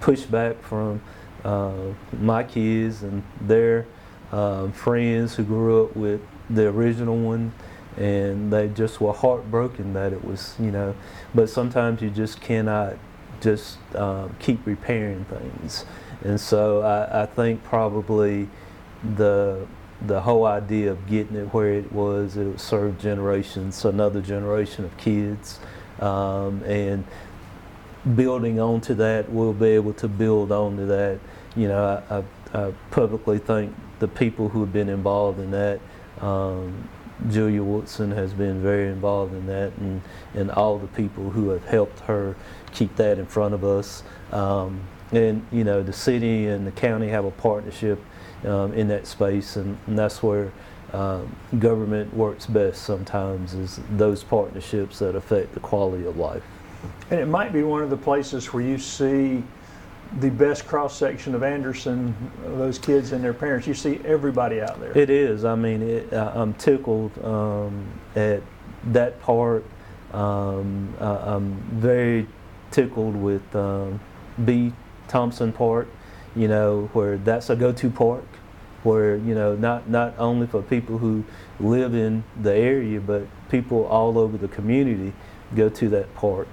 pushback 0.00 0.60
from 0.60 1.00
uh, 1.44 1.72
my 2.20 2.44
kids 2.44 3.02
and 3.02 3.22
their 3.40 3.86
um, 4.32 4.72
friends 4.72 5.34
who 5.34 5.44
grew 5.44 5.84
up 5.84 5.96
with 5.96 6.20
the 6.50 6.68
original 6.68 7.16
one, 7.16 7.52
and 7.96 8.52
they 8.52 8.68
just 8.68 9.00
were 9.00 9.12
heartbroken 9.12 9.92
that 9.94 10.12
it 10.12 10.24
was, 10.24 10.54
you 10.58 10.70
know. 10.70 10.94
But 11.34 11.48
sometimes 11.48 12.02
you 12.02 12.10
just 12.10 12.40
cannot 12.40 12.96
just 13.40 13.78
um, 13.94 14.34
keep 14.38 14.64
repairing 14.66 15.24
things, 15.26 15.84
and 16.22 16.40
so 16.40 16.82
I, 16.82 17.22
I 17.22 17.26
think 17.26 17.62
probably 17.64 18.48
the 19.16 19.66
the 20.06 20.20
whole 20.20 20.44
idea 20.44 20.90
of 20.90 21.06
getting 21.06 21.36
it 21.36 21.46
where 21.54 21.72
it 21.72 21.90
was, 21.90 22.36
it 22.36 22.44
would 22.44 22.60
serve 22.60 22.98
generations, 22.98 23.82
another 23.84 24.20
generation 24.20 24.84
of 24.84 24.94
kids, 24.98 25.58
um, 26.00 26.62
and 26.64 27.04
building 28.14 28.60
onto 28.60 28.94
that, 28.94 29.30
we'll 29.30 29.52
be 29.52 29.68
able 29.68 29.94
to 29.94 30.08
build 30.08 30.52
onto 30.52 30.86
that. 30.86 31.18
You 31.56 31.68
know, 31.68 32.02
I, 32.10 32.18
I, 32.18 32.66
I 32.66 32.72
publicly 32.90 33.38
thank 33.38 33.74
the 33.98 34.08
people 34.08 34.48
who 34.50 34.60
have 34.60 34.72
been 34.72 34.88
involved 34.88 35.40
in 35.40 35.50
that. 35.52 35.80
Um, 36.20 36.88
Julia 37.30 37.62
Woodson 37.62 38.10
has 38.12 38.32
been 38.32 38.62
very 38.62 38.88
involved 38.88 39.34
in 39.34 39.46
that, 39.46 39.72
and, 39.78 40.02
and 40.34 40.50
all 40.50 40.78
the 40.78 40.86
people 40.88 41.30
who 41.30 41.50
have 41.50 41.64
helped 41.64 42.00
her 42.00 42.36
keep 42.72 42.94
that 42.96 43.18
in 43.18 43.26
front 43.26 43.54
of 43.54 43.64
us. 43.64 44.02
Um, 44.32 44.80
and 45.12 45.46
you 45.52 45.64
know, 45.64 45.82
the 45.82 45.92
city 45.92 46.46
and 46.46 46.66
the 46.66 46.72
county 46.72 47.08
have 47.08 47.24
a 47.24 47.30
partnership 47.30 47.98
um, 48.44 48.74
in 48.74 48.88
that 48.88 49.06
space, 49.06 49.56
and, 49.56 49.78
and 49.86 49.98
that's 49.98 50.22
where 50.22 50.52
um, 50.92 51.34
government 51.58 52.14
works 52.14 52.46
best 52.46 52.82
sometimes 52.82 53.54
is 53.54 53.80
those 53.92 54.22
partnerships 54.22 54.98
that 54.98 55.16
affect 55.16 55.54
the 55.54 55.60
quality 55.60 56.06
of 56.06 56.16
life. 56.16 56.42
And 57.10 57.20
it 57.20 57.26
might 57.26 57.52
be 57.52 57.62
one 57.62 57.82
of 57.82 57.90
the 57.90 57.96
places 57.96 58.52
where 58.52 58.62
you 58.62 58.78
see 58.78 59.42
the 60.20 60.30
best 60.30 60.66
cross 60.66 60.96
section 60.96 61.34
of 61.34 61.42
Anderson, 61.42 62.14
those 62.42 62.78
kids 62.78 63.12
and 63.12 63.22
their 63.22 63.34
parents. 63.34 63.66
You 63.66 63.74
see 63.74 64.00
everybody 64.04 64.60
out 64.60 64.80
there. 64.80 64.96
It 64.96 65.10
is. 65.10 65.44
I 65.44 65.54
mean, 65.54 65.82
it, 65.82 66.12
I'm 66.12 66.54
tickled 66.54 67.16
um, 67.24 67.86
at 68.14 68.42
that 68.92 69.20
part. 69.20 69.64
Um, 70.12 70.94
I, 71.00 71.34
I'm 71.34 71.54
very 71.72 72.26
tickled 72.70 73.16
with 73.16 73.54
um, 73.54 74.00
B. 74.44 74.72
Thompson 75.08 75.52
Park. 75.52 75.88
You 76.34 76.48
know, 76.48 76.90
where 76.92 77.16
that's 77.16 77.48
a 77.48 77.56
go-to 77.56 77.88
park, 77.88 78.26
where 78.82 79.16
you 79.16 79.34
know 79.34 79.56
not 79.56 79.88
not 79.88 80.14
only 80.18 80.46
for 80.46 80.60
people 80.60 80.98
who 80.98 81.24
live 81.58 81.94
in 81.94 82.24
the 82.42 82.54
area, 82.54 83.00
but 83.00 83.26
people 83.48 83.86
all 83.86 84.18
over 84.18 84.36
the 84.36 84.48
community 84.48 85.14
go 85.54 85.70
to 85.70 85.88
that 85.88 86.14
park. 86.14 86.46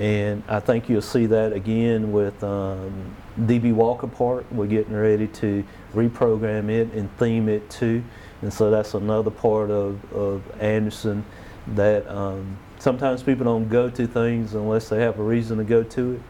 And 0.00 0.42
I 0.48 0.60
think 0.60 0.88
you'll 0.88 1.02
see 1.02 1.26
that 1.26 1.52
again 1.52 2.10
with 2.10 2.42
um, 2.42 3.14
DB 3.38 3.74
Walker 3.74 4.06
Park. 4.06 4.46
We're 4.50 4.66
getting 4.66 4.94
ready 4.94 5.26
to 5.26 5.62
reprogram 5.92 6.70
it 6.70 6.90
and 6.94 7.14
theme 7.18 7.50
it 7.50 7.68
too. 7.68 8.02
And 8.40 8.50
so 8.50 8.70
that's 8.70 8.94
another 8.94 9.30
part 9.30 9.70
of, 9.70 10.00
of 10.14 10.42
Anderson 10.58 11.22
that 11.74 12.08
um, 12.08 12.56
sometimes 12.78 13.22
people 13.22 13.44
don't 13.44 13.68
go 13.68 13.90
to 13.90 14.06
things 14.06 14.54
unless 14.54 14.88
they 14.88 15.02
have 15.02 15.18
a 15.18 15.22
reason 15.22 15.58
to 15.58 15.64
go 15.64 15.82
to 15.82 16.14
it. 16.14 16.22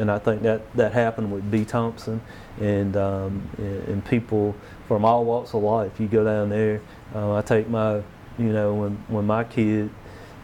And 0.00 0.10
I 0.10 0.18
think 0.18 0.40
that, 0.40 0.72
that 0.76 0.94
happened 0.94 1.30
with 1.30 1.50
B. 1.50 1.66
Thompson 1.66 2.22
and, 2.58 2.96
um, 2.96 3.46
and 3.58 4.02
people 4.06 4.56
from 4.86 5.04
all 5.04 5.26
walks 5.26 5.52
of 5.52 5.62
life. 5.62 6.00
You 6.00 6.08
go 6.08 6.24
down 6.24 6.48
there, 6.48 6.80
uh, 7.14 7.34
I 7.34 7.42
take 7.42 7.68
my, 7.68 7.96
you 8.38 8.52
know, 8.54 8.72
when, 8.72 8.92
when 9.08 9.26
my 9.26 9.44
kid 9.44 9.90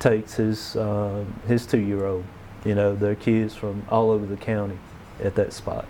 takes 0.01 0.35
his, 0.35 0.77
uh, 0.77 1.25
his 1.47 1.65
two-year-old 1.65 2.25
you 2.65 2.75
know, 2.75 2.95
there 2.95 3.13
are 3.13 3.17
kids 3.17 3.55
from 3.55 3.85
all 3.89 4.11
over 4.11 4.27
the 4.27 4.37
county 4.37 4.79
at 5.23 5.35
that 5.35 5.53
spot. 5.53 5.87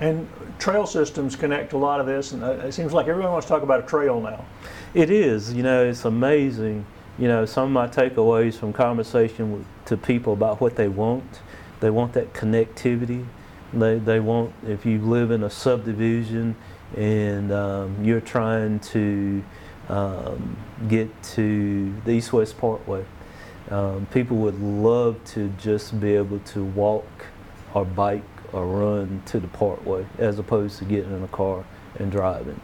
And 0.00 0.28
trail 0.58 0.86
systems 0.86 1.36
connect 1.36 1.72
a 1.74 1.78
lot 1.78 2.00
of 2.00 2.06
this, 2.06 2.32
and 2.32 2.42
uh, 2.42 2.50
it 2.52 2.72
seems 2.72 2.92
like 2.92 3.06
everyone 3.06 3.32
wants 3.32 3.46
to 3.46 3.52
talk 3.52 3.62
about 3.62 3.84
a 3.84 3.86
trail 3.86 4.20
now. 4.20 4.44
It 4.94 5.10
is, 5.10 5.52
you 5.52 5.62
know, 5.62 5.84
it's 5.84 6.04
amazing. 6.04 6.84
You 7.18 7.28
know, 7.28 7.44
some 7.44 7.64
of 7.64 7.70
my 7.70 7.86
takeaways 7.86 8.54
from 8.54 8.72
conversation 8.72 9.52
with, 9.52 9.66
to 9.86 9.96
people 9.96 10.32
about 10.32 10.60
what 10.60 10.76
they 10.76 10.88
want. 10.88 11.40
They 11.80 11.90
want 11.90 12.14
that 12.14 12.32
connectivity. 12.32 13.24
They, 13.72 13.98
they 13.98 14.18
want, 14.18 14.52
if 14.66 14.84
you 14.84 14.98
live 14.98 15.30
in 15.30 15.44
a 15.44 15.50
subdivision 15.50 16.56
and 16.96 17.52
um, 17.52 18.04
you're 18.04 18.20
trying 18.20 18.80
to 18.80 19.42
um, 19.88 20.56
get 20.88 21.10
to 21.22 21.94
the 22.04 22.12
East 22.12 22.32
West 22.32 22.58
Parkway, 22.58 23.04
um, 23.72 24.06
people 24.12 24.36
would 24.36 24.60
love 24.60 25.22
to 25.24 25.48
just 25.58 25.98
be 25.98 26.14
able 26.14 26.38
to 26.40 26.62
walk 26.62 27.06
or 27.72 27.86
bike 27.86 28.22
or 28.52 28.66
run 28.66 29.22
to 29.24 29.40
the 29.40 29.48
parkway 29.48 30.06
as 30.18 30.38
opposed 30.38 30.78
to 30.78 30.84
getting 30.84 31.10
in 31.10 31.22
a 31.22 31.28
car 31.28 31.64
and 31.98 32.12
driving. 32.12 32.60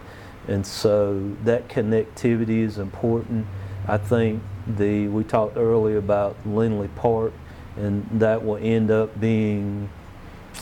And 0.48 0.66
so 0.66 1.34
that 1.44 1.68
connectivity 1.68 2.62
is 2.62 2.76
important. 2.78 3.46
I 3.86 3.96
think 3.96 4.42
the 4.66 5.09
we 5.09 5.24
talked 5.24 5.56
earlier 5.56 5.96
about 5.96 6.36
Lindley 6.46 6.88
Park, 6.88 7.32
and 7.76 8.06
that 8.20 8.44
will 8.44 8.59
end 8.59 8.90
up 8.90 9.18
being, 9.18 9.88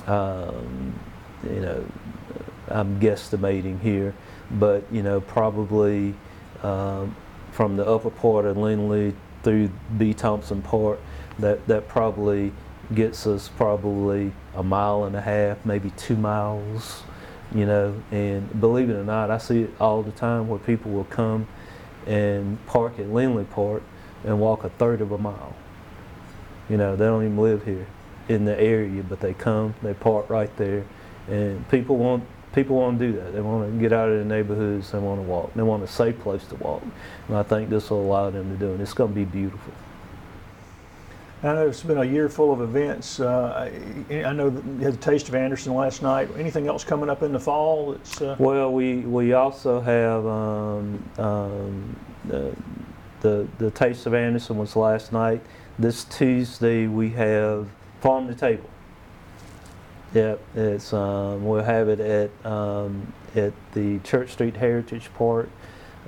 um, 0.07 0.99
you 1.43 1.61
know, 1.61 1.85
I'm 2.69 3.01
guesstimating 3.01 3.81
here, 3.81 4.15
but 4.53 4.85
you 4.93 5.03
know 5.03 5.21
probably 5.21 6.15
um, 6.63 7.17
from 7.51 7.77
the 7.77 7.85
upper 7.87 8.11
part 8.11 8.45
of 8.45 8.57
Lindley 8.57 9.15
through 9.47 9.71
B. 9.97 10.13
Thompson 10.13 10.61
Park, 10.61 10.99
that, 11.39 11.65
that 11.69 11.87
probably 11.87 12.53
gets 12.93 13.29
us 13.29 13.49
probably 13.49 14.33
a 14.57 14.63
mile 14.65 15.05
and 15.05 15.15
a 15.15 15.21
half, 15.21 15.65
maybe 15.65 15.91
two 15.91 16.17
miles, 16.17 17.05
you 17.55 17.65
know. 17.65 17.95
And 18.11 18.61
believe 18.61 18.91
it 18.91 18.95
or 18.95 19.05
not, 19.05 19.31
I 19.31 19.39
see 19.39 19.63
it 19.63 19.71
all 19.79 20.03
the 20.03 20.11
time 20.11 20.49
where 20.49 20.59
people 20.59 20.91
will 20.91 21.05
come 21.05 21.47
and 22.09 22.59
park 22.67 22.99
at 22.99 23.09
Lindley 23.09 23.45
Park 23.45 23.85
and 24.25 24.41
walk 24.41 24.65
a 24.65 24.69
third 24.69 25.01
of 25.01 25.13
a 25.13 25.19
mile. 25.19 25.55
You 26.69 26.77
know, 26.77 26.97
they 26.97 27.05
don't 27.05 27.23
even 27.23 27.39
live 27.39 27.65
here 27.65 27.87
in 28.29 28.47
the 28.47 28.61
area, 28.61 29.05
but 29.05 29.21
they 29.21 29.33
come, 29.33 29.77
they 29.81 29.95
park 29.95 30.29
right 30.29 30.55
there, 30.57 30.85
and 31.29 31.69
people 31.69 31.99
want 31.99 32.25
people 32.57 32.77
want 32.77 32.99
to 32.99 33.07
do 33.07 33.21
that. 33.21 33.35
They 33.35 33.41
want 33.43 33.71
to 33.71 33.79
get 33.79 33.93
out 33.93 34.09
of 34.09 34.17
their 34.17 34.25
neighborhoods. 34.25 34.91
They 34.91 34.99
want 34.99 35.21
to 35.21 35.23
walk. 35.23 35.53
They 35.55 35.63
want 35.63 35.85
a 35.85 35.87
safe 35.87 36.19
place 36.21 36.45
to 36.47 36.57
walk. 36.57 36.83
And 37.29 37.37
I 37.37 37.43
think 37.45 37.69
this 37.69 37.91
will 37.91 38.01
allow 38.01 38.31
them 38.31 38.51
to 38.51 38.57
do 38.57 38.73
it. 38.75 38.81
It's 38.81 38.95
going 38.95 39.11
to 39.11 39.15
be 39.15 39.27
beautiful. 39.27 39.73
I 41.43 41.53
know 41.53 41.69
it's 41.69 41.83
been 41.83 41.99
a 41.99 42.05
year 42.05 42.31
full 42.31 42.51
of 42.53 42.63
events. 42.63 43.21
Uh, 43.21 43.71
I, 44.11 44.25
I, 44.25 44.33
know 44.33 44.47
you 44.49 44.85
had 44.85 44.95
the 44.95 45.11
Taste 45.11 45.29
of 45.29 45.35
Anderson 45.35 45.75
last 45.75 46.03
night. 46.03 46.31
Anything 46.39 46.67
else 46.67 46.83
coming 46.83 47.11
up 47.11 47.23
in 47.23 47.33
the 47.33 47.39
fall? 47.39 47.93
That's, 47.93 48.23
uh... 48.23 48.37
Well, 48.39 48.73
we, 48.73 49.01
we 49.01 49.35
also 49.35 49.79
have 49.83 50.27
um, 50.27 51.05
um, 51.19 51.97
the, 52.25 52.57
the, 53.21 53.47
the 53.59 53.71
Taste 53.71 54.07
of 54.07 54.15
Anderson 54.15 54.57
was 54.57 54.75
last 54.75 55.13
night. 55.13 55.43
This 55.79 56.05
Tuesday 56.05 56.87
we 56.87 57.11
have 57.11 57.69
Farm 58.01 58.27
to 58.29 58.35
Table. 58.35 58.71
Yep, 60.15 60.41
it's 60.55 60.93
um, 60.93 61.45
we'll 61.45 61.65
have 61.65 61.89
it 61.89 62.01
at 62.01 62.31
um, 62.51 63.13
at 63.35 63.53
the 63.73 63.99
Church 64.01 64.31
Street 64.31 64.57
Heritage 64.57 65.11
Park, 65.15 65.49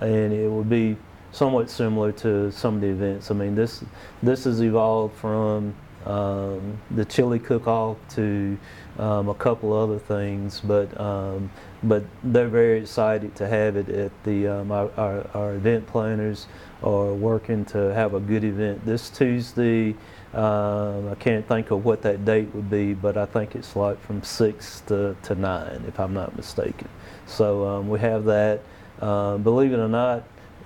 and 0.01 0.33
it 0.33 0.49
will 0.49 0.65
be 0.65 0.97
somewhat 1.33 1.69
similar 1.69 2.13
to 2.13 2.51
some 2.53 2.77
of 2.77 2.81
the 2.81 2.89
events. 2.89 3.31
I 3.31 3.35
mean, 3.35 3.55
this 3.55 3.85
this 4.23 4.45
has 4.45 4.63
evolved 4.63 5.17
from 5.17 5.75
um, 6.07 6.79
the 6.91 7.05
chili 7.05 7.39
cook-off 7.39 7.97
to 8.11 8.57
um, 8.99 9.29
a 9.29 9.35
couple 9.35 9.73
other 9.73 9.99
things, 9.99 10.61
but 10.61 10.99
um, 10.99 11.51
but 11.83 12.05
they're 12.23 12.49
very 12.49 12.81
excited 12.81 13.35
to 13.37 13.49
have 13.49 13.77
it 13.77 13.89
at 13.89 14.13
the 14.25 14.47
um, 14.47 14.73
our, 14.73 14.91
our, 14.97 15.27
our 15.35 15.55
event 15.55 15.87
planners 15.87 16.47
are 16.83 17.13
working 17.13 17.65
to 17.67 17.93
have 17.95 18.15
a 18.15 18.21
good 18.21 18.45
event 18.45 18.87
this 18.87 19.11
Tuesday. 19.11 19.95
Um, 20.39 21.09
I 21.09 21.16
can't 21.16 21.45
think 21.49 21.72
of 21.72 21.84
what 21.84 22.03
that 22.03 22.24
date 22.24 22.55
would 22.55 22.70
be, 22.70 22.95
but 22.95 23.16
I 23.16 23.26
think 23.26 23.57
it's 23.57 23.74
like 23.74 24.01
from 24.01 24.22
6 24.22 24.82
to, 24.86 25.16
to 25.20 25.34
9, 25.34 25.84
if 25.89 25.99
I'm 25.99 26.14
not 26.14 26.36
mistaken. 26.36 26.89
So 27.26 27.66
um, 27.66 27.89
we 27.89 27.99
have 27.99 28.24
that. 28.26 28.62
Uh, 29.01 29.39
believe 29.39 29.72
it 29.72 29.80
or 29.80 29.89
not, 29.89 30.22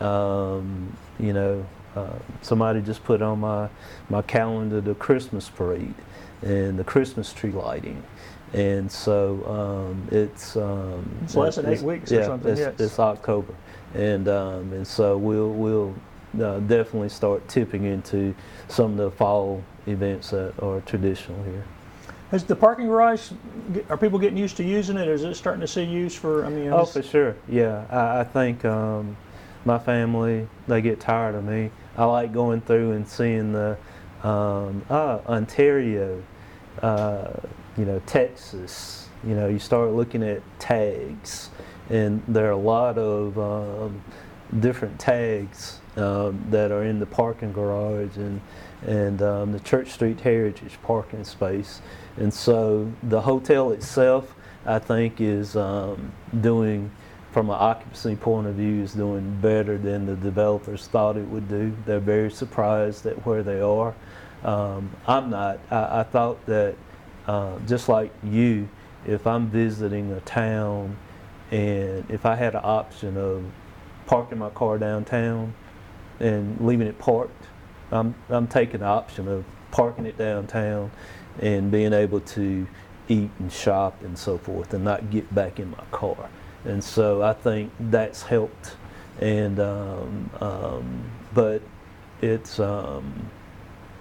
um, 0.06 0.94
you 1.18 1.32
know, 1.32 1.64
uh, 1.96 2.18
somebody 2.42 2.82
just 2.82 3.02
put 3.04 3.22
on 3.22 3.40
my, 3.40 3.70
my 4.10 4.20
calendar 4.20 4.82
the 4.82 4.94
Christmas 4.94 5.48
parade 5.48 5.94
and 6.42 6.78
the 6.78 6.84
Christmas 6.84 7.32
tree 7.32 7.52
lighting. 7.52 8.02
And 8.52 8.92
so 8.92 9.88
um, 9.88 10.06
it's 10.10 10.54
um, 10.56 11.10
it's 11.24 11.34
less 11.34 11.56
than 11.56 11.72
eight 11.72 11.80
weeks 11.80 12.10
yeah, 12.10 12.18
or 12.18 12.24
something. 12.24 12.52
It's, 12.52 12.60
yes. 12.60 12.74
it's 12.78 12.98
October, 12.98 13.54
and 13.94 14.28
um, 14.28 14.70
and 14.74 14.86
so 14.86 15.16
we'll 15.16 15.48
we'll 15.48 15.94
uh, 16.41 16.61
definitely 16.61 17.09
start 17.09 17.47
tipping 17.49 17.85
into 17.85 18.35
some 18.68 18.93
of 18.93 18.97
the 18.97 19.11
fall 19.11 19.62
events 19.87 20.30
that 20.30 20.55
are 20.62 20.80
traditional 20.83 21.43
here. 21.45 21.64
Is 22.33 22.45
the 22.45 22.57
parking 22.57 22.87
garage, 22.87 23.30
are 23.91 23.99
people 23.99 24.18
getting 24.18 24.38
used 24.38 24.57
to 24.57 24.64
using 24.64 24.96
it? 24.96 25.07
Is 25.07 25.22
it 25.22 25.34
starting 25.34 25.61
to 25.61 25.67
see 25.67 25.83
use 25.83 26.14
for, 26.14 26.46
I 26.46 26.49
mean? 26.49 26.72
Oh, 26.72 26.87
for 26.87 27.03
sure. 27.03 27.37
Yeah, 27.46 27.84
I, 27.91 28.21
I 28.21 28.25
think 28.25 28.64
um, 28.64 29.18
my 29.67 29.79
family, 29.79 30.49
they 30.67 30.80
get 30.80 30.99
tired 30.99 31.34
of 31.34 31.45
me. 31.45 31.71
I 31.96 32.07
like 32.07 32.33
going 32.33 32.63
through 32.63 32.92
and 32.92 33.07
seeing 33.07 33.53
the 33.53 33.76
um, 34.22 34.83
ah, 34.88 35.21
Ontario, 35.26 36.22
uh, 36.80 37.33
you 37.76 37.84
know, 37.84 38.00
Texas. 38.07 39.09
You 39.25 39.34
know, 39.34 39.49
you 39.49 39.59
start 39.59 39.92
looking 39.92 40.22
at 40.22 40.41
tags, 40.59 41.50
and 41.91 42.22
there 42.26 42.46
are 42.49 42.53
a 42.53 42.57
lot 42.57 42.96
of 42.96 43.38
um, 43.38 44.03
different 44.59 44.99
tags 44.99 45.82
um, 45.96 46.44
that 46.50 46.70
are 46.70 46.84
in 46.84 46.98
the 46.98 47.06
parking 47.06 47.52
garage 47.52 48.16
and 48.16 48.40
and 48.86 49.22
um, 49.22 49.52
the 49.52 49.60
Church 49.60 49.90
Street 49.90 50.20
Heritage 50.20 50.78
parking 50.82 51.24
space. 51.24 51.80
And 52.16 52.32
so 52.32 52.90
the 53.04 53.20
hotel 53.20 53.70
itself, 53.70 54.34
I 54.66 54.78
think, 54.78 55.20
is 55.20 55.56
um, 55.56 56.12
doing, 56.40 56.90
from 57.30 57.48
an 57.48 57.56
occupancy 57.58 58.16
point 58.16 58.48
of 58.48 58.56
view, 58.56 58.82
is 58.82 58.92
doing 58.92 59.38
better 59.40 59.78
than 59.78 60.06
the 60.06 60.16
developers 60.16 60.88
thought 60.88 61.16
it 61.16 61.26
would 61.28 61.48
do. 61.48 61.76
They're 61.86 62.00
very 62.00 62.30
surprised 62.30 63.06
at 63.06 63.24
where 63.24 63.42
they 63.42 63.60
are. 63.60 63.94
Um, 64.42 64.90
I'm 65.06 65.30
not. 65.30 65.60
I, 65.70 66.00
I 66.00 66.02
thought 66.02 66.44
that, 66.46 66.74
uh, 67.28 67.58
just 67.68 67.88
like 67.88 68.12
you, 68.24 68.68
if 69.06 69.26
I'm 69.26 69.48
visiting 69.48 70.10
a 70.12 70.20
town 70.20 70.96
and 71.52 72.04
if 72.10 72.26
I 72.26 72.34
had 72.34 72.54
an 72.54 72.62
option 72.64 73.16
of 73.16 73.44
parking 74.06 74.38
my 74.38 74.50
car 74.50 74.78
downtown 74.78 75.54
and 76.21 76.61
leaving 76.61 76.87
it 76.87 76.99
parked. 76.99 77.47
I'm, 77.91 78.14
I'm 78.29 78.47
taking 78.47 78.80
the 78.80 78.87
option 78.87 79.29
of 79.29 79.45
parking 79.71 80.07
it 80.07 80.17
downtown 80.17 80.91
and 81.41 81.71
being 81.71 81.93
able 81.93 82.21
to 82.21 82.67
eat 83.09 83.30
and 83.39 83.53
shop 83.53 84.03
and 84.03 84.17
so 84.18 84.39
forth 84.39 84.72
and 84.75 84.84
not 84.84 85.11
get 85.11 85.34
back 85.34 85.59
in 85.59 85.71
my 85.71 85.84
car. 85.91 86.29
And 86.64 86.83
so 86.83 87.22
I 87.22 87.33
think 87.33 87.72
that's 87.79 88.22
helped. 88.22 88.76
And, 89.21 89.61
um, 89.61 90.30
um, 90.41 91.05
but 91.34 91.63
it's 92.21 92.59
um, 92.61 93.30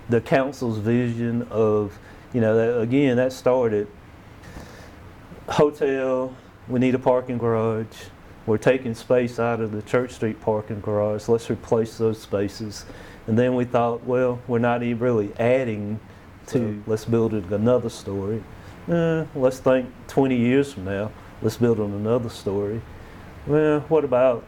the 0.10 0.22
council's 0.22 0.78
vision 0.78 1.48
of, 1.50 1.98
you 2.34 2.42
know, 2.42 2.56
that, 2.56 2.80
again, 2.80 3.18
that 3.18 3.34
started 3.34 3.88
hotel, 5.50 6.36
we 6.68 6.80
need 6.80 6.96
a 6.96 7.00
parking 7.00 7.38
garage. 7.38 7.88
We're 8.46 8.58
taking 8.58 8.96
space 8.96 9.40
out 9.40 9.60
of 9.60 9.72
the 9.72 9.82
Church 9.84 10.14
Street 10.14 10.42
parking 10.42 10.82
garage. 10.82 11.28
Let's 11.28 11.50
replace 11.50 11.98
those 11.98 12.20
spaces. 12.20 12.86
And 13.28 13.38
then 13.38 13.56
we 13.56 13.66
thought, 13.66 14.04
well, 14.04 14.40
we're 14.48 14.60
not 14.60 14.82
even 14.82 15.00
really 15.00 15.32
adding 15.40 16.00
to, 16.48 16.84
let's 16.88 17.06
build 17.06 17.34
it 17.34 17.46
another 17.52 17.90
story. 17.90 18.44
Eh, 18.90 19.26
let's 19.36 19.60
think 19.60 19.90
20 20.08 20.36
years 20.36 20.74
from 20.74 20.86
now, 20.86 21.12
let's 21.42 21.58
build 21.58 21.80
on 21.80 21.92
another 21.92 22.30
story. 22.30 22.82
Well, 23.46 23.82
what 23.82 24.04
about 24.04 24.44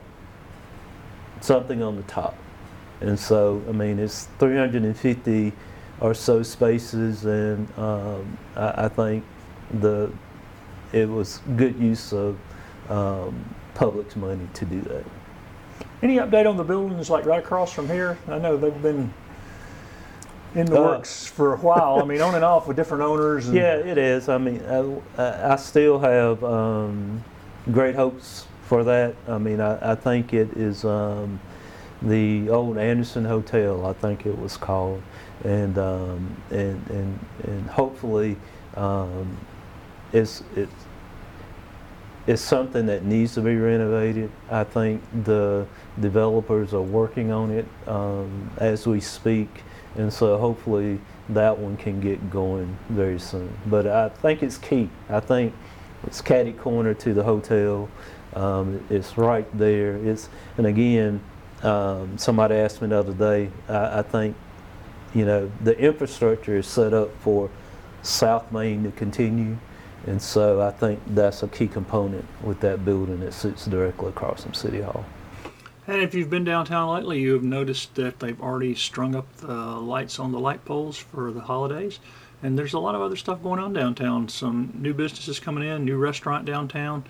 something 1.42 1.84
on 1.84 1.96
the 1.96 2.04
top? 2.04 2.36
And 3.00 3.20
so, 3.20 3.62
I 3.70 3.74
mean, 3.74 4.00
it's 4.00 4.28
350 4.40 5.54
or 6.00 6.14
so 6.14 6.42
spaces, 6.42 7.26
and 7.26 7.68
um, 7.78 8.38
I, 8.56 8.86
I 8.86 8.88
think 8.88 9.24
the 9.80 10.12
it 10.92 11.10
was 11.10 11.40
good 11.56 11.78
use 11.80 12.14
of 12.14 12.38
um, 12.90 13.56
public's 13.76 14.16
money 14.16 14.48
to 14.54 14.66
do 14.66 14.82
that. 14.82 15.04
Any 16.02 16.18
update 16.18 16.50
on 16.50 16.58
the 16.58 16.64
buildings 16.64 17.10
like 17.10 17.26
right 17.26 17.40
across 17.40 17.72
from 17.72 17.88
here? 17.88 18.18
I 18.28 18.38
know 18.38 18.58
they've 18.58 18.82
been 18.82 19.14
in 20.56 20.66
the 20.66 20.78
Uh, 20.80 20.84
works 20.84 21.26
for 21.26 21.54
a 21.54 21.58
while. 21.58 22.00
I 22.02 22.06
mean, 22.06 22.22
on 22.22 22.36
and 22.36 22.44
off 22.44 22.68
with 22.68 22.78
different 22.78 23.04
owners. 23.04 23.48
And 23.48 23.58
Yeah, 23.58 23.76
it 23.76 23.98
is. 23.98 24.30
I 24.30 24.38
mean, 24.38 24.62
I, 24.70 25.22
I 25.22 25.54
I 25.54 25.56
still 25.56 26.00
have 26.00 26.44
um, 26.44 27.24
great 27.72 27.96
hopes 27.96 28.46
for 28.68 28.84
that. 28.84 29.16
I 29.28 29.38
mean, 29.38 29.60
I, 29.62 29.94
I 29.94 29.96
think 29.96 30.34
it 30.34 30.56
is 30.58 30.84
um, 30.86 31.40
the 32.02 32.50
old 32.50 32.78
Anderson 32.78 33.26
Hotel. 33.26 33.86
I 33.86 33.94
think 33.94 34.26
it 34.26 34.38
was 34.38 34.58
called, 34.58 35.02
and 35.44 35.78
um, 35.78 36.36
and 36.52 36.86
and 36.90 37.20
and 37.44 37.70
hopefully, 37.70 38.36
um, 38.76 39.38
it's 40.12 40.44
it's 40.56 40.72
it's 42.26 42.42
something 42.42 42.86
that 42.86 43.04
needs 43.04 43.34
to 43.34 43.42
be 43.42 43.56
renovated. 43.56 44.32
I 44.50 44.64
think 44.64 45.04
the 45.26 45.68
developers 46.00 46.74
are 46.74 46.82
working 46.82 47.32
on 47.32 47.52
it 47.52 47.66
um, 47.88 48.50
as 48.58 48.88
we 48.88 49.02
speak, 49.02 49.50
and 49.96 50.12
so 50.12 50.38
hopefully 50.38 51.00
that 51.30 51.58
one 51.58 51.76
can 51.78 52.00
get 52.00 52.30
going 52.30 52.78
very 52.90 53.20
soon. 53.20 53.54
But 53.66 53.88
I 53.88 54.10
think 54.10 54.42
it's 54.42 54.58
key. 54.58 54.90
I 55.10 55.20
think 55.20 55.54
it's 56.08 56.22
catty 56.22 56.54
corner 56.54 56.94
to 56.94 57.14
the 57.14 57.24
hotel. 57.24 57.90
Um, 58.36 58.84
it's 58.90 59.18
right 59.18 59.48
there. 59.58 59.98
It's 59.98 60.30
and 60.58 60.66
again, 60.66 61.22
um, 61.62 62.18
somebody 62.18 62.56
asked 62.56 62.82
me 62.82 62.88
the 62.88 63.00
other 63.00 63.14
day. 63.14 63.50
I, 63.68 64.00
I 64.00 64.02
think 64.02 64.36
you 65.14 65.26
know 65.26 65.52
the 65.62 65.78
infrastructure 65.78 66.58
is 66.58 66.68
set 66.68 66.94
up 66.94 67.10
for 67.20 67.50
South 68.02 68.50
Main 68.52 68.84
to 68.84 68.92
continue. 68.92 69.58
And 70.06 70.22
so 70.22 70.62
I 70.62 70.72
think 70.72 71.00
that's 71.08 71.44
a 71.44 71.48
key 71.48 71.68
component 71.68 72.26
with 72.44 72.60
that 72.60 72.84
building 72.84 73.22
that 73.22 73.34
sits 73.34 73.66
directly 73.66 74.10
across 74.10 74.44
from 74.44 74.54
City 74.54 74.82
Hall. 74.82 75.06
And 75.88 76.02
if 76.02 76.14
you've 76.14 76.30
been 76.30 76.44
downtown 76.44 76.94
lately, 76.94 77.20
you 77.20 77.34
have 77.34 77.44
noticed 77.44 77.96
that 77.96 78.20
they've 78.20 78.40
already 78.42 78.74
strung 78.76 79.16
up 79.16 79.34
the 79.38 79.54
lights 79.54 80.20
on 80.20 80.32
the 80.32 80.40
light 80.40 80.64
poles 80.64 80.98
for 80.98 81.32
the 81.32 81.42
holidays. 81.42 82.00
And 82.42 82.58
there's 82.58 82.74
a 82.74 82.80
lot 82.80 82.96
of 82.96 83.02
other 83.02 83.16
stuff 83.16 83.42
going 83.42 83.60
on 83.60 83.74
downtown. 83.74 84.28
Some 84.28 84.74
new 84.76 84.94
businesses 84.94 85.40
coming 85.40 85.68
in, 85.68 85.86
new 85.86 85.98
restaurant 85.98 86.46
downtown. 86.46 87.04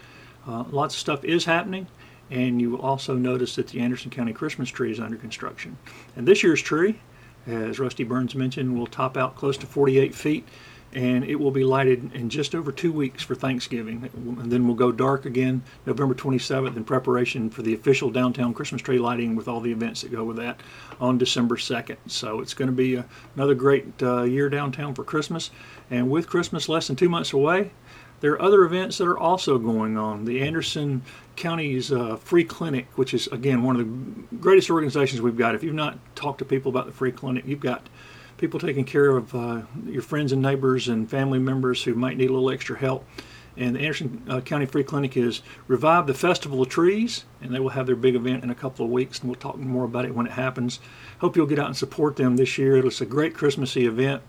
Uh, 0.48 0.64
lots 0.72 0.96
of 0.96 1.00
stuff 1.00 1.24
is 1.24 1.46
happening. 1.46 1.88
And 2.30 2.62
you 2.62 2.72
will 2.72 2.82
also 2.82 3.16
notice 3.16 3.56
that 3.56 3.68
the 3.68 3.80
Anderson 3.80 4.10
County 4.10 4.34
Christmas 4.34 4.70
tree 4.70 4.92
is 4.92 5.00
under 5.00 5.18
construction. 5.18 5.78
And 6.16 6.28
this 6.28 6.42
year's 6.42 6.62
tree, 6.62 7.00
as 7.46 7.80
Rusty 7.80 8.04
Burns 8.04 8.34
mentioned, 8.34 8.78
will 8.78 8.88
top 8.88 9.18
out 9.18 9.36
close 9.36 9.58
to 9.58 9.68
48 9.68 10.16
feet 10.16 10.48
and 10.96 11.24
it 11.24 11.36
will 11.36 11.52
be 11.52 11.64
lighted 11.64 12.14
in 12.14 12.30
just 12.30 12.54
over 12.54 12.72
two 12.72 12.92
weeks 12.92 13.24
for 13.24 13.36
Thanksgiving. 13.36 14.10
And 14.14 14.52
then 14.52 14.66
we'll 14.66 14.76
go 14.76 14.92
dark 14.92 15.26
again 15.26 15.64
November 15.86 16.14
27th 16.14 16.76
in 16.76 16.84
preparation 16.84 17.50
for 17.50 17.62
the 17.62 17.74
official 17.74 18.10
downtown 18.10 18.54
Christmas 18.54 18.82
tree 18.82 19.00
lighting 19.00 19.36
with 19.36 19.48
all 19.48 19.60
the 19.60 19.72
events 19.72 20.02
that 20.02 20.12
go 20.12 20.24
with 20.24 20.38
that 20.38 20.60
on 21.00 21.18
December 21.18 21.56
2nd. 21.56 21.98
So 22.08 22.40
it's 22.40 22.54
going 22.54 22.70
to 22.70 22.76
be 22.76 22.96
a, 22.96 23.06
another 23.36 23.56
great 23.56 24.02
uh, 24.02 24.24
year 24.24 24.50
downtown 24.50 24.94
for 24.94 25.04
Christmas. 25.04 25.52
And 25.90 26.10
with 26.10 26.28
Christmas 26.28 26.70
less 26.70 26.88
than 26.88 26.96
two 26.96 27.10
months 27.10 27.34
away, 27.34 27.72
there 28.24 28.32
are 28.32 28.42
other 28.42 28.64
events 28.64 29.00
that 29.00 29.08
are 29.08 29.18
also 29.18 29.58
going 29.58 29.98
on. 29.98 30.24
The 30.24 30.42
Anderson 30.42 31.02
County's 31.36 31.92
uh, 31.92 32.16
Free 32.16 32.46
Clinic, 32.46 32.88
which 32.96 33.14
is, 33.14 33.28
again, 33.28 33.64
one 33.64 33.76
of 33.76 33.86
the 33.86 34.38
greatest 34.38 34.70
organizations 34.70 35.22
we've 35.22 35.36
got. 35.36 35.56
If 35.56 35.64
you've 35.64 35.76
not 35.76 35.98
talked 36.16 36.40
to 36.40 36.46
people 36.46 36.70
about 36.70 36.86
the 36.86 36.94
Free 36.94 37.12
Clinic, 37.12 37.44
you've 37.46 37.60
got 37.60 37.90
people 38.44 38.60
taking 38.60 38.84
care 38.84 39.16
of 39.16 39.34
uh, 39.34 39.62
your 39.86 40.02
friends 40.02 40.34
and 40.34 40.42
neighbors 40.42 40.90
and 40.90 41.10
family 41.10 41.40
members 41.40 41.82
who 41.82 41.94
might 41.94 42.18
need 42.18 42.30
a 42.30 42.34
little 42.34 42.50
extra 42.50 42.78
help. 42.78 43.08
And 43.56 43.74
the 43.74 43.80
Anderson 43.80 44.22
uh, 44.28 44.42
County 44.42 44.66
Free 44.66 44.84
Clinic 44.84 45.16
is 45.16 45.42
Revive 45.70 46.08
the 46.08 46.14
Festival 46.14 46.62
of 46.62 46.68
Trees, 46.68 47.24
and 47.42 47.56
they 47.56 47.62
will 47.62 47.70
have 47.70 47.86
their 47.86 47.96
big 47.96 48.16
event 48.16 48.44
in 48.44 48.50
a 48.50 48.56
couple 48.56 48.84
of 48.84 48.92
weeks, 48.92 49.20
and 49.20 49.30
we'll 49.30 49.40
talk 49.40 49.56
more 49.56 49.86
about 49.86 50.04
it 50.04 50.14
when 50.14 50.26
it 50.26 50.34
happens. 50.34 50.82
Hope 51.20 51.38
you'll 51.38 51.46
get 51.46 51.58
out 51.58 51.68
and 51.68 51.78
support 51.78 52.18
them 52.18 52.36
this 52.36 52.58
year. 52.58 52.76
It's 52.86 53.00
a 53.00 53.06
great 53.06 53.34
Christmassy 53.34 53.86
event. 53.86 54.22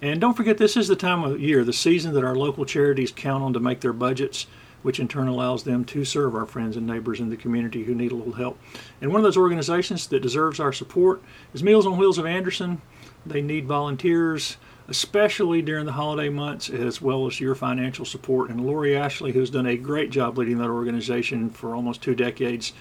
And 0.00 0.22
don't 0.22 0.38
forget, 0.38 0.56
this 0.56 0.78
is 0.78 0.88
the 0.88 0.96
time 0.96 1.22
of 1.22 1.38
year, 1.38 1.62
the 1.62 1.74
season 1.74 2.14
that 2.14 2.24
our 2.24 2.36
local 2.36 2.64
charities 2.64 3.12
count 3.14 3.44
on 3.44 3.52
to 3.52 3.60
make 3.60 3.80
their 3.82 3.92
budgets, 3.92 4.46
which 4.80 4.98
in 4.98 5.06
turn 5.06 5.28
allows 5.28 5.64
them 5.64 5.84
to 5.84 6.06
serve 6.06 6.34
our 6.34 6.46
friends 6.46 6.78
and 6.78 6.86
neighbors 6.86 7.20
in 7.20 7.28
the 7.28 7.36
community 7.36 7.84
who 7.84 7.94
need 7.94 8.12
a 8.12 8.16
little 8.16 8.32
help. 8.32 8.58
And 9.02 9.12
one 9.12 9.20
of 9.20 9.24
those 9.24 9.36
organizations 9.36 10.06
that 10.06 10.22
deserves 10.22 10.58
our 10.60 10.72
support 10.72 11.20
is 11.52 11.62
Meals 11.62 11.86
on 11.86 11.98
Wheels 11.98 12.16
of 12.16 12.24
Anderson. 12.24 12.80
They 13.26 13.42
need 13.42 13.66
volunteers, 13.66 14.56
especially 14.88 15.62
during 15.62 15.86
the 15.86 15.92
holiday 15.92 16.28
months, 16.28 16.70
as 16.70 17.02
well 17.02 17.26
as 17.26 17.40
your 17.40 17.54
financial 17.54 18.04
support. 18.04 18.50
And 18.50 18.66
Lori 18.66 18.96
Ashley, 18.96 19.32
who's 19.32 19.50
done 19.50 19.66
a 19.66 19.76
great 19.76 20.10
job 20.10 20.38
leading 20.38 20.58
that 20.58 20.70
organization 20.70 21.50
for 21.50 21.74
almost 21.74 22.02
two 22.02 22.14
decades, 22.14 22.72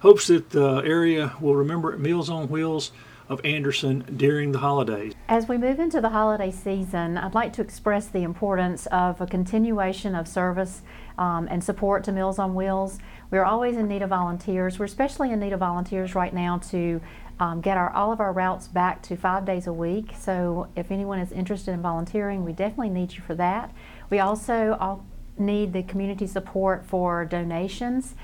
hopes 0.00 0.28
that 0.28 0.50
the 0.50 0.76
area 0.84 1.32
will 1.40 1.56
remember 1.56 1.96
Meals 1.98 2.30
on 2.30 2.48
Wheels 2.48 2.92
of 3.30 3.40
Anderson 3.44 4.04
during 4.16 4.50
the 4.50 4.58
holidays. 4.58 5.14
As 5.28 5.46
we 5.46 5.56
move 5.56 5.78
into 5.78 6.00
the 6.00 6.08
holiday 6.08 6.50
season, 6.50 7.16
I'd 7.16 7.34
like 7.34 7.52
to 7.54 7.62
express 7.62 8.08
the 8.08 8.24
importance 8.24 8.86
of 8.86 9.20
a 9.20 9.26
continuation 9.26 10.16
of 10.16 10.26
service 10.26 10.82
um, 11.16 11.46
and 11.48 11.62
support 11.62 12.02
to 12.04 12.12
Meals 12.12 12.40
on 12.40 12.56
Wheels. 12.56 12.98
We're 13.30 13.44
always 13.44 13.76
in 13.76 13.86
need 13.86 14.02
of 14.02 14.08
volunteers. 14.08 14.80
We're 14.80 14.86
especially 14.86 15.30
in 15.30 15.38
need 15.38 15.52
of 15.52 15.60
volunteers 15.60 16.16
right 16.16 16.34
now 16.34 16.58
to 16.70 17.00
um, 17.40 17.60
get 17.60 17.76
our 17.76 17.90
all 17.90 18.12
of 18.12 18.20
our 18.20 18.32
routes 18.32 18.68
back 18.68 19.02
to 19.02 19.16
five 19.16 19.44
days 19.44 19.66
a 19.66 19.72
week. 19.72 20.12
So 20.16 20.68
if 20.76 20.92
anyone 20.92 21.18
is 21.18 21.32
interested 21.32 21.72
in 21.72 21.82
volunteering, 21.82 22.44
we 22.44 22.52
definitely 22.52 22.90
need 22.90 23.14
you 23.14 23.22
for 23.22 23.34
that. 23.36 23.74
We 24.10 24.20
also 24.20 24.76
all 24.78 25.04
need 25.38 25.72
the 25.72 25.82
community 25.82 26.26
support 26.26 26.84
for 26.84 27.24
donations. 27.24 28.14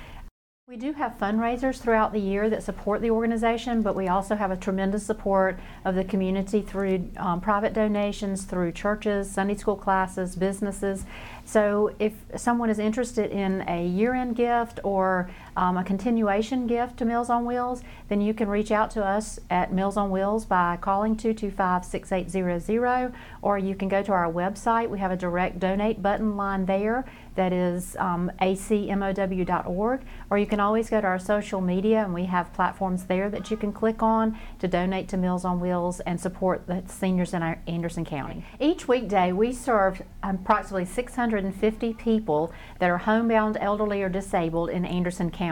We 0.69 0.77
do 0.77 0.93
have 0.95 1.17
fundraisers 1.17 1.79
throughout 1.79 2.13
the 2.13 2.19
year 2.19 2.51
that 2.51 2.61
support 2.61 3.01
the 3.01 3.11
organization, 3.11 3.83
but 3.83 3.95
we 3.95 4.09
also 4.09 4.35
have 4.35 4.51
a 4.51 4.57
tremendous 4.57 5.07
support 5.07 5.61
of 5.85 5.95
the 5.95 6.03
community 6.03 6.61
through 6.61 7.09
um, 7.19 7.41
private 7.41 7.73
donations, 7.73 8.43
through 8.43 8.73
churches, 8.73 9.31
Sunday 9.31 9.55
school 9.55 9.77
classes, 9.77 10.35
businesses. 10.35 11.05
So 11.45 11.95
if 12.01 12.15
someone 12.35 12.69
is 12.69 12.81
interested 12.81 13.31
in 13.31 13.63
a 13.69 13.87
year-end 13.87 14.35
gift 14.35 14.81
or 14.83 15.31
um, 15.57 15.79
a 15.79 15.85
continuation 15.85 16.67
gift 16.67 16.99
to 16.99 17.07
Meals 17.07 17.31
on 17.31 17.47
Wheels, 17.47 17.83
then 18.09 18.21
you 18.21 18.35
can 18.35 18.49
reach 18.49 18.71
out 18.71 18.91
to 18.93 19.03
us 19.05 19.41
at 19.49 19.73
Meals 19.73 19.97
on 19.97 20.11
Wheels 20.11 20.45
by 20.45 20.77
calling 20.77 21.17
225-6800 21.17 23.15
or 23.41 23.57
you 23.59 23.75
can 23.75 23.89
go 23.89 24.03
to 24.03 24.13
our 24.13 24.31
website. 24.31 24.91
We 24.91 24.99
have 24.99 25.11
a 25.11 25.17
direct 25.17 25.59
donate 25.59 26.03
button 26.03 26.37
line 26.37 26.67
there 26.67 27.07
that 27.37 27.53
is 27.53 27.97
um, 27.97 28.31
acmow.org 28.41 30.01
or 30.31 30.39
you 30.39 30.47
can 30.47 30.61
always 30.61 30.91
go 30.91 31.01
to 31.01 31.07
our 31.07 31.19
social 31.19 31.61
media 31.61 32.03
and 32.03 32.13
we 32.13 32.27
have 32.27 32.53
platforms 32.53 33.05
there 33.05 33.31
that 33.31 33.51
you 33.51 33.57
can 33.57 33.73
click 33.73 34.03
on 34.03 34.39
to 34.59 34.69
donate 34.69 35.09
to 35.09 35.17
Meals 35.17 35.45
on 35.45 35.61
Wheels 35.61 36.01
and 36.01 36.21
support 36.21 36.67
the 36.67 36.83
seniors 36.87 37.33
in 37.33 37.43
our 37.43 37.59
Anderson 37.67 38.05
County. 38.05 38.45
Each 38.61 38.87
weekday 38.89 39.33
we 39.33 39.53
serve 39.53 40.03
approximately 40.23 40.85
650 40.85 41.95
people 41.95 42.53
that 42.79 42.91
are 42.91 42.99
homebound, 42.99 43.57
elderly, 43.61 44.03
or 44.03 44.09
disabled 44.09 44.69
in 44.71 44.85
Anderson 44.85 45.31
County 45.31 45.46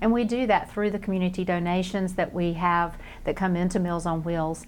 and 0.00 0.12
we 0.12 0.24
do 0.24 0.46
that 0.46 0.70
through 0.70 0.90
the 0.90 0.98
community 0.98 1.44
donations 1.44 2.14
that 2.14 2.32
we 2.32 2.52
have 2.54 2.96
that 3.24 3.36
come 3.36 3.56
into 3.56 3.80
Meals 3.80 4.06
on 4.06 4.22
Wheels. 4.22 4.66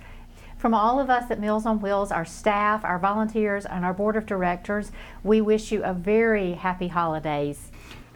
From 0.57 0.75
all 0.75 1.01
of 1.01 1.09
us 1.09 1.31
at 1.31 1.41
Meals 1.41 1.65
on 1.65 1.81
Wheels, 1.81 2.11
our 2.11 2.25
staff, 2.25 2.85
our 2.85 2.99
volunteers, 2.99 3.65
and 3.65 3.85
our 3.85 3.95
board 3.95 4.17
of 4.17 4.27
directors, 4.27 4.93
we 5.23 5.41
wish 5.41 5.73
you 5.73 5.83
a 5.83 5.95
very 5.95 6.53
happy 6.53 6.89
holidays. 6.89 7.71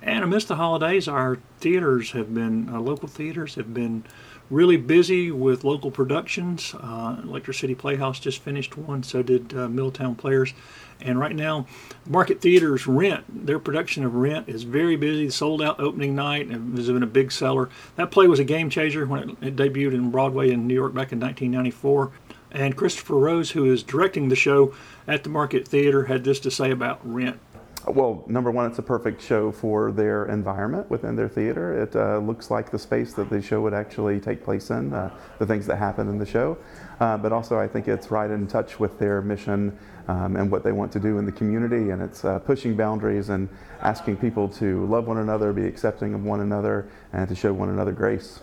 And 0.05 0.23
amidst 0.23 0.49
the 0.49 0.57
holidays, 0.57 1.09
our 1.09 1.39
theaters 1.61 2.11
have 2.13 2.35
been, 2.35 2.69
uh, 2.69 2.79
local 2.79 3.09
theaters 3.09 3.55
have 3.55 3.73
been 3.73 4.05
really 4.51 4.77
busy 4.77 5.31
with 5.31 5.65
local 5.65 5.91
productions. 5.91 6.75
Uh, 6.79 7.17
Electric 7.25 7.57
City 7.57 7.75
Playhouse 7.75 8.21
just 8.21 8.43
finished 8.43 8.77
one, 8.77 9.03
so 9.03 9.23
did 9.23 9.57
uh, 9.57 9.67
Milltown 9.67 10.15
Players. 10.15 10.53
And 11.01 11.19
right 11.19 11.35
now, 11.35 11.67
Market 12.07 12.43
Theater's 12.43 12.87
Rent, 12.87 13.47
their 13.47 13.59
production 13.59 14.05
of 14.05 14.15
Rent 14.15 14.47
is 14.47 14.65
very 14.65 14.97
busy. 14.97 15.31
Sold 15.31 15.63
out 15.63 15.81
opening 15.81 16.15
night 16.15 16.49
and 16.49 16.77
has 16.77 16.89
been 16.89 17.03
a 17.03 17.07
big 17.07 17.33
seller. 17.33 17.71
That 17.97 18.11
play 18.11 18.29
was 18.29 18.39
a 18.39 18.45
game 18.45 18.69
changer 18.69 19.07
when 19.07 19.31
it, 19.31 19.37
it 19.41 19.57
debuted 19.57 19.95
in 19.95 20.11
Broadway 20.11 20.51
in 20.51 20.67
New 20.67 20.75
York 20.75 20.93
back 20.93 21.13
in 21.13 21.21
1994. 21.21 22.13
And 22.53 22.77
Christopher 22.77 23.17
Rose, 23.17 23.53
who 23.53 23.73
is 23.73 23.83
directing 23.83 24.29
the 24.29 24.37
show 24.37 24.75
at 25.09 25.25
the 25.25 25.31
Market 25.31 25.67
Theater, 25.67 26.05
had 26.05 26.25
this 26.25 26.41
to 26.41 26.51
say 26.51 26.71
about 26.71 27.01
Rent. 27.03 27.41
Well, 27.87 28.25
number 28.27 28.51
one, 28.51 28.71
it's 28.71 28.79
a 28.79 28.83
perfect 28.83 29.21
show 29.21 29.53
for 29.53 29.93
their 29.93 30.25
environment 30.27 30.91
within 30.91 31.17
their 31.17 31.29
theater. 31.29 31.83
It 31.83 31.95
uh, 31.95 32.19
looks 32.19 32.51
like 32.51 32.71
the 32.71 32.79
space 32.79 33.13
that 33.15 33.29
the 33.29 33.43
show 33.43 33.61
would 33.61 33.75
actually 33.75 34.21
take 34.21 34.43
place 34.43 34.71
in, 34.71 34.95
uh, 34.95 35.15
the 35.39 35.45
things 35.45 35.67
that 35.67 35.77
happen 35.77 36.09
in 36.09 36.19
the 36.19 36.25
show. 36.25 36.57
Uh, 36.99 37.19
but 37.19 37.31
also, 37.31 37.59
I 37.59 37.69
think 37.69 37.87
it's 37.87 38.11
right 38.11 38.31
in 38.31 38.47
touch 38.47 38.81
with 38.81 38.99
their 38.99 39.21
mission 39.21 39.79
um, 40.09 40.37
and 40.37 40.51
what 40.51 40.65
they 40.65 40.73
want 40.73 40.93
to 40.93 41.01
do 41.01 41.19
in 41.19 41.27
the 41.27 41.33
community. 41.33 41.91
And 41.91 42.01
it's 42.01 42.25
uh, 42.25 42.39
pushing 42.39 42.75
boundaries 42.75 43.29
and 43.29 43.51
asking 43.83 44.17
people 44.17 44.49
to 44.51 44.87
love 44.87 45.07
one 45.07 45.19
another, 45.19 45.53
be 45.53 45.67
accepting 45.67 46.15
of 46.15 46.25
one 46.25 46.41
another, 46.41 46.89
and 47.13 47.29
to 47.29 47.35
show 47.35 47.53
one 47.53 47.69
another 47.69 47.93
grace. 47.93 48.41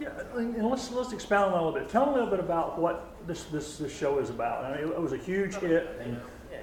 Yeah, 0.00 0.10
and 0.34 0.68
let's 0.68 0.90
let's 0.90 1.12
expound 1.12 1.44
on 1.44 1.52
that 1.52 1.58
a 1.58 1.64
little 1.64 1.80
bit. 1.80 1.88
Tell 1.88 2.06
me 2.06 2.12
a 2.12 2.14
little 2.14 2.30
bit 2.30 2.40
about 2.40 2.80
what 2.80 3.14
this 3.28 3.44
this, 3.44 3.78
this 3.78 3.96
show 3.96 4.18
is 4.18 4.30
about. 4.30 4.64
I 4.64 4.76
mean, 4.76 4.88
it 4.90 5.00
was 5.00 5.12
a 5.12 5.18
huge 5.18 5.54
hit. 5.54 6.00
And, 6.00 6.20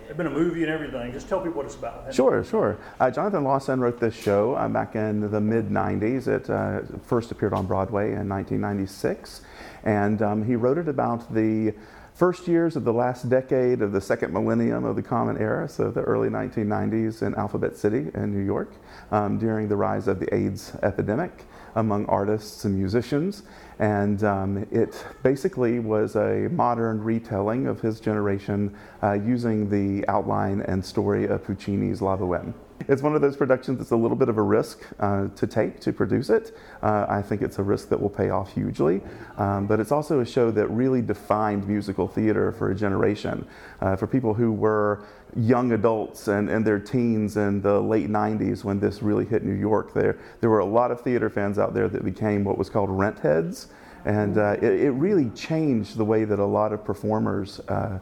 it's 0.09 0.17
been 0.17 0.25
a 0.25 0.31
movie 0.31 0.63
and 0.63 0.71
everything. 0.71 1.11
Just 1.11 1.29
tell 1.29 1.39
people 1.39 1.57
what 1.57 1.67
it's 1.67 1.75
about. 1.75 2.11
Sure, 2.11 2.43
sure. 2.43 2.79
Uh, 2.99 3.11
Jonathan 3.11 3.43
Larson 3.43 3.79
wrote 3.79 3.99
this 3.99 4.15
show 4.15 4.55
uh, 4.55 4.67
back 4.67 4.95
in 4.95 5.29
the 5.29 5.39
mid 5.39 5.69
90s. 5.69 6.27
It 6.27 6.49
uh, 6.49 6.81
first 7.05 7.29
appeared 7.29 7.53
on 7.53 7.67
Broadway 7.67 8.13
in 8.13 8.27
1996. 8.27 9.41
And 9.83 10.19
um, 10.23 10.43
he 10.43 10.55
wrote 10.55 10.79
it 10.79 10.87
about 10.87 11.31
the 11.31 11.75
first 12.15 12.47
years 12.47 12.75
of 12.75 12.85
the 12.85 12.91
last 12.91 13.29
decade 13.29 13.83
of 13.83 13.91
the 13.91 14.01
second 14.01 14.33
millennium 14.33 14.83
of 14.83 14.95
the 14.95 15.03
Common 15.03 15.37
Era, 15.37 15.69
so 15.69 15.91
the 15.91 16.01
early 16.01 16.27
1990s 16.27 17.21
in 17.21 17.35
Alphabet 17.35 17.77
City 17.77 18.09
in 18.15 18.33
New 18.33 18.43
York, 18.43 18.73
um, 19.11 19.37
during 19.37 19.67
the 19.67 19.75
rise 19.75 20.07
of 20.07 20.19
the 20.19 20.33
AIDS 20.33 20.75
epidemic 20.81 21.45
among 21.75 22.05
artists 22.05 22.65
and 22.65 22.75
musicians. 22.75 23.43
And 23.79 24.23
um, 24.23 24.67
it 24.71 25.05
basically 25.23 25.79
was 25.79 26.15
a 26.15 26.49
modern 26.51 27.01
retelling 27.03 27.67
of 27.67 27.79
his 27.81 27.99
generation 27.99 28.75
uh, 29.01 29.13
using 29.13 29.69
the 29.69 30.07
outline 30.07 30.61
and 30.61 30.83
story 30.83 31.25
of 31.25 31.43
Puccini's 31.43 32.01
La 32.01 32.17
Boheme. 32.17 32.53
It's 32.87 33.01
one 33.01 33.13
of 33.13 33.21
those 33.21 33.35
productions 33.35 33.77
that's 33.77 33.91
a 33.91 33.95
little 33.95 34.15
bit 34.15 34.29
of 34.29 34.37
a 34.37 34.41
risk 34.41 34.81
uh, 34.99 35.27
to 35.35 35.47
take 35.47 35.79
to 35.81 35.93
produce 35.93 36.29
it. 36.29 36.55
Uh, 36.81 37.05
I 37.09 37.21
think 37.21 37.41
it's 37.41 37.59
a 37.59 37.63
risk 37.63 37.89
that 37.89 38.01
will 38.01 38.09
pay 38.09 38.29
off 38.29 38.53
hugely. 38.53 39.01
Um, 39.37 39.67
but 39.67 39.79
it's 39.79 39.91
also 39.91 40.21
a 40.21 40.25
show 40.25 40.49
that 40.51 40.67
really 40.67 41.01
defined 41.01 41.67
musical 41.67 42.07
theater 42.07 42.51
for 42.53 42.71
a 42.71 42.75
generation. 42.75 43.45
Uh, 43.81 43.95
for 43.95 44.07
people 44.07 44.33
who 44.33 44.51
were 44.51 45.03
young 45.35 45.73
adults 45.73 46.27
and, 46.27 46.49
and 46.49 46.65
their 46.65 46.79
teens 46.79 47.37
in 47.37 47.61
the 47.61 47.79
late 47.79 48.09
90s 48.09 48.63
when 48.63 48.79
this 48.79 49.03
really 49.03 49.25
hit 49.25 49.43
New 49.43 49.53
York, 49.53 49.93
there, 49.93 50.17
there 50.39 50.49
were 50.49 50.59
a 50.59 50.65
lot 50.65 50.89
of 50.89 51.01
theater 51.01 51.29
fans 51.29 51.59
out 51.59 51.73
there 51.73 51.87
that 51.89 52.03
became 52.03 52.43
what 52.43 52.57
was 52.57 52.69
called 52.69 52.89
rent 52.89 53.19
heads. 53.19 53.67
And 54.05 54.37
uh, 54.37 54.55
it, 54.61 54.63
it, 54.63 54.91
really 54.91 55.29
changed 55.31 55.97
the 55.97 56.05
way 56.05 56.23
that 56.23 56.39
a 56.39 56.45
lot 56.45 56.71
of 56.71 56.85
performers 56.85 57.59
uh, 57.67 57.99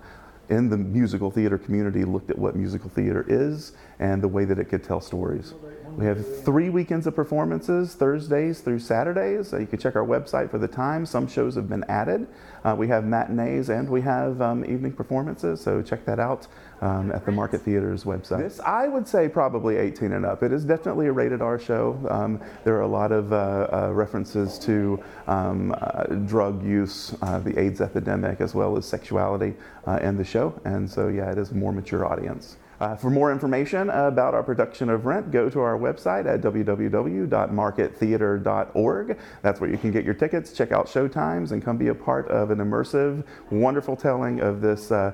in 0.49 0.69
the 0.69 0.77
musical 0.77 1.31
theater 1.31 1.57
community 1.57 2.05
looked 2.05 2.29
at 2.29 2.37
what 2.37 2.55
musical 2.55 2.89
theater 2.89 3.25
is 3.27 3.73
and 3.99 4.21
the 4.21 4.27
way 4.27 4.45
that 4.45 4.59
it 4.59 4.65
could 4.65 4.83
tell 4.83 5.01
stories. 5.01 5.53
We 5.97 6.05
have 6.05 6.43
three 6.43 6.69
weekends 6.69 7.07
of 7.07 7.15
performances, 7.15 7.95
Thursdays 7.95 8.61
through 8.61 8.77
Saturdays. 8.77 9.51
Uh, 9.51 9.57
you 9.57 9.65
can 9.65 9.79
check 9.79 9.95
our 9.95 10.05
website 10.05 10.51
for 10.51 10.59
the 10.59 10.67
time. 10.67 11.07
Some 11.07 11.27
shows 11.27 11.55
have 11.55 11.67
been 11.67 11.83
added. 11.85 12.27
Uh, 12.63 12.75
we 12.77 12.87
have 12.89 13.03
matinees 13.03 13.69
and 13.69 13.89
we 13.89 14.01
have 14.01 14.39
um, 14.39 14.63
evening 14.65 14.91
performances, 14.91 15.59
so 15.59 15.81
check 15.81 16.05
that 16.05 16.19
out 16.19 16.45
um, 16.81 17.11
at 17.11 17.25
the 17.25 17.31
Market 17.31 17.63
Theater's 17.63 18.03
website. 18.03 18.43
This, 18.43 18.59
I 18.59 18.87
would 18.87 19.07
say 19.07 19.27
probably 19.27 19.77
18 19.77 20.11
and 20.11 20.23
up. 20.23 20.43
It 20.43 20.51
is 20.51 20.65
definitely 20.65 21.07
a 21.07 21.11
rated 21.11 21.41
R 21.41 21.57
show. 21.57 21.99
Um, 22.11 22.41
there 22.63 22.75
are 22.75 22.81
a 22.81 22.87
lot 22.87 23.11
of 23.11 23.33
uh, 23.33 23.67
uh, 23.71 23.91
references 23.91 24.59
to 24.59 25.03
um, 25.25 25.73
uh, 25.81 26.03
drug 26.27 26.63
use, 26.63 27.15
uh, 27.23 27.39
the 27.39 27.59
AIDS 27.59 27.81
epidemic, 27.81 28.39
as 28.39 28.53
well 28.53 28.77
as 28.77 28.85
sexuality 28.85 29.55
in 30.01 30.15
the 30.15 30.23
show, 30.23 30.53
and 30.63 30.87
so 30.87 31.07
yeah, 31.07 31.31
it 31.31 31.39
is 31.39 31.51
a 31.51 31.55
more 31.55 31.71
mature 31.71 32.05
audience. 32.05 32.57
Uh, 32.79 32.95
for 32.95 33.09
more 33.09 33.31
information 33.31 33.89
about 33.89 34.35
our 34.35 34.43
production 34.43 34.87
of 34.89 35.07
Rent, 35.07 35.31
go 35.31 35.49
to 35.49 35.59
our 35.59 35.75
website 35.77 36.27
at 36.27 36.41
www.markettheater.org. 36.41 39.17
That's 39.41 39.59
where 39.59 39.69
you 39.69 39.77
can 39.77 39.91
get 39.91 40.05
your 40.05 40.13
tickets, 40.13 40.53
check 40.53 40.71
out 40.71 40.87
show 40.87 41.07
times, 41.07 41.51
and 41.51 41.63
come 41.63 41.77
be 41.77 41.87
a 41.87 41.95
part 41.95 42.27
of 42.27 42.51
an 42.51 42.59
immersive, 42.59 43.23
wonderful 43.49 43.95
telling 43.95 44.41
of 44.41 44.61
this 44.61 44.91
uh, 44.91 45.11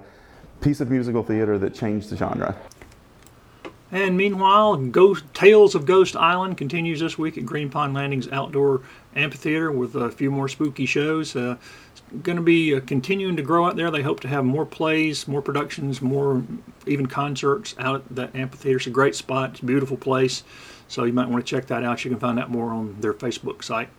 piece 0.59 0.81
of 0.81 0.91
musical 0.91 1.23
theater 1.23 1.57
that 1.57 1.73
changed 1.73 2.09
the 2.09 2.17
genre. 2.17 2.53
And 3.93 4.17
meanwhile, 4.17 4.75
Ghost, 4.75 5.23
Tales 5.35 5.75
of 5.75 5.85
Ghost 5.85 6.15
Island 6.15 6.57
continues 6.57 6.99
this 6.99 7.17
week 7.17 7.37
at 7.37 7.45
Green 7.45 7.69
Pond 7.69 7.93
Landings 7.93 8.27
Outdoor 8.29 8.81
Amphitheater 9.15 9.71
with 9.71 9.95
a 9.95 10.09
few 10.09 10.31
more 10.31 10.49
spooky 10.49 10.87
shows. 10.87 11.35
Uh, 11.35 11.57
going 12.21 12.37
to 12.37 12.43
be 12.43 12.75
uh, 12.75 12.79
continuing 12.81 13.35
to 13.35 13.41
grow 13.41 13.65
out 13.65 13.75
there. 13.75 13.89
They 13.89 14.01
hope 14.01 14.19
to 14.21 14.27
have 14.27 14.45
more 14.45 14.65
plays, 14.65 15.27
more 15.27 15.41
productions, 15.41 16.01
more 16.01 16.43
even 16.85 17.07
concerts 17.07 17.75
out 17.79 17.95
at 17.95 18.15
that 18.15 18.35
amphitheater. 18.35 18.77
It's 18.77 18.87
a 18.87 18.91
great 18.91 19.15
spot. 19.15 19.51
It's 19.51 19.59
a 19.61 19.65
beautiful 19.65 19.97
place. 19.97 20.43
So 20.87 21.05
you 21.05 21.13
might 21.13 21.29
want 21.29 21.45
to 21.45 21.49
check 21.49 21.67
that 21.67 21.83
out. 21.83 22.03
You 22.03 22.11
can 22.11 22.19
find 22.19 22.39
out 22.39 22.51
more 22.51 22.71
on 22.71 22.97
their 23.01 23.13
Facebook 23.13 23.63
site. 23.63 23.89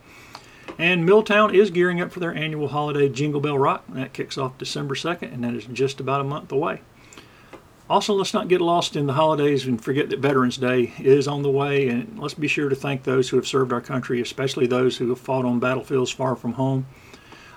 And 0.77 1.05
Milltown 1.05 1.53
is 1.53 1.69
gearing 1.69 2.01
up 2.01 2.11
for 2.11 2.19
their 2.19 2.33
annual 2.33 2.69
holiday 2.69 3.09
Jingle 3.09 3.41
Bell 3.41 3.57
Rock. 3.57 3.83
That 3.89 4.13
kicks 4.13 4.37
off 4.37 4.57
December 4.57 4.95
2nd, 4.95 5.33
and 5.33 5.43
that 5.43 5.53
is 5.53 5.65
just 5.65 5.99
about 5.99 6.21
a 6.21 6.25
month 6.25 6.51
away. 6.51 6.81
Also, 7.87 8.13
let's 8.13 8.33
not 8.33 8.47
get 8.47 8.61
lost 8.61 8.95
in 8.95 9.05
the 9.05 9.13
holidays 9.13 9.67
and 9.67 9.81
forget 9.81 10.09
that 10.09 10.19
Veterans 10.19 10.57
Day 10.57 10.91
is 10.97 11.27
on 11.27 11.43
the 11.43 11.51
way, 11.51 11.87
and 11.87 12.17
let's 12.17 12.33
be 12.33 12.47
sure 12.47 12.67
to 12.67 12.75
thank 12.75 13.03
those 13.03 13.29
who 13.29 13.37
have 13.37 13.45
served 13.45 13.71
our 13.71 13.81
country, 13.81 14.19
especially 14.19 14.65
those 14.65 14.97
who 14.97 15.09
have 15.09 15.19
fought 15.19 15.45
on 15.45 15.59
battlefields 15.59 16.11
far 16.11 16.35
from 16.35 16.53
home. 16.53 16.87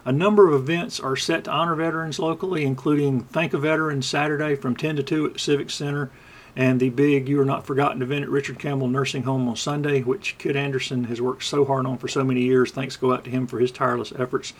A 0.09 0.12
number 0.12 0.48
of 0.48 0.55
events 0.55 0.98
are 0.98 1.16
set 1.16 1.44
to 1.44 1.51
honor 1.51 1.74
veterans 1.74 2.18
locally, 2.18 2.64
including 2.64 3.24
Thank 3.24 3.52
a 3.52 3.59
Veteran 3.59 4.01
Saturday 4.01 4.55
from 4.55 4.74
10 4.74 4.97
to 4.97 5.02
2 5.02 5.26
at 5.26 5.32
the 5.35 5.39
Civic 5.39 5.68
Center, 5.68 6.10
and 6.56 6.80
the 6.80 6.89
big 6.89 7.28
You 7.28 7.39
Are 7.43 7.44
Not 7.44 7.66
Forgotten 7.66 8.01
event 8.01 8.22
at 8.22 8.30
Richard 8.30 8.59
Campbell 8.59 8.89
Nursing 8.89 9.24
Home 9.24 9.47
on 9.47 9.55
Sunday, 9.55 10.01
which 10.01 10.39
Kid 10.39 10.56
Anderson 10.56 11.05
has 11.05 11.20
worked 11.20 11.44
so 11.44 11.62
hard 11.66 11.85
on 11.85 11.98
for 11.98 12.09
so 12.09 12.24
many 12.24 12.40
years. 12.40 12.70
Thanks 12.70 12.97
go 12.97 13.12
out 13.12 13.22
to 13.24 13.30
him 13.30 13.47
for 13.47 13.59
his 13.59 13.70
tireless 13.70 14.10
efforts. 14.18 14.55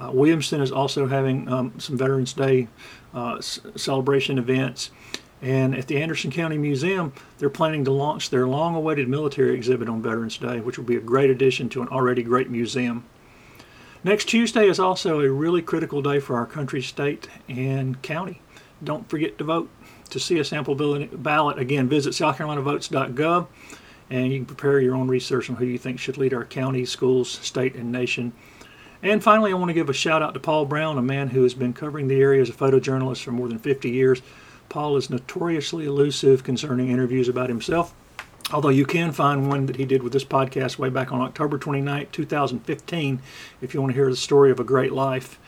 Uh, 0.00 0.10
Williamston 0.10 0.60
is 0.60 0.72
also 0.72 1.06
having 1.06 1.48
um, 1.48 1.78
some 1.78 1.96
Veterans 1.96 2.32
Day 2.32 2.66
uh, 3.14 3.36
s- 3.36 3.60
celebration 3.76 4.36
events. 4.36 4.90
And 5.40 5.76
at 5.76 5.86
the 5.86 6.02
Anderson 6.02 6.32
County 6.32 6.58
Museum, 6.58 7.12
they're 7.38 7.50
planning 7.50 7.84
to 7.84 7.92
launch 7.92 8.30
their 8.30 8.48
long 8.48 8.74
awaited 8.74 9.08
military 9.08 9.54
exhibit 9.54 9.88
on 9.88 10.02
Veterans 10.02 10.38
Day, 10.38 10.58
which 10.58 10.76
will 10.76 10.84
be 10.84 10.96
a 10.96 11.00
great 11.00 11.30
addition 11.30 11.68
to 11.68 11.82
an 11.82 11.88
already 11.88 12.24
great 12.24 12.50
museum. 12.50 13.04
Next 14.04 14.26
Tuesday 14.26 14.68
is 14.68 14.78
also 14.78 15.20
a 15.20 15.28
really 15.28 15.60
critical 15.60 16.02
day 16.02 16.20
for 16.20 16.36
our 16.36 16.46
country, 16.46 16.80
state, 16.80 17.28
and 17.48 18.00
county. 18.00 18.40
Don't 18.82 19.08
forget 19.08 19.36
to 19.38 19.44
vote. 19.44 19.70
To 20.10 20.20
see 20.20 20.38
a 20.38 20.44
sample 20.44 20.74
ballot, 20.74 21.58
again, 21.58 21.88
visit 21.88 22.14
southcarolinavotes.gov 22.14 23.46
and 24.08 24.32
you 24.32 24.38
can 24.38 24.46
prepare 24.46 24.80
your 24.80 24.94
own 24.94 25.08
research 25.08 25.50
on 25.50 25.56
who 25.56 25.66
you 25.66 25.76
think 25.76 25.98
should 25.98 26.16
lead 26.16 26.32
our 26.32 26.44
county, 26.44 26.84
schools, 26.86 27.28
state, 27.28 27.74
and 27.74 27.92
nation. 27.92 28.32
And 29.02 29.22
finally, 29.22 29.50
I 29.50 29.54
want 29.54 29.68
to 29.68 29.74
give 29.74 29.90
a 29.90 29.92
shout 29.92 30.22
out 30.22 30.32
to 30.34 30.40
Paul 30.40 30.64
Brown, 30.64 30.96
a 30.96 31.02
man 31.02 31.28
who 31.28 31.42
has 31.42 31.52
been 31.52 31.74
covering 31.74 32.08
the 32.08 32.20
area 32.20 32.40
as 32.40 32.48
a 32.48 32.54
photojournalist 32.54 33.22
for 33.22 33.32
more 33.32 33.48
than 33.48 33.58
50 33.58 33.90
years. 33.90 34.22
Paul 34.68 34.96
is 34.96 35.10
notoriously 35.10 35.86
elusive 35.86 36.42
concerning 36.42 36.88
interviews 36.88 37.28
about 37.28 37.48
himself 37.48 37.94
Although 38.50 38.70
you 38.70 38.86
can 38.86 39.12
find 39.12 39.48
one 39.48 39.66
that 39.66 39.76
he 39.76 39.84
did 39.84 40.02
with 40.02 40.14
this 40.14 40.24
podcast 40.24 40.78
way 40.78 40.88
back 40.88 41.12
on 41.12 41.20
October 41.20 41.58
29, 41.58 42.06
2015, 42.10 43.20
if 43.60 43.74
you 43.74 43.82
want 43.82 43.92
to 43.92 43.94
hear 43.94 44.08
the 44.08 44.16
story 44.16 44.50
of 44.50 44.58
a 44.58 44.64
great 44.64 44.92
life. 44.92 45.38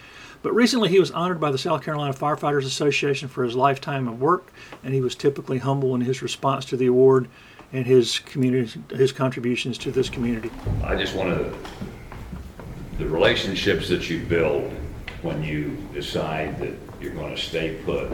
But 0.42 0.54
recently 0.54 0.90
he 0.90 1.00
was 1.00 1.10
honored 1.10 1.40
by 1.40 1.50
the 1.50 1.56
South 1.56 1.82
Carolina 1.82 2.12
Firefighters 2.12 2.66
Association 2.66 3.28
for 3.28 3.42
his 3.42 3.56
lifetime 3.56 4.06
of 4.06 4.20
work, 4.20 4.52
and 4.84 4.92
he 4.92 5.00
was 5.00 5.14
typically 5.14 5.58
humble 5.58 5.94
in 5.94 6.02
his 6.02 6.20
response 6.20 6.66
to 6.66 6.76
the 6.76 6.86
award 6.86 7.28
and 7.72 7.86
his 7.86 8.18
community, 8.18 8.82
his 8.90 9.12
contributions 9.12 9.78
to 9.78 9.90
this 9.90 10.10
community. 10.10 10.50
I 10.84 10.94
just 10.94 11.14
want 11.14 11.30
to, 11.30 11.54
the 12.98 13.06
relationships 13.06 13.88
that 13.88 14.10
you 14.10 14.20
build 14.26 14.72
when 15.22 15.42
you 15.42 15.76
decide 15.94 16.58
that 16.58 16.74
you're 17.00 17.14
going 17.14 17.34
to 17.34 17.40
stay 17.40 17.76
put 17.82 18.12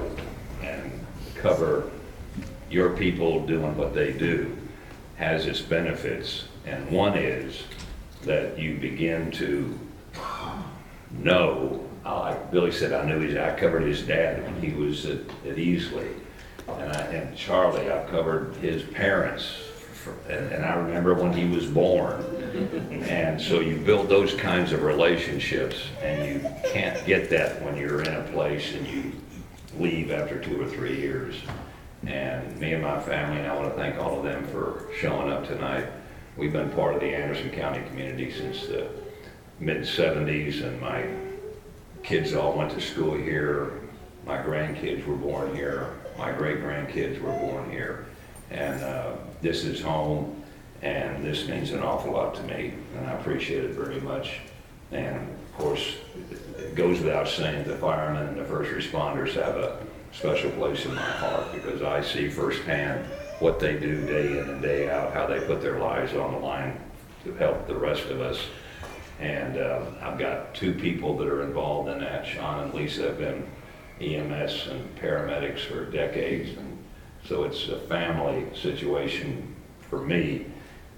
and 0.62 1.04
cover 1.34 1.90
your 2.70 2.96
people 2.96 3.44
doing 3.46 3.76
what 3.76 3.92
they 3.92 4.12
do 4.12 4.55
has 5.16 5.46
its 5.46 5.60
benefits, 5.60 6.44
and 6.66 6.90
one 6.90 7.16
is 7.16 7.62
that 8.22 8.58
you 8.58 8.78
begin 8.78 9.30
to 9.32 9.78
know, 11.10 11.84
uh, 12.04 12.20
like 12.20 12.50
Billy 12.50 12.72
said, 12.72 12.92
I 12.92 13.04
knew 13.04 13.20
his, 13.20 13.36
I 13.36 13.54
covered 13.58 13.82
his 13.82 14.02
dad 14.02 14.42
when 14.44 14.60
he 14.60 14.72
was 14.72 15.06
at, 15.06 15.20
at 15.46 15.56
Easley. 15.56 16.12
And, 16.68 16.92
I, 16.92 17.00
and 17.06 17.36
Charlie, 17.36 17.90
I've 17.90 18.08
covered 18.08 18.56
his 18.56 18.82
parents 18.82 19.66
and, 20.28 20.52
and 20.52 20.64
I 20.64 20.74
remember 20.74 21.14
when 21.14 21.32
he 21.32 21.46
was 21.48 21.66
born. 21.66 22.24
And 23.08 23.40
so 23.40 23.60
you 23.60 23.76
build 23.76 24.08
those 24.08 24.34
kinds 24.34 24.72
of 24.72 24.82
relationships, 24.82 25.88
and 26.02 26.42
you 26.42 26.70
can't 26.70 27.04
get 27.06 27.30
that 27.30 27.62
when 27.62 27.76
you're 27.76 28.02
in 28.02 28.14
a 28.14 28.22
place 28.32 28.74
and 28.74 28.86
you 28.86 29.12
leave 29.78 30.10
after 30.10 30.38
two 30.40 30.60
or 30.60 30.66
three 30.66 30.96
years. 30.96 31.36
And 32.04 32.56
me 32.58 32.72
and 32.72 32.82
my 32.82 33.00
family, 33.00 33.38
and 33.38 33.46
I 33.46 33.56
want 33.56 33.68
to 33.68 33.74
thank 33.74 33.98
all 33.98 34.18
of 34.18 34.24
them 34.24 34.46
for 34.48 34.88
showing 34.98 35.32
up 35.32 35.46
tonight. 35.46 35.86
We've 36.36 36.52
been 36.52 36.70
part 36.70 36.94
of 36.94 37.00
the 37.00 37.14
Anderson 37.14 37.50
County 37.50 37.84
community 37.88 38.30
since 38.30 38.66
the 38.66 38.88
mid 39.58 39.82
70s, 39.82 40.62
and 40.62 40.80
my 40.80 41.06
kids 42.02 42.34
all 42.34 42.56
went 42.56 42.72
to 42.72 42.80
school 42.80 43.14
here. 43.14 43.80
My 44.26 44.36
grandkids 44.38 45.06
were 45.06 45.16
born 45.16 45.54
here. 45.54 45.94
My 46.18 46.32
great 46.32 46.58
grandkids 46.58 47.20
were 47.20 47.32
born 47.32 47.70
here. 47.70 48.06
And 48.50 48.82
uh, 48.82 49.16
this 49.42 49.64
is 49.64 49.80
home, 49.80 50.42
and 50.82 51.24
this 51.24 51.48
means 51.48 51.72
an 51.72 51.82
awful 51.82 52.12
lot 52.12 52.34
to 52.36 52.42
me, 52.42 52.74
and 52.96 53.06
I 53.06 53.12
appreciate 53.12 53.64
it 53.64 53.72
very 53.72 54.00
much. 54.00 54.40
And 54.92 55.16
of 55.16 55.58
course, 55.58 55.96
it 56.58 56.74
goes 56.74 57.00
without 57.00 57.28
saying 57.28 57.64
the 57.64 57.76
firemen 57.76 58.28
and 58.28 58.38
the 58.38 58.44
first 58.44 58.70
responders 58.70 59.34
have 59.34 59.56
a 59.56 59.85
special 60.16 60.50
place 60.52 60.86
in 60.86 60.94
my 60.94 61.02
heart 61.02 61.52
because 61.52 61.82
I 61.82 62.00
see 62.00 62.28
firsthand 62.28 63.04
what 63.38 63.60
they 63.60 63.78
do 63.78 64.06
day 64.06 64.38
in 64.38 64.48
and 64.48 64.62
day 64.62 64.88
out, 64.88 65.12
how 65.12 65.26
they 65.26 65.40
put 65.40 65.60
their 65.60 65.78
lives 65.78 66.14
on 66.14 66.32
the 66.32 66.38
line 66.38 66.80
to 67.24 67.34
help 67.34 67.66
the 67.66 67.74
rest 67.74 68.06
of 68.06 68.22
us. 68.22 68.40
And 69.20 69.58
uh, 69.58 69.82
I've 70.00 70.18
got 70.18 70.54
two 70.54 70.72
people 70.72 71.18
that 71.18 71.28
are 71.28 71.42
involved 71.42 71.90
in 71.90 72.00
that. 72.00 72.26
Sean 72.26 72.64
and 72.64 72.74
Lisa 72.74 73.02
have 73.02 73.18
been 73.18 73.46
EMS 74.00 74.68
and 74.68 74.96
paramedics 74.96 75.60
for 75.60 75.84
decades. 75.84 76.56
And 76.56 76.78
so 77.28 77.44
it's 77.44 77.68
a 77.68 77.80
family 77.80 78.46
situation 78.54 79.54
for 79.90 80.00
me, 80.00 80.46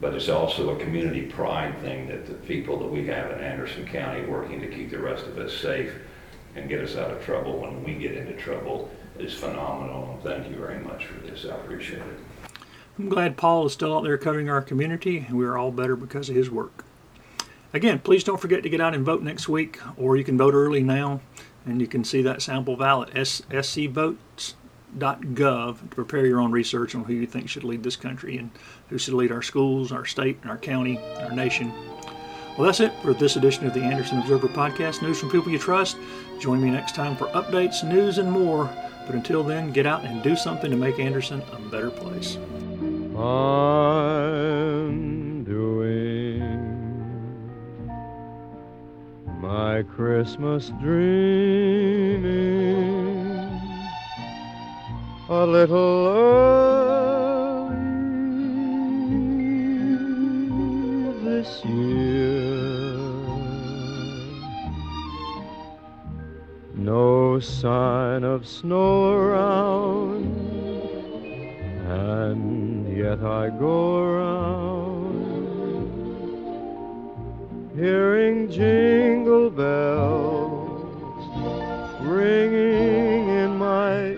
but 0.01 0.15
it's 0.15 0.28
also 0.28 0.77
a 0.77 0.78
community 0.78 1.23
pride 1.23 1.77
thing 1.81 2.07
that 2.07 2.27
the 2.27 2.35
people 2.35 2.78
that 2.78 2.89
we 2.89 3.07
have 3.09 3.32
in 3.32 3.40
Anderson 3.40 3.85
County 3.85 4.24
working 4.27 4.61
to 4.61 4.69
keep 4.69 4.90
the 4.90 4.99
rest 4.99 5.27
of 5.27 5.39
us 5.39 5.53
safe 5.53 5.93
and 6.55 6.69
get 6.69 6.81
us 6.81 6.97
out 6.97 7.11
of 7.11 7.24
trouble 7.24 7.59
when 7.59 7.82
we 7.82 7.95
get 7.95 8.16
into 8.16 8.35
trouble 8.35 8.90
is 9.19 9.35
phenomenal. 9.35 10.19
Thank 10.23 10.51
you 10.51 10.57
very 10.57 10.78
much 10.81 11.07
for 11.07 11.20
this. 11.27 11.45
I 11.45 11.55
appreciate 11.57 12.01
it. 12.01 12.19
I'm 12.99 13.09
glad 13.09 13.36
Paul 13.36 13.66
is 13.66 13.73
still 13.73 13.97
out 13.97 14.03
there 14.03 14.19
covering 14.19 14.51
our 14.51 14.61
community, 14.61 15.24
and 15.28 15.39
we're 15.39 15.57
all 15.57 15.70
better 15.70 15.95
because 15.95 16.28
of 16.28 16.35
his 16.35 16.51
work. 16.51 16.85
Again, 17.73 18.01
please 18.01 18.24
don't 18.24 18.40
forget 18.40 18.62
to 18.62 18.69
get 18.69 18.81
out 18.81 18.95
and 18.95 19.05
vote 19.05 19.23
next 19.23 19.49
week, 19.49 19.78
or 19.97 20.16
you 20.16 20.24
can 20.24 20.36
vote 20.39 20.55
early 20.55 20.82
now, 20.82 21.20
and 21.65 21.81
you 21.81 21.86
can 21.86 22.03
see 22.03 22.23
that 22.23 22.43
sample 22.43 22.77
ballot 22.77 23.11
at 23.11 23.27
scvotes.gov 23.27 24.20
to 25.81 25.86
prepare 25.95 26.27
your 26.27 26.40
own 26.40 26.51
research 26.51 26.95
on 26.95 27.05
who 27.05 27.12
you 27.12 27.27
think 27.27 27.49
should 27.49 27.65
lead 27.65 27.82
this 27.82 27.95
country 27.97 28.36
and 28.39 28.51
who 28.89 28.99
should 28.99 29.15
lead 29.15 29.31
our 29.31 29.43
schools, 29.43 29.93
our 29.93 30.05
state, 30.05 30.39
and 30.43 30.51
our 30.51 30.59
county, 30.59 30.99
our 31.20 31.31
nation. 31.31 31.73
Well, 32.57 32.66
that's 32.66 32.81
it 32.81 32.93
for 33.03 33.15
this 33.15 33.36
edition 33.36 33.66
of 33.66 33.74
the 33.74 33.82
Anderson 33.82 34.19
Observer 34.19 34.49
Podcast, 34.49 35.03
News 35.03 35.20
from 35.20 35.31
People 35.31 35.53
You 35.53 35.59
Trust. 35.61 35.99
Join 36.40 36.61
me 36.61 36.70
next 36.70 36.97
time 36.97 37.15
for 37.15 37.27
updates, 37.28 37.89
news, 37.89 38.19
and 38.19 38.32
more. 38.32 38.69
But 39.09 39.16
until 39.16 39.43
then, 39.43 39.72
get 39.72 39.86
out 39.86 40.05
and 40.05 40.22
do 40.22 40.36
something 40.36 40.70
to 40.70 40.76
make 40.76 40.98
Anderson 40.98 41.43
a 41.51 41.59
better 41.70 41.90
place. 41.90 42.36
I'm 43.16 43.94
doing 45.44 46.44
my 49.40 49.82
Christmas 49.85 50.70
dreaming 50.82 52.28
a 55.30 55.47
little 55.47 56.09
early 56.09 57.78
this 61.24 61.64
year. 61.64 62.48
No 66.79 67.41
sign 67.41 68.23
of 68.23 68.47
snow 68.47 69.11
around, 69.13 70.25
and 71.89 72.97
yet 72.97 73.19
I 73.19 73.51
go 73.51 73.99
around 73.99 74.79
hearing 77.75 78.49
jingle 78.49 79.51
bells 79.51 80.69
ringing 82.01 83.29
in 83.29 83.57
my 83.59 84.15